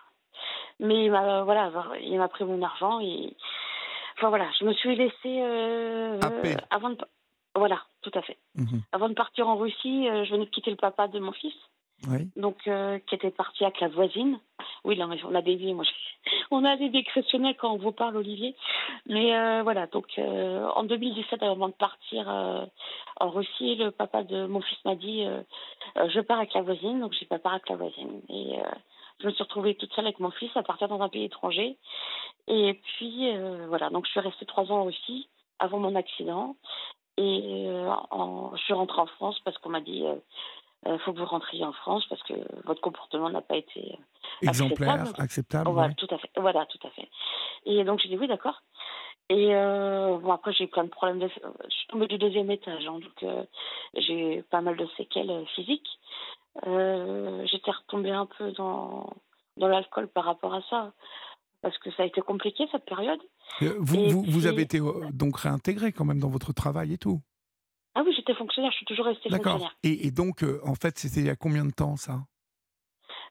Mais 0.79 1.05
il 1.05 1.11
m'a 1.11 1.43
voilà, 1.43 1.71
il 2.01 2.17
m'a 2.17 2.27
pris 2.27 2.43
mon 2.43 2.61
argent 2.61 2.99
et 2.99 3.35
enfin 4.17 4.29
voilà, 4.29 4.47
je 4.59 4.65
me 4.65 4.73
suis 4.73 4.95
laissée 4.95 5.13
euh, 5.41 6.19
euh, 6.23 6.55
avant 6.69 6.91
de 6.91 6.97
voilà, 7.55 7.81
tout 8.03 8.11
à 8.13 8.21
fait. 8.21 8.37
Mhm. 8.55 8.81
Avant 8.91 9.09
de 9.09 9.15
partir 9.15 9.47
en 9.49 9.55
Russie, 9.57 10.07
euh, 10.07 10.23
je 10.25 10.31
venais 10.31 10.45
de 10.45 10.49
quitter 10.51 10.69
le 10.69 10.77
papa 10.77 11.07
de 11.07 11.17
mon 11.19 11.31
fils, 11.31 11.55
Oui. 12.07 12.29
donc 12.35 12.57
euh, 12.67 12.99
qui 13.07 13.15
était 13.15 13.31
parti 13.31 13.63
avec 13.63 13.79
la 13.79 13.87
voisine. 13.87 14.39
Oui, 14.83 14.99
on 15.01 15.35
a 15.35 15.41
des 15.41 15.73
moi. 15.73 15.83
je- 15.83 16.29
On 16.51 16.63
a 16.63 16.77
des 16.77 16.89
décretionnels 16.89 17.55
quand 17.57 17.71
on 17.73 17.77
vous 17.77 17.91
parle, 17.91 18.15
Olivier. 18.17 18.55
Mais 19.07 19.35
euh, 19.35 19.63
voilà, 19.63 19.87
donc 19.87 20.05
euh, 20.17 20.65
en 20.75 20.83
2017, 20.83 21.41
avant 21.43 21.67
de 21.67 21.73
partir 21.73 22.27
en 23.19 23.29
Russie, 23.29 23.75
le 23.75 23.91
papa 23.91 24.23
de 24.23 24.45
mon 24.45 24.61
fils 24.61 24.77
m'a 24.85 24.95
dit 24.95 25.25
Je 25.95 26.19
pars 26.21 26.37
avec 26.37 26.53
la 26.53 26.61
voisine, 26.61 26.99
donc 27.01 27.13
j'ai 27.19 27.25
pas 27.25 27.39
part 27.39 27.53
avec 27.53 27.67
la 27.69 27.75
voisine. 27.75 28.21
Et 28.29 28.59
je 29.19 29.27
me 29.27 29.31
suis 29.31 29.43
retrouvée 29.43 29.75
toute 29.75 29.91
seule 29.93 30.05
avec 30.05 30.19
mon 30.19 30.31
fils 30.31 30.51
à 30.55 30.63
partir 30.63 30.87
dans 30.87 31.01
un 31.01 31.09
pays 31.09 31.23
étranger. 31.25 31.77
Et 32.47 32.75
puis 32.97 33.29
euh, 33.35 33.65
voilà, 33.67 33.89
donc 33.89 34.05
je 34.05 34.11
suis 34.11 34.19
restée 34.19 34.45
trois 34.45 34.71
ans 34.71 34.81
en 34.81 34.85
Russie 34.85 35.29
avant 35.59 35.79
mon 35.79 35.95
accident. 35.95 36.55
Et 37.17 37.65
euh, 37.67 37.89
en- 38.11 38.55
je 38.55 38.61
suis 38.63 38.73
rentrée 38.73 39.01
en 39.01 39.07
France 39.07 39.39
parce 39.43 39.57
qu'on 39.57 39.69
m'a 39.69 39.81
dit 39.81 40.03
il 40.85 40.99
faut 40.99 41.11
que 41.11 41.17
vous 41.19 41.25
rentriez 41.25 41.65
en 41.65 41.73
France 41.73 42.05
parce 42.07 42.21
que 42.23 42.33
votre 42.65 42.79
comportement 42.81 43.29
n'a 43.29 43.41
pas 43.41 43.57
été 43.57 43.93
euh, 43.93 44.47
Exemplaire, 44.47 44.91
Acceptable. 44.93 45.23
acceptable. 45.23 45.69
voilà, 45.71 45.87
ouais. 45.89 45.95
tout 45.95 46.07
à 46.13 46.17
fait. 46.19 46.29
Voilà, 46.37 46.65
tout 46.67 46.79
à 46.87 46.89
fait. 46.91 47.09
Et 47.65 47.83
donc 47.83 47.99
j'ai 47.99 48.09
dit 48.09 48.17
oui, 48.17 48.27
d'accord. 48.27 48.61
Et 49.29 49.53
euh, 49.55 50.17
bon 50.19 50.31
après 50.31 50.53
j'ai 50.53 50.65
eu 50.65 50.67
plein 50.69 50.83
de 50.85 50.89
problèmes. 50.89 51.19
De... 51.19 51.27
Je 51.27 51.75
suis 51.75 51.87
tombée 51.87 52.07
du 52.07 52.17
deuxième 52.19 52.49
étage, 52.51 52.85
hein, 52.87 52.99
donc 52.99 53.23
euh, 53.23 53.43
j'ai 53.95 54.37
eu 54.37 54.43
pas 54.43 54.61
mal 54.61 54.77
de 54.77 54.87
séquelles 54.95 55.31
euh, 55.31 55.43
physiques. 55.55 55.89
Euh, 56.65 57.45
J'étais 57.45 57.71
retombée 57.71 58.11
un 58.11 58.25
peu 58.25 58.51
dans 58.53 59.09
dans 59.57 59.67
l'alcool 59.67 60.07
par 60.07 60.25
rapport 60.25 60.53
à 60.53 60.61
ça 60.69 60.93
parce 61.61 61.77
que 61.79 61.91
ça 61.91 62.03
a 62.03 62.05
été 62.05 62.21
compliqué 62.21 62.67
cette 62.71 62.85
période. 62.85 63.19
Euh, 63.61 63.75
Vous, 63.79 64.45
avez 64.45 64.61
été 64.61 64.79
euh, 64.79 65.09
donc 65.11 65.37
réintégré 65.39 65.91
quand 65.91 66.05
même 66.05 66.19
dans 66.19 66.29
votre 66.29 66.53
travail 66.53 66.93
et 66.93 66.97
tout. 66.97 67.19
Ah 67.95 68.03
oui, 68.05 68.13
j'étais 68.15 68.35
fonctionnaire, 68.35 68.71
je 68.71 68.77
suis 68.77 68.85
toujours 68.85 69.05
restée 69.05 69.29
fonctionnaire. 69.29 69.75
Et, 69.83 70.05
et 70.05 70.11
donc, 70.11 70.43
euh, 70.43 70.59
en 70.63 70.75
fait, 70.75 70.99
c'était 70.99 71.21
il 71.21 71.25
y 71.25 71.31
a 71.31 71.35
combien 71.35 71.65
de 71.65 71.71
temps 71.71 71.95
ça? 71.95 72.19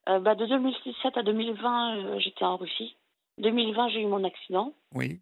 Euh, 0.08 0.18
bah, 0.18 0.34
de 0.34 0.44
2017 0.46 1.16
à 1.16 1.22
2020, 1.22 1.96
euh, 1.96 2.18
j'étais 2.18 2.44
en 2.44 2.56
Russie. 2.56 2.96
2020, 3.38 3.88
j'ai 3.90 4.02
eu 4.02 4.06
mon 4.06 4.24
accident. 4.24 4.72
Oui. 4.92 5.20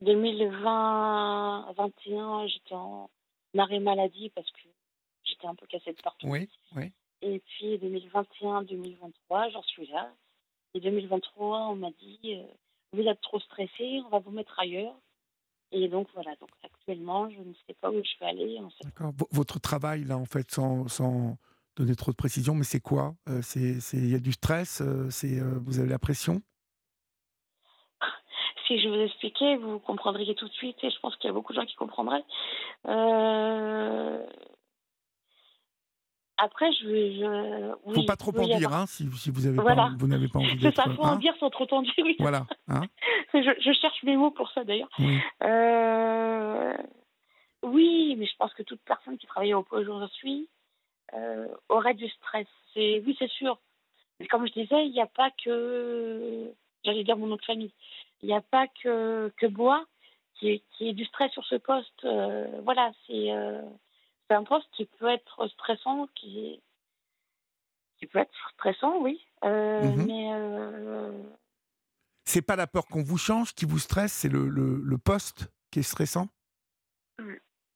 2020, 0.00 1.72
21, 1.76 2.46
j'étais 2.48 2.74
en 2.74 3.08
arrêt 3.56 3.78
maladie 3.78 4.30
parce 4.34 4.50
que 4.50 4.68
j'étais 5.24 5.46
un 5.46 5.54
peu 5.54 5.66
cassée 5.66 5.92
de 5.92 6.02
partout. 6.02 6.26
Oui. 6.26 6.48
Oui. 6.74 6.92
Et 7.24 7.40
puis 7.40 7.78
2021, 7.78 8.62
2023, 8.64 9.48
j'en 9.48 9.62
suis 9.62 9.86
là. 9.86 10.12
Et 10.74 10.80
2023, 10.80 11.68
on 11.68 11.76
m'a 11.76 11.90
dit 11.92 12.20
euh, 12.26 12.42
vous 12.92 13.02
êtes 13.02 13.20
trop 13.22 13.40
stressé, 13.40 14.02
on 14.04 14.10
va 14.10 14.18
vous 14.18 14.30
mettre 14.30 14.58
ailleurs. 14.60 14.94
Et 15.72 15.88
donc 15.88 16.06
voilà. 16.12 16.36
Donc 16.36 16.50
actuellement, 16.62 17.30
je 17.30 17.38
ne 17.38 17.54
sais 17.66 17.74
pas 17.80 17.90
où 17.90 17.94
je 17.94 18.18
vais 18.20 18.26
aller. 18.26 18.60
D'accord. 18.82 19.12
Votre 19.32 19.58
travail, 19.58 20.04
là, 20.04 20.18
en 20.18 20.26
fait, 20.26 20.50
sans, 20.50 20.86
sans 20.88 21.38
donner 21.76 21.96
trop 21.96 22.10
de 22.10 22.16
précision, 22.16 22.54
mais 22.54 22.64
c'est 22.64 22.80
quoi 22.80 23.14
Euh, 23.28 23.40
Il 23.54 24.10
y 24.10 24.14
a 24.14 24.20
du 24.20 24.32
stress 24.32 24.82
euh, 24.82 25.08
c'est, 25.10 25.40
Vous 25.40 25.80
avez 25.80 25.88
la 25.88 25.98
pression? 25.98 26.42
Si 28.66 28.80
je 28.80 28.88
vous 28.88 28.94
expliquais, 28.94 29.56
vous 29.56 29.78
comprendriez 29.78 30.34
tout 30.34 30.48
de 30.48 30.52
suite. 30.54 30.76
Et 30.82 30.90
je 30.90 30.98
pense 31.00 31.16
qu'il 31.16 31.28
y 31.28 31.30
a 31.30 31.34
beaucoup 31.34 31.52
de 31.52 31.60
gens 31.60 31.66
qui 31.66 31.74
comprendraient. 31.74 32.24
Euh, 32.86 34.24
Après, 36.36 36.72
je. 36.72 36.86
Je... 36.86 37.72
faut 37.84 38.00
oui, 38.00 38.06
pas 38.06 38.16
trop 38.16 38.36
en 38.36 38.44
dire, 38.44 38.72
hein, 38.72 38.86
si, 38.86 39.08
si 39.12 39.30
vous 39.30 39.46
avez 39.46 39.56
Voilà. 39.56 39.90
pas, 39.98 40.06
n'avez 40.06 40.28
pas 40.28 40.40
envie 40.40 40.50
C'est 40.50 40.56
d'être. 40.64 40.76
ça, 40.82 40.90
faut 40.90 41.02
en 41.02 41.12
hein 41.12 41.16
dire 41.16 41.34
sans 41.38 41.50
trop 41.50 41.66
tendu, 41.66 41.92
oui. 41.98 42.16
Voilà. 42.18 42.46
Hein 42.68 42.82
je, 43.34 43.40
je 43.60 43.72
cherche 43.72 44.02
mes 44.02 44.16
mots 44.16 44.30
pour 44.32 44.50
ça 44.50 44.64
d'ailleurs. 44.64 44.88
oui. 44.98 45.18
Euh, 45.44 46.76
Oui, 47.62 48.16
mais 48.18 48.26
je 48.26 48.36
pense 48.36 48.52
que 48.54 48.62
toute 48.62 48.80
personne 48.82 49.16
qui 49.18 49.26
travaille 49.26 49.54
au 49.54 49.62
suis 50.08 50.48
euh, 51.14 51.46
aurait 51.68 51.94
du 51.94 52.08
stress. 52.08 52.46
C'est 52.74 53.02
oui, 53.06 53.16
c'est 53.18 53.30
sûr. 53.30 53.58
Mais 54.20 54.26
comme 54.26 54.46
je 54.46 54.52
disais, 54.52 54.86
il 54.86 54.92
n'y 54.92 55.00
a 55.00 55.06
pas 55.06 55.30
que 55.44 56.50
j'allais 56.84 57.04
dire 57.04 57.16
mon 57.16 57.26
nom 57.28 57.36
de 57.36 57.42
famille. 57.44 57.72
Il 58.22 58.26
n'y 58.28 58.34
a 58.34 58.40
pas 58.42 58.66
que 58.82 59.32
que 59.36 59.46
Bois 59.46 59.84
qui 60.34 60.62
qui 60.72 60.88
est 60.88 60.92
du 60.94 61.04
stress 61.04 61.30
sur 61.32 61.44
ce 61.44 61.56
poste. 61.56 62.04
Euh, 62.04 62.46
voilà, 62.64 62.92
c'est 63.06 63.30
euh, 63.32 63.62
c'est 64.28 64.34
un 64.34 64.44
poste 64.44 64.68
qui 64.72 64.86
peut 64.86 65.08
être 65.08 65.46
stressant, 65.48 66.06
qui 66.14 66.60
qui 67.98 68.06
peut 68.06 68.18
être 68.18 68.50
stressant, 68.54 68.98
oui. 68.98 69.24
Euh, 69.44 69.80
Mhm. 69.80 70.06
Mais 70.06 70.32
euh, 70.34 71.22
C'est 72.24 72.42
pas 72.42 72.56
la 72.56 72.66
peur 72.66 72.86
qu'on 72.86 73.02
vous 73.02 73.18
change 73.18 73.54
qui 73.54 73.64
vous 73.66 73.78
stresse, 73.78 74.12
c'est 74.12 74.28
le, 74.28 74.48
le, 74.48 74.80
le 74.82 74.98
poste 74.98 75.52
qui 75.70 75.80
est 75.80 75.82
stressant? 75.82 76.28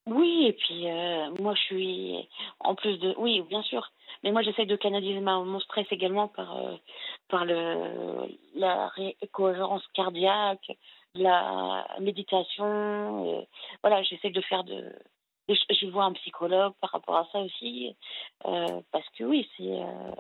Oui, 0.07 0.47
et 0.47 0.53
puis 0.55 0.89
euh, 0.89 1.31
moi 1.39 1.55
je 1.55 1.61
suis 1.61 2.29
en 2.61 2.75
plus 2.75 2.97
de 2.99 3.15
oui 3.19 3.43
bien 3.43 3.63
sûr, 3.63 3.93
mais 4.23 4.33
moi 4.33 4.41
j'essaie 4.41 4.65
de 4.65 4.75
canaliser 4.75 5.21
ma- 5.21 5.45
mon 5.45 5.61
stress 5.61 5.87
également 5.91 6.29
par 6.29 6.57
euh, 6.57 6.77
par 7.29 7.45
le 7.45 8.27
la 8.55 8.91
cohérence 9.33 9.87
cardiaque, 9.93 10.73
la 11.15 11.87
méditation, 12.01 13.47
voilà 13.83 14.03
j'essaie 14.03 14.31
de 14.31 14.41
faire 14.41 14.65
de 14.65 14.91
et 15.49 15.55
je, 15.55 15.75
je 15.75 15.87
vois 15.87 16.05
un 16.05 16.13
psychologue 16.13 16.75
par 16.81 16.91
rapport 16.91 17.17
à 17.17 17.27
ça 17.33 17.41
aussi 17.41 17.97
euh, 18.47 18.81
parce 18.93 19.09
que 19.11 19.25
oui 19.25 19.49
c'est 19.57 19.65
euh, 19.83 20.13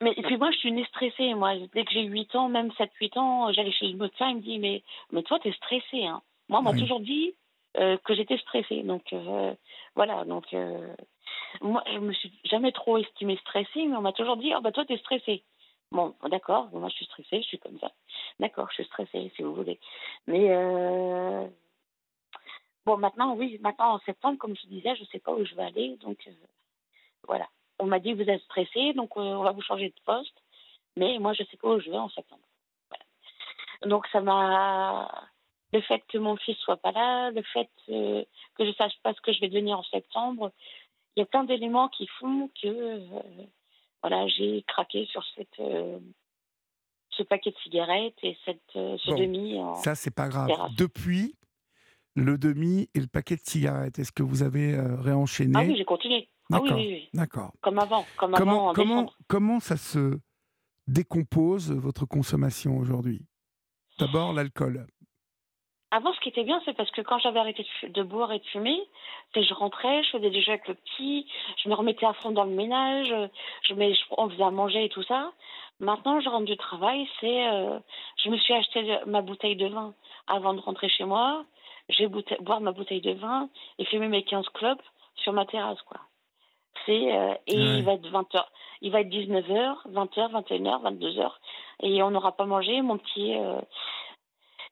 mais 0.00 0.12
et 0.16 0.22
puis 0.22 0.36
moi 0.36 0.50
je 0.50 0.58
suis 0.58 0.72
née 0.72 0.84
stressée 0.86 1.34
moi 1.34 1.54
dès 1.74 1.84
que 1.84 1.92
j'ai 1.92 2.02
8 2.02 2.34
ans 2.36 2.48
même 2.48 2.72
7 2.72 2.90
8 3.00 3.16
ans 3.16 3.52
j'allais 3.52 3.72
chez 3.72 3.86
le 3.88 3.96
médecin 3.96 4.28
il 4.30 4.36
me 4.36 4.40
dit 4.40 4.58
mais 4.58 4.82
mais 5.12 5.22
toi 5.22 5.38
t'es 5.40 5.52
stressée 5.52 6.04
hein 6.06 6.22
moi 6.48 6.60
on 6.60 6.62
m'a 6.62 6.72
Oui. 6.72 6.80
toujours 6.80 7.00
dit 7.00 7.34
euh, 7.78 7.96
que 8.04 8.14
j'étais 8.16 8.36
stressée. 8.38 8.82
Donc 8.82 9.14
voilà, 9.94 10.24
donc 10.24 10.52
moi 11.60 11.84
je 11.92 11.98
me 11.98 12.12
suis 12.12 12.32
jamais 12.44 12.72
trop 12.72 12.98
estimée 12.98 13.36
stressée, 13.36 13.86
mais 13.86 13.96
on 13.96 14.00
m'a 14.00 14.12
toujours 14.12 14.36
dit 14.36 14.52
oh 14.56 14.60
bah 14.60 14.72
toi 14.72 14.84
t'es 14.84 14.96
stressée. 14.98 15.44
Bon, 15.92 16.14
d'accord, 16.28 16.68
moi 16.72 16.88
je 16.88 16.94
suis 16.96 17.04
stressée, 17.06 17.42
je 17.42 17.46
suis 17.46 17.58
comme 17.60 17.78
ça. 17.78 17.92
D'accord, 18.40 18.66
je 18.70 18.74
suis 18.74 18.84
stressée 18.86 19.30
si 19.36 19.42
vous 19.42 19.54
voulez. 19.54 19.78
Mais 20.26 20.46
euh, 20.50 21.46
bon 22.90 22.96
maintenant 22.96 23.34
oui, 23.34 23.58
maintenant 23.60 23.94
en 23.94 23.98
septembre 24.00 24.38
comme 24.38 24.56
je 24.56 24.66
disais, 24.66 24.96
je 24.96 25.04
sais 25.04 25.20
pas 25.20 25.32
où 25.32 25.44
je 25.44 25.54
vais 25.54 25.62
aller, 25.62 25.96
donc 25.98 26.18
euh, 26.26 26.32
voilà. 27.26 27.46
On 27.78 27.86
m'a 27.86 28.00
dit 28.00 28.12
vous 28.12 28.28
êtes 28.28 28.42
stressée, 28.42 28.92
donc 28.94 29.16
euh, 29.16 29.20
on 29.20 29.42
va 29.42 29.52
vous 29.52 29.62
changer 29.62 29.88
de 29.88 30.00
poste, 30.04 30.36
mais 30.96 31.18
moi 31.18 31.32
je 31.32 31.44
sais 31.44 31.56
pas 31.56 31.68
où 31.68 31.80
je 31.80 31.90
vais 31.90 31.98
en 31.98 32.08
septembre. 32.08 32.42
Voilà. 32.88 33.04
Donc 33.86 34.06
ça 34.08 34.20
m'a 34.20 35.08
le 35.72 35.80
fait 35.82 36.02
que 36.08 36.18
mon 36.18 36.36
fils 36.36 36.56
soit 36.58 36.78
pas 36.78 36.90
là, 36.90 37.30
le 37.30 37.42
fait 37.42 37.70
euh, 37.90 38.24
que 38.56 38.66
je 38.66 38.72
sache 38.72 38.98
pas 39.02 39.14
ce 39.14 39.20
que 39.20 39.32
je 39.32 39.40
vais 39.40 39.48
devenir 39.48 39.78
en 39.78 39.84
septembre. 39.84 40.52
Il 41.16 41.20
y 41.20 41.22
a 41.22 41.26
plein 41.26 41.44
d'éléments 41.44 41.88
qui 41.88 42.06
font 42.18 42.50
que 42.60 43.00
voilà, 44.02 44.26
j'ai 44.28 44.62
craqué 44.62 45.06
sur 45.06 45.22
cette, 45.34 45.60
ce 47.10 47.22
paquet 47.24 47.50
de 47.50 47.56
cigarettes 47.58 48.18
et 48.22 48.38
cette, 48.44 48.72
ce 48.72 49.10
Bon, 49.10 49.18
demi. 49.18 49.58
En... 49.58 49.74
Ça, 49.74 49.94
c'est 49.94 50.14
pas 50.14 50.28
grave. 50.28 50.48
Depuis 50.78 51.34
le 52.14 52.38
demi 52.38 52.88
et 52.94 53.00
le 53.00 53.06
paquet 53.06 53.36
de 53.36 53.42
cigarettes, 53.42 53.98
est-ce 53.98 54.12
que 54.12 54.22
vous 54.22 54.42
avez 54.42 54.74
euh, 54.74 54.96
réenchaîné? 55.00 55.52
Ah 55.56 55.62
oui, 55.62 55.76
j'ai 55.76 55.84
continué. 55.84 56.28
Ah 56.52 56.60
oui, 56.60 56.68
D'accord. 56.68 56.78
oui, 56.78 56.88
oui. 56.88 57.08
D'accord. 57.14 57.52
Comme 57.60 57.78
avant, 57.78 58.04
comme 58.16 58.34
avant 58.34 58.72
Comment, 58.74 59.06
en 59.06 59.08
comment, 59.28 59.60
ça 59.60 59.76
se 59.76 60.18
décompose 60.88 61.70
votre 61.72 62.06
consommation 62.06 62.76
aujourd'hui? 62.76 63.24
D'abord 63.98 64.32
l'alcool. 64.32 64.86
Avant, 65.92 66.12
ce 66.12 66.20
qui 66.20 66.28
était 66.28 66.44
bien, 66.44 66.60
c'est 66.64 66.76
parce 66.76 66.90
que 66.92 67.02
quand 67.02 67.18
j'avais 67.18 67.40
arrêté 67.40 67.66
de, 67.82 68.02
boire 68.02 68.32
et 68.32 68.38
de 68.38 68.44
fumer, 68.46 68.78
c'est 69.34 69.42
je 69.42 69.52
rentrais, 69.54 70.04
je 70.04 70.10
faisais 70.10 70.30
des 70.30 70.40
jeux 70.40 70.52
avec 70.52 70.68
le 70.68 70.74
petit, 70.74 71.26
je 71.62 71.68
me 71.68 71.74
remettais 71.74 72.06
à 72.06 72.12
fond 72.14 72.30
dans 72.30 72.44
le 72.44 72.52
ménage, 72.52 73.12
je 73.64 73.74
on 74.16 74.30
faisait 74.30 74.42
à 74.42 74.50
manger 74.52 74.84
et 74.84 74.88
tout 74.88 75.02
ça. 75.02 75.32
Maintenant, 75.80 76.20
je 76.20 76.28
rentre 76.28 76.44
du 76.44 76.56
travail, 76.56 77.08
c'est, 77.20 77.48
euh, 77.48 77.78
je 78.22 78.28
me 78.28 78.36
suis 78.36 78.54
acheté 78.54 78.98
ma 79.06 79.20
bouteille 79.22 79.56
de 79.56 79.66
vin 79.66 79.94
avant 80.28 80.54
de 80.54 80.60
rentrer 80.60 80.88
chez 80.88 81.04
moi. 81.04 81.44
Je 81.90 82.04
vais 82.06 82.36
boire 82.40 82.60
ma 82.60 82.72
bouteille 82.72 83.00
de 83.00 83.12
vin 83.12 83.48
et 83.78 83.84
fumer 83.86 84.08
mes 84.08 84.24
15 84.24 84.46
clopes 84.54 84.82
sur 85.16 85.32
ma 85.32 85.44
terrasse, 85.46 85.80
quoi. 85.82 86.00
C'est, 86.86 87.14
euh, 87.14 87.34
et 87.46 87.56
Ouais. 87.58 87.78
il 87.78 87.84
va 87.84 87.92
être 87.94 88.08
20h, 88.08 88.42
il 88.80 88.90
va 88.92 89.00
être 89.02 89.08
19h, 89.10 89.76
20h, 89.92 90.30
21h, 90.30 90.82
22h, 90.82 91.30
et 91.82 92.02
on 92.02 92.10
n'aura 92.10 92.36
pas 92.36 92.46
mangé. 92.46 92.80
Mon 92.80 92.96
petit, 92.96 93.36
euh, 93.36 93.60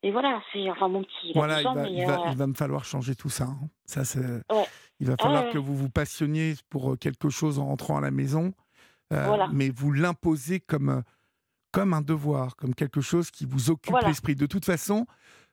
et 0.03 0.11
voilà, 0.13 0.41
c'est, 0.53 0.71
enfin, 0.71 0.89
mon 0.89 1.03
petit, 1.03 1.15
il 1.25 1.31
a 1.31 1.41
Voilà, 1.41 1.55
12 1.57 1.63
il 1.63 1.67
ans, 1.69 1.75
va, 1.75 1.83
mais, 1.83 1.93
il, 1.93 2.07
va, 2.07 2.21
euh, 2.21 2.31
il 2.31 2.37
va 2.37 2.47
me 2.47 2.55
falloir 2.55 2.85
changer 2.85 3.15
tout 3.15 3.29
ça. 3.29 3.45
hein. 3.45 3.69
Ça, 3.85 4.05
c'est. 4.05 4.21
Ouais. 4.21 4.65
Il 5.01 5.07
va 5.09 5.17
falloir 5.21 5.45
ouais. 5.45 5.51
que 5.51 5.59
vous 5.59 5.77
vous 5.77 5.91
passionniez 5.91 6.55
pour 6.71 6.97
quelque 6.99 7.29
chose 7.31 7.59
en 7.59 7.67
rentrant 7.67 7.99
à 7.99 8.01
la 8.01 8.11
maison, 8.11 8.53
Voilà. 9.11 9.49
mais 9.53 9.71
vous 9.71 9.93
l'imposez 9.93 10.61
comme, 10.61 11.03
comme 11.73 11.93
un 11.95 12.01
devoir, 12.03 12.57
comme 12.57 12.75
quelque 12.75 13.01
chose 13.01 13.31
qui 13.31 13.45
vous 13.45 13.71
occupe 13.71 13.91
Voilà. 13.91 14.09
l'esprit. 14.09 14.35
De 14.35 14.47
toute 14.47 14.65
façon, 14.65 15.07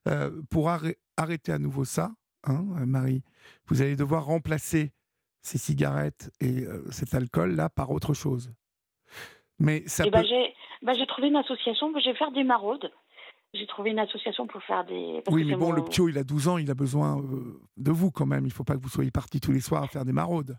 euh, 0.08 0.42
pour 0.50 0.70
arrê- 0.70 0.98
arrêter 1.18 1.52
à 1.52 1.60
nouveau 1.60 1.86
ça, 1.86 2.12
hein, 2.46 2.64
euh, 2.80 2.86
Marie, 2.86 3.24
vous 3.68 3.82
allez 3.82 3.96
devoir 3.96 4.26
remplacer 4.26 4.92
ces 5.42 5.58
cigarettes 5.58 6.32
et 6.40 6.64
euh, 6.64 6.84
cet 6.92 7.14
alcool-là 7.14 7.70
par 7.70 7.92
autre 7.92 8.14
chose. 8.14 8.52
Mais 9.60 9.84
ça 9.88 10.04
peut... 10.04 10.10
ben 10.12 10.26
j'ai 10.26 10.54
ben 10.82 10.94
j'ai 10.94 11.08
trouvé 11.08 11.28
une 11.30 11.36
association, 11.38 11.92
je 11.98 12.10
vais 12.10 12.16
faire 12.16 12.32
des 12.32 12.44
maraudes. 12.44 12.92
J'ai 13.54 13.68
trouvé 13.68 13.92
une 13.92 14.00
association 14.00 14.48
pour 14.48 14.62
faire 14.64 14.84
des. 14.84 15.22
parce 15.24 15.34
Oui, 15.34 15.46
mais 15.46 15.56
bon, 15.56 15.68
mon- 15.70 15.76
le 15.76 15.84
ptio, 15.84 16.10
il 16.10 16.18
a 16.18 16.24
12 16.26 16.50
ans, 16.50 16.58
il 16.58 16.70
a 16.70 16.74
besoin 16.74 17.20
euh, 17.22 17.62
de 17.78 17.92
vous 17.92 18.12
quand 18.12 18.26
même. 18.26 18.44
Il 18.44 18.50
ne 18.50 18.54
faut 18.54 18.66
pas 18.66 18.76
que 18.76 18.82
vous 18.82 18.90
soyez 18.90 19.12
partis 19.12 19.40
tous 19.40 19.54
les 19.54 19.62
soirs 19.62 19.84
à 19.84 19.88
faire 19.88 20.04
des 20.04 20.12
maraudes. 20.12 20.58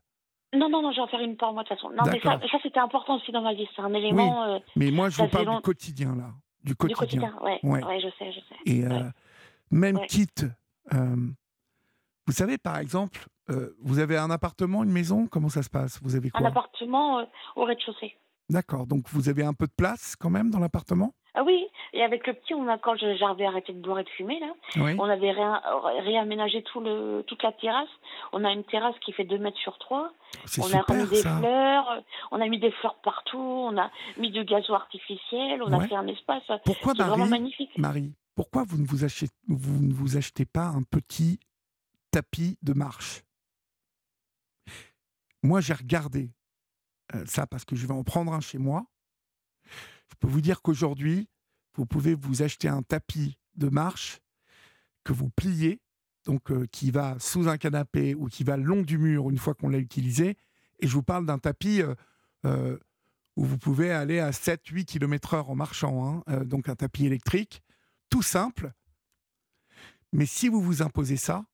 Non, 0.54 0.70
non, 0.70 0.80
non, 0.80 0.92
je 0.92 0.96
vais 0.96 1.02
en 1.02 1.06
faire 1.08 1.20
une 1.20 1.36
par 1.36 1.52
mois 1.52 1.62
de 1.64 1.68
toute 1.68 1.76
façon. 1.76 1.90
Non, 1.90 2.04
mais 2.10 2.18
ça, 2.20 2.40
c'était 2.62 2.78
important 2.80 3.16
aussi 3.16 3.32
dans 3.32 3.42
ma 3.42 3.52
vie. 3.52 3.68
C'est 3.76 3.82
un 3.82 3.92
élément 3.92 4.44
euh, 4.44 4.58
Mais 4.76 4.90
moi, 4.90 5.10
je 5.10 5.18
vous 5.20 5.28
parle 5.28 5.44
long- 5.44 5.56
du 5.56 5.62
quotidien, 5.62 6.16
là. 6.16 6.30
Du 6.64 6.70
du 6.72 6.76
quotidien. 6.76 6.98
quotidien. 6.98 7.38
Ouais, 7.42 7.60
Ouais. 7.64 7.84
ouais. 7.84 8.00
je 8.00 8.08
sais, 8.18 8.32
je 8.32 8.38
sais. 8.40 8.56
Et 8.64 8.86
Ouais. 8.86 9.02
Même 9.70 9.96
Ouais. 9.98 10.06
quitte. 10.06 10.44
euh, 10.94 11.16
vous 12.26 12.32
savez, 12.32 12.58
par 12.58 12.78
exemple, 12.78 13.26
euh, 13.50 13.76
vous 13.80 13.98
avez 14.00 14.16
un 14.16 14.30
appartement, 14.30 14.82
une 14.84 14.90
maison 14.90 15.26
Comment 15.28 15.48
ça 15.48 15.62
se 15.62 15.70
passe? 15.70 16.00
Vous 16.02 16.16
avez 16.16 16.30
Un 16.34 16.38
quoi? 16.38 16.48
appartement 16.48 17.20
euh, 17.20 17.24
au 17.54 17.64
rez-de-chaussée. 17.64 18.16
D'accord. 18.48 18.86
Donc, 18.86 19.08
vous 19.10 19.28
avez 19.28 19.42
un 19.44 19.54
peu 19.54 19.66
de 19.66 19.72
place 19.76 20.14
quand 20.16 20.30
même 20.30 20.50
dans 20.50 20.58
l'appartement? 20.60 21.12
Ah 21.38 21.42
oui, 21.44 21.66
et 21.92 22.02
avec 22.02 22.26
le 22.26 22.32
petit, 22.32 22.54
on 22.54 22.66
a, 22.66 22.78
quand 22.78 22.96
j'avais 22.96 23.44
arrêté 23.44 23.72
de 23.74 23.80
boire 23.80 23.98
et 23.98 24.04
de 24.04 24.08
fumer, 24.10 24.40
là, 24.40 24.52
Oui. 24.76 24.96
on 24.98 25.04
avait 25.04 25.32
réa- 25.32 25.60
réaménagé 26.02 26.62
tout 26.62 26.80
le, 26.80 27.22
toute 27.26 27.42
la 27.42 27.52
terrasse. 27.52 27.88
On 28.32 28.42
a 28.44 28.50
une 28.52 28.64
terrasse 28.64 28.94
qui 29.04 29.12
fait 29.12 29.24
2 29.24 29.36
mètres 29.38 29.58
sur 29.58 29.76
3. 29.78 30.12
C'est 30.46 30.62
On 30.62 30.64
a 30.64 30.68
super, 30.80 30.86
remis 30.86 31.08
des 31.08 31.16
ça. 31.16 31.36
fleurs, 31.38 32.02
on 32.30 32.40
a 32.40 32.46
mis 32.48 32.58
des 32.58 32.70
fleurs 32.72 32.96
partout, 33.02 33.36
on 33.38 33.76
a 33.76 33.90
mis 34.16 34.30
du 34.30 34.44
gazon 34.44 34.74
artificiel, 34.74 35.62
on 35.62 35.70
Ouais. 35.76 35.84
a 35.84 35.88
fait 35.88 35.96
un 35.96 36.06
espace 36.06 36.42
Pourquoi, 36.64 36.92
est 36.92 37.02
vraiment 37.02 37.18
Marie, 37.18 37.30
magnifique. 37.30 37.76
Marie, 37.78 38.14
pourquoi 38.36 38.64
vous 38.64 38.76
ne 38.76 38.86
vous, 38.86 40.16
achetez, 40.16 40.44
pas 40.44 40.66
un 40.66 40.82
petit 40.82 41.40
tapis 42.10 42.58
de 42.62 42.74
marche? 42.74 43.24
Moi, 45.42 45.60
j'ai 45.62 45.72
regardé 45.72 46.30
euh, 47.14 47.24
ça 47.26 47.46
parce 47.46 47.64
que 47.64 47.74
je 47.74 47.86
vais 47.86 47.94
en 47.94 48.04
prendre 48.04 48.34
un 48.34 48.40
chez 48.40 48.58
moi. 48.58 48.86
Je 49.64 50.14
peux 50.20 50.28
vous 50.28 50.42
dire 50.42 50.60
qu'aujourd'hui, 50.60 51.28
vous 51.74 51.86
pouvez 51.86 52.14
vous 52.14 52.42
acheter 52.42 52.68
un 52.68 52.82
tapis 52.82 53.38
de 53.54 53.68
marche 53.70 54.20
que 55.02 55.14
vous 55.14 55.30
pliez, 55.30 55.80
donc 56.26 56.50
euh, 56.50 56.66
qui 56.66 56.90
va 56.90 57.18
sous 57.18 57.48
un 57.48 57.56
canapé 57.56 58.14
ou 58.14 58.26
qui 58.26 58.44
va 58.44 58.58
le 58.58 58.64
long 58.64 58.82
du 58.82 58.98
mur 58.98 59.30
une 59.30 59.38
fois 59.38 59.54
qu'on 59.54 59.70
l'a 59.70 59.78
utilisé. 59.78 60.36
Et 60.80 60.86
je 60.86 60.92
vous 60.92 61.02
parle 61.02 61.24
d'un 61.24 61.38
tapis 61.38 61.80
euh, 62.44 62.78
où 63.36 63.44
vous 63.44 63.56
pouvez 63.56 63.92
aller 63.92 64.18
à 64.18 64.30
7-8 64.30 64.84
km/h 64.84 65.46
en 65.46 65.54
marchant, 65.54 66.22
hein, 66.28 66.44
donc 66.44 66.68
un 66.68 66.74
tapis 66.74 67.06
électrique, 67.06 67.62
tout 68.16 68.22
simple. 68.22 68.72
Mais 70.10 70.24
si 70.24 70.48
vous 70.48 70.62
vous 70.62 70.80
imposez 70.80 71.18
ça, 71.18 71.44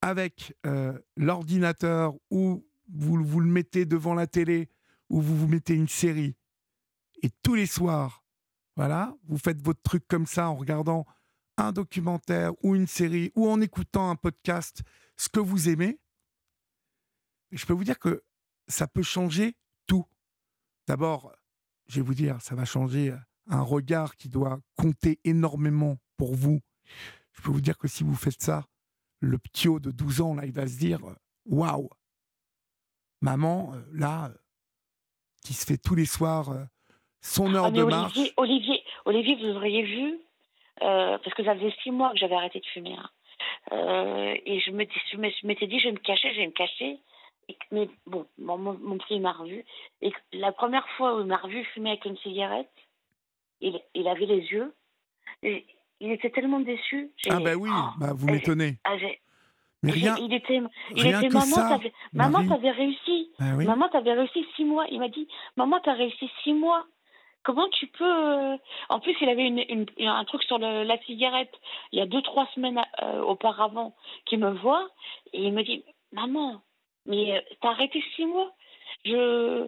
avec 0.00 0.56
euh, 0.64 0.96
l'ordinateur 1.16 2.14
ou 2.30 2.64
vous, 2.88 3.24
vous 3.24 3.40
le 3.40 3.50
mettez 3.50 3.84
devant 3.84 4.14
la 4.14 4.28
télé 4.28 4.68
ou 5.08 5.20
vous 5.20 5.36
vous 5.36 5.48
mettez 5.48 5.74
une 5.74 5.88
série, 5.88 6.36
et 7.24 7.30
tous 7.42 7.56
les 7.56 7.66
soirs, 7.66 8.22
voilà, 8.76 9.16
vous 9.24 9.38
faites 9.38 9.60
votre 9.60 9.82
truc 9.82 10.06
comme 10.06 10.24
ça 10.24 10.48
en 10.48 10.54
regardant 10.54 11.04
un 11.56 11.72
documentaire 11.72 12.52
ou 12.62 12.76
une 12.76 12.86
série 12.86 13.32
ou 13.34 13.50
en 13.50 13.60
écoutant 13.60 14.08
un 14.08 14.14
podcast, 14.14 14.82
ce 15.16 15.28
que 15.28 15.40
vous 15.40 15.68
aimez, 15.68 15.98
je 17.50 17.66
peux 17.66 17.72
vous 17.72 17.82
dire 17.82 17.98
que 17.98 18.22
ça 18.68 18.86
peut 18.86 19.02
changer 19.02 19.56
tout. 19.88 20.06
D'abord, 20.86 21.34
je 21.88 21.96
vais 21.96 22.06
vous 22.06 22.14
dire, 22.14 22.40
ça 22.40 22.54
va 22.54 22.64
changer 22.64 23.12
un 23.50 23.62
regard 23.62 24.16
qui 24.16 24.28
doit 24.28 24.58
compter 24.76 25.18
énormément 25.24 25.96
pour 26.16 26.34
vous. 26.34 26.60
Je 27.32 27.42
peux 27.42 27.50
vous 27.50 27.60
dire 27.60 27.78
que 27.78 27.88
si 27.88 28.04
vous 28.04 28.14
faites 28.14 28.40
ça, 28.42 28.64
le 29.20 29.38
ptio 29.38 29.80
de 29.80 29.90
12 29.90 30.20
ans, 30.22 30.34
là, 30.34 30.44
il 30.46 30.52
va 30.52 30.66
se 30.66 30.78
dire 30.78 31.00
Waouh 31.46 31.88
Maman, 33.22 33.72
euh, 33.74 33.80
là, 33.92 34.26
euh, 34.26 34.34
qui 35.44 35.52
se 35.52 35.66
fait 35.66 35.76
tous 35.76 35.94
les 35.94 36.06
soirs 36.06 36.50
euh, 36.50 36.64
son 37.20 37.54
heure 37.54 37.66
Ah, 37.66 37.70
mais 37.70 37.78
de 37.78 37.84
marche. 37.84 38.16
Olivier, 38.16 38.32
Olivier, 38.38 38.82
Olivier, 39.04 39.34
vous 39.36 39.56
auriez 39.56 39.82
vu, 39.82 40.18
euh, 40.82 41.18
parce 41.18 41.34
que 41.34 41.44
ça 41.44 41.54
faisait 41.54 41.74
six 41.82 41.90
mois 41.90 42.12
que 42.12 42.18
j'avais 42.18 42.34
arrêté 42.34 42.60
de 42.60 42.66
fumer. 42.66 42.94
hein. 42.96 43.10
Euh, 43.72 44.34
et 44.46 44.60
je 44.60 44.70
me, 44.70 44.84
dis- 44.84 44.92
je 45.12 45.16
je 45.16 45.46
m'étais 45.46 45.66
dit, 45.66 45.78
je 45.78 45.88
vais 45.88 45.92
me 45.92 45.98
cacher, 45.98 46.32
je 46.32 46.40
vais 46.40 46.46
me 46.46 46.52
cacher. 46.52 46.98
Et 47.48 47.58
mais 47.72 47.88
bon, 48.06 48.26
mon, 48.38 48.56
mon, 48.58 48.78
mon 48.78 48.96
petit 48.98 49.14
il 49.16 49.20
m'a 49.22 49.32
revu. 49.32 49.64
Et 50.02 50.12
la 50.32 50.52
première 50.52 50.86
fois 50.96 51.16
où 51.16 51.20
il 51.20 51.26
m'a 51.26 51.36
revu 51.38 51.64
fumer 51.74 51.90
avec 51.90 52.04
une 52.06 52.16
cigarette, 52.18 52.70
il, 53.60 53.80
il 53.94 54.08
avait 54.08 54.26
les 54.26 54.40
yeux. 54.52 54.74
Et 55.42 55.66
il 56.00 56.10
était 56.12 56.30
tellement 56.30 56.60
déçu. 56.60 57.10
Ah, 57.28 57.40
ben 57.40 57.56
oui, 57.56 57.70
Oh, 57.72 57.88
bah, 57.98 58.12
vous 58.14 58.26
m'étonnez. 58.26 58.78
ah, 58.84 58.96
Mais 59.82 59.92
rien, 59.92 60.16
il 60.18 60.32
était, 60.34 60.60
il 60.96 61.02
rien 61.02 61.18
était 61.20 61.28
que 61.28 61.32
maman, 61.34 61.46
ça, 61.46 61.78
maman, 62.12 62.46
t'avais 62.46 62.70
réussi. 62.70 63.30
bah 63.38 63.46
oui. 63.56 63.64
Maman, 63.66 63.88
t'avais 63.88 64.12
réussi 64.12 64.44
six 64.56 64.64
mois. 64.64 64.86
Il 64.90 64.98
m'a 65.00 65.08
dit, 65.08 65.26
maman, 65.56 65.80
t'as 65.80 65.94
réussi 65.94 66.30
six 66.42 66.52
mois. 66.52 66.84
Comment 67.42 67.68
tu 67.70 67.86
peux 67.86 68.04
euh, 68.04 68.56
En 68.90 69.00
plus, 69.00 69.16
il 69.22 69.28
avait 69.30 69.46
une, 69.46 69.64
une- 69.96 70.08
un 70.08 70.24
truc 70.26 70.42
sur 70.42 70.58
le- 70.58 70.82
la 70.84 70.98
cigarette. 71.04 71.52
Il 71.92 71.98
y 71.98 72.02
a 72.02 72.06
deux, 72.06 72.20
trois 72.20 72.46
semaines 72.54 72.82
euh, 73.02 73.22
auparavant, 73.22 73.94
qui 74.26 74.36
me 74.36 74.50
voit 74.50 74.86
et 75.32 75.42
il 75.44 75.52
me 75.54 75.62
dit, 75.62 75.82
maman, 76.12 76.60
mais 77.06 77.38
euh, 77.38 77.40
t'as 77.62 77.70
arrêté 77.70 78.04
six 78.14 78.26
mois. 78.26 78.52
Je 79.06 79.66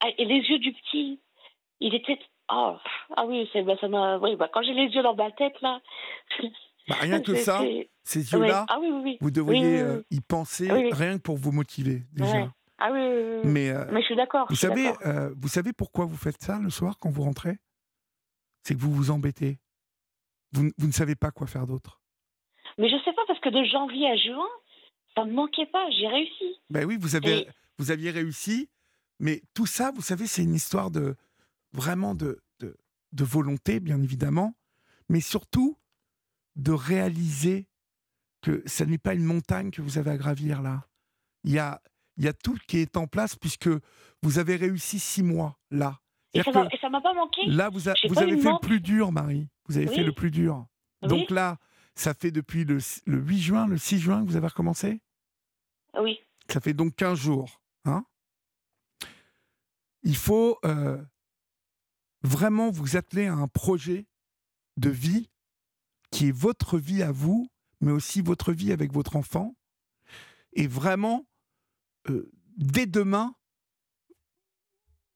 Ah, 0.00 0.08
et 0.18 0.24
les 0.26 0.40
yeux 0.50 0.58
du 0.58 0.72
petit, 0.74 1.20
il 1.80 1.94
était. 1.94 2.18
Oh, 2.50 2.76
ah 3.16 3.24
oui, 3.26 3.48
c'est, 3.52 3.62
bah, 3.62 3.74
ça 3.80 3.88
m'a. 3.88 4.18
Oui, 4.18 4.36
bah, 4.36 4.48
quand 4.52 4.62
j'ai 4.62 4.74
les 4.74 4.88
yeux 4.92 5.02
dans 5.02 5.14
ma 5.14 5.30
tête 5.32 5.60
là. 5.62 5.80
Bah, 6.88 6.96
rien 7.00 7.20
que 7.20 7.34
ça, 7.36 7.62
ces 8.02 8.32
yeux-là, 8.32 8.66
Ah 8.68 8.78
oui, 8.80 8.88
oui, 8.92 9.00
oui. 9.02 9.18
vous 9.20 9.30
devriez 9.30 9.80
euh, 9.80 10.02
y 10.10 10.20
penser 10.20 10.68
rien 10.70 11.16
que 11.16 11.22
pour 11.22 11.36
vous 11.38 11.52
motiver, 11.52 12.02
déjà. 12.12 12.52
Ah 12.78 12.90
oui. 12.92 13.00
Mais, 13.44 13.70
euh, 13.70 13.86
Mais 13.92 14.00
je 14.02 14.06
suis 14.06 14.16
d'accord. 14.16 14.46
Vous 14.50 14.56
savez, 14.56 14.90
euh, 15.06 15.32
vous 15.40 15.48
savez 15.48 15.72
pourquoi 15.72 16.04
vous 16.04 16.16
faites 16.16 16.42
ça 16.42 16.58
le 16.58 16.70
soir 16.70 16.98
quand 16.98 17.08
vous 17.10 17.22
rentrez? 17.22 17.56
C'est 18.62 18.74
que 18.74 18.80
vous 18.80 18.92
vous 18.92 19.10
embêtez. 19.10 19.58
Vous, 20.52 20.70
vous 20.76 20.86
ne 20.86 20.92
savez 20.92 21.14
pas 21.14 21.30
quoi 21.30 21.46
faire 21.46 21.66
d'autre. 21.66 22.00
Mais 22.76 22.88
je 22.88 22.96
sais 23.04 23.12
pas, 23.12 23.22
parce 23.26 23.40
que 23.40 23.48
de 23.48 23.64
janvier 23.64 24.10
à 24.10 24.16
juin, 24.16 24.48
ça 25.14 25.24
me 25.24 25.32
manquait 25.32 25.66
pas, 25.66 25.88
j'ai 25.90 26.08
réussi. 26.08 26.58
Ben 26.70 26.84
oui, 26.84 26.96
vous, 26.98 27.14
avez, 27.16 27.38
Et- 27.40 27.48
vous 27.78 27.90
aviez 27.90 28.10
réussi, 28.10 28.68
mais 29.20 29.40
tout 29.54 29.66
ça, 29.66 29.92
vous 29.94 30.02
savez, 30.02 30.26
c'est 30.26 30.42
une 30.42 30.54
histoire 30.54 30.90
de 30.90 31.14
vraiment 31.74 32.14
de, 32.14 32.42
de, 32.60 32.76
de 33.12 33.24
volonté, 33.24 33.80
bien 33.80 34.00
évidemment, 34.02 34.54
mais 35.08 35.20
surtout 35.20 35.78
de 36.56 36.72
réaliser 36.72 37.68
que 38.42 38.62
ce 38.66 38.84
n'est 38.84 38.98
pas 38.98 39.14
une 39.14 39.24
montagne 39.24 39.70
que 39.70 39.82
vous 39.82 39.98
avez 39.98 40.10
à 40.12 40.16
gravir 40.16 40.62
là. 40.62 40.86
Il 41.42 41.52
y 41.52 41.58
a, 41.58 41.82
il 42.16 42.24
y 42.24 42.28
a 42.28 42.32
tout 42.32 42.56
qui 42.68 42.78
est 42.78 42.96
en 42.96 43.06
place 43.06 43.36
puisque 43.36 43.68
vous 44.22 44.38
avez 44.38 44.56
réussi 44.56 44.98
six 44.98 45.22
mois 45.22 45.58
là. 45.70 46.00
Et 46.32 46.38
ça 46.38 46.44
C'est-à-dire 46.52 46.70
m'a- 46.70 46.78
ça 46.80 47.00
pas 47.00 47.14
manqué. 47.14 47.46
Là, 47.46 47.68
vous, 47.68 47.88
a- 47.88 47.92
avez 47.92 48.36
fait 48.38 48.42
manque. 48.50 48.62
le 48.62 48.66
plus 48.68 48.80
dur, 48.80 49.12
Marie. 49.12 49.48
Vous 49.68 49.76
avez 49.76 49.88
Oui. 49.88 49.94
fait 49.94 50.02
le 50.04 50.12
plus 50.12 50.30
dur. 50.30 50.66
Oui. 51.02 51.08
Donc 51.08 51.30
là, 51.30 51.58
Ça 51.96 52.12
fait 52.12 52.32
depuis 52.32 52.64
le, 52.64 52.78
le 53.06 53.18
8 53.20 53.38
juin, 53.40 53.68
le 53.68 53.78
6 53.78 54.00
juin 54.00 54.22
que 54.24 54.28
vous 54.28 54.34
avez 54.34 54.48
recommencé? 54.48 55.00
Oui. 55.96 56.18
Ça 56.50 56.60
fait 56.60 56.74
donc 56.74 56.96
15 56.96 57.16
jours. 57.20 57.62
Hein 57.84 58.04
Il 60.02 60.16
faut 60.16 60.58
euh, 60.64 61.00
vraiment 62.24 62.70
vous 62.70 62.96
atteler 62.96 63.26
à 63.26 63.34
un 63.34 63.46
projet 63.48 64.06
de 64.76 64.90
vie 64.90 65.30
qui 66.10 66.28
est 66.28 66.32
votre 66.36 66.78
vie 66.78 67.02
à 67.02 67.12
vous, 67.12 67.48
mais 67.80 67.92
aussi 67.92 68.22
votre 68.22 68.52
vie 68.52 68.72
avec 68.72 68.92
votre 68.92 69.16
enfant. 69.16 69.54
Et 70.54 70.66
vraiment, 70.66 71.26
euh, 72.08 72.30
dès 72.56 72.86
demain, 72.86 73.34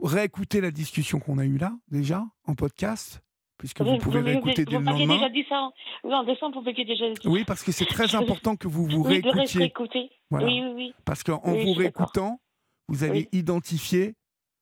réécouter 0.02 0.60
la 0.60 0.70
discussion 0.70 1.18
qu'on 1.18 1.38
a 1.38 1.44
eue 1.44 1.58
là, 1.58 1.76
déjà, 1.88 2.24
en 2.44 2.54
podcast, 2.54 3.20
puisque 3.56 3.80
vous, 3.80 3.98
pouvez 3.98 4.20
réécouter 4.20 4.64
dès 4.64 4.72
le 4.72 4.78
Vous 4.78 4.84
lendemain. 4.84 5.14
déjà 5.14 5.28
dit 5.30 5.44
ça. 5.48 5.70
Oui, 6.04 6.14
en 6.14 6.24
décembre, 6.24 6.60
vous 6.60 6.72
déjà 6.72 7.10
dit. 7.10 7.28
Oui, 7.28 7.44
parce 7.44 7.62
que 7.62 7.72
c'est 7.72 7.86
très 7.86 8.14
important 8.14 8.56
que 8.56 8.68
vous 8.68 8.86
vous 8.86 9.02
Oui, 9.02 9.20
réécoutiez. 9.22 9.60
réécouter. 9.60 10.10
Voilà. 10.30 10.46
Oui, 10.46 10.60
oui, 10.62 10.72
oui. 10.74 10.94
Parce 11.04 11.22
qu'en 11.22 11.40
Oui, 11.44 11.64
vous 11.64 11.72
réécoutant, 11.72 12.40
vous 12.88 13.02
allez 13.02 13.28
Oui. 13.32 13.38
identifier 13.38 14.14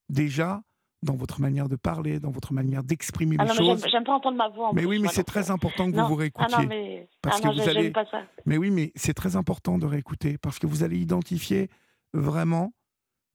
déjà 0.09 0.63
dans 1.03 1.15
votre 1.15 1.41
manière 1.41 1.69
de 1.69 1.77
parler, 1.77 2.19
dans 2.21 2.31
votre 2.31 2.53
manière 2.53 2.83
d'exprimer 2.83 3.37
Ah 3.39 3.45
les 3.45 3.49
non, 3.51 3.55
mais 3.55 3.59
choses. 3.73 3.81
j'aime- 3.83 3.91
j'aime 3.91 4.05
pas 4.05 4.15
entendre 4.15 4.37
ma 4.39 4.49
voix. 4.49 4.69
en 4.69 4.73
Mais 4.73 4.83
plus, 4.83 4.89
oui, 4.89 4.99
mais 4.99 5.09
c'est 5.09 5.25
très 5.25 5.51
euh, 5.51 5.55
important 5.55 5.91
que 5.91 5.97
non. 5.97 6.03
vous 6.05 6.09
vous 6.09 6.15
Ah 6.15 6.19
réécoutiez. 6.21 6.57
non, 6.59 6.67
mais, 6.67 7.09
Parce 7.23 7.41
ah 7.45 7.49
que 7.49 7.55
vous 7.55 7.69
allez- 7.69 7.91
pas 7.91 8.07
ça. 8.07 8.23
Mais 8.47 8.57
oui, 8.57 8.71
mais 8.71 8.93
c'est 8.97 9.15
très 9.15 9.37
important 9.37 9.79
de 9.79 9.87
réécouter 9.87 10.39
parce 10.39 10.59
que 10.59 10.67
vous 10.67 10.83
allez 10.83 10.99
identifier 10.99 11.69
vraiment 12.13 12.73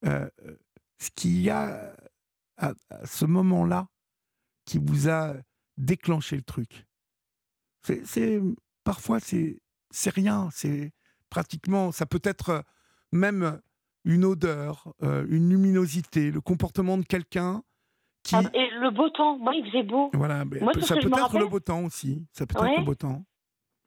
euh, 0.06 0.28
ce 0.98 1.10
qu'il 1.12 1.40
y 1.42 1.50
a 1.52 1.94
à, 2.58 2.74
à 2.90 3.06
ce 3.06 3.26
moment-là 3.26 3.88
qui 4.66 4.80
vous 4.80 5.10
a 5.10 5.36
déclenché 5.78 6.36
le 6.36 6.42
truc. 6.44 6.88
C'est, 7.84 8.06
c'est- 8.08 8.42
parfois 8.84 9.20
c'est 9.20 9.60
c'est 9.92 10.10
rien, 10.14 10.50
c'est 10.52 10.92
pratiquement 11.30 11.92
ça 11.92 12.06
peut 12.08 12.22
être 12.24 12.64
même 13.12 13.62
une 14.06 14.26
odeur, 14.26 14.94
euh, 15.04 15.26
une 15.30 15.50
luminosité, 15.50 16.32
le 16.32 16.42
comportement 16.42 16.98
de 16.98 17.04
quelqu'un 17.06 17.62
qui 18.24 18.36
Ah, 18.36 18.42
et 18.54 18.70
le 18.80 18.92
beau 18.92 19.10
temps, 19.10 19.38
moi, 19.38 19.54
il 19.56 19.66
faisait 19.66 19.84
beau. 19.84 20.10
voilà, 20.14 20.46
mais 20.46 20.60
Moi, 20.60 20.74
ça 20.82 20.96
peut 20.96 21.08
être 21.08 21.38
le 21.40 21.48
beau 21.48 21.60
temps 21.60 21.84
aussi, 21.84 22.26
ça 22.32 22.46
peut 22.46 22.60
Ouais. 22.60 22.72
être 22.72 22.78
le 22.78 22.84
beau 22.84 22.96
temps. 22.96 23.24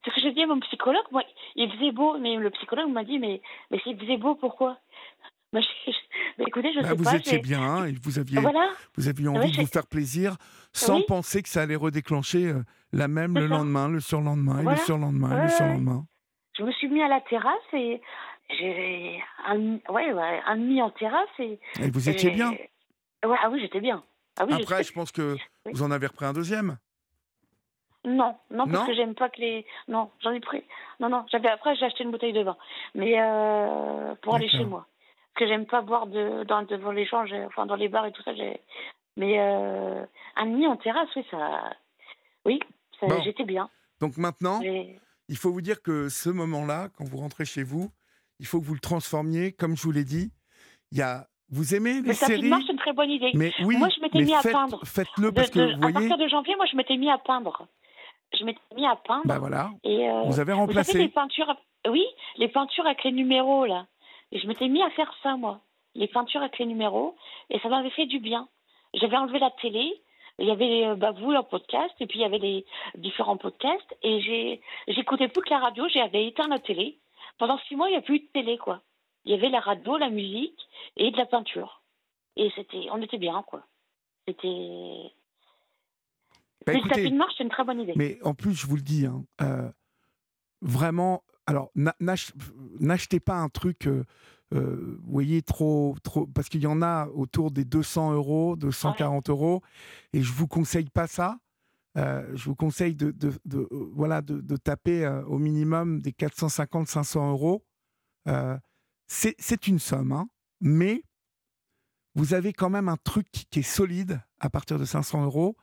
C'est 0.05 0.11
ce 0.11 0.17
que 0.17 0.21
j'ai 0.23 0.33
dit 0.33 0.43
à 0.43 0.47
mon 0.47 0.61
psychologue. 0.61 1.05
Moi, 1.13 1.23
il 1.57 1.71
faisait 1.73 1.93
beau, 1.93 2.19
mais 2.19 2.37
le 2.37 2.51
psychologue 2.51 2.91
m'a 2.91 3.05
dit, 3.05 3.19
mais, 3.19 3.41
mais 3.71 3.79
s'il 3.81 3.99
faisait 3.99 4.19
beau, 4.19 4.35
pourquoi? 4.35 4.79
Moi, 5.53 5.63
je- 5.63 5.93
mais 6.39 6.45
écoutez, 6.49 6.73
je 6.75 6.81
Bah, 6.81 6.89
sais 6.91 6.95
vous 6.97 7.05
pas. 7.05 7.15
étiez 7.17 7.39
bien 7.39 7.85
et 7.87 7.93
vous 8.03 8.19
aviez 8.19 8.41
Voilà, 8.41 8.71
Vous 8.97 9.09
aviez 9.09 9.29
envie 9.29 9.39
Ouais, 9.47 9.51
de 9.53 9.61
vous 9.61 9.67
faire 9.67 9.87
plaisir 9.87 10.37
sans 10.73 10.97
Oui. 10.97 11.05
penser 11.07 11.43
que 11.43 11.49
ça 11.49 11.63
allait 11.63 11.77
redéclencher 11.77 12.49
euh, 12.49 12.63
la 12.93 13.07
même 13.09 13.35
le 13.35 13.43
ça. 13.49 13.55
lendemain, 13.55 13.89
le 13.89 14.01
surlendemain, 14.01 14.59
et 14.59 14.63
Voilà. 14.65 14.79
le 14.79 14.85
surlendemain, 14.85 15.29
et 15.31 15.35
Ouais, 15.35 15.41
le 15.43 15.45
ouais. 15.45 15.51
surlendemain. 15.57 16.07
je 16.59 16.65
me 16.65 16.73
suis 16.73 16.89
mis 16.89 17.03
à 17.03 17.09
la 17.09 17.21
terrasse 17.21 17.73
et 17.73 18.01
j'ai 18.51 19.23
un, 19.47 19.59
ouais, 19.91 20.13
ouais, 20.13 20.41
un 20.47 20.57
demi 20.57 20.81
en 20.83 20.91
terrasse 20.91 21.29
et. 21.39 21.59
Et 21.81 21.91
vous 21.91 22.09
étiez 22.09 22.31
et- 22.31 22.35
bien. 22.35 22.51
Ouais, 22.53 23.37
ah 23.43 23.49
oui, 23.51 23.61
j'étais 23.61 23.81
bien. 23.81 24.03
Ah 24.39 24.45
oui, 24.47 24.55
Après, 24.55 24.83
je 24.83 24.93
pense 24.93 25.13
que 25.13 25.35
Oui. 25.67 25.73
vous 25.73 25.83
en 25.83 25.91
avez 25.91 26.07
repris 26.09 26.27
un 26.27 26.33
deuxième. 26.33 26.77
Non, 28.07 28.37
non, 28.51 28.67
parce 28.67 28.71
Non 28.81 28.87
que 28.87 28.95
j'aime 28.95 29.15
pas 29.15 29.31
que 29.31 29.41
les. 29.41 29.65
Non, 29.89 30.11
j'en 30.23 30.33
ai 30.33 30.41
pris. 30.41 30.63
Non, 31.01 31.09
non, 31.09 31.25
j'avais 31.31 31.49
après 31.49 31.75
j'ai 31.77 31.87
acheté 31.87 32.05
une 32.05 32.11
bouteille 32.11 32.35
de 32.35 32.43
vin, 32.43 32.57
mais 32.95 33.19
euh, 33.19 34.15
pour 34.17 34.35
aller 34.35 34.49
chez 34.49 34.65
moi, 34.65 34.87
parce 35.33 35.39
que 35.39 35.47
j'aime 35.49 35.65
pas 35.67 35.81
boire 35.81 36.07
de 36.07 36.45
dans 36.45 36.63
devant 36.63 36.93
les 36.93 37.07
gens, 37.07 37.25
enfin 37.47 37.65
dans 37.65 37.77
les 37.77 37.89
bars 37.89 38.05
et 38.05 38.13
tout 38.13 38.23
ça. 38.23 38.35
j'ai- 38.35 38.61
Mais 39.17 39.39
euh, 39.41 40.05
un 40.37 40.47
demi 40.47 40.67
en 40.67 40.77
terrasse, 40.77 41.09
oui, 41.17 41.25
ça, 41.31 41.71
oui, 42.45 42.61
ça- 43.01 43.07
Bon. 43.07 43.23
j'étais 43.23 43.45
bien. 43.45 43.71
Donc 44.01 44.19
maintenant, 44.19 44.61
il 44.61 45.37
faut 45.39 45.51
vous 45.53 45.63
dire 45.63 45.81
que 45.81 46.09
ce 46.11 46.29
moment-là, 46.29 46.89
quand 46.99 47.05
vous 47.09 47.17
rentrez 47.19 47.47
chez 47.47 47.63
vous, 47.63 47.91
il 48.41 48.47
faut 48.47 48.61
que 48.61 48.65
vous 48.67 48.75
le 48.75 48.81
transformiez, 48.81 49.53
comme 49.53 49.77
je 49.77 49.83
vous 49.83 49.93
l'ai 49.93 50.05
dit. 50.05 50.31
Il 50.93 50.99
y 50.99 51.03
a, 51.03 51.27
vous 51.51 51.75
aimez 51.75 51.95
les 51.95 52.09
Le 52.09 52.13
séries 52.15 52.49
marche, 52.49 52.65
c'est 52.67 52.73
une 52.73 52.79
très 52.79 52.93
bonne 52.93 53.11
idée. 53.11 53.31
Mais 53.35 53.53
oui, 53.65 53.77
Moi, 53.77 53.89
je 53.95 54.01
m'étais 54.01 54.23
mis 54.23 54.35
à 54.35 54.41
faites- 54.41 54.53
peindre. 54.53 54.81
Faites-le 54.85 55.27
De- 55.27 55.35
parce 55.35 55.51
que 55.51 55.59
vous 55.61 55.85
à 55.87 55.91
voyez. 55.91 56.09
partir 56.09 56.19
de 56.19 56.29
janvier, 56.29 56.57
moi, 56.57 56.67
je 56.71 56.77
m'étais 56.77 56.97
mis 56.97 57.11
à 57.11 57.19
peindre. 57.19 57.67
Je 58.39 58.45
m'étais 58.45 58.61
mis 58.75 58.87
à 58.87 58.97
peindre. 58.97 59.23
Bah 59.27 59.39
voilà, 59.39 59.71
et, 59.85 60.09
euh, 60.09 60.13
vous 60.13 60.19
avez 60.19 60.27
Vous 60.27 60.33
savez, 60.33 60.53
les 60.53 60.59
remplacé. 60.59 61.09
peintures, 61.09 61.55
oui, 61.89 62.05
les 62.37 62.49
peintures 62.49 62.85
avec 62.87 63.05
les 63.05 63.13
numéros, 63.13 63.65
là. 63.67 63.87
Et 64.33 64.39
je 64.41 64.47
m'étais 64.49 64.69
mis 64.69 64.83
à 64.83 64.91
faire 64.91 65.13
ça, 65.23 65.37
moi. 65.37 65.61
Les 65.95 66.09
peintures 66.09 66.41
avec 66.41 66.59
les 66.59 66.67
numéros. 66.67 67.15
Et 67.51 67.61
ça 67.61 67.69
m'avait 67.69 67.91
fait 67.91 68.07
du 68.07 68.19
bien. 68.19 68.49
J'avais 68.95 69.17
enlevé 69.17 69.39
la 69.39 69.51
télé. 69.63 69.93
Il 70.41 70.49
y 70.49 70.51
avait 70.51 70.87
euh, 70.87 70.97
bah, 70.97 71.13
vous, 71.13 71.33
en 71.33 71.45
podcast, 71.45 71.95
et 72.01 72.07
puis 72.09 72.19
il 72.19 72.23
y 72.23 72.25
avait 72.25 72.39
les 72.39 72.67
différents 72.97 73.37
podcasts. 73.37 73.97
Et 74.03 74.61
j'écoutais 74.89 75.29
plus 75.29 75.43
que 75.43 75.51
la 75.51 75.61
radio. 75.61 75.87
J'avais 75.89 76.27
éteint 76.27 76.49
la 76.49 76.59
télé. 76.59 76.99
Pendant 77.39 77.59
six 77.69 77.77
mois, 77.77 77.89
il 77.89 77.93
n'y 77.93 77.99
a 77.99 78.03
plus 78.03 78.17
eu 78.17 78.21
de 78.21 78.29
télé, 78.33 78.59
quoi. 78.59 78.83
Il 79.25 79.33
y 79.33 79.35
avait 79.35 79.49
la 79.49 79.61
radio, 79.61 79.97
la 79.97 80.11
musique 80.11 80.59
et 80.97 81.11
de 81.11 81.17
la 81.17 81.27
peinture. 81.27 81.83
Et 82.37 82.51
c'était, 82.55 82.87
on 82.93 83.01
était 83.03 83.19
bien, 83.19 83.43
quoi. 83.43 83.67
C'était. 84.29 85.11
Bah, 86.67 86.73
le 86.73 86.89
tapis 86.89 87.11
de 87.11 87.17
marche, 87.17 87.35
c'est 87.37 87.45
une 87.45 87.51
très 87.51 87.65
bonne 87.65 87.81
idée. 87.81 87.93
Mais 87.97 88.19
en 88.23 88.35
plus, 88.35 88.55
je 88.55 88.67
vous 88.67 88.77
le 88.77 88.83
dis, 88.83 89.07
hein, 89.07 89.25
euh, 89.43 89.71
vraiment, 90.63 91.23
alors 91.47 91.71
n'a- 91.75 91.95
n'ach- 92.01 92.33
n'achetez 92.81 93.21
pas 93.21 93.35
un 93.37 93.49
truc, 93.49 93.87
euh, 93.87 94.05
euh, 94.55 94.99
vous 95.03 95.13
voyez, 95.13 95.43
trop, 95.43 95.95
trop, 96.03 96.27
parce 96.27 96.49
qu'il 96.49 96.63
y 96.63 96.67
en 96.67 96.81
a 96.83 97.09
autour 97.09 97.51
des 97.51 97.65
200 97.65 98.13
euros, 98.13 98.57
240 98.57 99.29
euros, 99.31 99.61
et 100.13 100.23
je 100.23 100.33
vous 100.33 100.47
conseille 100.49 100.89
pas 100.91 101.07
ça. 101.07 101.39
Euh, 101.97 102.29
je 102.35 102.45
vous 102.47 102.57
conseille 102.57 102.97
de, 102.97 103.15
euh, 103.25 103.69
voilà, 103.95 104.21
de, 104.21 104.57
taper 104.57 105.05
euh, 105.05 105.25
au 105.27 105.39
minimum 105.39 106.01
des 106.01 106.11
450-500 106.13 107.31
euros. 107.31 107.65
C'est 109.07 109.67
une 109.67 109.79
somme, 109.79 110.13
hein, 110.13 110.29
mais 110.61 111.05
vous 112.15 112.35
avez 112.35 112.53
quand 112.53 112.71
même 112.71 112.89
un 112.89 112.97
truc 112.97 113.29
qui 113.31 113.61
est 113.61 113.63
solide 113.63 114.21
à 114.41 114.51
partir 114.51 114.79
de 114.79 114.85
500 114.85 115.25
euros, 115.25 115.57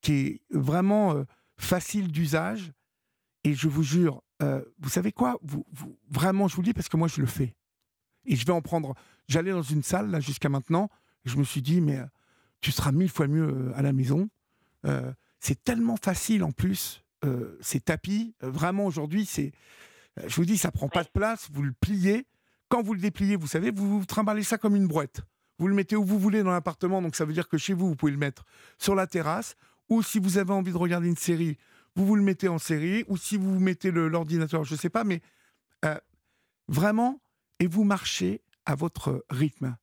qui 0.00 0.12
est 0.12 0.42
vraiment 0.50 1.24
facile 1.56 2.12
d'usage. 2.12 2.72
Et 3.44 3.54
je 3.54 3.68
vous 3.68 3.82
jure, 3.82 4.22
vous 4.40 4.88
savez 4.88 5.12
quoi? 5.12 5.38
Vraiment, 6.10 6.48
je 6.48 6.56
vous 6.56 6.62
le 6.62 6.66
dis 6.66 6.74
parce 6.74 6.88
que 6.88 6.96
moi, 6.96 7.08
je 7.08 7.20
le 7.20 7.26
fais. 7.26 7.56
Et 8.24 8.36
je 8.36 8.44
vais 8.44 8.52
en 8.52 8.62
prendre. 8.62 8.94
J'allais 9.26 9.52
dans 9.52 9.62
une 9.62 9.82
salle, 9.82 10.10
là, 10.10 10.20
jusqu'à 10.20 10.48
maintenant, 10.48 10.90
je 11.24 11.36
me 11.36 11.44
suis 11.44 11.62
dit, 11.62 11.80
mais 11.80 12.00
tu 12.60 12.72
seras 12.72 12.92
mille 12.92 13.10
fois 13.10 13.26
mieux 13.26 13.72
à 13.74 13.82
la 13.82 13.92
maison. 13.92 14.28
C'est 15.40 15.62
tellement 15.64 15.96
facile 15.96 16.42
en 16.44 16.52
plus, 16.52 17.02
euh, 17.24 17.56
ces 17.60 17.80
tapis. 17.80 18.34
Euh, 18.42 18.50
vraiment, 18.50 18.86
aujourd'hui, 18.86 19.26
c'est. 19.26 19.52
euh, 20.18 20.24
Je 20.28 20.36
vous 20.36 20.44
dis, 20.44 20.58
ça 20.58 20.70
prend 20.72 20.88
pas 20.88 21.04
de 21.04 21.08
place. 21.08 21.48
Vous 21.52 21.62
le 21.62 21.72
pliez. 21.72 22.26
Quand 22.68 22.82
vous 22.82 22.94
le 22.94 23.00
dépliez, 23.00 23.36
vous 23.36 23.46
savez, 23.46 23.70
vous, 23.70 24.00
vous 24.00 24.06
trimballez 24.06 24.42
ça 24.42 24.58
comme 24.58 24.74
une 24.76 24.86
brouette. 24.88 25.20
Vous 25.58 25.68
le 25.68 25.74
mettez 25.74 25.96
où 25.96 26.04
vous 26.04 26.18
voulez 26.18 26.42
dans 26.42 26.50
l'appartement. 26.50 27.00
Donc, 27.00 27.16
ça 27.16 27.24
veut 27.24 27.32
dire 27.32 27.48
que 27.48 27.58
chez 27.58 27.74
vous, 27.74 27.86
vous 27.88 27.96
pouvez 27.96 28.12
le 28.12 28.18
mettre 28.18 28.44
sur 28.78 28.94
la 28.94 29.06
terrasse. 29.06 29.56
Ou 29.88 30.02
si 30.02 30.18
vous 30.18 30.38
avez 30.38 30.52
envie 30.52 30.72
de 30.72 30.76
regarder 30.76 31.06
une 31.08 31.16
série, 31.16 31.58
vous 31.94 32.04
vous 32.06 32.16
le 32.16 32.22
mettez 32.22 32.48
en 32.48 32.58
série. 32.58 33.04
Ou 33.08 33.16
si 33.16 33.36
vous 33.36 33.58
mettez 33.60 33.90
l'ordinateur, 33.90 34.64
je 34.64 34.74
ne 34.74 34.78
sais 34.78 34.90
pas. 34.90 35.04
Mais 35.04 35.22
euh, 35.84 35.98
vraiment, 36.68 37.20
et 37.60 37.66
vous 37.66 37.84
marchez 37.84 38.42
à 38.64 38.74
votre 38.74 39.24
rythme. 39.30 39.76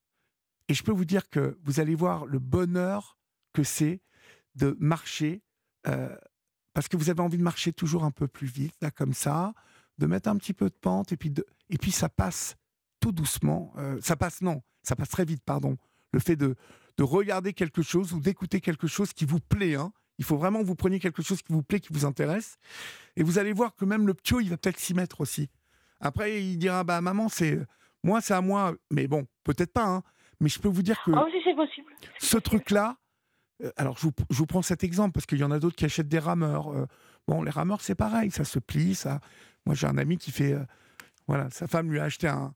Et 0.67 0.73
je 0.73 0.83
peux 0.83 0.91
vous 0.91 1.05
dire 1.05 1.29
que 1.29 1.57
vous 1.63 1.79
allez 1.79 1.95
voir 1.95 2.25
le 2.25 2.39
bonheur 2.39 3.17
que 3.53 3.63
c'est 3.63 4.01
de 4.55 4.75
marcher, 4.79 5.41
euh, 5.87 6.15
parce 6.73 6.87
que 6.87 6.97
vous 6.97 7.09
avez 7.09 7.21
envie 7.21 7.37
de 7.37 7.43
marcher 7.43 7.73
toujours 7.73 8.03
un 8.03 8.11
peu 8.11 8.27
plus 8.27 8.47
vite, 8.47 8.75
là, 8.81 8.91
comme 8.91 9.13
ça, 9.13 9.53
de 9.97 10.05
mettre 10.07 10.29
un 10.29 10.37
petit 10.37 10.53
peu 10.53 10.69
de 10.69 10.75
pente, 10.75 11.11
et 11.11 11.17
puis, 11.17 11.29
de, 11.29 11.45
et 11.69 11.77
puis 11.77 11.91
ça 11.91 12.09
passe 12.09 12.55
tout 12.99 13.11
doucement. 13.11 13.73
euh, 13.77 13.99
ça 14.01 14.15
passe, 14.15 14.41
non, 14.41 14.61
ça 14.81 14.95
passe 14.95 15.09
très 15.09 15.25
vite, 15.25 15.43
pardon. 15.45 15.77
Le 16.11 16.19
fait 16.19 16.35
de, 16.35 16.55
de 16.97 17.03
regarder 17.03 17.53
quelque 17.53 17.81
chose 17.81 18.13
ou 18.13 18.19
d'écouter 18.19 18.61
quelque 18.61 18.87
chose 18.87 19.13
qui 19.13 19.25
vous 19.25 19.39
plaît. 19.39 19.75
hein. 19.75 19.91
Il 20.19 20.25
faut 20.25 20.37
vraiment 20.37 20.59
que 20.61 20.65
vous 20.65 20.75
preniez 20.75 20.99
quelque 20.99 21.23
chose 21.23 21.41
qui 21.41 21.51
vous 21.51 21.63
plaît, 21.63 21.79
qui 21.79 21.91
vous 21.91 22.05
intéresse. 22.05 22.57
Et 23.15 23.23
vous 23.23 23.39
allez 23.39 23.51
voir 23.51 23.75
que 23.75 23.83
même 23.85 24.05
le 24.07 24.13
ptio, 24.13 24.39
il 24.39 24.49
va 24.49 24.57
peut-être 24.57 24.79
s'y 24.79 24.93
mettre 24.93 25.21
aussi. 25.21 25.49
Après, 25.99 26.43
il 26.43 26.57
dira, 26.57 26.83
bah 26.83 27.01
maman, 27.01 27.29
c'est 27.29 27.59
moi, 28.03 28.21
c'est 28.21 28.33
à 28.35 28.41
moi. 28.41 28.75
Mais 28.91 29.07
bon, 29.07 29.25
peut-être 29.43 29.73
pas. 29.73 29.85
hein. 29.85 30.03
Mais 30.39 30.49
je 30.49 30.59
peux 30.59 30.67
vous 30.69 30.83
dire 30.83 31.01
que 31.03 31.11
Ah 31.15 31.23
oui, 31.25 31.31
c'est 31.43 31.55
possible. 31.55 31.91
ce 32.19 32.37
truc-là, 32.37 32.97
alors 33.77 33.97
je 33.97 34.03
vous, 34.03 34.11
je 34.29 34.37
vous 34.37 34.45
prends 34.45 34.61
cet 34.61 34.83
exemple 34.83 35.11
parce 35.13 35.25
qu'il 35.25 35.37
y 35.39 35.43
en 35.43 35.51
a 35.51 35.59
d'autres 35.59 35.75
qui 35.75 35.85
achètent 35.85 36.07
des 36.09 36.19
rameurs. 36.19 36.71
euh, 36.73 36.85
bon, 37.27 37.43
les 37.43 37.51
rameurs, 37.51 37.81
c'est 37.81 37.95
pareil, 37.95 38.31
ça 38.31 38.43
se 38.43 38.59
plie. 38.59 38.95
Ça... 38.95 39.19
Moi, 39.65 39.75
j'ai 39.75 39.87
un 39.87 39.97
ami 39.97 40.17
qui 40.17 40.31
fait. 40.31 40.53
euh, 40.53 40.63
voilà, 41.27 41.49
sa 41.49 41.67
femme 41.67 41.89
lui 41.89 41.99
a 41.99 42.03
acheté 42.03 42.27
un, 42.27 42.53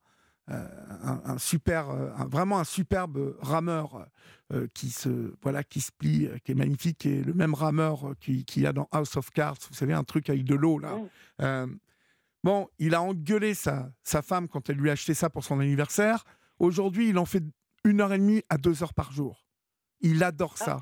euh, 0.50 0.68
un, 1.04 1.22
un 1.26 1.38
super, 1.38 1.90
euh, 1.90 2.10
un- 2.18 2.26
vraiment 2.28 2.60
un 2.60 2.66
superbe 2.66 3.38
rameur 3.42 4.06
euh, 4.54 4.68
qui, 4.74 4.90
se, 4.90 5.34
voilà, 5.42 5.64
qui 5.64 5.80
se 5.80 5.92
plie, 5.92 6.26
euh, 6.28 6.38
qui 6.44 6.52
est 6.52 6.56
magnifique, 6.56 6.98
qui 6.98 7.10
est 7.10 7.24
le 7.24 7.34
même 7.34 7.54
rameur 7.54 8.10
euh, 8.10 8.14
qui- 8.20 8.44
qu'il 8.44 8.64
y 8.64 8.68
a 8.68 8.74
dans 8.74 8.90
House 8.92 9.16
of 9.16 9.30
Cards, 9.32 9.58
vous 9.70 9.76
savez, 9.76 9.94
un 9.94 10.04
truc 10.04 10.30
avec 10.30 10.44
de 10.44 10.56
l'eau 10.56 10.80
là. 10.80 10.96
Euh, 11.42 11.68
bon, 12.44 12.68
il 12.80 12.94
a 12.96 13.02
engueulé 13.02 13.54
sa, 13.54 13.90
sa 14.04 14.22
femme 14.22 14.48
quand 14.50 14.70
elle 14.70 14.78
lui 14.78 14.90
a 14.90 14.94
acheté 14.94 15.14
ça 15.14 15.30
pour 15.30 15.44
son 15.46 15.60
anniversaire. 15.62 16.24
Aujourd'hui, 16.60 17.10
il 17.10 17.18
en 17.18 17.26
fait 17.26 17.44
une 17.86 18.02
heure 18.02 18.12
et 18.12 18.18
demie 18.20 18.42
à 18.50 18.58
deux 18.58 18.84
heures 18.84 18.94
par 18.94 19.12
jour. 19.14 19.46
Il 20.02 20.24
adore 20.24 20.58
ça. 20.58 20.80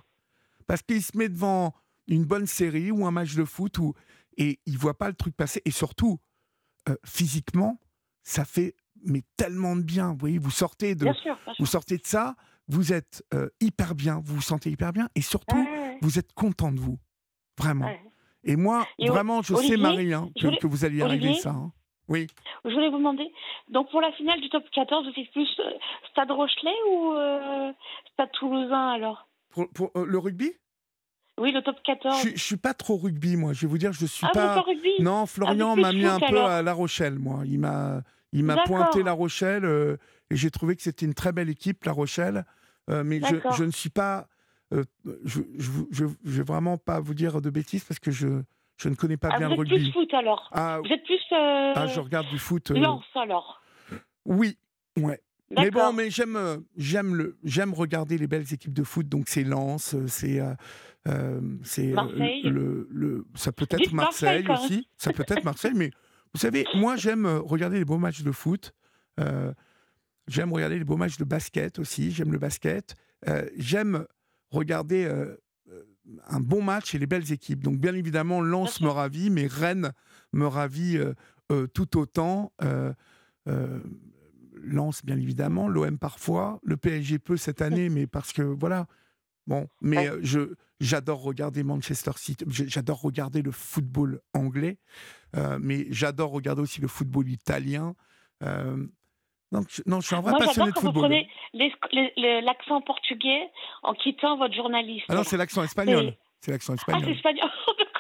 Parce 0.68 0.82
qu'il 0.82 1.02
se 1.02 1.18
met 1.18 1.30
devant 1.30 1.74
une 2.08 2.26
bonne 2.26 2.46
série 2.48 2.92
ou 2.92 3.06
un 3.06 3.12
match 3.12 3.36
de 3.36 3.44
foot 3.46 3.78
ou, 3.80 3.94
et 4.38 4.60
il 4.66 4.78
voit 4.78 4.98
pas 4.98 5.08
le 5.08 5.16
truc 5.16 5.36
passer. 5.36 5.62
Et 5.66 5.72
surtout, 5.72 6.20
euh, 6.90 6.96
physiquement, 7.06 7.80
ça 8.24 8.46
fait 8.46 8.76
mais 9.08 9.22
tellement 9.38 9.76
de 9.76 9.82
bien. 9.84 10.12
Vous 10.14 10.18
voyez, 10.18 10.40
vous 10.40 10.50
sortez 10.52 10.96
de, 10.96 11.04
Bien 11.06 11.14
sûr, 11.14 11.36
bien 11.36 11.54
sûr. 11.54 11.56
vous 11.60 11.66
sortez 11.68 11.98
de 11.98 12.06
ça, 12.06 12.36
vous 12.68 12.92
êtes 12.94 13.24
euh, 13.36 13.50
hyper 13.62 13.94
bien, 13.94 14.20
vous 14.24 14.36
vous 14.36 14.42
sentez 14.42 14.72
hyper 14.72 14.94
bien, 14.94 15.10
et 15.14 15.22
surtout, 15.22 15.56
Ouais, 15.58 15.62
ouais, 15.64 15.78
ouais. 15.80 15.98
vous 16.02 16.18
êtes 16.18 16.34
content 16.34 16.72
de 16.72 16.80
vous, 16.80 16.98
vraiment. 17.60 17.86
Ouais. 17.86 18.02
Et 18.44 18.56
moi, 18.56 18.88
Et 18.98 19.08
vraiment, 19.08 19.42
je 19.44 19.50
sais, 19.54 19.60
Olivier, 19.60 19.78
Marie, 19.78 20.14
hein, 20.14 20.30
que, 20.40 20.48
voulais- 20.48 20.58
que 20.58 20.66
vous 20.68 20.86
allez 20.86 20.98
y 20.98 21.02
arriver, 21.04 21.26
Olivier 21.26 21.42
ça. 21.42 21.52
hein. 21.52 21.72
Oui. 22.08 22.26
Je 22.64 22.70
voulais 22.72 22.90
vous 22.90 22.98
demander, 22.98 23.32
donc 23.70 23.90
pour 23.92 24.02
la 24.02 24.12
finale 24.14 24.40
du 24.42 24.50
top 24.50 24.64
14, 24.72 25.06
vous 25.08 25.14
faites 25.14 25.32
plus 25.32 25.50
euh, 25.60 25.72
Stade 26.12 26.32
Rochelet 26.32 26.76
ou 26.92 27.14
Stade 28.14 28.32
Toulousain 28.34 28.90
alors? 28.90 29.28
Pour, 29.56 29.70
pour, 29.70 29.92
euh, 29.96 30.06
le 30.06 30.18
rugby? 30.18 30.52
Oui, 31.40 31.52
le 31.52 31.62
top 31.62 31.78
14. 31.84 32.22
je, 32.24 32.30
je 32.36 32.44
suis 32.44 32.58
pas 32.58 32.74
trop 32.74 32.98
rugby, 32.98 33.36
moi. 33.38 33.54
Je 33.54 33.62
vais 33.62 33.68
vous 33.68 33.78
dire, 33.78 33.92
je 33.94 34.06
suis 34.06 34.26
ah, 34.26 34.30
vous 34.34 34.40
pas. 34.40 34.62
rugby? 34.62 34.92
Non, 35.00 35.26
Florian 35.26 35.74
plus 35.74 35.82
m'a 35.82 35.92
mis 35.94 36.06
un 36.06 36.20
peu 36.20 36.40
à 36.42 36.62
La 36.62 36.74
Rochelle, 36.74 37.18
moi. 37.18 37.42
Il 37.46 37.60
m'a, 37.60 38.02
il 38.32 38.44
m'a 38.44 38.58
pointé 38.66 39.02
La 39.02 39.14
Rochelle 39.14 39.66
euh, 39.66 39.98
et 40.30 40.36
j'ai 40.36 40.52
trouvé 40.52 40.76
que 40.76 40.82
c'était 40.82 41.06
une 41.06 41.14
très 41.14 41.32
belle 41.32 41.50
équipe, 41.50 41.84
La 41.86 41.92
Rochelle. 41.94 42.46
Euh, 42.90 43.04
mais 43.04 43.20
je, 43.22 43.64
ne 43.64 43.72
suis 43.72 43.90
pas. 43.90 44.28
euh, 44.74 44.84
je, 45.24 45.42
je 45.58 46.06
vais 46.24 46.44
vraiment 46.44 46.78
pas 46.78 47.00
vous 47.00 47.14
dire 47.14 47.42
de 47.42 47.50
bêtises 47.50 47.84
parce 47.84 48.00
que 48.00 48.12
je, 48.12 48.44
je 48.78 48.90
ne 48.90 48.96
connais 48.96 49.18
pas 49.18 49.30
Ah, 49.32 49.38
bien 49.40 49.48
vous 49.50 49.56
le 49.56 49.62
êtes 49.62 49.68
plus 49.68 49.76
rugby. 49.78 49.92
foot 49.92 50.14
alors 50.14 50.50
Ah, 50.52 50.80
Vous 50.84 50.92
êtes 50.92 51.04
plus 51.04 51.20
ah, 51.32 51.88
je 51.88 52.00
regarde 52.00 52.28
du 52.30 52.38
foot. 52.40 52.70
Lens 52.72 53.04
alors 53.16 53.62
oui, 54.26 54.58
ouais. 54.98 55.22
Mais 55.52 55.70
bon, 55.70 55.94
mais 55.94 56.10
j'aime, 56.10 56.36
euh, 56.36 56.58
j'aime 56.76 57.16
le, 57.16 57.38
j'aime 57.44 57.74
regarder 57.74 58.18
les 58.18 58.28
belles 58.28 58.52
équipes 58.52 58.74
de 58.74 58.84
foot. 58.84 59.08
Donc 59.08 59.30
c'est 59.30 59.44
Lens, 59.44 59.94
euh, 59.94 60.08
c'est, 60.08 60.40
euh, 60.40 60.54
euh, 61.08 61.40
c'est 61.64 61.94
le, 62.44 62.88
le, 62.90 63.26
ça 63.36 63.52
peut 63.52 63.68
être 63.70 63.94
Marseille, 63.94 64.46
aussi. 64.50 64.88
Ça 64.98 65.14
peut 65.14 65.26
être 65.28 65.44
Marseille, 65.44 65.74
mais 65.76 65.92
vous 66.34 66.40
savez, 66.40 66.66
moi 66.76 66.96
j'aime 66.96 67.28
regarder 67.28 67.78
les 67.78 67.86
beaux 67.86 68.00
matchs 68.00 68.24
de 68.24 68.32
foot. 68.32 68.74
Euh, 69.20 69.54
j'aime 70.28 70.52
regarder 70.52 70.80
les 70.80 70.84
beaux 70.86 70.98
matchs 70.98 71.18
de 71.18 71.24
basket 71.24 71.78
aussi. 71.80 72.12
J'aime 72.12 72.32
le 72.32 72.40
basket. 72.40 72.96
Euh, 73.28 73.48
j'aime 73.56 74.06
regarder 74.50 75.08
un 76.28 76.40
bon 76.40 76.62
match 76.62 76.96
et 76.96 77.00
les 77.00 77.08
belles 77.08 77.32
équipes. 77.32 77.64
Donc 77.64 77.78
bien 77.78 77.94
évidemment, 77.94 78.42
Lens 78.42 78.82
me 78.82 78.90
ravit, 78.90 79.30
mais 79.30 79.48
Rennes 79.48 79.92
me 80.34 80.48
ravit 80.48 80.98
tout 81.74 81.98
autant. 81.98 82.52
Euh, 82.64 82.94
Lens, 84.66 85.04
bien 85.06 85.18
évidemment, 85.18 85.68
l'OM 85.68 85.98
parfois, 85.98 86.60
le 86.64 86.78
PSG 86.78 87.20
peu 87.20 87.38
cette 87.38 87.62
année, 87.62 87.90
mais 87.90 88.08
parce 88.08 88.34
que 88.34 88.42
voilà. 88.42 88.86
Bon, 89.48 89.68
mais 89.82 89.98
Ouais. 89.98 90.10
euh, 90.10 90.20
je 90.24 90.40
j'adore 90.82 91.22
regarder 91.22 91.64
Manchester 91.64 92.12
City, 92.18 92.44
j'adore 92.50 93.00
regarder 93.02 93.42
le 93.42 93.52
football 93.52 94.20
anglais, 94.34 94.78
euh, 95.38 95.58
mais 95.62 95.86
j'adore 95.92 96.32
regarder 96.32 96.62
aussi 96.64 96.82
le 96.82 96.88
football 96.88 97.30
italien. 97.30 97.96
Euh, 98.44 98.86
donc, 99.52 99.68
je- 99.70 99.84
non, 99.86 100.02
je 100.02 100.08
suis 100.08 100.16
un 100.16 100.22
vrai 100.22 100.32
Moi, 100.32 100.40
passionné 100.40 100.72
de 100.72 100.74
quand 100.76 100.82
vous 100.82 100.88
football. 100.88 101.04
prenez 101.54 102.42
l'accent 102.42 102.82
portugais 102.82 103.50
en 103.84 103.94
quittant 103.94 104.38
votre 104.38 104.54
journaliste. 104.54 105.06
Ah 105.10 105.16
non, 105.16 105.24
c'est 105.24 105.38
l'accent 105.38 105.64
espagnol. 105.64 106.06
Et- 106.06 106.18
C'est 106.42 106.52
l'accent 106.52 106.74
Ah, 106.74 106.76
espagnol. 106.76 107.04
c'est 107.06 107.12
espagnol. 107.12 107.50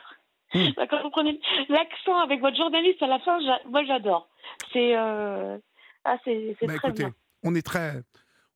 D'accord. 0.53 0.73
D'accord, 0.77 1.01
vous 1.03 1.09
prenez 1.11 1.39
l'accent 1.69 2.17
avec 2.19 2.39
votre 2.41 2.55
journaliste 2.57 3.01
à 3.01 3.07
la 3.07 3.19
fin, 3.19 3.39
moi 3.69 3.83
j'adore. 3.85 4.29
C'est 4.73 4.95
euh, 4.95 5.57
ah, 6.05 6.17
c'est 6.23 6.55
Bah, 6.61 6.77
très 6.77 6.87
écoutez, 6.89 7.03
bien. 7.03 7.13
on 7.43 7.55
est 7.55 7.61
très, 7.65 8.01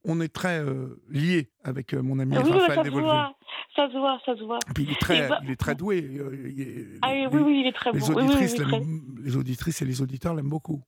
on 0.05 0.21
est 0.21 0.33
très 0.33 0.59
euh, 0.59 1.01
liés 1.09 1.51
avec 1.63 1.93
euh, 1.93 2.01
mon 2.01 2.19
ami 2.19 2.37
Oui, 2.37 2.43
Raphaël 2.51 2.77
ça 2.77 2.83
se 2.85 2.89
voit, 2.89 3.33
ça 3.75 3.87
se 3.89 3.97
voit, 3.97 4.19
ça 4.25 4.35
se 4.37 4.43
voit. 4.43 4.59
Puis 4.73 4.83
il 4.85 4.91
est 4.91 4.99
très, 5.01 5.25
Et 5.25 5.29
bah- 5.29 5.39
il 5.43 5.51
est 5.51 5.55
très 5.59 5.75
doué. 5.75 6.01
euh, 6.17 6.49
il 6.49 6.61
est- 6.61 6.85
Ah 7.01 7.13
les- 7.13 7.27
oui, 7.27 7.41
oui, 7.41 7.59
il 7.61 7.67
est 7.67 7.73
très 7.73 7.91
les 7.91 7.99
bon. 7.99 8.07
Oui, 8.09 8.15
oui, 8.17 8.23
auditrices, 8.25 8.55
oui, 8.59 8.65
très- 8.65 9.23
les 9.23 9.35
auditrices 9.37 9.81
et 9.81 9.85
les 9.85 10.01
auditeurs 10.01 10.33
l'aiment 10.35 10.49
beaucoup. 10.49 10.81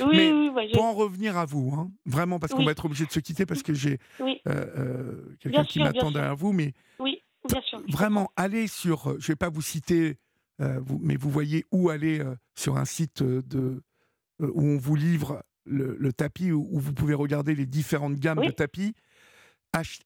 oui, 0.00 0.06
Mais 0.16 0.32
oui, 0.32 0.50
j'ai- 0.66 0.72
Pour 0.72 0.84
en 0.84 0.92
revenir 0.94 1.36
à 1.38 1.44
vous, 1.46 1.72
hein, 1.74 1.90
vraiment, 2.06 2.38
parce 2.38 2.52
qu'on 2.52 2.64
va 2.64 2.72
être 2.72 2.84
obligé 2.84 3.06
de 3.06 3.12
se 3.12 3.20
quitter 3.20 3.46
parce 3.46 3.62
que 3.62 3.72
j'ai 3.72 3.98
euh, 4.20 4.34
euh, 4.48 5.36
quelqu'un 5.40 5.64
qui 5.64 5.78
m'attend 5.78 6.10
derrière 6.10 6.34
vous, 6.36 6.52
mais 6.52 6.72
oui, 6.98 7.22
bien 7.48 7.60
sûr. 7.62 7.80
vraiment, 7.88 8.30
allez 8.36 8.66
sur, 8.66 9.08
euh, 9.10 9.16
je 9.20 9.24
ne 9.30 9.32
vais 9.32 9.36
pas 9.36 9.48
vous 9.48 9.62
citer, 9.62 10.16
vous- 10.58 10.98
mais 11.02 11.16
vous 11.16 11.30
voyez 11.30 11.64
où 11.72 11.88
aller 11.88 12.20
sur 12.54 12.76
un 12.76 12.84
site 12.84 13.22
de, 13.22 13.82
où 14.40 14.62
on 14.62 14.76
vous 14.76 14.94
livre 14.96 15.42
le, 15.64 15.96
le 15.98 16.12
tapis, 16.12 16.52
où, 16.52 16.66
où 16.70 16.78
vous 16.80 16.92
pouvez 16.92 17.14
regarder 17.14 17.54
les 17.54 17.66
différentes 17.66 18.14
gammes 18.16 18.38
Oui. 18.40 18.46
de 18.48 18.52
tapis. 18.52 18.94
Ach- 19.72 20.00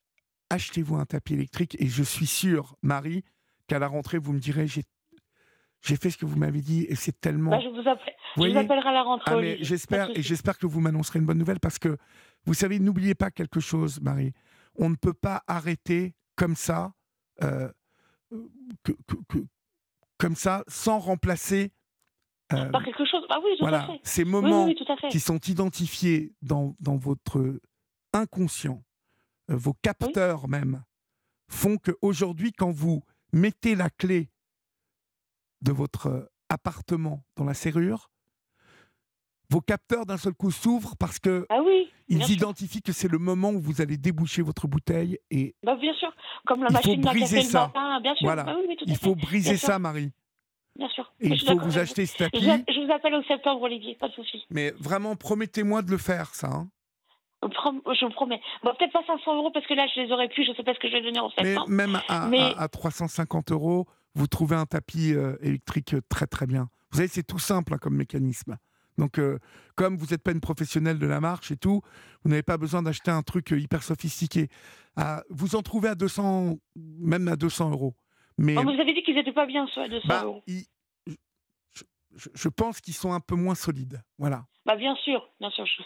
Achetez-vous 0.50 0.96
un 0.96 1.06
tapis 1.06 1.34
électrique 1.34 1.76
et 1.80 1.86
je 1.88 2.02
suis 2.02 2.26
sûr, 2.26 2.76
Marie, 2.82 3.24
qu'à 3.66 3.78
la 3.78 3.88
rentrée, 3.88 4.18
vous 4.18 4.32
me 4.32 4.38
direz, 4.38 4.66
j'ai 4.68 5.96
fait 5.96 6.10
ce 6.10 6.18
que 6.18 6.26
vous 6.26 6.36
m'avez 6.36 6.60
dit 6.60 6.84
et 6.88 6.94
c'est 6.94 7.18
tellement... 7.18 7.50
Bah, 7.50 7.60
je 7.60 7.68
vous, 7.68 7.88
appelle, 7.88 8.14
je 8.34 8.40
voyez 8.40 8.52
vous 8.54 8.60
appellerai 8.60 8.88
à 8.88 8.92
la 8.92 9.02
rentrée. 9.02 9.32
Ah, 9.34 9.40
mais 9.40 9.58
j'espère 9.62 10.10
et 10.16 10.22
j'espère 10.22 10.58
que 10.58 10.66
vous 10.66 10.80
m'annoncerez 10.80 11.18
une 11.18 11.24
bonne 11.26 11.38
nouvelle 11.38 11.60
parce 11.60 11.78
que 11.78 11.96
vous 12.44 12.54
savez, 12.54 12.78
n'oubliez 12.78 13.14
pas 13.14 13.30
quelque 13.30 13.58
chose, 13.58 14.00
Marie. 14.00 14.32
On 14.76 14.90
ne 14.90 14.96
peut 14.96 15.14
pas 15.14 15.42
arrêter 15.46 16.14
comme 16.36 16.56
ça, 16.56 16.92
euh, 17.42 17.70
que- 18.82 18.92
que- 19.06 19.16
que- 19.28 19.44
comme 20.18 20.36
ça, 20.36 20.62
sans 20.68 20.98
remplacer. 20.98 21.72
Euh, 22.52 22.70
Par 22.70 22.84
quelque 22.84 23.04
chose. 23.04 23.24
Ah 23.30 23.38
oui, 23.42 23.50
tout 23.58 23.64
à 23.64 23.68
voilà, 23.70 23.86
fait. 23.86 24.00
ces 24.02 24.24
moments 24.24 24.66
oui, 24.66 24.76
oui, 24.78 25.08
qui 25.10 25.20
sont 25.20 25.38
identifiés 25.38 26.32
dans, 26.42 26.74
dans 26.80 26.96
votre 26.96 27.58
inconscient, 28.12 28.82
euh, 29.50 29.56
vos 29.56 29.74
capteurs 29.74 30.46
même, 30.48 30.82
font 31.50 31.76
qu'aujourd'hui, 31.78 32.52
quand 32.52 32.70
vous 32.70 33.02
mettez 33.32 33.74
la 33.74 33.90
clé 33.90 34.30
de 35.62 35.72
votre 35.72 36.30
appartement 36.48 37.24
dans 37.36 37.44
la 37.44 37.54
serrure, 37.54 38.10
vos 39.50 39.60
capteurs 39.60 40.06
d'un 40.06 40.16
seul 40.16 40.34
coup 40.34 40.50
s'ouvrent 40.50 40.96
parce 40.96 41.18
que 41.18 41.46
Ah 41.48 41.60
oui, 41.64 41.88
ils 42.08 42.24
sûr. 42.24 42.34
identifient 42.34 42.82
que 42.82 42.92
c'est 42.92 43.08
le 43.08 43.18
moment 43.18 43.50
où 43.50 43.60
vous 43.60 43.80
allez 43.80 43.96
déboucher 43.98 44.42
votre 44.42 44.66
bouteille 44.66 45.18
et 45.30 45.54
Bah, 45.62 45.76
bien 45.76 45.92
sûr. 45.94 46.12
Comme 46.46 46.62
la 46.62 46.68
Il 46.70 46.72
faut 46.72 46.76
machine 46.88 47.06
à 47.06 47.10
briser 47.10 47.42
ça. 47.42 47.66
matin, 47.68 48.00
bien 48.00 48.14
sûr. 48.14 48.26
Voilà. 48.26 48.44
Bah 48.44 48.56
oui, 48.58 48.76
il 48.86 48.96
faut 48.96 49.14
briser 49.14 49.50
Bien 49.50 49.58
sûr. 49.58 49.66
ça, 49.68 49.78
Marie. 49.78 50.12
Bien 50.76 50.88
sûr. 50.88 51.12
Et 51.20 51.28
il 51.28 51.38
faut 51.40 51.58
vous 51.58 51.78
acheter 51.78 52.04
ce 52.06 52.16
tapis. 52.18 52.40
je 52.42 52.84
vous 52.86 52.92
appelle 52.92 53.14
au 53.14 53.22
septembre, 53.24 53.62
Olivier, 53.62 53.94
pas 53.94 54.08
de 54.08 54.14
souci. 54.14 54.44
Mais 54.50 54.72
vraiment, 54.78 55.14
promettez-moi 55.16 55.82
de 55.82 55.90
le 55.90 55.98
faire, 55.98 56.34
ça. 56.34 56.48
hein. 56.48 56.68
Je 57.42 57.48
prom- 57.48 57.82
je 57.94 58.04
vous 58.06 58.10
promets. 58.12 58.40
Bon, 58.62 58.72
peut-être 58.78 58.92
pas 58.92 59.02
500 59.06 59.36
euros 59.36 59.50
parce 59.52 59.66
que 59.66 59.74
là, 59.74 59.86
je 59.94 60.00
les 60.00 60.10
aurais 60.12 60.28
plus. 60.30 60.44
Je 60.44 60.52
sais 60.56 60.62
pas 60.64 60.72
ce 60.74 60.78
que 60.78 60.88
je 60.88 60.94
vais 60.94 61.02
donner 61.02 61.20
au 61.20 61.28
Mais 61.38 61.44
septembre. 61.44 61.68
même 61.68 62.00
à, 62.08 62.26
Mais- 62.28 62.40
à- 62.40 62.62
à 62.62 62.68
350 62.68 63.52
euros, 63.52 63.86
vous 64.14 64.26
trouvez 64.26 64.56
un 64.56 64.64
tapis 64.66 65.12
euh, 65.12 65.36
électrique 65.42 65.94
euh, 65.94 66.00
très 66.08 66.26
très 66.26 66.46
bien. 66.46 66.68
Vous 66.90 66.96
savez, 66.98 67.08
c'est 67.08 67.22
tout 67.22 67.38
simple 67.38 67.74
hein, 67.74 67.78
comme 67.78 67.96
mécanisme. 67.96 68.56
Donc, 68.96 69.18
euh, 69.18 69.38
comme 69.74 69.96
vous 69.96 70.06
n'êtes 70.06 70.22
pas 70.22 70.30
une 70.30 70.40
professionnelle 70.40 70.98
de 70.98 71.06
la 71.06 71.20
marche 71.20 71.50
et 71.50 71.56
tout, 71.56 71.82
vous 72.22 72.30
n'avez 72.30 72.42
pas 72.44 72.56
besoin 72.56 72.82
d'acheter 72.82 73.10
un 73.10 73.22
truc 73.22 73.52
euh, 73.52 73.58
hyper 73.60 73.82
sophistiqué. 73.82 74.48
À- 74.96 75.22
vous 75.28 75.54
en 75.56 75.62
trouvez 75.62 75.88
à 75.90 75.94
200, 75.96 76.56
même 76.76 77.28
à 77.28 77.36
200 77.36 77.70
euros. 77.70 77.94
Mais 78.38 78.56
Oh, 78.58 78.62
vous 78.62 78.80
avez 78.80 78.92
dit 78.94 79.02
qu'ils 79.02 79.16
étaient 79.18 79.32
pas 79.32 79.46
bien, 79.46 79.66
à 79.76 79.88
200 79.88 80.08
bah, 80.08 80.22
euros. 80.24 80.42
ils- 80.46 80.66
je, 82.34 82.48
pense 82.48 82.80
qu'ils 82.80 82.94
sont 82.94 83.12
un 83.12 83.20
peu 83.20 83.34
moins 83.34 83.54
solides. 83.54 84.02
Voilà. 84.18 84.46
Bah, 84.66 84.76
bien 84.76 84.94
sûr, 84.96 85.28
bien 85.40 85.50
sûr. 85.50 85.66
je- 85.66 85.82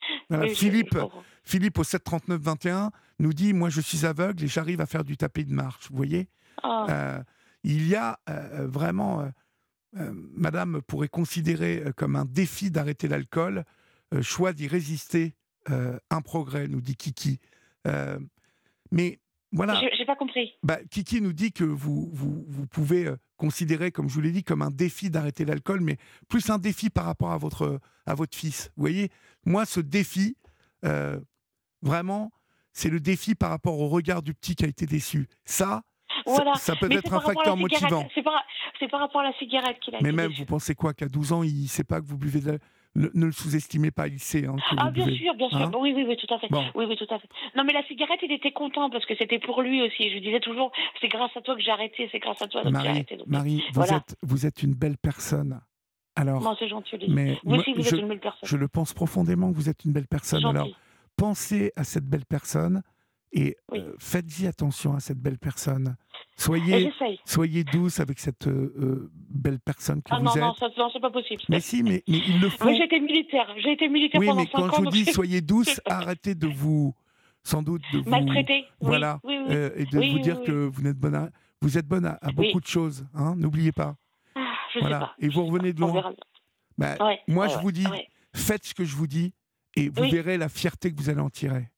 Voilà. 0.28 0.44
oui, 0.44 0.50
je- 0.50 0.54
Philippe. 0.58 0.96
Philippe 1.44 1.78
au 1.78 1.84
739 1.84 2.40
21 2.40 2.90
nous 3.18 3.32
dit 3.32 3.52
Moi, 3.52 3.68
je 3.70 3.80
suis 3.80 4.04
aveugle 4.06 4.44
et 4.44 4.48
j'arrive 4.48 4.80
à 4.80 4.86
faire 4.86 5.04
du 5.04 5.16
tapis 5.16 5.44
de 5.44 5.52
marche. 5.52 5.90
Vous 5.90 5.96
voyez 5.96 6.28
Ah, 6.62 6.86
Euh, 6.88 7.22
il 7.64 7.86
y 7.88 7.94
a 7.96 8.18
euh, 8.28 8.66
vraiment, 8.66 9.20
euh, 9.20 9.28
euh, 9.96 10.10
Madame 10.14 10.80
pourrait 10.82 11.08
considérer 11.08 11.82
comme 11.96 12.16
un 12.16 12.24
défi 12.24 12.70
d'arrêter 12.70 13.08
l'alcool, 13.08 13.64
choix 14.22 14.52
d'y 14.52 14.66
résister, 14.68 15.34
un 15.68 16.20
progrès, 16.22 16.66
nous 16.68 16.80
dit 16.80 16.96
Kiki. 16.96 17.38
Mais 18.90 19.20
voilà, 19.52 19.80
j'ai 19.96 20.04
pas 20.04 20.16
compris. 20.16 20.52
bah, 20.62 20.78
Kiki 20.90 21.20
nous 21.20 21.32
dit 21.32 21.52
que 21.52 21.64
vous, 21.64 22.08
vous, 22.12 22.44
vous 22.48 22.66
pouvez 22.66 23.06
euh, 23.06 23.16
considérer, 23.36 23.90
comme 23.90 24.08
je 24.08 24.14
vous 24.14 24.20
l'ai 24.20 24.30
dit, 24.32 24.44
comme 24.44 24.62
un 24.62 24.70
défi 24.70 25.10
d'arrêter 25.10 25.44
l'alcool, 25.44 25.80
mais 25.80 25.96
plus 26.28 26.48
un 26.50 26.58
défi 26.58 26.90
par 26.90 27.04
rapport 27.04 27.32
à 27.32 27.38
votre, 27.38 27.80
à 28.06 28.14
votre 28.14 28.36
fils. 28.36 28.70
Vous 28.76 28.82
voyez, 28.82 29.10
moi, 29.44 29.66
ce 29.66 29.80
défi, 29.80 30.36
euh, 30.84 31.18
vraiment, 31.82 32.30
c'est 32.72 32.90
le 32.90 33.00
défi 33.00 33.34
par 33.34 33.50
rapport 33.50 33.78
au 33.80 33.88
regard 33.88 34.22
du 34.22 34.34
petit 34.34 34.54
qui 34.54 34.64
a 34.64 34.68
été 34.68 34.86
déçu. 34.86 35.26
Ça, 35.44 35.82
ça- 36.08 36.22
Voilà. 36.26 36.54
ça, 36.54 36.76
peut 36.76 36.88
Mais 36.88 36.96
être 36.96 37.12
un 37.14 37.20
facteur 37.20 37.56
motivant. 37.56 38.08
C'est 38.14 38.22
par, 38.22 39.00
rapport 39.00 39.20
à 39.20 39.24
la 39.24 39.32
cigarette 39.38 39.78
qu'il 39.80 39.94
a 39.94 39.98
Mais 40.02 40.10
été 40.10 40.16
même, 40.16 40.28
déçu. 40.28 40.40
vous 40.40 40.46
pensez 40.46 40.74
quoi 40.74 40.94
Qu'à 40.94 41.08
12 41.08 41.32
ans, 41.32 41.42
il 41.42 41.62
ne 41.62 41.68
sait 41.68 41.84
pas 41.84 42.00
que 42.00 42.06
vous 42.06 42.16
buvez 42.18 42.40
de 42.40 42.52
la- 42.52 42.58
Ne, 42.96 43.08
ne 43.14 43.26
le 43.26 43.32
sous-estimez 43.32 43.92
pas, 43.92 44.08
il 44.08 44.18
sait 44.18 44.46
hein, 44.46 44.56
Ah, 44.76 44.90
bien 44.90 45.06
sûr, 45.06 45.34
bien 45.36 45.48
sûr. 45.48 45.58
Hein 45.58 45.70
oui, 45.78 45.92
oui, 45.94 46.04
oui, 46.08 46.16
tout 46.16 46.32
à 46.34 46.38
fait. 46.40 46.48
Bon. 46.50 46.64
Oui, 46.74 46.86
oui, 46.88 46.96
tout 46.96 47.06
à 47.14 47.20
fait. 47.20 47.28
Non, 47.56 47.62
mais 47.64 47.72
la 47.72 47.84
cigarette, 47.86 48.18
il 48.22 48.32
était 48.32 48.50
content 48.50 48.90
parce 48.90 49.06
que 49.06 49.14
c'était 49.16 49.38
pour 49.38 49.62
lui 49.62 49.80
aussi. 49.80 50.10
Je 50.10 50.18
disais 50.18 50.40
toujours, 50.40 50.72
c'est 51.00 51.08
grâce 51.08 51.30
à 51.36 51.40
toi 51.40 51.54
que 51.54 51.62
j'ai 51.62 51.70
arrêté, 51.70 52.08
c'est 52.10 52.18
grâce 52.18 52.42
à 52.42 52.48
toi 52.48 52.62
que 52.62 52.68
j'ai 52.68 52.88
arrêté. 52.88 53.16
Donc, 53.16 53.28
Marie 53.28 53.58
vous, 53.68 53.74
voilà. 53.74 53.98
êtes, 53.98 54.16
vous 54.22 54.44
êtes 54.44 54.64
une 54.64 54.74
belle 54.74 54.96
personne. 54.98 55.60
Alors, 56.16 56.42
non, 56.42 56.56
c'est 56.58 56.68
gentil, 56.68 56.96
mais 57.08 57.38
Vous 57.44 57.50
moi, 57.50 57.58
aussi, 57.58 57.72
vous 57.72 57.82
je, 57.82 57.94
êtes 57.94 58.02
une 58.02 58.08
belle 58.08 58.20
personne. 58.20 58.48
je 58.48 58.56
le 58.56 58.66
pense 58.66 58.92
profondément 58.92 59.52
vous 59.52 59.68
êtes 59.68 59.84
une 59.84 59.92
belle 59.92 60.08
personne. 60.08 60.44
Alors, 60.44 60.68
pensez 61.16 61.72
à 61.76 61.84
cette 61.84 62.04
belle 62.04 62.26
personne 62.28 62.82
Et 63.32 63.56
Oui. 63.70 63.78
euh, 63.80 63.94
faites-y 63.98 64.46
attention 64.46 64.94
à 64.94 65.00
cette 65.00 65.18
belle 65.18 65.38
personne. 65.38 65.96
Soyez, 66.36 66.90
soyez 67.24 67.64
douce 67.64 68.00
avec 68.00 68.18
cette 68.18 68.46
euh, 68.48 68.72
euh, 68.80 69.10
belle 69.28 69.60
personne 69.60 70.02
que 70.02 70.08
Ah 70.10 70.18
vous 70.18 70.24
non, 70.24 70.34
êtes. 70.34 70.40
non, 70.42 70.54
ça, 70.54 70.68
non, 70.76 70.90
c'est 70.92 71.00
pas 71.00 71.10
possible. 71.10 71.42
Mais 71.48 71.60
si, 71.60 71.82
mais, 71.82 72.02
mais 72.08 72.18
il 72.26 72.40
le 72.40 72.48
faut. 72.50 72.64
Moi, 72.64 72.74
j'ai 72.74 72.84
été 72.84 72.98
militaire. 72.98 73.46
J'ai 73.62 73.72
été 73.72 73.88
militaire 73.88 74.20
Oui, 74.20 74.26
pendant 74.26 74.40
mais 74.40 74.46
5 74.46 74.52
quand 74.58 74.68
ans. 74.68 74.72
je 74.78 74.80
vous 74.80 74.90
dis 74.90 75.04
soyez 75.04 75.40
douce, 75.42 75.80
arrêtez 75.86 76.34
de 76.34 76.46
vous, 76.48 76.94
sans 77.44 77.62
doute, 77.62 77.82
de 77.92 77.98
vous, 77.98 78.10
maltraité. 78.10 78.64
Oui, 78.80 78.86
voilà, 78.88 79.20
Oui, 79.22 79.36
euh, 79.50 79.70
et 79.76 79.84
de 79.84 80.10
vous 80.12 80.18
dire 80.18 80.40
que 80.42 80.66
vous 80.66 80.86
êtes 80.86 80.96
bonne 80.98 81.14
à, 81.14 81.30
vous 81.60 81.76
êtes 81.78 81.86
bonne 81.86 82.06
à, 82.06 82.18
à 82.22 82.32
beaucoup 82.32 82.60
de 82.60 82.66
choses. 82.66 83.06
Hein, 83.14 83.34
N'oubliez 83.36 83.72
pas. 83.72 83.96
Ah, 84.34 84.40
je 84.74 84.80
voilà. 84.80 84.96
sais 84.98 85.04
pas. 85.04 85.14
Et 85.18 85.28
vous 85.28 85.44
revenez 85.44 85.72
de 85.72 85.80
loin. 85.80 86.12
Bah, 86.78 86.96
Ouais, 87.00 87.20
moi, 87.28 87.46
ouais, 87.46 87.52
je 87.52 87.58
vous 87.58 87.70
dis, 87.72 87.86
ouais. 87.86 88.08
faites 88.34 88.64
ce 88.64 88.74
que 88.74 88.84
je 88.84 88.96
vous 88.96 89.06
dis, 89.06 89.34
et 89.76 89.88
vous 89.90 90.08
verrez 90.10 90.38
la 90.38 90.48
fierté 90.48 90.90
que 90.90 90.96
vous 90.96 91.10
allez 91.10 91.20
en 91.20 91.28
tirer. 91.30 91.68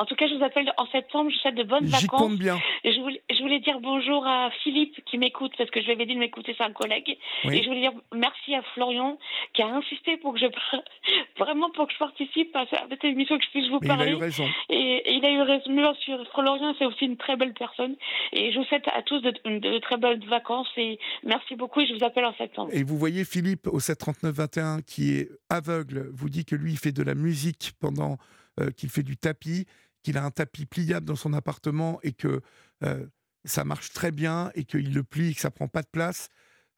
En 0.00 0.06
tout 0.06 0.14
cas, 0.14 0.26
je 0.28 0.34
vous 0.34 0.42
appelle 0.42 0.72
en 0.78 0.86
septembre. 0.86 1.30
Je 1.30 1.36
souhaite 1.36 1.56
de 1.56 1.62
bonnes 1.62 1.84
vacances. 1.84 2.06
compte 2.08 2.38
bien. 2.38 2.58
Je 2.86 2.98
voulais, 3.00 3.20
je 3.30 3.38
voulais 3.42 3.60
dire 3.60 3.80
bonjour 3.80 4.26
à 4.26 4.50
Philippe 4.62 4.98
qui 5.04 5.18
m'écoute 5.18 5.52
parce 5.58 5.68
que 5.70 5.78
je 5.82 5.84
lui 5.84 5.92
avais 5.92 6.06
dit 6.06 6.14
de 6.14 6.18
m'écouter, 6.18 6.54
c'est 6.56 6.64
un 6.64 6.72
collègue. 6.72 7.18
Oui. 7.44 7.58
Et 7.58 7.62
je 7.62 7.68
voulais 7.68 7.82
dire 7.82 7.92
merci 8.14 8.54
à 8.54 8.62
Florian 8.72 9.18
qui 9.52 9.60
a 9.60 9.66
insisté 9.66 10.16
pour 10.16 10.32
que 10.32 10.40
je 10.40 10.46
vraiment 11.38 11.68
pour 11.70 11.86
que 11.86 11.92
je 11.92 11.98
participe 11.98 12.56
à 12.56 12.64
cette 12.88 13.04
émission 13.04 13.36
que 13.36 13.44
je 13.44 13.50
puisse 13.50 13.68
vous 13.68 13.78
Mais 13.82 13.88
il 13.88 13.90
a 13.90 13.96
parler. 13.96 14.12
eu 14.12 14.14
raison. 14.14 14.48
Et, 14.70 14.74
et 15.10 15.12
il 15.16 15.24
a 15.26 15.32
eu 15.32 15.42
raison, 15.42 15.70
bien 15.70 15.92
sûr. 16.00 16.26
Florian, 16.32 16.74
c'est 16.78 16.86
aussi 16.86 17.04
une 17.04 17.18
très 17.18 17.36
belle 17.36 17.52
personne. 17.52 17.94
Et 18.32 18.52
je 18.52 18.58
vous 18.58 18.64
souhaite 18.64 18.88
à 18.94 19.02
tous 19.02 19.20
de, 19.20 19.32
de 19.44 19.78
très 19.80 19.98
belles 19.98 20.24
vacances. 20.26 20.68
Et 20.78 20.98
merci 21.24 21.56
beaucoup. 21.56 21.80
Et 21.80 21.86
je 21.86 21.92
vous 21.92 22.04
appelle 22.04 22.24
en 22.24 22.34
septembre. 22.36 22.70
Et 22.72 22.84
vous 22.84 22.96
voyez 22.96 23.26
Philippe 23.26 23.66
au 23.66 23.80
739-21 23.80 24.82
qui 24.82 25.18
est 25.18 25.28
aveugle, 25.50 26.08
vous 26.14 26.30
dit 26.30 26.46
que 26.46 26.56
lui 26.56 26.72
il 26.72 26.78
fait 26.78 26.92
de 26.92 27.02
la 27.02 27.14
musique 27.14 27.72
pendant 27.80 28.16
euh, 28.60 28.70
qu'il 28.70 28.88
fait 28.88 29.02
du 29.02 29.16
tapis, 29.16 29.66
qu'il 30.02 30.16
a 30.18 30.24
un 30.24 30.30
tapis 30.30 30.66
pliable 30.66 31.06
dans 31.06 31.16
son 31.16 31.32
appartement 31.32 31.98
et 32.02 32.12
que 32.12 32.40
euh, 32.84 33.06
ça 33.44 33.64
marche 33.64 33.92
très 33.92 34.10
bien 34.10 34.50
et 34.54 34.64
qu'il 34.64 34.92
le 34.92 35.02
plie 35.02 35.30
et 35.30 35.34
que 35.34 35.40
ça 35.40 35.50
prend 35.50 35.68
pas 35.68 35.82
de 35.82 35.88
place. 35.90 36.28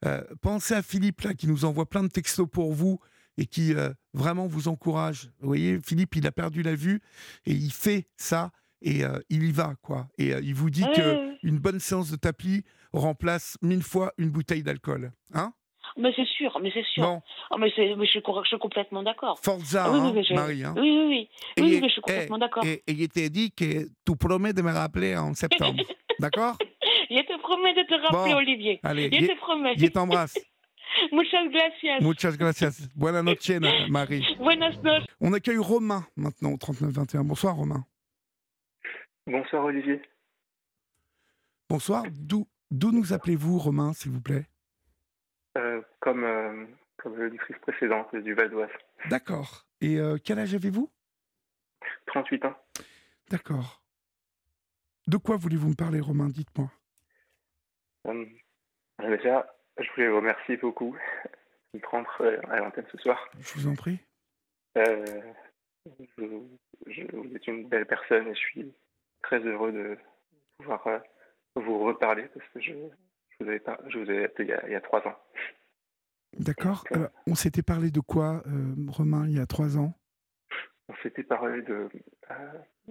Euh, 0.05 0.23
pensez 0.41 0.73
à 0.73 0.81
Philippe 0.81 1.21
là 1.21 1.33
qui 1.33 1.47
nous 1.47 1.65
envoie 1.65 1.89
plein 1.89 2.03
de 2.03 2.09
textos 2.09 2.47
pour 2.49 2.73
vous 2.73 2.99
et 3.37 3.45
qui 3.45 3.73
euh, 3.73 3.89
vraiment 4.13 4.47
vous 4.47 4.67
encourage. 4.67 5.31
Vous 5.39 5.47
voyez, 5.47 5.79
Philippe, 5.83 6.15
il 6.15 6.27
a 6.27 6.31
perdu 6.31 6.61
la 6.61 6.75
vue 6.75 7.01
et 7.45 7.53
il 7.53 7.71
fait 7.71 8.07
ça 8.17 8.51
et 8.81 9.05
euh, 9.05 9.19
il 9.29 9.43
y 9.43 9.51
va 9.51 9.75
quoi. 9.81 10.09
Et 10.17 10.29
il 10.29 10.55
vous 10.55 10.69
dit 10.69 10.83
Ouais, 10.83 10.93
que 10.95 11.47
une 11.47 11.59
bonne 11.59 11.79
séance 11.79 12.11
de 12.11 12.17
tapis 12.17 12.63
remplace 12.91 13.57
mille 13.61 13.83
fois 13.83 14.13
une 14.17 14.29
bouteille 14.29 14.63
d'alcool. 14.63 15.13
Hein? 15.33 15.53
Mais 15.97 16.11
c'est 16.15 16.25
sûr, 16.27 16.57
mais 16.61 16.71
c'est 16.73 16.85
sûr. 16.85 17.03
Bon, 17.03 17.21
Oh, 17.51 17.57
mais 17.59 17.71
c'est- 17.75 17.95
mais 17.95 18.05
je, 18.05 18.11
suis, 18.11 18.21
je 18.49 18.55
complètement 18.55 19.03
d'accord. 19.03 19.39
Forza, 19.43 19.85
Ah 19.85 19.91
oui, 19.91 19.99
oui, 20.01 20.07
hein, 20.07 20.11
mais 20.15 20.23
je- 20.23 20.33
Marie. 20.33 20.63
hein. 20.63 20.73
Oui, 20.77 20.89
oui, 20.89 21.05
oui. 21.07 21.29
Et- 21.57 21.61
Oui, 21.61 21.79
mais 21.81 21.87
je 21.87 21.93
suis 21.93 22.01
eh, 22.07 22.11
complètement 22.11 22.37
d'accord. 22.39 22.65
Et, 22.65 22.83
et 22.87 22.91
il 22.91 23.07
t'a 23.09 23.29
dit 23.29 23.51
que 23.51 23.85
tu 24.05 24.15
promets 24.17 24.53
de 24.53 24.61
me 24.61 24.71
rappeler 24.71 25.15
en 25.15 25.33
septembre. 25.33 25.83
D'accord? 26.19 26.57
Je 27.09 27.21
te 27.21 27.39
promets 27.41 27.73
de 27.75 27.83
te 27.83 27.93
rappeler, 27.93 28.33
Bon. 28.33 28.37
Olivier. 28.39 28.79
Allez, 28.83 29.09
Je 29.11 29.21
je 29.21 29.27
te 29.27 29.37
promets. 29.37 29.73
je 29.77 29.87
t'embrasse. 29.87 30.35
Muchas 31.11 31.47
gracias. 31.49 31.99
Muchas 32.01 32.37
gracias. 32.37 32.87
Buenas 32.95 33.23
noches, 33.23 33.49
Marie. 33.89 34.23
Buenas 34.39 34.75
noches. 34.83 35.05
On 35.21 35.33
accueille 35.33 35.57
Romain 35.57 36.05
maintenant 36.15 36.51
au 36.53 36.57
3921. 36.57 37.23
Bonsoir, 37.23 37.55
Romain. 37.55 37.83
Bonsoir 39.27 39.63
Olivier. 39.65 40.01
Bonsoir. 41.69 42.03
D'où 42.11 42.47
d'où 42.71 42.91
nous 42.91 43.13
appelez-vous, 43.13 43.57
Romain, 43.59 43.93
s'il 43.93 44.11
vous 44.11 44.21
plaît? 44.21 44.45
Euh, 45.57 45.81
comme 45.99 46.23
euh, 46.23 46.65
comme 46.97 47.15
l'auditrice 47.15 47.57
précédente 47.59 48.15
du 48.15 48.33
Val 48.33 48.49
d'Oise. 48.49 48.69
D'accord. 49.09 49.65
Et 49.81 49.99
euh, 49.99 50.17
quel 50.23 50.39
âge 50.39 50.55
avez-vous? 50.55 50.89
38 52.07 52.45
ans. 52.45 52.55
D'accord. 53.29 53.83
De 55.07 55.17
quoi 55.17 55.35
voulez-vous 55.37 55.69
me 55.69 55.75
parler, 55.75 55.99
Romain? 55.99 56.29
Dites-moi. 56.29 56.71
Euh, 58.07 58.25
déjà, 58.99 59.53
je 59.79 59.89
voulais 59.91 60.09
vous 60.09 60.17
remercier 60.17 60.57
beaucoup 60.57 60.95
de 61.73 61.85
rendre 61.85 62.09
euh, 62.21 62.39
à 62.49 62.57
l'antenne 62.59 62.85
ce 62.91 62.97
soir. 62.97 63.29
Je 63.39 63.53
vous 63.53 63.67
en 63.67 63.75
prie. 63.75 63.99
Je, 64.75 65.21
je- 66.87 67.15
vous 67.15 67.35
êtes 67.35 67.47
une 67.47 67.67
belle 67.67 67.85
personne 67.85 68.27
et 68.27 68.33
je 68.35 68.39
suis 68.39 68.73
très 69.21 69.39
heureux 69.39 69.71
de 69.71 69.97
pouvoir 70.57 70.87
vous 71.55 71.79
reparler 71.83 72.27
parce 72.33 72.47
que 72.49 72.61
je 72.61 72.73
vous 73.43 73.49
avais 73.49 73.61
je 73.89 73.97
vous 73.99 74.09
avais 74.09 74.25
appelé 74.25 74.47
il 74.47 74.51
y 74.51 74.53
a, 74.53 74.67
il 74.67 74.71
y 74.71 74.75
a 74.75 74.81
trois 74.81 75.05
ans. 75.07 75.15
D'accord. 76.39 76.83
Alors, 76.91 77.09
on 77.27 77.35
s'était 77.35 77.61
parlé 77.61 77.91
de 77.91 77.99
quoi, 77.99 78.41
euh, 78.47 78.73
Romain, 78.87 79.27
il 79.27 79.37
y 79.37 79.39
a 79.39 79.45
trois 79.45 79.77
ans? 79.77 79.93
On 80.89 80.95
s'était 81.03 81.23
parlé 81.23 81.61
de, 81.61 81.89
euh, 82.31 82.35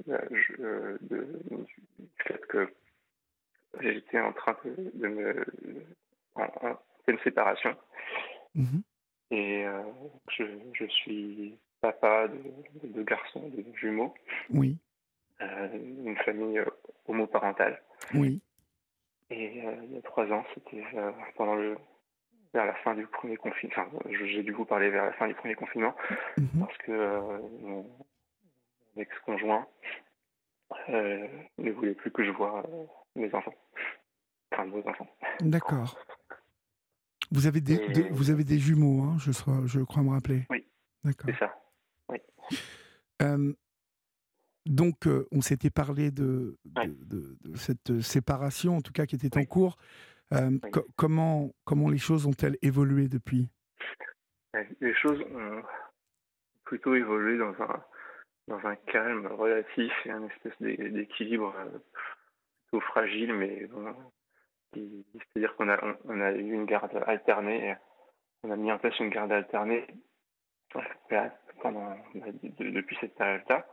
euh, 0.08 0.18
euh, 0.60 0.98
de- 1.02 1.42
du 1.48 2.08
fait 2.24 2.40
que 2.48 2.72
j'étais 3.80 4.20
en 4.20 4.32
train 4.32 4.56
de, 4.64 4.90
de 4.94 5.08
me 5.08 5.46
en, 6.36 6.44
en 6.44 6.78
pleine 7.04 7.18
séparation 7.24 7.76
Mhm. 8.54 8.82
et 9.30 9.64
euh, 9.66 9.82
je, 10.30 10.44
je 10.74 10.84
suis 10.86 11.58
papa 11.80 12.28
de, 12.28 12.88
de 12.88 13.02
garçons, 13.02 13.48
de 13.48 13.64
jumeaux, 13.76 14.14
Oui, 14.50 14.78
euh, 15.40 15.68
une 15.74 16.16
famille 16.18 16.58
euh, 16.58 16.66
homoparentale. 17.08 17.82
oui. 18.14 18.40
Et 19.32 19.64
euh, 19.66 19.74
il 19.84 19.94
y 19.94 19.98
a 19.98 20.02
trois 20.02 20.26
ans, 20.30 20.44
c'était 20.54 20.84
euh, 20.94 21.10
pendant 21.36 21.54
le 21.54 21.76
vers 22.54 22.66
la 22.66 22.74
fin 22.74 22.94
du 22.94 23.06
premier 23.06 23.36
confinement. 23.36 23.74
Enfin, 23.78 23.98
j'ai 24.10 24.42
dû 24.42 24.52
vous 24.52 24.66
parler 24.66 24.90
vers 24.90 25.06
la 25.06 25.12
fin 25.14 25.26
du 25.26 25.34
premier 25.34 25.54
confinement 25.54 25.94
Mhm. 26.36 26.60
parce 26.60 26.76
que 26.78 26.92
euh, 26.92 27.38
mon 27.62 27.86
ex-conjoint 28.96 29.66
ne 30.88 31.70
voulait 31.72 31.94
plus 31.94 32.10
que 32.10 32.24
je 32.24 32.30
voie 32.30 32.62
mes 33.16 33.32
enfants, 33.34 33.54
enfin 34.52 34.66
nos 34.66 34.86
enfants. 34.86 35.08
D'accord. 35.40 35.96
Vous 37.30 37.46
avez 37.46 37.62
des, 37.62 37.88
des- 37.88 38.10
vous 38.10 38.30
avez 38.30 38.44
des 38.44 38.58
jumeaux, 38.58 39.02
hein, 39.04 39.16
je, 39.18 39.32
sois- 39.32 39.62
je 39.66 39.80
crois 39.80 40.02
me 40.02 40.10
rappeler. 40.10 40.42
Oui. 40.50 40.66
D'accord. 41.04 41.30
C'est 41.30 41.38
ça. 41.38 41.58
Euh, 43.22 43.54
donc, 44.66 45.06
euh, 45.06 45.26
on 45.32 45.40
s'était 45.40 45.70
parlé 45.70 46.10
de, 46.10 46.56
de, 46.64 46.80
Ouais. 46.80 46.88
de- 46.88 47.36
de 47.44 47.56
cette 47.56 47.90
euh, 47.90 48.00
séparation, 48.00 48.76
en 48.76 48.80
tout 48.80 48.92
cas, 48.92 49.06
qui 49.06 49.16
était 49.16 49.36
en 49.36 49.44
cours. 49.44 49.76
Euh, 50.32 50.58
co- 50.72 50.86
comment, 50.96 51.50
comment 51.64 51.88
les 51.90 51.98
choses 51.98 52.26
ont-elles 52.26 52.56
évolué 52.62 53.08
depuis? 53.08 53.48
Les 54.80 54.94
choses 54.94 55.20
ont 55.34 55.62
plutôt 56.64 56.94
évolué 56.94 57.38
dans 57.38 57.54
un 57.62 57.84
dans 58.48 58.66
un 58.66 58.74
calme 58.76 59.26
relatif 59.26 59.92
et 60.04 60.10
un 60.10 60.24
espèce 60.26 60.52
d'é- 60.60 60.76
d'équilibre 60.90 61.54
plutôt 62.64 62.84
fragile, 62.86 63.32
mais 63.34 63.66
bon, 63.66 63.94
c'est-à-dire 64.74 65.54
qu'on 65.56 65.68
a 65.68 65.78
on, 65.84 65.96
on 66.06 66.20
a 66.20 66.32
eu 66.32 66.52
une 66.52 66.66
garde 66.66 66.90
alternée, 67.06 67.76
on 68.42 68.50
a 68.50 68.56
mis 68.56 68.72
en 68.72 68.78
place 68.78 68.98
une 68.98 69.10
garde 69.10 69.30
alternée 69.32 69.86
pendant 71.60 71.96
bah, 72.14 72.26
de- 72.42 72.70
depuis 72.70 72.96
cette 73.00 73.14
période-là, 73.14 73.66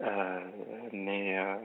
mais, 0.00 1.38
euh, 1.38 1.56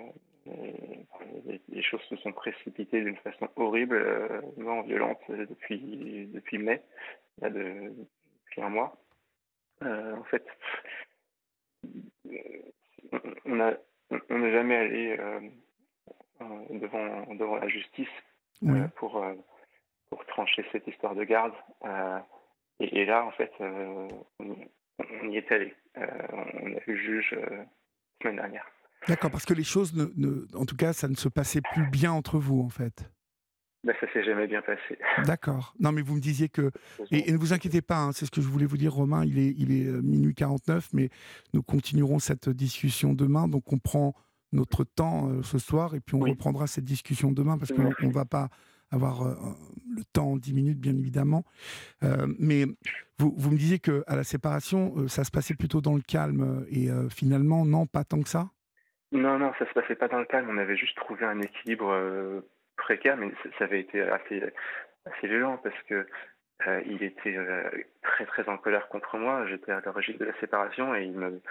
mais, 0.45 1.61
les, 1.69 1.81
choses 1.81 2.01
se 2.03 2.15
sont 2.17 2.31
précipitées 2.31 3.01
d'une 3.01 3.17
façon 3.17 3.47
horrible, 3.55 3.95
euh, 3.97 4.41
non 4.57 4.81
violente 4.81 5.19
euh, 5.29 5.45
depuis 5.45 6.27
depuis 6.33 6.57
mai, 6.57 6.81
a 7.41 7.49
de, 7.49 7.93
depuis 8.45 8.61
un 8.61 8.69
mois. 8.69 8.97
Euh, 9.83 10.15
en 10.15 10.23
fait, 10.23 10.45
on- 13.45 13.55
n'est 13.55 14.51
jamais 14.51 14.75
allé 14.75 15.17
euh, 15.19 15.39
euh, 16.41 16.65
devant 16.79 17.33
devant 17.35 17.55
la 17.57 17.67
justice 17.67 18.09
Oui. 18.61 18.79
euh, 18.79 18.87
pour 18.95 19.23
euh, 19.23 19.33
pour 20.09 20.25
trancher 20.25 20.65
cette 20.71 20.87
histoire 20.87 21.15
de 21.15 21.23
garde. 21.23 21.53
Euh, 21.85 22.19
et, 22.79 23.01
et 23.01 23.05
là, 23.05 23.25
en 23.25 23.31
fait, 23.31 23.51
euh, 23.61 24.07
on, 24.39 24.45
y- 24.53 24.69
on 24.99 25.29
y 25.29 25.37
est 25.37 25.51
allé. 25.51 25.73
Euh, 25.97 26.07
on 26.33 26.75
a 26.75 26.79
vu 26.79 26.93
le 26.93 26.95
juge 26.95 27.33
euh, 27.33 27.63
semaine 28.23 28.37
dernière. 28.37 28.65
D'accord, 29.07 29.29
parce 29.31 29.45
que 29.45 29.53
les 29.53 29.63
choses, 29.65 29.93
ne, 29.93 30.05
ne- 30.15 30.47
en 30.55 30.65
tout 30.65 30.75
cas, 30.77 30.93
ça 30.93 31.07
ne 31.09 31.15
se 31.15 31.27
passait 31.29 31.61
plus 31.73 31.85
bien 31.85 32.11
entre 32.11 32.39
vous, 32.39 32.61
en 32.61 32.69
fait. 32.69 33.11
Ben, 33.83 33.93
ça 33.99 34.07
s'est 34.13 34.23
jamais 34.23 34.47
bien 34.47 34.61
passé. 34.61 34.97
D'accord. 35.25 35.73
Non, 35.77 35.91
mais 35.91 36.01
vous 36.01 36.15
me 36.15 36.21
disiez 36.21 36.47
que... 36.47 36.71
Et, 37.11 37.27
et 37.29 37.33
ne 37.33 37.37
vous 37.37 37.51
inquiétez 37.51 37.81
pas, 37.81 37.97
hein, 37.97 38.11
c'est 38.13 38.25
ce 38.25 38.31
que 38.31 38.39
je 38.41 38.47
voulais 38.47 38.65
vous 38.65 38.77
dire, 38.77 38.93
Romain, 38.93 39.25
il 39.25 39.37
est, 39.37 39.53
il 39.57 39.73
est 39.73 39.85
euh, 39.87 40.01
minuit 40.01 40.33
49, 40.33 40.87
mais 40.93 41.09
nous 41.53 41.61
continuerons 41.61 42.19
cette 42.19 42.47
discussion 42.49 43.13
demain, 43.13 43.49
donc 43.49 43.73
on 43.73 43.77
prend 43.79 44.13
notre 44.53 44.85
temps 44.85 45.29
euh, 45.29 45.43
ce 45.43 45.57
soir, 45.57 45.95
et 45.95 45.99
puis 45.99 46.15
on 46.15 46.21
Oui. 46.21 46.29
reprendra 46.29 46.65
cette 46.67 46.85
discussion 46.85 47.33
demain, 47.33 47.57
parce 47.57 47.73
qu'on 47.73 47.91
ne 48.07 48.13
va 48.13 48.23
pas 48.23 48.47
avoir 48.93 49.23
euh, 49.23 49.33
le 49.95 50.03
temps 50.13 50.31
en 50.31 50.37
10 50.37 50.53
minutes, 50.53 50.79
bien 50.79 50.95
évidemment. 50.95 51.43
Euh, 52.03 52.27
mais 52.39 52.65
vous, 53.19 53.33
vous 53.35 53.51
me 53.51 53.57
disiez 53.57 53.79
qu'à 53.79 54.15
la 54.15 54.23
séparation, 54.23 54.93
euh, 54.97 55.07
ça 55.07 55.23
se 55.23 55.31
passait 55.31 55.55
plutôt 55.55 55.81
dans 55.81 55.95
le 55.95 56.01
calme, 56.01 56.65
et 56.69 56.87
finalement, 57.09 57.65
non, 57.65 57.85
pas 57.85 58.03
tant 58.03 58.21
que 58.21 58.29
ça? 58.29 58.49
Non, 59.11 59.37
non, 59.37 59.51
ça 59.59 59.67
se 59.67 59.73
passait 59.73 59.95
pas 59.95 60.07
dans 60.07 60.19
le 60.19 60.25
calme. 60.25 60.49
On 60.49 60.57
avait 60.57 60.77
juste 60.77 60.97
trouvé 60.97 61.25
un 61.25 61.39
équilibre 61.41 62.43
précaire, 62.77 63.17
mais 63.17 63.31
ça, 63.57 63.65
avait 63.65 63.81
été 63.81 64.01
assez, 64.01 64.41
assez 65.05 65.27
violent 65.27 65.59
parce 65.63 65.75
que 65.87 66.07
il 66.87 67.03
était 67.03 67.37
très 68.01 68.25
très 68.25 68.47
en 68.49 68.57
colère 68.57 68.87
contre 68.87 69.17
moi. 69.17 69.45
J'étais 69.47 69.71
à 69.71 69.81
l'origine 69.85 70.17
de 70.17 70.25
la 70.25 70.39
séparation 70.39 70.95
et 70.95 71.03
il 71.03 71.41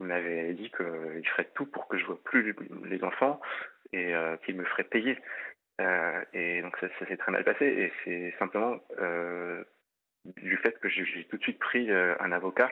m'avait 0.00 0.54
dit 0.54 0.70
qu'il 0.70 1.28
ferait 1.28 1.48
tout 1.54 1.66
pour 1.66 1.86
que 1.86 1.98
je 1.98 2.06
vois 2.06 2.18
plus 2.24 2.56
les 2.84 3.04
enfants 3.04 3.40
et 3.92 4.12
qu'il 4.44 4.56
me 4.56 4.64
ferait 4.64 4.84
payer. 4.84 5.16
Et 5.78 6.62
donc 6.62 6.76
ça, 6.78 6.86
ça 6.98 7.06
s'est 7.06 7.16
très 7.16 7.32
mal 7.32 7.44
passé 7.44 7.66
et 7.66 7.92
c'est 8.04 8.34
simplement 8.38 8.78
du 10.24 10.56
fait 10.58 10.78
que 10.78 10.88
j'ai 10.88 11.24
tout 11.24 11.36
de 11.36 11.42
suite 11.42 11.58
pris 11.58 11.90
un 11.90 12.32
avocat 12.32 12.70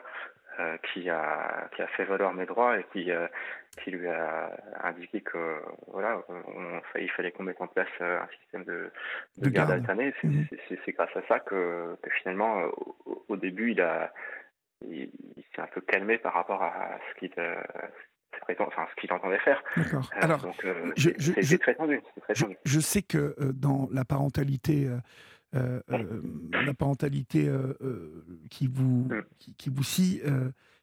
euh, 0.61 0.77
qui, 0.93 1.09
a, 1.09 1.69
qui 1.75 1.81
a 1.81 1.87
fait 1.87 2.05
valoir 2.05 2.35
mes 2.35 2.45
droits 2.45 2.79
et 2.79 2.85
qui, 2.93 3.11
euh, 3.13 3.29
qui 3.83 3.93
lui 3.93 4.09
a 4.09 4.51
indiqué 4.83 5.21
que 5.21 5.59
voilà, 5.87 6.23
il 6.99 7.11
fallait 7.13 7.31
qu'on 7.31 7.45
mette 7.45 7.61
en 7.61 7.69
place 7.69 7.89
euh, 8.01 8.21
un 8.21 8.29
système 8.41 8.65
de, 8.65 8.91
de, 9.39 9.49
garde, 9.49 9.71
alternée. 9.71 10.13
Mhm. 10.23 10.47
C'est 10.85 10.93
grâce 10.93 11.17
à 11.17 11.23
ça 11.29 11.39
que, 11.39 11.97
que 12.03 12.11
finalement, 12.11 12.65
au, 13.29 13.37
début, 13.37 13.71
il 13.71 13.81
a 13.81 14.13
il, 14.83 15.11
s'est 15.55 15.63
un 15.63 15.69
peu 15.69 15.81
calmé 15.81 16.19
par 16.19 16.35
rapport 16.35 16.63
à 16.63 16.99
ce 17.09 17.19
qu'il 17.21 17.31
enfin, 18.49 18.87
ce 18.91 19.01
qu'il 19.01 19.13
entendait 19.13 19.39
faire. 19.39 19.63
D'accord. 19.77 20.11
Alors, 20.13 20.47
je, 20.97 21.11
je, 21.19 21.57
très 21.57 21.75
tendu, 21.75 22.01
très 22.23 22.35
tendu. 22.35 22.57
Je, 22.65 22.81
sais 22.81 23.03
que 23.03 23.35
dans 23.53 23.89
la 23.93 24.05
parentalité 24.05 24.89
euh, 25.57 25.81
euh, 25.91 26.23
la 26.65 26.75
parentalité 26.75 27.49
euh, 27.49 27.75
qui 28.51 28.69
vous 28.69 29.09
mm. 29.11 29.23
qui, 29.57 29.69
vous 29.69 29.83
scie, 29.83 30.23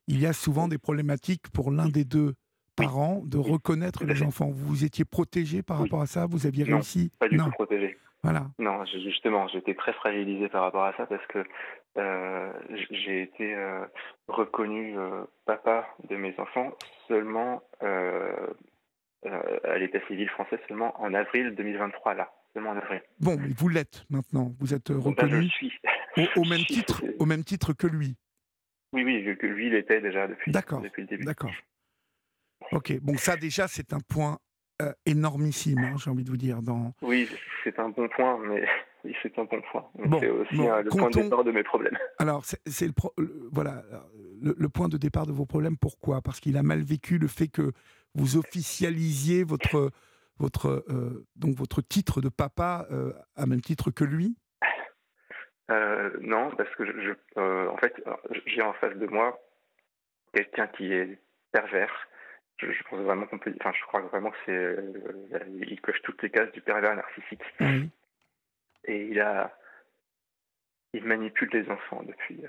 il 0.08 0.20
y 0.20 0.26
a 0.26 0.34
souvent 0.34 0.68
des 0.68 0.78
problématiques 0.78 1.50
pour 1.54 1.72
l'un 1.72 1.88
des 1.88 2.04
deux 2.04 2.36
parents 2.76 3.22
de 3.26 3.38
reconnaître 3.38 4.04
les 4.06 4.24
enfants. 4.24 4.50
Vous 4.52 4.84
étiez 4.84 5.06
protégé 5.06 5.64
par 5.64 5.80
rapport 5.80 6.02
à 6.02 6.08
ça? 6.08 6.26
Vous 6.26 6.46
aviez 6.46 6.66
non, 6.66 6.78
réussi? 6.78 7.12
Pas 7.18 7.30
du 7.30 7.38
tout 7.38 7.50
protégé. 7.52 7.98
Voilà. 8.30 8.48
Non, 8.60 8.84
justement, 8.86 9.48
j'étais 9.48 9.74
très 9.76 9.94
fragilisé 9.94 10.50
par 10.50 10.64
rapport 10.64 10.84
à 10.84 10.94
ça 10.98 11.06
parce 11.06 11.26
que 11.28 11.44
j'ai 12.92 13.22
été 13.22 13.56
reconnu 14.28 14.96
papa 15.46 15.88
de 16.10 16.16
mes 16.16 16.34
enfants 16.40 16.72
seulement 17.08 17.62
à 17.82 19.78
l'état 19.78 20.00
civil 20.08 20.30
français 20.30 20.60
seulement 20.68 21.00
en 21.02 21.14
avril 21.14 21.56
2023 21.56 22.14
là. 22.16 22.32
Bon, 23.20 23.38
mais 23.38 23.50
vous 23.50 23.70
l'êtes 23.70 24.06
maintenant. 24.10 24.54
Vous 24.60 24.74
êtes 24.74 24.92
ben, 24.92 25.00
reconnu 25.00 25.50
au, 26.36 26.46
même 26.50 26.66
titre, 26.66 27.04
au 27.20 27.26
même 27.26 27.44
titre 27.44 27.74
que 27.74 27.88
lui. 27.88 28.16
Oui, 28.94 29.04
oui, 29.04 29.38
que 29.38 29.46
lui 29.46 29.70
l'était 29.70 30.02
déjà 30.02 30.28
depuis, 30.28 30.52
depuis 30.52 31.02
le 31.02 31.08
début. 31.08 31.24
D'accord. 31.24 31.52
Ok, 32.72 33.00
bon, 33.02 33.16
ça 33.18 33.38
déjà, 33.38 33.68
c'est 33.68 33.94
un 33.94 34.00
point 34.00 34.40
euh, 34.82 34.92
énormissime, 35.06 35.80
hein, 35.80 35.96
j'ai 35.98 36.10
envie 36.10 36.24
de 36.24 36.30
vous 36.30 36.38
dire. 36.38 36.62
Dans... 36.62 36.94
Oui, 37.02 37.30
c'est 37.64 37.80
un 37.80 37.90
bon 37.90 38.08
point, 38.10 38.40
mais 38.40 38.66
c'est 39.22 39.38
un 39.40 39.46
bon 39.46 39.62
point. 39.72 39.86
c'est 40.20 40.30
aussi 40.30 40.56
le 40.56 40.90
point 40.90 41.10
de 41.10 41.22
départ 41.22 41.44
de 41.44 41.52
mes 41.52 41.64
problèmes. 41.64 41.98
Alors, 42.20 42.44
c'est 42.46 42.88
le, 42.88 42.94
voilà, 43.52 43.84
le, 44.42 44.70
point 44.70 44.88
de 44.88 44.98
départ 44.98 45.26
de 45.26 45.32
vos 45.32 45.46
problèmes. 45.46 45.78
Pourquoi? 45.78 46.22
Parce 46.22 46.40
qu'il 46.40 46.58
a 46.58 46.64
mal 46.64 46.82
vécu 46.82 47.18
le 47.18 47.28
fait 47.28 47.48
que 47.48 47.72
vous 48.16 48.38
officialisiez 48.38 49.44
votre 49.44 49.92
votre, 50.40 50.86
euh, 50.90 51.26
donc 51.36 51.56
votre 51.56 51.82
titre 51.82 52.22
de 52.22 52.30
papa 52.30 52.88
euh, 52.92 53.14
à 53.36 53.46
même 53.46 53.62
titre 53.62 53.92
que 53.92 54.04
lui? 54.04 54.36
Euh, 55.70 56.12
Non, 56.22 56.52
parce 56.56 56.74
que 56.76 56.86
je, 56.86 57.12
en 57.40 57.78
fait, 57.78 57.94
j'ai 58.46 58.62
en 58.62 58.74
face 58.74 58.96
de 58.96 59.08
moi 59.08 59.40
quelqu'un 60.34 60.68
qui 60.68 60.92
est 60.94 61.20
pervers. 61.52 62.08
Je, 62.60 62.84
pense 62.90 63.00
vraiment 63.02 63.26
qu'on 63.28 63.38
peut, 63.38 63.54
enfin, 63.60 63.72
je 63.78 63.86
crois 63.86 64.02
vraiment 64.02 64.32
que 64.32 64.38
c'est, 64.46 64.78
il 65.68 65.80
coche 65.82 66.02
toutes 66.04 66.22
les 66.24 66.30
cases 66.30 66.52
du 66.52 66.62
pervers 66.62 66.96
narcissique. 66.96 67.44
Et 68.86 69.08
il 69.08 69.20
a, 69.20 69.56
il 70.94 71.04
manipule 71.06 71.50
les 71.54 71.70
enfants 71.70 72.02
depuis, 72.04 72.42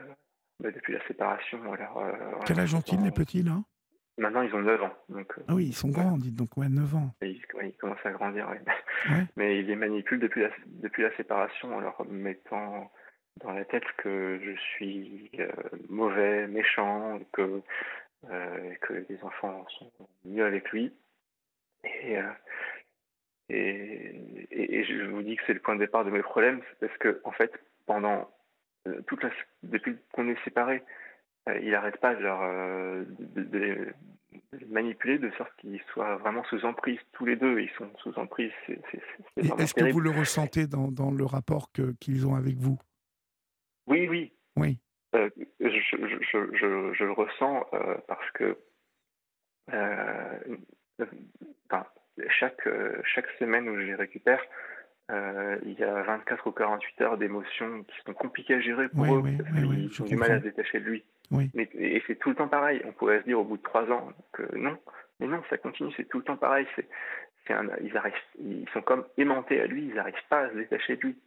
bah, 0.60 0.70
depuis 0.70 0.94
la 0.94 1.06
séparation. 1.06 1.72
Alors, 1.72 2.02
Quel 2.47 2.60
âge 2.60 2.74
ont-ils 2.74 3.02
les 3.02 3.10
petits 3.10 3.43
là? 3.43 3.62
Maintenant, 4.18 4.43
ils 4.43 4.55
ont 4.55 4.62
9 4.62 4.82
ans. 4.82 4.94
Donc, 5.09 5.32
ah 5.47 5.55
oui, 5.55 5.66
ils 5.66 5.74
sont 5.74 5.90
grands, 5.90 6.18
dites 6.18 6.35
donc, 6.35 6.56
ouais, 6.56 6.68
9 6.68 6.94
ans. 6.97 7.14
ils, 7.22 7.40
commencent 7.78 8.05
à 8.05 8.10
grandir, 8.10 8.48
Mais 9.36 9.60
ils 9.60 9.66
les 9.66 9.76
manipulent 9.76 10.18
depuis 10.18 10.43
la, 10.43 10.51
depuis 10.66 11.05
la 11.05 11.16
séparation 11.16 11.76
en 11.76 11.80
leur 11.80 12.05
mettant 12.06 12.90
dans 13.44 13.52
la 13.52 13.64
tête 13.64 13.85
que 13.98 14.40
je 14.43 14.60
suis 14.72 15.30
euh, 15.39 15.48
mauvais, 15.89 16.48
méchant, 16.48 17.20
que, 17.32 17.62
euh, 18.30 18.74
que 18.82 19.04
les 19.08 19.22
enfants 19.22 19.64
sont 19.78 19.90
mieux 20.24 20.44
avec 20.44 20.70
lui. 20.70 20.92
Et, 21.84 22.18
euh, 22.18 22.22
et, 23.48 24.46
et, 24.50 24.84
je 24.84 25.04
vous 25.04 25.22
dis 25.22 25.36
que 25.36 25.42
c'est 25.46 25.54
le 25.54 25.60
point 25.60 25.74
de 25.74 25.80
départ 25.80 26.04
de 26.04 26.10
mes 26.10 26.22
problèmes, 26.22 26.60
parce 26.80 26.96
que, 26.98 27.20
en 27.24 27.32
fait, 27.32 27.52
pendant 27.86 28.30
toute 29.06 29.22
la, 29.22 29.30
depuis 29.62 29.96
qu'on 30.12 30.28
est 30.28 30.42
séparés, 30.44 30.82
euh, 31.48 31.58
il 31.62 31.70
n'arrête 31.70 31.98
pas 31.98 32.14
euh, 32.14 33.04
de, 33.18 33.58
les, 33.58 34.66
manipuler 34.66 35.18
de 35.18 35.30
sorte 35.32 35.50
qu'ils 35.58 35.80
soient 35.92 36.16
vraiment 36.16 36.44
sous 36.44 36.64
emprise 36.64 36.98
tous 37.12 37.24
les 37.24 37.36
deux. 37.36 37.60
Ils 37.60 37.70
sont 37.70 37.90
sous 38.02 38.18
emprise. 38.18 38.52
Est-ce 39.36 39.74
que 39.74 39.90
vous 39.90 40.00
le 40.00 40.10
ressentez 40.10 40.66
dans, 40.66 40.90
dans 40.90 41.10
le 41.10 41.24
rapport 41.24 41.70
qu'ils 42.00 42.26
ont 42.26 42.34
avec 42.34 42.56
vous? 42.56 42.78
Oui, 43.86 44.08
oui. 44.08 44.32
Oui. 44.56 44.78
Euh, 45.14 45.30
je, 45.60 45.68
je, 45.68 46.06
je, 46.52 46.93
je, 46.93 47.05
le 47.05 47.12
ressens 47.12 47.66
parce 48.06 48.30
que 48.32 48.56
chaque, 52.28 52.68
chaque 53.05 53.28
semaine 53.39 53.68
où 53.68 53.76
je 53.76 53.82
les 53.82 53.94
récupère, 53.94 54.40
il 55.10 55.76
y 55.78 55.82
a 55.82 56.02
24 56.02 56.47
ou 56.47 56.52
48 56.52 57.01
heures 57.01 57.18
d'émotions 57.18 57.85
qui 57.85 57.97
sont 58.05 58.14
compliquées 58.14 58.55
à 58.55 58.60
gérer 58.60 58.89
pour 58.89 59.05
eux 59.05 59.22
parce 59.22 59.51
qu'ils 59.51 60.02
ont 60.02 60.06
du 60.06 60.16
mal 60.16 60.32
à 60.32 60.39
se 60.39 60.44
détacher 60.44 60.80
de 60.80 60.85
lui. 60.85 61.05
Oui. 61.30 61.51
Mais, 61.55 61.68
et 61.74 62.02
c'est 62.06 62.16
tout 62.16 62.30
le 62.30 62.35
temps 62.35 62.48
pareil. 62.48 62.80
On 62.85 62.93
pourrait 62.93 63.20
se 63.20 63.24
dire 63.24 63.39
au 63.39 63.44
bout 63.44 63.59
de 63.59 63.62
trois 63.62 63.90
ans 63.90 64.12
que 64.32 64.56
non, 64.56 64.78
mais 65.20 65.26
non, 65.26 65.43
ça 65.51 65.59
continue, 65.59 65.93
c'est 65.97 66.09
tout 66.09 66.18
le 66.18 66.24
temps 66.24 66.36
pareil. 66.36 66.66
C'est, 66.76 66.86
ils, 67.82 67.97
arrivent, 67.97 68.14
ils 68.40 68.68
sont 68.72 68.82
comme 68.82 69.05
aimantés 69.16 69.60
à 69.60 69.66
lui, 69.66 69.86
ils 69.86 69.94
n'arrivent 69.94 70.14
pas 70.28 70.40
à 70.40 70.51
se 70.51 70.55
détacher 70.55 70.97
de 70.97 71.02
lui. 71.02 71.18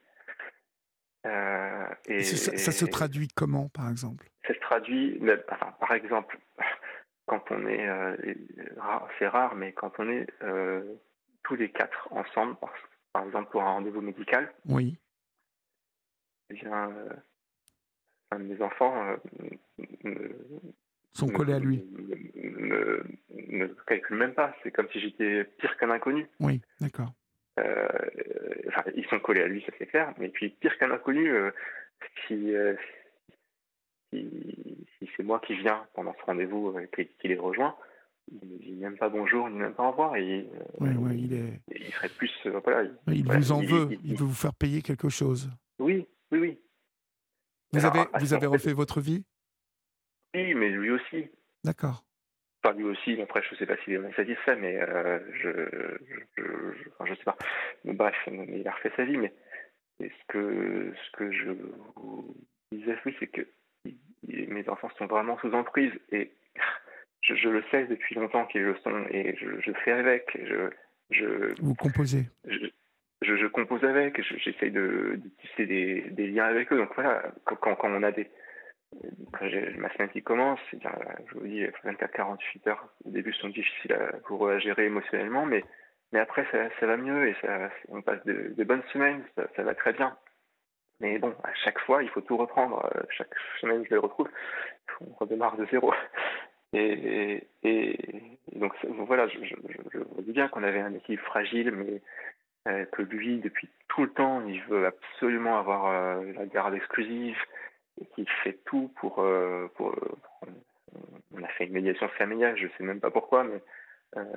Euh, 1.26 1.88
et, 2.06 2.23
ça, 2.23 2.72
se 2.72 2.85
traduit 2.85 3.27
comment, 3.27 3.69
par 3.69 3.89
exemple? 3.89 4.30
Ça 4.48 4.53
se 4.53 4.60
traduit, 4.60 5.22
enfin, 5.52 5.72
par 5.80 5.93
exemple, 5.93 6.39
quand 7.27 7.43
on 7.52 7.68
est, 7.68 7.88
euh, 7.88 8.15
c'est 9.19 9.27
rare, 9.27 9.56
mais 9.56 9.72
quand 9.73 9.91
on 9.99 10.10
est 10.10 10.27
euh, 10.41 10.81
tous 11.43 11.56
les 11.56 11.69
quatre 11.69 12.07
ensemble, 12.11 12.56
par, 12.56 12.73
par 13.14 13.26
exemple 13.26 13.52
pour 13.52 13.61
un 13.61 13.73
rendez-vous 13.73 14.02
médical, 14.02 14.52
oui. 14.65 14.98
Eh 16.49 16.56
bien, 16.56 16.89
mes 18.38 18.61
enfants 18.61 19.18
euh, 20.06 20.30
sont 21.14 21.27
collés 21.27 21.53
à 21.53 21.60
lui. 21.60 21.85
Ne, 22.35 23.03
ne, 23.30 23.68
calculent 23.88 24.18
même 24.18 24.34
pas. 24.34 24.53
C'est 24.64 24.72
comme 24.72 24.89
si 24.91 24.99
j'étais 24.99 25.45
pire 25.60 25.77
qu'un 25.77 25.91
inconnu. 25.91 26.27
Oui, 26.39 26.61
d'accord. 26.80 27.14
Euh, 27.60 27.88
enfin, 28.68 28.84
ils 28.95 29.06
sont 29.06 29.19
collés 29.19 29.41
à 29.41 29.48
lui, 29.48 29.61
ça 29.65 29.72
c'est 29.78 29.88
clair. 29.88 30.14
Mais 30.18 30.30
puis 30.30 30.49
pire 30.49 30.78
qu'un 30.78 30.91
inconnu, 30.91 31.30
euh, 31.30 31.52
si, 32.28 32.53
si, 34.11 35.10
c'est 35.15 35.23
moi 35.23 35.40
qui 35.40 35.56
viens 35.56 35.86
pendant 35.94 36.14
ce 36.19 36.26
rendez-vous 36.26 36.78
et 36.80 37.07
qui 37.19 37.28
les 37.28 37.38
rejoint, 37.38 37.76
il 38.32 38.53
ne 38.53 38.57
dit 38.57 38.73
même 38.73 38.98
pas 38.98 39.10
bonjour, 39.10 39.49
ni 39.49 39.57
même 39.57 39.73
pas 39.73 39.84
au 39.84 39.91
revoir. 39.91 40.15
Et, 40.15 40.48
il 40.80 41.34
est. 41.34 41.61
Il 41.76 41.94
serait 41.94 42.10
plus. 42.10 42.32
voilà, 42.64 42.90
il, 43.07 43.26
vous 43.26 43.52
en 43.52 43.61
veut. 43.61 43.90
Il, 44.03 44.15
veut 44.15 44.26
vous 44.26 44.34
faire 44.34 44.53
payer 44.53 44.82
quelque 44.82 45.10
chose. 45.10 45.49
Oui, 45.80 46.07
oui, 46.32 46.40
oui. 46.40 46.60
Vous 47.73 47.86
avez, 47.86 48.02
vous 48.19 48.34
avez 48.34 48.48
refait 48.48 48.73
votre 48.73 48.99
vie? 49.02 49.23
Oui, 50.34 50.53
mais 50.53 50.69
lui 50.69 50.91
aussi. 50.91 51.30
D'accord. 51.64 52.03
Enfin, 52.64 52.76
lui 52.78 52.84
aussi, 52.84 53.20
après, 53.22 53.42
je 53.44 53.54
ne 53.54 53.60
sais 53.60 53.66
pas 53.66 53.78
s'il 53.78 53.94
est 53.94 54.16
satisfait, 54.16 54.56
mais 54.56 54.80
euh, 54.80 55.20
je 55.34 55.50
je, 56.38 56.44
je, 57.06 57.16
sais 57.16 57.24
pas. 57.24 57.38
Bref, 57.86 58.16
il 58.28 58.68
a 58.68 58.72
refait 58.72 58.92
sa 58.96 59.04
vie, 59.06 59.18
mais 59.18 59.34
ce 60.00 60.26
que, 60.28 60.94
ce 60.96 61.18
que 61.18 61.32
je 61.32 61.52
vous 61.96 62.36
disais, 62.72 62.96
oui, 63.06 63.16
c'est 63.20 63.28
que 63.28 63.48
mes 64.28 64.68
enfants 64.70 64.90
sont 64.98 65.08
vraiment 65.08 65.38
sous 65.40 65.54
emprise 65.54 65.92
et 66.12 66.32
je, 67.22 67.36
je 67.36 67.50
le 67.50 67.64
sais 67.72 67.86
depuis 67.86 68.16
longtemps 68.16 68.46
qu'ils 68.46 68.64
le 68.64 68.76
sont 68.84 69.06
et 69.10 69.36
je, 69.38 69.72
fais 69.84 69.92
avec. 69.92 70.38
Je, 71.10 71.54
vous 71.62 71.76
composez 71.76 72.26
je, 73.22 73.36
je 73.36 73.46
compose 73.46 73.84
avec, 73.84 74.20
j'essaye 74.22 74.72
de, 74.72 75.20
de, 75.24 75.30
tisser 75.42 75.66
des, 75.66 76.02
des, 76.10 76.28
liens 76.28 76.46
avec 76.46 76.72
eux. 76.72 76.78
Donc 76.78 76.90
voilà, 76.96 77.32
quand, 77.46 77.76
quand 77.76 77.78
on 77.84 78.04
a 78.04 78.12
des. 78.12 78.28
Quand 79.34 79.45
ma 79.77 79.89
semaine 79.93 80.09
qui 80.09 80.22
commence, 80.22 80.59
je 80.72 81.34
vous 81.34 81.47
dis, 81.47 81.63
24-48 81.85 82.69
heures 82.69 82.88
au 83.05 83.09
début 83.09 83.34
sont 83.34 83.49
difficiles 83.49 83.93
à, 83.93 84.18
pour 84.27 84.59
gérer 84.59 84.85
émotionnellement, 84.85 85.45
mais, 85.45 85.63
après 86.13 86.45
ça, 86.51 86.85
va 86.85 86.97
mieux 86.97 87.30
et 87.30 87.35
on 87.88 88.01
passe 88.01 88.23
de, 88.26 88.63
bonnes 88.63 88.84
semaines, 88.91 89.23
ça, 89.55 89.63
va 89.63 89.73
très 89.76 89.93
bien. 89.93 90.18
Mais 90.99 91.18
bon, 91.18 91.34
à 91.43 91.53
chaque 91.63 91.80
fois, 91.80 92.03
il 92.03 92.09
faut 92.09 92.22
tout 92.22 92.38
reprendre. 92.38 92.88
Chaque 93.09 93.34
semaine, 93.59 93.84
je 93.85 93.91
les 93.91 93.97
retrouve, 93.97 94.30
on 94.99 95.13
redémarre 95.13 95.57
de 95.57 95.65
zéro. 95.68 95.93
Et, 96.73 97.47
donc 98.53 98.73
voilà, 98.85 99.27
je, 99.27 99.38
je, 99.43 99.55
je, 99.93 99.97
vous 99.97 100.22
dis 100.22 100.31
bien 100.31 100.47
qu'on 100.47 100.63
avait 100.63 100.80
un 100.80 100.93
équilibre 100.93 101.23
fragile, 101.23 101.72
mais 101.72 102.01
euh, 102.68 102.85
que 102.91 103.01
lui, 103.01 103.39
depuis 103.39 103.69
tout 103.88 104.03
le 104.03 104.11
temps, 104.11 104.45
il 104.45 104.61
veut 104.63 104.85
absolument 104.85 105.57
avoir 105.57 105.88
euh, 105.88 106.31
la 106.34 106.45
garde 106.45 106.76
exclusive 106.76 107.38
et 107.99 108.05
qu'il 108.15 108.27
fait 108.43 108.59
tout 108.65 108.91
pour, 108.99 109.19
euh, 109.19 109.68
pour, 109.76 109.95
on 111.34 111.43
a 111.43 111.47
fait 111.49 111.65
une 111.65 111.73
médiation 111.73 112.07
familiale, 112.09 112.57
je 112.57 112.68
sais 112.77 112.84
même 112.84 112.99
pas 112.99 113.11
pourquoi, 113.11 113.43
mais 113.43 113.61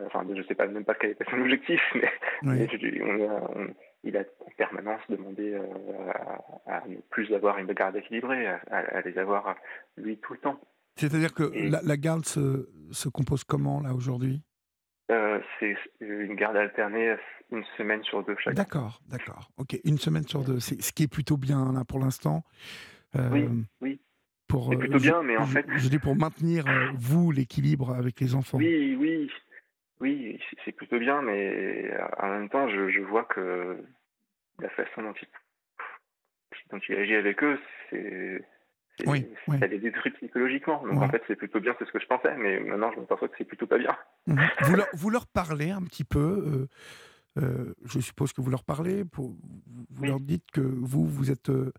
enfin, 0.06 0.24
je 0.35 0.43
sais 0.43 0.55
pas 0.55 0.66
même 0.66 0.85
pas 0.85 0.94
quel 0.94 1.10
était 1.10 1.24
son 1.31 1.40
objectif, 1.40 1.81
mais, 1.94 2.10
mais 2.43 3.02
on 3.02 3.31
a, 3.31 3.51
on, 3.56 3.74
il 4.05 4.16
a 4.16 4.20
en 4.20 4.51
permanence 4.56 5.01
demandé 5.09 5.59
à, 6.66 6.82
ne 6.86 6.97
plus 7.10 7.32
avoir 7.35 7.59
une 7.59 7.72
garde 7.72 7.97
équilibrée, 7.97 8.47
à, 8.47 9.01
les 9.01 9.18
avoir 9.18 9.56
lui 9.97 10.18
tout 10.18 10.35
le 10.35 10.39
temps. 10.40 10.60
C'est-à-dire 10.97 11.35
que 11.35 11.51
la, 11.55 11.97
garde 11.97 12.24
se, 12.24 12.68
se, 12.93 13.09
compose 13.09 13.43
comment 13.43 13.81
là 13.81 13.94
aujourd'hui? 13.94 14.43
Euh, 15.10 15.40
C'est 15.59 15.76
une 16.01 16.36
garde 16.36 16.56
alternée 16.56 17.16
une 17.51 17.64
semaine 17.76 18.02
sur 18.05 18.22
deux 18.24 18.36
chaque. 18.39 18.55
D'accord, 18.55 19.01
d'accord. 19.09 19.51
Ok, 19.56 19.78
une 19.85 19.98
semaine 19.98 20.26
sur 20.26 20.43
deux, 20.43 20.60
c'est 20.60 20.81
ce 20.81 20.93
qui 20.93 21.05
est 21.05 21.12
plutôt 21.12 21.36
bien 21.36 21.72
là 21.72 21.85
pour 21.85 21.98
l'instant. 21.98 22.43
Euh, 23.16 23.28
oui, 23.31 23.49
oui. 23.81 24.01
Pour, 24.49 24.70
c'est 24.70 24.78
plutôt 24.78 24.99
bien, 24.99 25.23
mais 25.23 25.36
en 25.36 25.47
fait. 25.47 25.66
Je 25.77 25.89
dis 25.89 25.99
pour 25.99 26.16
maintenir 26.16 26.65
vous 26.95 27.31
l'équilibre 27.31 27.95
avec 27.95 28.20
les 28.20 28.35
enfants. 28.35 28.59
Oui, 28.59 28.95
oui, 28.99 29.31
oui, 30.01 30.41
c'est 30.65 30.73
plutôt 30.73 30.99
bien, 30.99 31.23
mais 31.23 31.91
en 32.19 32.28
même 32.28 32.49
temps, 32.49 32.69
je, 32.69 32.91
je 32.91 33.01
vois 33.01 33.24
que 33.24 33.82
la 34.61 34.69
façon 34.70 35.03
dont 35.03 35.15
il, 35.20 35.28
dont 36.70 36.81
il 36.89 36.95
agit 36.97 37.15
avec 37.15 37.43
eux, 37.43 37.59
c'est. 37.91 38.45
Oui, 39.07 39.27
ça 39.49 39.66
les 39.66 39.78
détruit 39.78 40.12
psychologiquement. 40.12 40.86
Donc 40.86 41.03
en 41.03 41.09
fait, 41.09 41.20
c'est 41.27 41.35
plutôt 41.35 41.59
bien, 41.59 41.74
c'est 41.78 41.85
ce 41.85 41.91
que 41.91 41.99
je 41.99 42.07
pensais, 42.07 42.36
mais 42.36 42.61
maintenant 42.61 42.93
je 42.93 42.97
me 42.97 43.01
m'aperçois 43.01 43.28
que 43.28 43.35
c'est 43.36 43.45
plutôt 43.45 43.66
pas 43.66 43.78
bien. 43.78 43.97
Mhm. 44.28 44.39
vous, 44.62 44.77
leur, 44.77 44.86
vous, 44.93 45.11
leur, 45.11 45.27
parlez 45.27 45.70
un 45.70 45.82
petit 45.82 46.05
peu, 46.05 46.69
euh, 47.39 47.43
euh, 47.43 47.74
je 47.85 47.99
suppose 47.99 48.32
que 48.32 48.41
vous 48.41 48.51
leur 48.51 48.62
parlez, 48.62 49.05
pour, 49.05 49.35
vous 49.91 50.05
leur 50.05 50.20
dites 50.20 50.49
que 50.53 50.61
vous, 50.61 51.09
vous 51.09 51.32
êtes, 51.32 51.51
euh, 51.51 51.73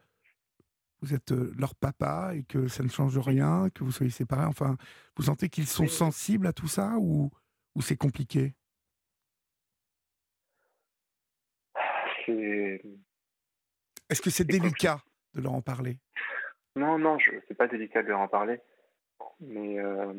vous 1.02 1.14
êtes 1.14 1.32
leur 1.32 1.76
papa 1.76 2.32
et 2.36 2.44
que 2.44 2.68
ça 2.68 2.84
ne 2.84 2.90
change 2.90 3.18
rien, 3.18 3.70
que 3.74 3.84
vous 3.84 3.92
soyez 3.92 4.12
séparés. 4.12 4.46
Enfin, 4.46 4.78
vous 5.16 5.24
sentez 5.24 5.50
qu'ils 5.50 5.68
sont 5.68 5.88
sensibles 5.88 6.48
à 6.48 6.54
tout 6.54 6.68
ça 6.68 6.96
ou, 7.00 7.32
ou 7.76 7.82
c'est 7.82 7.98
compliqué? 7.98 8.54
Est-ce 14.10 14.22
que 14.22 14.30
c'est 14.30 14.46
délicat 14.46 15.00
de 15.34 15.42
leur 15.42 15.54
en 15.54 15.62
parler? 15.62 16.00
Non, 16.76 16.98
non, 16.98 17.18
c'est 17.48 17.54
pas 17.54 17.68
délicat 17.68 18.04
de 18.04 18.10
leur 18.10 18.20
en 18.20 18.28
parler. 18.28 18.60
Mais, 19.40 19.80
euh, 19.80 20.14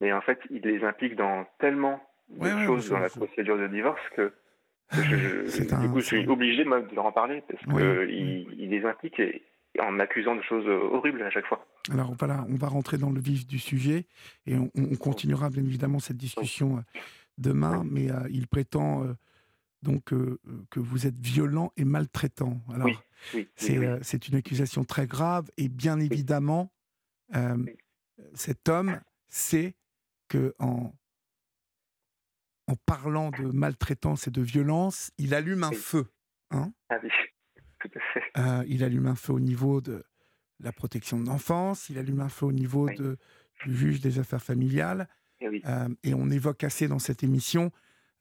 mais 0.00 0.12
en 0.12 0.20
fait, 0.20 0.38
il 0.50 0.62
les 0.62 0.84
implique 0.84 1.16
dans 1.16 1.46
tellement 1.58 2.00
de 2.28 2.48
choses 2.66 2.90
dans 2.90 2.98
la 2.98 3.08
procédure 3.08 3.58
de 3.58 3.66
divorce 3.68 4.00
que, 4.14 4.34
je, 4.92 5.62
du 5.80 5.90
coup, 5.90 6.00
je 6.00 6.06
suis 6.06 6.28
obligé 6.28 6.64
de 6.64 6.94
leur 6.94 7.06
en 7.06 7.12
parler 7.12 7.42
parce 7.48 7.64
qu'il 7.64 8.54
il 8.58 8.70
les 8.70 8.84
implique 8.84 9.18
et, 9.18 9.42
en 9.80 9.98
accusant 10.00 10.34
de 10.34 10.42
choses 10.42 10.66
horribles 10.66 11.22
à 11.22 11.30
chaque 11.30 11.46
fois. 11.46 11.66
Alors 11.92 12.14
voilà, 12.18 12.44
on 12.48 12.56
va 12.56 12.68
rentrer 12.68 12.98
dans 12.98 13.10
le 13.10 13.20
vif 13.20 13.46
du 13.46 13.58
sujet 13.58 14.06
et 14.46 14.56
on, 14.56 14.96
continuera 14.96 15.50
bien 15.50 15.64
évidemment 15.64 15.98
cette 15.98 16.16
discussion 16.16 16.78
euh, 16.78 16.80
demain, 17.38 17.84
mais 17.84 18.10
euh, 18.10 18.28
il 18.30 18.48
prétend 18.48 19.04
donc 19.86 20.12
euh, 20.12 20.38
que 20.70 20.80
vous 20.80 21.06
êtes 21.06 21.18
violent 21.18 21.72
et 21.76 21.84
maltraitant. 21.84 22.60
Alors, 22.72 22.88
euh, 23.34 23.98
c'est 24.02 24.28
une 24.28 24.34
accusation 24.34 24.84
très 24.84 25.06
grave 25.06 25.50
et 25.56 25.68
bien 25.68 26.00
évidemment, 26.00 26.72
euh, 27.34 27.56
cet 28.34 28.68
homme 28.68 29.00
sait 29.28 29.74
que 30.28 30.54
en, 30.58 30.92
en 32.66 32.74
parlant 32.84 33.30
de 33.30 33.44
maltraitance 33.44 34.26
et 34.26 34.30
de 34.30 34.42
violence, 34.42 35.12
il 35.18 35.34
allume 35.34 35.62
un 35.64 35.72
feu. 35.72 36.06
Hein. 36.50 36.72
Ah 36.88 36.98
il 38.66 38.84
allume 38.84 39.06
un 39.06 39.14
feu 39.14 39.34
au 39.34 39.40
niveau 39.40 39.80
de 39.80 40.04
la 40.60 40.72
protection 40.72 41.20
de 41.20 41.26
l'enfance, 41.26 41.90
il 41.90 41.98
allume 41.98 42.20
un 42.20 42.28
feu 42.28 42.46
au 42.46 42.52
niveau 42.52 42.88
de, 42.90 43.18
du 43.64 43.76
juge 43.76 44.00
des 44.00 44.18
affaires 44.18 44.42
familiales. 44.42 45.08
Et, 45.40 45.62
et 46.02 46.14
on 46.14 46.30
évoque 46.30 46.64
assez 46.64 46.88
dans 46.88 46.98
cette 46.98 47.22
émission 47.22 47.70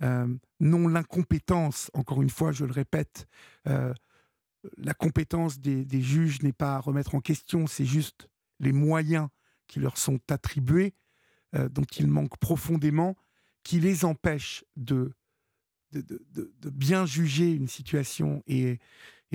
euh, 0.03 0.27
non 0.59 0.87
l'incompétence, 0.87 1.89
encore 1.93 2.21
une 2.21 2.29
fois, 2.29 2.51
je 2.51 2.65
le 2.65 2.71
répète, 2.71 3.27
euh, 3.67 3.93
la 4.77 4.93
compétence 4.93 5.59
des, 5.59 6.01
juges 6.01 6.41
n'est 6.41 6.53
pas 6.53 6.75
à 6.75 6.79
remettre 6.79 7.15
en 7.15 7.21
question, 7.21 7.67
c'est 7.67 7.85
juste 7.85 8.29
les 8.59 8.73
moyens 8.73 9.29
qui 9.67 9.79
leur 9.79 9.97
sont 9.97 10.19
attribués, 10.29 10.93
euh, 11.55 11.69
dont 11.69 11.85
ils 11.97 12.07
manquent 12.07 12.37
profondément, 12.37 13.15
qui 13.63 13.79
les 13.79 14.05
empêchent 14.05 14.65
de, 14.75 15.13
de, 15.91 16.69
bien 16.69 17.05
juger 17.05 17.53
une 17.53 17.67
situation. 17.67 18.43
Et, 18.47 18.79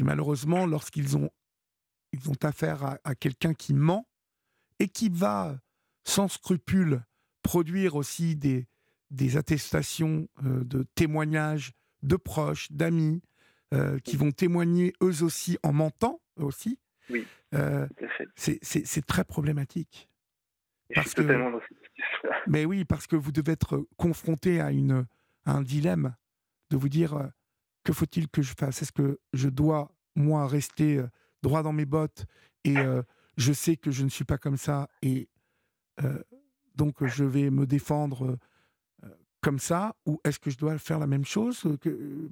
malheureusement, 0.05 0.67
lorsqu'ils 0.67 1.17
ont, 1.17 1.31
ils 2.13 2.29
ont 2.31 2.37
affaire 2.43 2.85
à, 2.85 2.99
à 3.05 3.15
quelqu'un 3.15 3.55
qui 3.55 3.75
ment 3.75 4.07
et 4.79 4.89
qui 4.89 5.09
va, 5.09 5.59
sans 6.05 6.29
scrupule, 6.29 7.03
produire 7.43 7.97
aussi 7.97 8.37
des, 8.37 8.67
des 9.11 9.37
attestations 9.37 10.29
euh, 10.45 10.65
de 10.65 10.85
témoignages 10.95 11.73
de 12.03 12.17
proches, 12.17 12.71
d'amis, 12.73 13.23
euh, 13.75 13.99
qui 14.01 14.17
vont 14.17 14.33
témoigner 14.33 14.93
eux 15.03 15.23
aussi 15.23 15.59
en 15.63 15.73
mentant 15.73 16.21
aussi. 16.37 16.79
Oui. 17.09 17.27
Euh, 17.55 17.87
c'est 18.37 19.07
très 19.07 19.25
problématique. 19.25 20.09
parce 20.95 21.15
que, 21.15 21.23
mais 22.47 22.65
oui, 22.65 22.85
parce 22.85 23.07
que 23.07 23.17
vous 23.17 23.33
devez 23.33 23.53
être 23.53 23.87
confronté 23.97 24.61
à, 24.61 24.73
une, 24.73 25.07
à 25.45 25.53
un 25.53 25.63
dilemme 25.63 26.15
de 26.71 26.77
vous 26.77 26.89
dire 26.89 27.31
que 27.85 27.93
faut-il 27.93 28.29
que 28.29 28.43
je 28.43 28.55
fasse? 28.57 28.83
Est-ce 28.83 28.93
que 28.93 29.19
je 29.33 29.49
dois, 29.49 29.95
moi, 30.15 30.47
rester 30.47 31.03
droit 31.43 31.63
dans 31.63 31.73
mes 31.73 31.87
bottes 31.87 32.27
et 32.65 32.75
je 33.37 33.53
sais 33.53 33.77
que 33.77 33.91
je 33.91 34.05
ne 34.05 34.09
suis 34.09 34.25
pas 34.25 34.39
comme 34.39 34.57
ça 34.57 34.89
et 35.03 35.29
donc 36.77 37.05
je 37.07 37.25
vais 37.25 37.51
me 37.51 37.67
défendre 37.67 38.39
comme 39.41 39.59
ça 39.59 39.97
ou 40.05 40.21
est-ce 40.25 40.39
que 40.39 40.51
je 40.51 40.59
dois 40.59 40.77
faire 40.79 40.99
la 40.99 41.07
même 41.07 41.25
chose 41.25 41.67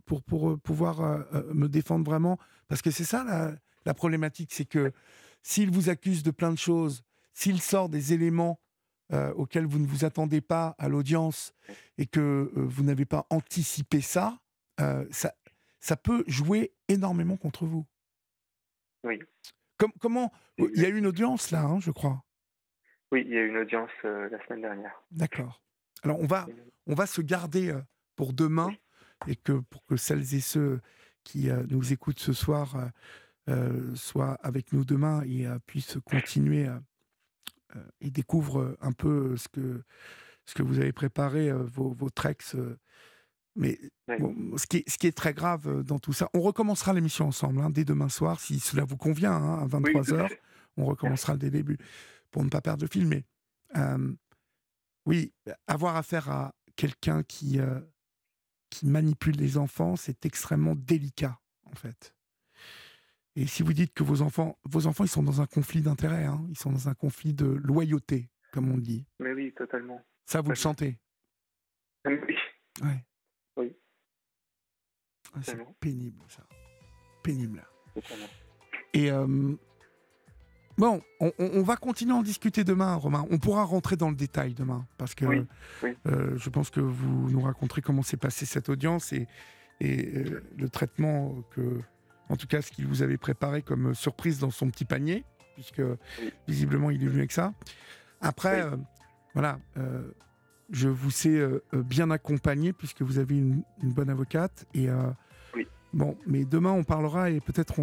pour, 0.04 0.22
pour 0.22 0.58
pouvoir 0.60 1.24
me 1.54 1.68
défendre 1.68 2.04
vraiment? 2.04 2.38
Parce 2.68 2.82
que 2.82 2.90
c'est 2.90 3.04
ça 3.04 3.58
la, 3.84 3.94
problématique, 3.94 4.50
c'est 4.52 4.66
que 4.66 4.92
s'il 5.42 5.70
vous 5.70 5.88
accuse 5.88 6.22
de 6.22 6.30
plein 6.30 6.52
de 6.52 6.58
choses, 6.58 7.02
s'il 7.32 7.62
sort 7.62 7.88
des 7.88 8.12
éléments 8.12 8.60
auxquels 9.36 9.64
vous 9.64 9.78
ne 9.78 9.86
vous 9.86 10.04
attendez 10.04 10.42
pas 10.42 10.74
à 10.78 10.88
l'audience 10.88 11.54
et 11.96 12.04
que 12.04 12.52
vous 12.54 12.82
n'avez 12.82 13.06
pas 13.06 13.26
anticipé 13.30 14.02
ça, 14.02 14.38
ça, 15.10 15.34
ça 15.80 15.96
peut 15.96 16.24
jouer 16.26 16.72
énormément 16.88 17.36
contre 17.36 17.66
vous. 17.66 17.86
Oui. 19.04 19.20
comment 20.00 20.32
Il 20.58 20.80
y 20.80 20.84
a 20.84 20.88
eu 20.88 20.98
une 20.98 21.06
audience 21.06 21.50
là, 21.50 21.62
hein, 21.62 21.80
je 21.80 21.90
crois. 21.90 22.24
Oui, 23.10 23.22
il 23.26 23.32
y 23.32 23.38
a 23.38 23.40
eu 23.40 23.48
une 23.48 23.58
audience 23.58 23.90
la 24.02 24.44
semaine 24.46 24.62
dernière. 24.62 25.02
D'accord. 25.10 25.62
Alors 26.02 26.20
on 26.20 26.26
va, 26.26 26.46
on 26.86 26.94
va 26.94 27.06
se 27.06 27.20
garder 27.20 27.70
euh, 27.70 27.80
pour 28.16 28.32
demain 28.32 28.74
et 29.26 29.36
que 29.36 29.52
pour 29.52 29.84
que 29.86 29.96
celles 29.96 30.34
et 30.34 30.40
ceux 30.40 30.80
qui 31.24 31.50
euh, 31.50 31.64
nous 31.68 31.92
écoutent 31.92 32.20
ce 32.20 32.32
soir 32.32 32.90
euh, 33.48 33.94
soient 33.94 34.38
avec 34.42 34.72
nous 34.72 34.84
demain 34.84 35.22
et 35.24 35.46
puissent 35.66 35.98
continuer 36.04 36.68
et 38.00 38.10
découvrent 38.10 38.76
un 38.80 38.92
peu 38.92 39.36
ce 39.36 39.48
que, 39.48 39.82
ce 40.46 40.54
que 40.54 40.62
vous 40.62 40.78
avez 40.78 40.92
préparé, 40.92 41.52
vos, 41.52 41.92
vos 41.92 42.10
treks. 42.10 42.54
Mais 43.56 43.78
ce, 44.08 44.66
qui 44.66 44.78
est, 44.78 44.88
ce 44.88 44.98
qui 44.98 45.06
est 45.06 45.16
très 45.16 45.34
grave 45.34 45.82
dans 45.82 45.98
tout 45.98 46.12
ça, 46.12 46.28
on 46.34 46.40
recommencera 46.40 46.92
l'émission 46.92 47.26
ensemble 47.26 47.60
hein, 47.60 47.70
dès 47.70 47.84
demain 47.84 48.08
soir, 48.08 48.40
si 48.40 48.60
cela 48.60 48.84
vous 48.84 48.96
convient, 48.96 49.32
hein, 49.32 49.58
à 49.62 49.66
23h. 49.66 50.30
on 50.76 50.84
recommencera 50.84 51.36
dès 51.36 51.46
le 51.46 51.52
début 51.52 51.78
pour 52.30 52.44
ne 52.44 52.50
pas 52.50 52.60
perdre 52.60 52.84
le 52.84 52.88
film. 52.88 53.08
Mais 53.08 53.24
oui, 55.06 55.32
avoir 55.66 55.96
affaire 55.96 56.30
à 56.30 56.54
quelqu'un 56.76 57.22
qui, 57.22 57.58
euh, 57.58 57.80
qui 58.70 58.86
manipule 58.86 59.36
les 59.36 59.56
enfants, 59.56 59.96
c'est 59.96 60.26
extrêmement 60.26 60.74
délicat, 60.76 61.38
en 61.64 61.74
fait. 61.74 62.14
Et 63.34 63.46
si 63.46 63.62
vous 63.62 63.72
dites 63.72 63.94
que 63.94 64.02
vos 64.02 64.22
enfants, 64.22 64.58
vos 64.64 64.86
enfants, 64.86 65.04
ils 65.04 65.08
sont 65.08 65.22
dans 65.22 65.40
un 65.40 65.46
conflit 65.46 65.80
d'intérêts, 65.80 66.24
hein, 66.24 66.44
ils 66.50 66.58
sont 66.58 66.72
dans 66.72 66.88
un 66.88 66.94
conflit 66.94 67.34
de 67.34 67.46
loyauté, 67.46 68.28
comme 68.52 68.70
on 68.70 68.78
dit. 68.78 69.06
Mais 69.18 69.32
oui, 69.32 69.52
totalement. 69.54 70.04
Ça, 70.26 70.40
vous 70.40 70.50
le 70.50 70.56
sentez? 70.56 70.98
Oui. 72.04 72.18
Ouais. 72.82 73.04
Oui. 73.58 73.76
Ah, 75.34 75.40
c'est 75.42 75.58
pénible, 75.80 76.24
ça. 76.28 76.42
Pénible. 77.22 77.66
Et 78.94 79.10
euh, 79.10 79.56
Bon, 80.78 81.02
on, 81.18 81.62
va 81.62 81.74
continuer 81.74 82.12
à 82.12 82.16
en 82.18 82.22
discuter 82.22 82.62
demain, 82.62 82.94
Romain. 82.94 83.26
On 83.32 83.38
pourra 83.38 83.64
rentrer 83.64 83.96
dans 83.96 84.10
le 84.10 84.14
détail 84.14 84.54
demain, 84.54 84.86
parce 84.96 85.16
que 85.16 85.24
euh, 86.06 86.36
je 86.36 86.50
pense 86.50 86.70
que 86.70 86.78
vous 86.78 87.28
nous 87.30 87.40
raconterez 87.40 87.82
comment 87.82 88.02
s'est 88.02 88.16
passée 88.16 88.46
cette 88.46 88.68
audience 88.68 89.12
et, 89.12 89.26
euh, 89.82 90.40
le 90.56 90.68
traitement 90.68 91.34
que, 91.50 91.80
en 92.28 92.36
tout 92.36 92.46
cas, 92.46 92.62
ce 92.62 92.70
qu'il 92.70 92.86
vous 92.86 93.02
avait 93.02 93.16
préparé 93.16 93.62
comme 93.62 93.92
surprise 93.92 94.38
dans 94.38 94.52
son 94.52 94.70
petit 94.70 94.84
panier, 94.84 95.24
puisque 95.54 95.82
visiblement 96.46 96.90
il 96.90 97.02
est 97.02 97.08
venu 97.08 97.18
avec 97.18 97.32
ça. 97.32 97.54
Après, 98.20 98.64
voilà, 99.34 99.58
je 100.70 100.88
vous 100.88 101.10
sais 101.10 101.40
bien 101.72 102.10
accompagné 102.10 102.72
puisque 102.72 103.02
vous 103.02 103.18
avez 103.18 103.36
une, 103.38 103.62
bonne 103.82 104.10
avocate. 104.10 104.66
Et 104.74 104.88
bon, 105.92 106.16
mais 106.26 106.44
demain 106.44 106.72
on 106.72 106.84
parlera 106.84 107.30
et 107.30 107.40
peut-être 107.40 107.78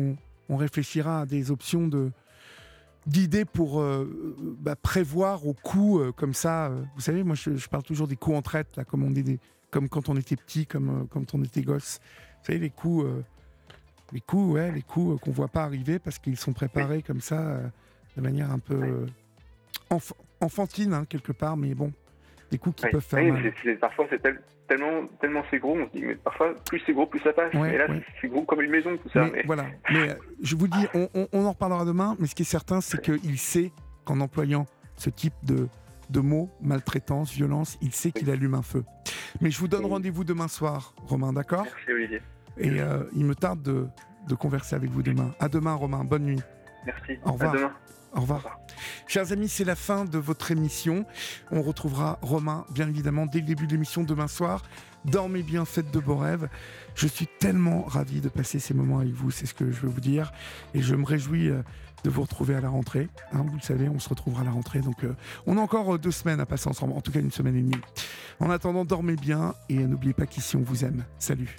on 0.50 0.56
réfléchira 0.58 1.22
à 1.22 1.26
des 1.26 1.50
options 1.52 1.88
de 1.88 2.12
d'idées 3.06 3.46
pour 3.46 3.82
euh, 3.82 4.36
bah, 4.60 4.76
prévoir 4.76 5.46
aux 5.46 5.54
coups 5.54 6.02
euh, 6.02 6.12
comme 6.12 6.34
ça. 6.34 6.68
euh, 6.68 6.84
vous 6.96 7.02
savez, 7.02 7.24
moi, 7.24 7.36
je, 7.36 7.56
je 7.56 7.68
parle 7.70 7.84
toujours 7.84 8.08
des 8.08 8.16
coups 8.16 8.36
en 8.36 8.42
traite, 8.42 8.76
là, 8.78 8.84
comme 8.84 9.04
on 9.04 9.12
des, 9.12 9.40
comme 9.70 9.90
quand 9.90 10.10
on 10.10 10.18
était 10.18 10.36
petit, 10.36 10.66
comme 10.66 10.90
euh, 10.90 11.04
quand 11.10 11.36
on 11.36 11.44
était 11.44 11.62
gosse. 11.62 12.00
Vous 12.40 12.46
savez, 12.48 12.60
les 12.60 12.70
coups, 12.72 13.06
euh, 13.06 13.22
les 14.12 14.22
coups, 14.22 14.54
ouais, 14.54 14.72
les 14.72 14.82
coups 14.82 15.16
euh, 15.16 15.18
qu'on 15.20 15.32
voit 15.32 15.48
pas 15.50 15.64
arriver 15.64 16.00
parce 16.00 16.18
qu'ils 16.18 16.38
sont 16.38 16.54
préparés 16.54 17.04
comme 17.04 17.22
ça, 17.22 17.40
euh, 17.40 17.68
de 18.18 18.22
manière 18.22 18.52
un 18.52 18.60
peu 18.60 18.74
euh, 18.82 19.06
enf- 19.92 20.14
enfantine, 20.42 20.94
hein, 20.94 21.06
quelque 21.08 21.32
part, 21.32 21.58
mais 21.58 21.76
bon, 21.76 21.94
des 22.52 22.58
coups 22.58 22.76
qui 22.76 22.86
Oui, 22.86 22.92
peuvent 22.92 23.02
faire 23.02 23.24
oui, 23.24 23.32
mal. 23.32 23.78
parfois 23.80 24.06
c'est 24.10 24.22
tel- 24.22 24.42
tellement, 24.68 25.08
tellement 25.20 25.44
c'est 25.52 25.60
gros, 25.60 25.78
on 25.78 25.88
se 25.88 25.92
dit, 25.92 26.04
mais 26.06 26.16
parfois 26.16 26.54
plus 26.66 26.82
c'est 26.86 26.94
gros, 26.94 27.06
plus 27.08 27.20
ça 27.20 27.34
passe. 27.34 27.54
Ouais, 27.54 27.72
mais 27.72 27.78
là, 27.78 27.88
ouais. 27.90 28.04
c'est 28.22 28.28
gros 28.28 28.44
comme 28.44 28.62
une 28.62 28.72
maison, 28.72 28.96
tout 28.98 29.10
ça. 29.10 29.24
Mais 29.26 29.32
mais- 29.36 29.44
voilà. 29.46 29.66
Mais 29.92 30.10
euh, 30.10 30.14
je 30.42 30.56
vous 30.56 30.68
dis, 30.68 30.88
on, 30.94 31.10
on- 31.14 31.28
on 31.34 31.46
en 31.46 31.52
reparlera 31.52 31.86
demain. 31.86 32.16
Mais 32.20 32.28
ce 32.28 32.36
qui 32.36 32.44
est 32.44 32.46
certain, 32.46 32.82
c'est 32.82 33.02
qu'il 33.02 33.38
sait 33.40 33.72
qu'en 34.06 34.20
employant 34.20 34.66
ce 34.96 35.10
type 35.10 35.34
de, 35.44 35.68
de 36.10 36.20
mots, 36.20 36.50
maltraitance, 36.62 37.32
violence, 37.34 37.78
il 37.82 37.92
sait 37.94 38.12
qu'il 38.12 38.30
allume 38.30 38.54
un 38.54 38.62
feu. 38.62 38.84
Mais 39.42 39.50
je 39.52 39.60
vous 39.60 39.68
donne 39.68 39.86
rendez-vous 39.86 40.24
demain 40.24 40.48
soir, 40.48 40.94
Romain, 41.08 41.34
d'accord? 41.34 41.64
Merci 41.66 41.92
Olivier. 41.92 42.22
Et 42.58 42.80
euh, 42.80 43.04
il 43.16 43.26
me 43.26 43.36
tarde 43.36 43.62
de, 43.64 43.88
de 44.30 44.36
converser 44.36 44.76
avec 44.76 44.90
vous 44.90 45.02
demain. 45.04 45.34
À 45.40 45.50
demain, 45.50 45.74
Romain. 45.74 46.04
Bonne 46.06 46.24
nuit. 46.26 46.42
Merci. 46.86 47.14
Au 47.26 47.34
revoir. 47.34 47.54
À 47.54 47.58
demain. 47.58 47.72
Au 48.16 48.22
revoir. 48.22 48.60
Chers 49.08 49.34
amis, 49.34 49.50
c'est 49.50 49.66
la 49.66 49.76
fin 49.76 50.06
de 50.06 50.18
votre 50.18 50.52
émission. 50.52 51.06
On 51.52 51.62
retrouvera 51.62 52.18
Romain, 52.22 52.66
bien 52.72 52.88
évidemment, 52.88 53.26
dès 53.26 53.40
le 53.40 53.46
début 53.46 53.68
de 53.68 53.74
l'émission 53.74 54.04
demain 54.04 54.30
soir. 54.30 54.64
Dormez 55.04 55.44
bien, 55.44 55.66
faites 55.66 55.92
de 55.92 56.00
beaux 56.00 56.16
rêves. 56.16 56.48
Je 56.96 57.08
suis 57.08 57.28
tellement 57.40 57.84
ravi 57.84 58.22
de 58.22 58.30
passer 58.30 58.60
ces 58.60 58.74
moments 58.74 59.00
avec 59.00 59.14
vous, 59.14 59.32
c'est 59.32 59.46
ce 59.46 59.54
que 59.54 59.70
je 59.70 59.82
veux 59.82 59.90
vous 59.90 60.00
dire. 60.00 60.32
Et 60.74 60.82
je 60.82 60.96
me 60.96 61.06
réjouis 61.06 61.50
euh, 61.50 61.62
de 62.06 62.10
vous 62.10 62.22
retrouver 62.22 62.56
à 62.56 62.62
la 62.62 62.70
rentrée. 62.70 63.10
Hein, 63.34 63.44
vous 63.46 63.56
le 63.56 63.62
savez, 63.62 63.90
on 63.90 64.00
se 64.00 64.08
retrouvera 64.08 64.42
à 64.42 64.46
la 64.46 64.52
rentrée. 64.52 64.80
Donc, 64.80 65.04
euh, 65.04 65.14
on 65.46 65.58
a 65.58 65.62
encore 65.62 65.96
euh, 65.96 65.98
deux 66.00 66.12
semaines 66.12 66.40
à 66.40 66.46
passer 66.46 66.70
ensemble, 66.70 66.94
en 66.94 67.02
tout 67.02 67.12
cas 67.12 67.20
une 67.20 67.32
semaine 67.32 67.58
et 67.58 67.62
demie. 67.62 67.82
En 68.40 68.50
attendant, 68.50 68.86
dormez 68.86 69.18
bien 69.18 69.56
et 69.68 69.76
n'oubliez 69.76 70.14
pas 70.14 70.26
qu'ici, 70.26 70.56
on 70.56 70.62
vous 70.62 70.86
aime. 70.86 71.04
Salut. 71.20 71.54